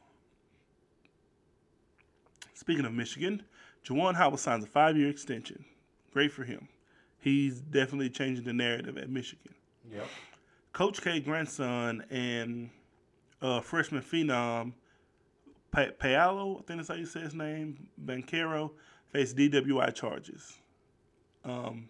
Speaking 2.55 2.85
of 2.85 2.93
Michigan, 2.93 3.43
Juwan 3.85 4.15
Howard 4.15 4.41
signs 4.41 4.65
a 4.65 4.67
five-year 4.67 5.09
extension. 5.09 5.65
Great 6.13 6.33
for 6.33 6.45
him. 6.45 6.69
He's 7.19 7.61
definitely 7.61 8.11
changing 8.11 8.45
the 8.45 8.53
narrative 8.53 8.97
at 8.99 9.11
Michigan. 9.11 9.55
Yep. 9.93 10.07
Coach 10.73 11.03
K 11.03 11.21
grandson 11.21 12.05
and 12.11 12.71
uh, 13.43 13.61
freshman 13.61 14.03
phenom 14.03 14.73
pa- 15.71 15.93
Paolo, 15.99 16.59
I 16.59 16.63
think 16.63 16.79
that's 16.79 16.89
how 16.89 16.95
you 16.95 17.07
say 17.07 17.21
his 17.21 17.35
name, 17.35 17.89
Bancaro, 18.05 18.71
face 19.13 19.35
DWI 19.35 19.95
charges. 19.95 20.59
Um, 21.45 21.89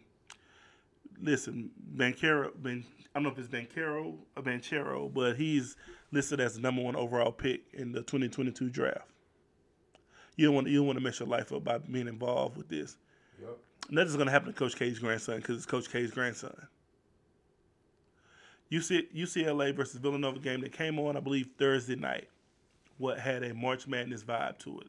listen, 1.22 1.70
Bancaro, 1.96 2.50
ben, 2.56 2.84
I 3.14 3.20
don't 3.20 3.24
know 3.24 3.30
if 3.30 3.38
it's 3.38 3.48
Bancaro 3.48 4.06
or 4.06 4.14
uh, 4.36 4.42
Banchero, 4.42 5.12
but 5.12 5.36
he's 5.36 5.76
listed 6.12 6.40
as 6.40 6.54
the 6.54 6.60
number 6.60 6.82
one 6.82 6.96
overall 6.96 7.32
pick 7.32 7.62
in 7.72 7.92
the 7.92 8.00
2022 8.00 8.70
draft. 8.70 9.08
You 10.36 10.46
don't 10.46 10.54
want 10.54 10.68
you 10.68 10.78
don't 10.78 10.86
want 10.86 10.98
to 10.98 11.04
mess 11.04 11.18
your 11.18 11.28
life 11.28 11.52
up 11.52 11.64
by 11.64 11.78
being 11.78 12.06
involved 12.06 12.56
with 12.56 12.68
this. 12.68 12.96
Yep. 13.40 13.58
Nothing's 13.90 14.16
gonna 14.16 14.30
happen 14.30 14.52
to 14.52 14.58
Coach 14.58 14.76
K's 14.76 14.98
grandson 14.98 15.38
because 15.38 15.56
it's 15.56 15.66
Coach 15.66 15.90
K's 15.90 16.12
grandson. 16.12 16.54
UC, 18.70 19.12
UCLA 19.16 19.74
versus 19.74 19.98
Villanova 19.98 20.38
game 20.38 20.60
that 20.60 20.72
came 20.72 20.98
on, 20.98 21.16
I 21.16 21.20
believe, 21.20 21.48
Thursday 21.58 21.96
night. 21.96 22.28
What 22.98 23.18
had 23.18 23.42
a 23.42 23.54
March 23.54 23.86
Madness 23.86 24.22
vibe 24.22 24.58
to 24.60 24.80
it, 24.80 24.88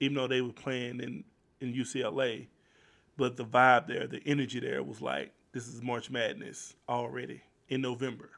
even 0.00 0.16
though 0.16 0.26
they 0.26 0.40
were 0.40 0.52
playing 0.52 1.00
in 1.00 1.24
in 1.60 1.72
UCLA, 1.72 2.46
but 3.16 3.36
the 3.36 3.44
vibe 3.44 3.86
there, 3.86 4.06
the 4.06 4.22
energy 4.26 4.60
there 4.60 4.82
was 4.82 5.00
like 5.00 5.32
this 5.56 5.68
is 5.68 5.80
March 5.80 6.10
Madness 6.10 6.74
already 6.86 7.40
in 7.70 7.80
November. 7.80 8.28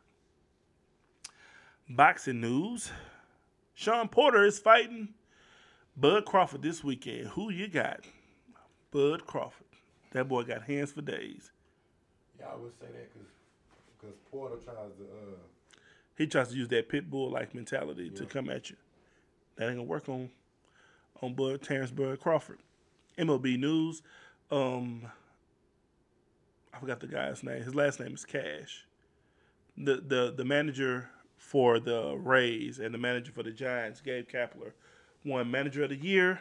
Boxing 1.88 2.40
news: 2.40 2.92
Shawn 3.74 4.06
Porter 4.06 4.44
is 4.44 4.60
fighting 4.60 5.08
Bud 5.96 6.26
Crawford 6.26 6.62
this 6.62 6.84
weekend. 6.84 7.26
Who 7.30 7.50
you 7.50 7.66
got? 7.66 8.04
Bud 8.92 9.26
Crawford. 9.26 9.66
That 10.12 10.28
boy 10.28 10.44
got 10.44 10.62
hands 10.62 10.92
for 10.92 11.02
days. 11.02 11.50
Yeah, 12.38 12.50
I 12.52 12.54
would 12.54 12.70
say 12.78 12.86
that 12.86 13.10
because 14.00 14.14
Porter 14.30 14.54
tries 14.54 14.76
to. 14.76 15.02
Uh, 15.02 15.36
He 16.16 16.28
tries 16.28 16.50
to 16.50 16.54
use 16.54 16.68
that 16.68 16.88
pit 16.88 17.10
bull 17.10 17.32
like 17.32 17.52
mentality 17.52 18.10
to 18.10 18.26
come 18.26 18.48
at 18.48 18.70
you. 18.70 18.76
That 19.56 19.70
ain't 19.70 19.78
gonna 19.78 19.88
work 19.88 20.08
on 20.08 20.30
on 21.20 21.34
Bud 21.34 21.62
Terrence 21.62 21.90
Bud 21.90 22.20
Crawford. 22.20 22.60
MLB 23.18 23.58
news. 23.58 24.02
Um, 24.52 25.10
I 26.78 26.80
forgot 26.80 27.00
the 27.00 27.08
guy's 27.08 27.42
name. 27.42 27.60
His 27.60 27.74
last 27.74 27.98
name 27.98 28.14
is 28.14 28.24
Cash. 28.24 28.86
The 29.76 29.96
the 29.96 30.32
the 30.36 30.44
manager 30.44 31.10
for 31.36 31.80
the 31.80 32.16
Rays 32.16 32.78
and 32.78 32.94
the 32.94 32.98
manager 32.98 33.32
for 33.32 33.42
the 33.42 33.50
Giants, 33.50 34.00
Gabe 34.00 34.28
Kapler, 34.28 34.70
won 35.24 35.50
Manager 35.50 35.82
of 35.82 35.90
the 35.90 35.96
Year. 35.96 36.40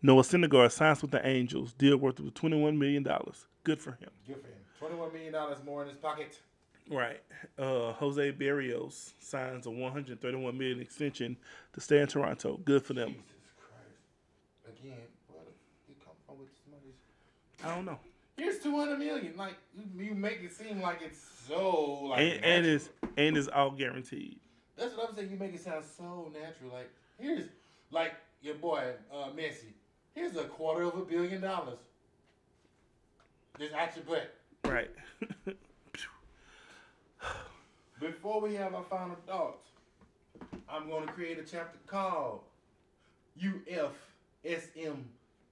Noah 0.00 0.22
Syndergaard 0.22 0.72
signs 0.72 1.02
with 1.02 1.10
the 1.10 1.26
Angels. 1.26 1.74
Deal 1.74 1.98
worth 1.98 2.18
of 2.20 2.32
twenty 2.32 2.58
one 2.58 2.78
million 2.78 3.02
dollars. 3.02 3.46
Good 3.64 3.82
for 3.82 3.90
him. 3.90 4.08
good 4.26 4.36
for 4.40 4.48
him. 4.48 4.54
Twenty-one 4.78 5.12
million 5.12 5.34
dollars 5.34 5.58
more 5.62 5.82
in 5.82 5.90
his 5.90 5.98
pocket. 5.98 6.40
Right. 6.90 7.20
Uh, 7.58 7.92
Jose 7.92 8.30
Barrios 8.30 9.12
signs 9.18 9.66
a 9.66 9.70
131 9.70 10.56
million 10.56 10.80
extension 10.80 11.36
to 11.74 11.82
stay 11.82 12.00
in 12.00 12.06
Toronto. 12.06 12.58
Good 12.64 12.82
for 12.82 12.94
them. 12.94 13.10
Jesus 13.10 13.24
Christ. 13.58 14.80
Again, 14.80 14.96
what 15.30 15.44
you 15.86 15.96
come 16.02 16.14
from 16.26 16.38
with 16.38 16.48
this 16.48 16.62
money? 16.70 16.94
I 17.62 17.74
don't 17.76 17.84
know. 17.84 17.98
Here's 18.38 18.60
two 18.60 18.76
hundred 18.76 19.00
million. 19.00 19.34
Like 19.36 19.56
you, 19.96 20.14
make 20.14 20.40
it 20.42 20.52
seem 20.52 20.80
like 20.80 21.00
it's 21.02 21.20
so 21.48 22.04
like. 22.04 22.20
And, 22.20 22.44
and 22.44 22.66
is 22.66 22.88
and 23.16 23.36
is 23.36 23.48
all 23.48 23.72
guaranteed. 23.72 24.38
That's 24.76 24.96
what 24.96 25.10
I'm 25.10 25.16
saying. 25.16 25.30
You 25.30 25.36
make 25.36 25.54
it 25.54 25.60
sound 25.60 25.84
so 25.84 26.32
natural. 26.32 26.72
Like 26.72 26.88
here's 27.18 27.46
like 27.90 28.14
your 28.40 28.54
boy 28.54 28.92
uh, 29.12 29.30
Messi. 29.36 29.72
Here's 30.14 30.36
a 30.36 30.44
quarter 30.44 30.84
of 30.84 30.96
a 30.96 31.04
billion 31.04 31.40
dollars. 31.40 31.80
Just 33.58 33.74
out 33.74 33.90
your 33.96 34.04
butt. 34.04 34.34
Right. 34.64 34.90
Before 38.00 38.40
we 38.40 38.54
have 38.54 38.74
our 38.74 38.84
final 38.84 39.16
thoughts, 39.26 39.66
I'm 40.68 40.88
going 40.88 41.06
to 41.06 41.12
create 41.12 41.40
a 41.40 41.42
chapter 41.42 41.78
called 41.88 42.42
UFSM 43.42 45.02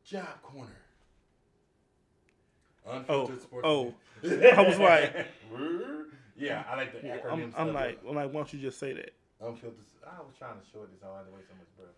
Job 0.05 0.41
Corner. 0.43 0.86
Unfiltered 2.89 3.39
Oh, 3.39 3.41
sports 3.41 3.67
oh. 3.69 3.95
I 4.57 4.63
was 4.63 4.79
like- 4.79 5.27
yeah, 6.37 6.65
I 6.71 6.77
like 6.77 6.93
the 6.93 7.09
acronym 7.09 7.53
I'm. 7.57 7.69
I'm 7.69 7.75
like, 7.75 7.99
I'm 8.09 8.15
like, 8.15 8.27
why 8.29 8.33
don't 8.41 8.53
you 8.53 8.59
just 8.61 8.79
say 8.79 8.93
that? 8.93 9.11
unfiltered. 9.41 9.81
I 10.07 10.21
was 10.21 10.35
trying 10.39 10.59
to 10.61 10.67
short 10.73 10.91
this. 10.93 11.01
I 11.03 11.17
had 11.19 11.27
to 11.27 11.33
waste 11.33 11.49
so 11.49 11.55
much 11.57 11.69
breath. 11.77 11.93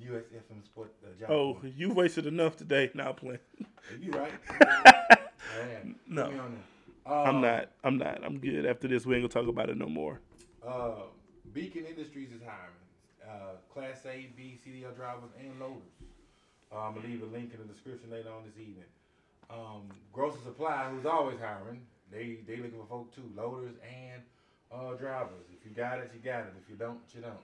USFM 0.00 0.64
Sport 0.64 0.94
uh, 1.04 1.32
Oh, 1.32 1.58
you 1.76 1.92
wasted 1.92 2.26
enough 2.26 2.56
today. 2.56 2.90
Now 2.94 3.12
playing. 3.12 3.40
you 4.00 4.10
right? 4.12 4.32
Man, 5.58 5.96
No. 6.08 6.24
put 6.24 6.32
me 6.32 6.38
on 6.38 6.52
there. 6.54 7.12
I'm 7.14 7.36
Uh, 7.36 7.40
not. 7.40 7.70
I'm 7.84 7.98
not. 7.98 8.24
I'm 8.24 8.38
good. 8.38 8.64
After 8.64 8.88
this, 8.88 9.04
we 9.04 9.16
ain't 9.16 9.28
gonna 9.28 9.44
talk 9.44 9.52
about 9.52 9.68
it 9.68 9.76
no 9.76 9.86
more. 9.88 10.20
Uh, 10.66 11.02
Beacon 11.52 11.84
Industries 11.84 12.30
is 12.30 12.40
hiring 12.40 12.78
uh, 13.28 13.56
Class 13.74 14.06
A, 14.06 14.30
B, 14.36 14.58
CDL 14.64 14.94
drivers 14.96 15.30
and 15.38 15.58
loaders. 15.60 15.82
Uh, 16.72 16.78
I'm 16.78 16.94
gonna 16.94 17.06
leave 17.08 17.22
a 17.22 17.26
link 17.26 17.52
in 17.52 17.58
the 17.60 17.66
description 17.72 18.10
later 18.10 18.30
on 18.30 18.44
this 18.44 18.56
evening. 18.56 18.84
Um, 19.52 19.88
Grocer 20.12 20.38
Supply, 20.44 20.88
who's 20.90 21.04
always 21.04 21.38
hiring, 21.38 21.82
they 22.10 22.38
they 22.46 22.56
looking 22.56 22.78
for 22.78 22.86
folk 22.86 23.14
too, 23.14 23.30
loaders 23.36 23.74
and 23.82 24.22
uh, 24.72 24.94
drivers. 24.94 25.46
If 25.52 25.64
you 25.68 25.74
got 25.74 25.98
it, 25.98 26.10
you 26.14 26.20
got 26.20 26.40
it. 26.40 26.54
If 26.62 26.70
you 26.70 26.76
don't, 26.76 27.00
you 27.14 27.20
don't. 27.20 27.36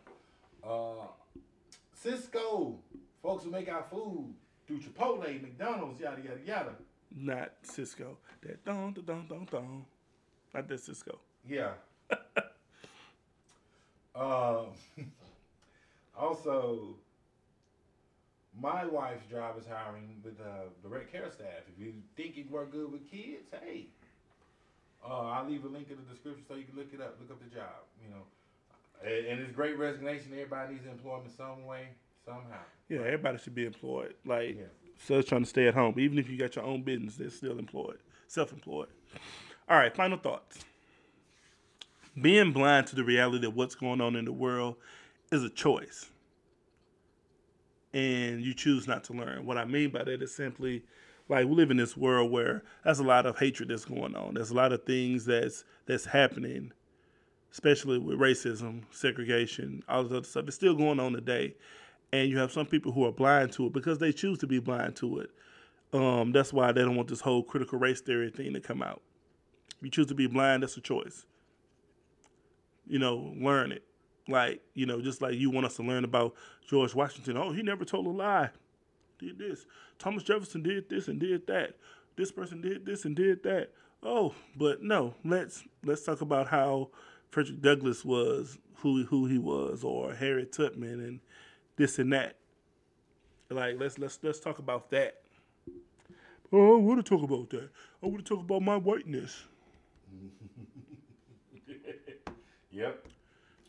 Uh, 0.65 1.07
Sysco, 2.03 2.77
folks 3.23 3.45
who 3.45 3.51
make 3.51 3.69
our 3.71 3.85
food, 3.91 4.33
do 4.67 4.79
Chipotle, 4.79 5.41
McDonald's, 5.43 6.01
yada 6.01 6.23
yada 6.23 6.41
yada. 6.47 6.73
Not 7.15 7.53
Cisco. 7.63 8.17
That 8.43 8.65
don 8.65 8.93
don 8.93 9.05
don 9.05 9.27
don 9.29 9.49
don. 9.51 9.85
Not 10.55 10.69
that 10.69 10.81
Cisco. 10.81 11.19
Yeah. 11.47 11.73
um, 14.15 14.69
also, 16.19 16.97
my 18.61 18.85
wife's 18.87 19.27
job 19.31 19.57
is 19.59 19.65
hiring 19.67 20.21
with 20.25 20.41
uh, 20.41 20.69
direct 20.83 21.13
care 21.13 21.31
staff. 21.33 21.63
If 21.73 21.83
you 21.83 21.93
think 22.17 22.37
you 22.37 22.45
work 22.51 22.73
good 22.73 22.91
with 22.91 23.11
kids, 23.11 23.47
hey, 23.63 23.87
uh, 25.05 25.13
I'll 25.31 25.49
leave 25.49 25.65
a 25.65 25.69
link 25.69 25.89
in 25.91 25.97
the 25.97 26.13
description 26.13 26.45
so 26.49 26.55
you 26.57 26.65
can 26.65 26.77
look 26.77 26.93
it 26.93 27.01
up. 27.01 27.17
Look 27.21 27.31
up 27.31 27.39
the 27.43 27.55
job. 27.55 27.87
You 28.03 28.11
know, 28.11 28.23
and, 29.05 29.27
and 29.27 29.41
it's 29.41 29.53
great 29.53 29.79
resignation. 29.79 30.33
Everybody 30.33 30.75
needs 30.75 30.87
employment 30.87 31.31
some 31.37 31.65
way, 31.67 31.89
somehow. 32.25 32.59
Yeah, 32.89 33.01
everybody 33.01 33.39
should 33.39 33.55
be 33.55 33.67
employed. 33.67 34.15
Like, 34.25 34.57
Yeah. 34.59 34.65
so 35.07 35.23
trying 35.23 35.45
to 35.45 35.49
stay 35.49 35.69
at 35.69 35.75
home. 35.75 35.95
Even 35.99 36.19
if 36.19 36.29
you 36.29 36.37
got 36.39 36.57
your 36.57 36.65
own 36.65 36.83
business, 36.83 37.17
they're 37.17 37.31
still 37.31 37.59
employed, 37.59 37.99
self-employed. 38.27 38.89
All 39.69 39.77
right, 39.77 39.95
final 39.95 40.19
thoughts. 40.19 40.65
Being 42.21 42.53
blind 42.53 42.89
to 42.89 42.97
the 42.97 43.05
reality 43.05 43.47
of 43.47 43.55
what's 43.55 43.75
going 43.77 44.01
on 44.01 44.17
in 44.17 44.25
the 44.25 44.33
world 44.33 44.77
is 45.31 45.45
a 45.45 45.51
choice, 45.51 46.11
and 47.93 48.41
you 48.43 48.55
choose 48.55 48.87
not 48.87 49.05
to 49.05 49.13
learn. 49.13 49.47
What 49.47 49.59
I 49.59 49.65
mean 49.65 49.91
by 49.91 50.05
that 50.05 50.23
is 50.23 50.35
simply, 50.35 50.83
like 51.29 51.47
we 51.47 51.55
live 51.55 51.71
in 51.71 51.77
this 51.77 51.97
world 51.97 52.31
where 52.31 52.63
there's 52.85 52.99
a 52.99 53.05
lot 53.05 53.27
of 53.27 53.39
hatred 53.39 53.69
that's 53.69 53.85
going 53.85 54.15
on. 54.15 54.35
There's 54.35 54.51
a 54.51 54.55
lot 54.55 54.73
of 54.73 54.85
things 54.85 55.25
that's 55.25 55.65
that's 55.87 56.05
happening, 56.05 56.73
especially 57.53 57.99
with 57.99 58.19
racism, 58.19 58.83
segregation, 58.91 59.83
all 59.89 60.05
this 60.05 60.13
other 60.13 60.27
stuff. 60.27 60.45
It's 60.47 60.57
still 60.57 60.75
going 60.75 61.01
on 61.01 61.13
today 61.13 61.55
and 62.13 62.31
you 62.31 62.39
have 62.39 62.53
some 62.53 62.67
people 62.67 62.93
who 62.93 63.05
are 63.05 63.13
blind 63.13 63.53
to 63.53 63.67
it 63.67 63.73
because 63.73 63.99
they 63.99 64.13
choose 64.13 64.39
to 64.39 64.47
be 64.47 64.59
blind 64.59 64.97
to 64.97 65.21
it. 65.21 65.31
Um, 65.93 66.33
that's 66.33 66.53
why 66.53 66.73
they 66.73 66.83
don't 66.83 66.97
want 66.97 67.09
this 67.09 67.21
whole 67.21 67.43
critical 67.43 67.79
race 67.79 68.01
theory 68.01 68.31
thing 68.31 68.53
to 68.55 68.61
come 68.61 68.83
out. 68.83 69.03
If 69.77 69.83
you 69.83 69.91
choose 69.91 70.07
to 70.09 70.15
be 70.15 70.27
blind, 70.27 70.63
that's 70.63 70.77
a 70.77 70.81
choice. 70.81 71.25
You 72.87 72.99
know, 72.99 73.35
learn 73.39 73.73
it. 73.73 73.85
Like, 74.29 74.61
you 74.75 74.87
know, 74.87 75.01
just 75.01 75.23
like 75.23 75.35
you 75.35 75.51
want 75.51 75.67
us 75.67 75.77
to 75.77 75.83
learn 75.83 76.05
about 76.05 76.35
George 76.69 76.95
Washington. 76.95 77.37
Oh, 77.37 77.51
he 77.53 77.63
never 77.63 77.85
told 77.85 78.07
a 78.07 78.11
lie. 78.11 78.51
Did 79.19 79.39
this. 79.39 79.67
Thomas 79.99 80.23
Jefferson 80.23 80.63
did 80.63 80.89
this 80.89 81.09
and 81.09 81.19
did 81.19 81.47
that. 81.47 81.77
This 82.17 82.31
person 82.31 82.61
did 82.61 82.85
this 82.85 83.05
and 83.05 83.17
did 83.17 83.43
that. 83.45 83.71
Oh, 84.03 84.35
but 84.57 84.83
no, 84.83 85.15
let's 85.25 85.65
let's 85.85 86.05
talk 86.05 86.21
about 86.21 86.49
how 86.49 86.91
Frederick 87.31 87.61
Douglass 87.61 88.05
was 88.05 88.59
who 88.77 89.05
who 89.05 89.27
he 89.27 89.39
was, 89.39 89.83
or 89.83 90.15
Harriet 90.15 90.53
Tubman 90.53 91.01
and 91.01 91.21
this 91.77 91.99
and 91.99 92.13
that. 92.13 92.37
Like 93.51 93.77
let's 93.81 93.99
let's 93.99 94.19
let's 94.23 94.39
talk 94.39 94.59
about 94.59 94.91
that. 94.91 95.23
Oh, 96.53 96.77
I 96.77 96.81
want 96.81 97.05
to 97.05 97.09
talk 97.09 97.23
about 97.23 97.51
that. 97.51 97.71
I 98.03 98.07
want 98.07 98.25
to 98.25 98.35
talk 98.35 98.45
about 98.45 98.63
my 98.63 98.77
whiteness. 98.77 99.45
Yep. 102.71 103.09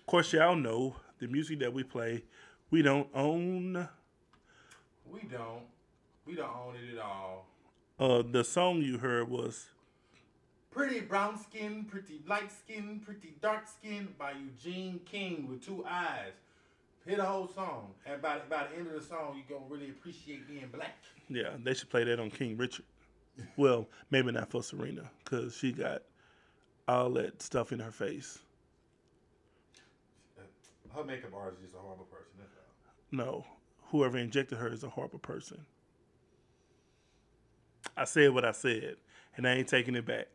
Of 0.10 0.12
course, 0.12 0.34
y'all 0.34 0.56
know 0.56 0.96
the 1.20 1.28
music 1.28 1.60
that 1.60 1.72
we 1.72 1.84
play, 1.84 2.24
we 2.72 2.82
don't 2.82 3.08
own. 3.14 3.88
We 5.06 5.20
don't. 5.30 5.62
We 6.26 6.34
don't 6.34 6.50
own 6.50 6.74
it 6.78 6.96
at 6.96 7.00
all. 7.00 7.46
Uh, 8.00 8.24
the 8.28 8.44
song 8.44 8.82
you 8.82 8.98
heard 8.98 9.30
was 9.30 9.68
Pretty 10.72 11.02
brown 11.02 11.38
skin, 11.38 11.86
pretty 11.88 12.22
light 12.28 12.52
skin, 12.52 13.04
pretty 13.06 13.36
dark 13.40 13.68
skin 13.68 14.08
by 14.18 14.32
Eugene 14.32 15.00
King 15.06 15.48
with 15.48 15.64
two 15.64 15.86
eyes. 15.88 16.34
Hit 17.06 17.18
the 17.18 17.26
whole 17.26 17.48
song. 17.48 17.92
And 18.04 18.20
by, 18.20 18.40
by 18.50 18.66
the 18.66 18.80
end 18.80 18.88
of 18.88 18.94
the 18.94 19.08
song, 19.08 19.36
you're 19.36 19.60
going 19.60 19.70
to 19.70 19.76
really 19.76 19.92
appreciate 19.92 20.48
being 20.48 20.70
black. 20.74 20.98
yeah. 21.30 21.52
They 21.64 21.76
should 21.76 21.92
play 21.92 22.04
that 22.06 22.20
on 22.20 22.32
King 22.32 22.58
Richard. 22.58 22.86
Well, 23.58 23.88
maybe 24.10 24.32
not 24.32 24.50
for 24.50 24.64
Serena 24.64 25.04
because 25.24 25.56
she 25.56 25.72
got 25.72 26.02
all 26.88 27.12
that 27.12 27.44
stuff 27.44 27.72
in 27.72 27.78
her 27.80 27.92
face. 27.92 28.40
Her 31.00 31.06
makeup 31.06 31.32
artist 31.34 31.62
is 31.62 31.70
just 31.70 31.76
a 31.76 31.80
horrible 31.80 32.06
person. 32.06 32.34
That's 32.38 32.52
all. 32.58 32.64
No, 33.12 33.46
whoever 33.90 34.18
injected 34.18 34.58
her 34.58 34.68
is 34.68 34.84
a 34.84 34.90
horrible 34.90 35.20
person. 35.20 35.66
I 37.96 38.04
said 38.04 38.34
what 38.34 38.44
I 38.44 38.52
said, 38.52 38.98
and 39.38 39.48
I 39.48 39.54
ain't 39.54 39.70
taking 39.70 39.96
it 39.96 40.06
back. 40.06 40.28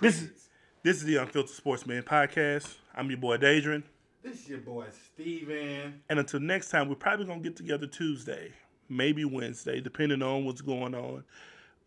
This 0.00 0.22
is 0.22 0.48
this 0.84 0.98
is 0.98 1.04
the 1.04 1.16
Unfiltered 1.16 1.50
Sportsman 1.50 2.04
podcast. 2.04 2.76
I'm 2.94 3.10
your 3.10 3.18
boy 3.18 3.36
Dadrian, 3.38 3.82
This 4.22 4.42
is 4.42 4.48
your 4.48 4.58
boy 4.60 4.86
Steven. 5.12 6.02
and 6.08 6.18
until 6.20 6.38
next 6.38 6.70
time, 6.70 6.88
we're 6.88 6.94
probably 6.94 7.26
gonna 7.26 7.40
get 7.40 7.56
together 7.56 7.88
Tuesday, 7.88 8.52
maybe 8.88 9.24
Wednesday, 9.24 9.80
depending 9.80 10.22
on 10.22 10.44
what's 10.44 10.60
going 10.60 10.94
on, 10.94 11.24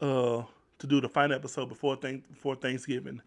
uh, 0.02 0.44
to 0.80 0.88
do 0.88 0.99
the 0.99 1.07
final 1.07 1.38
episode 1.38 1.70
before 1.70 1.95
before 1.95 2.56
Thanksgiving. 2.56 3.22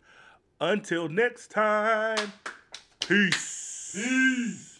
Until 0.61 1.09
next 1.09 1.51
time, 1.51 2.31
peace. 3.01 3.72
Peace. 3.93 4.72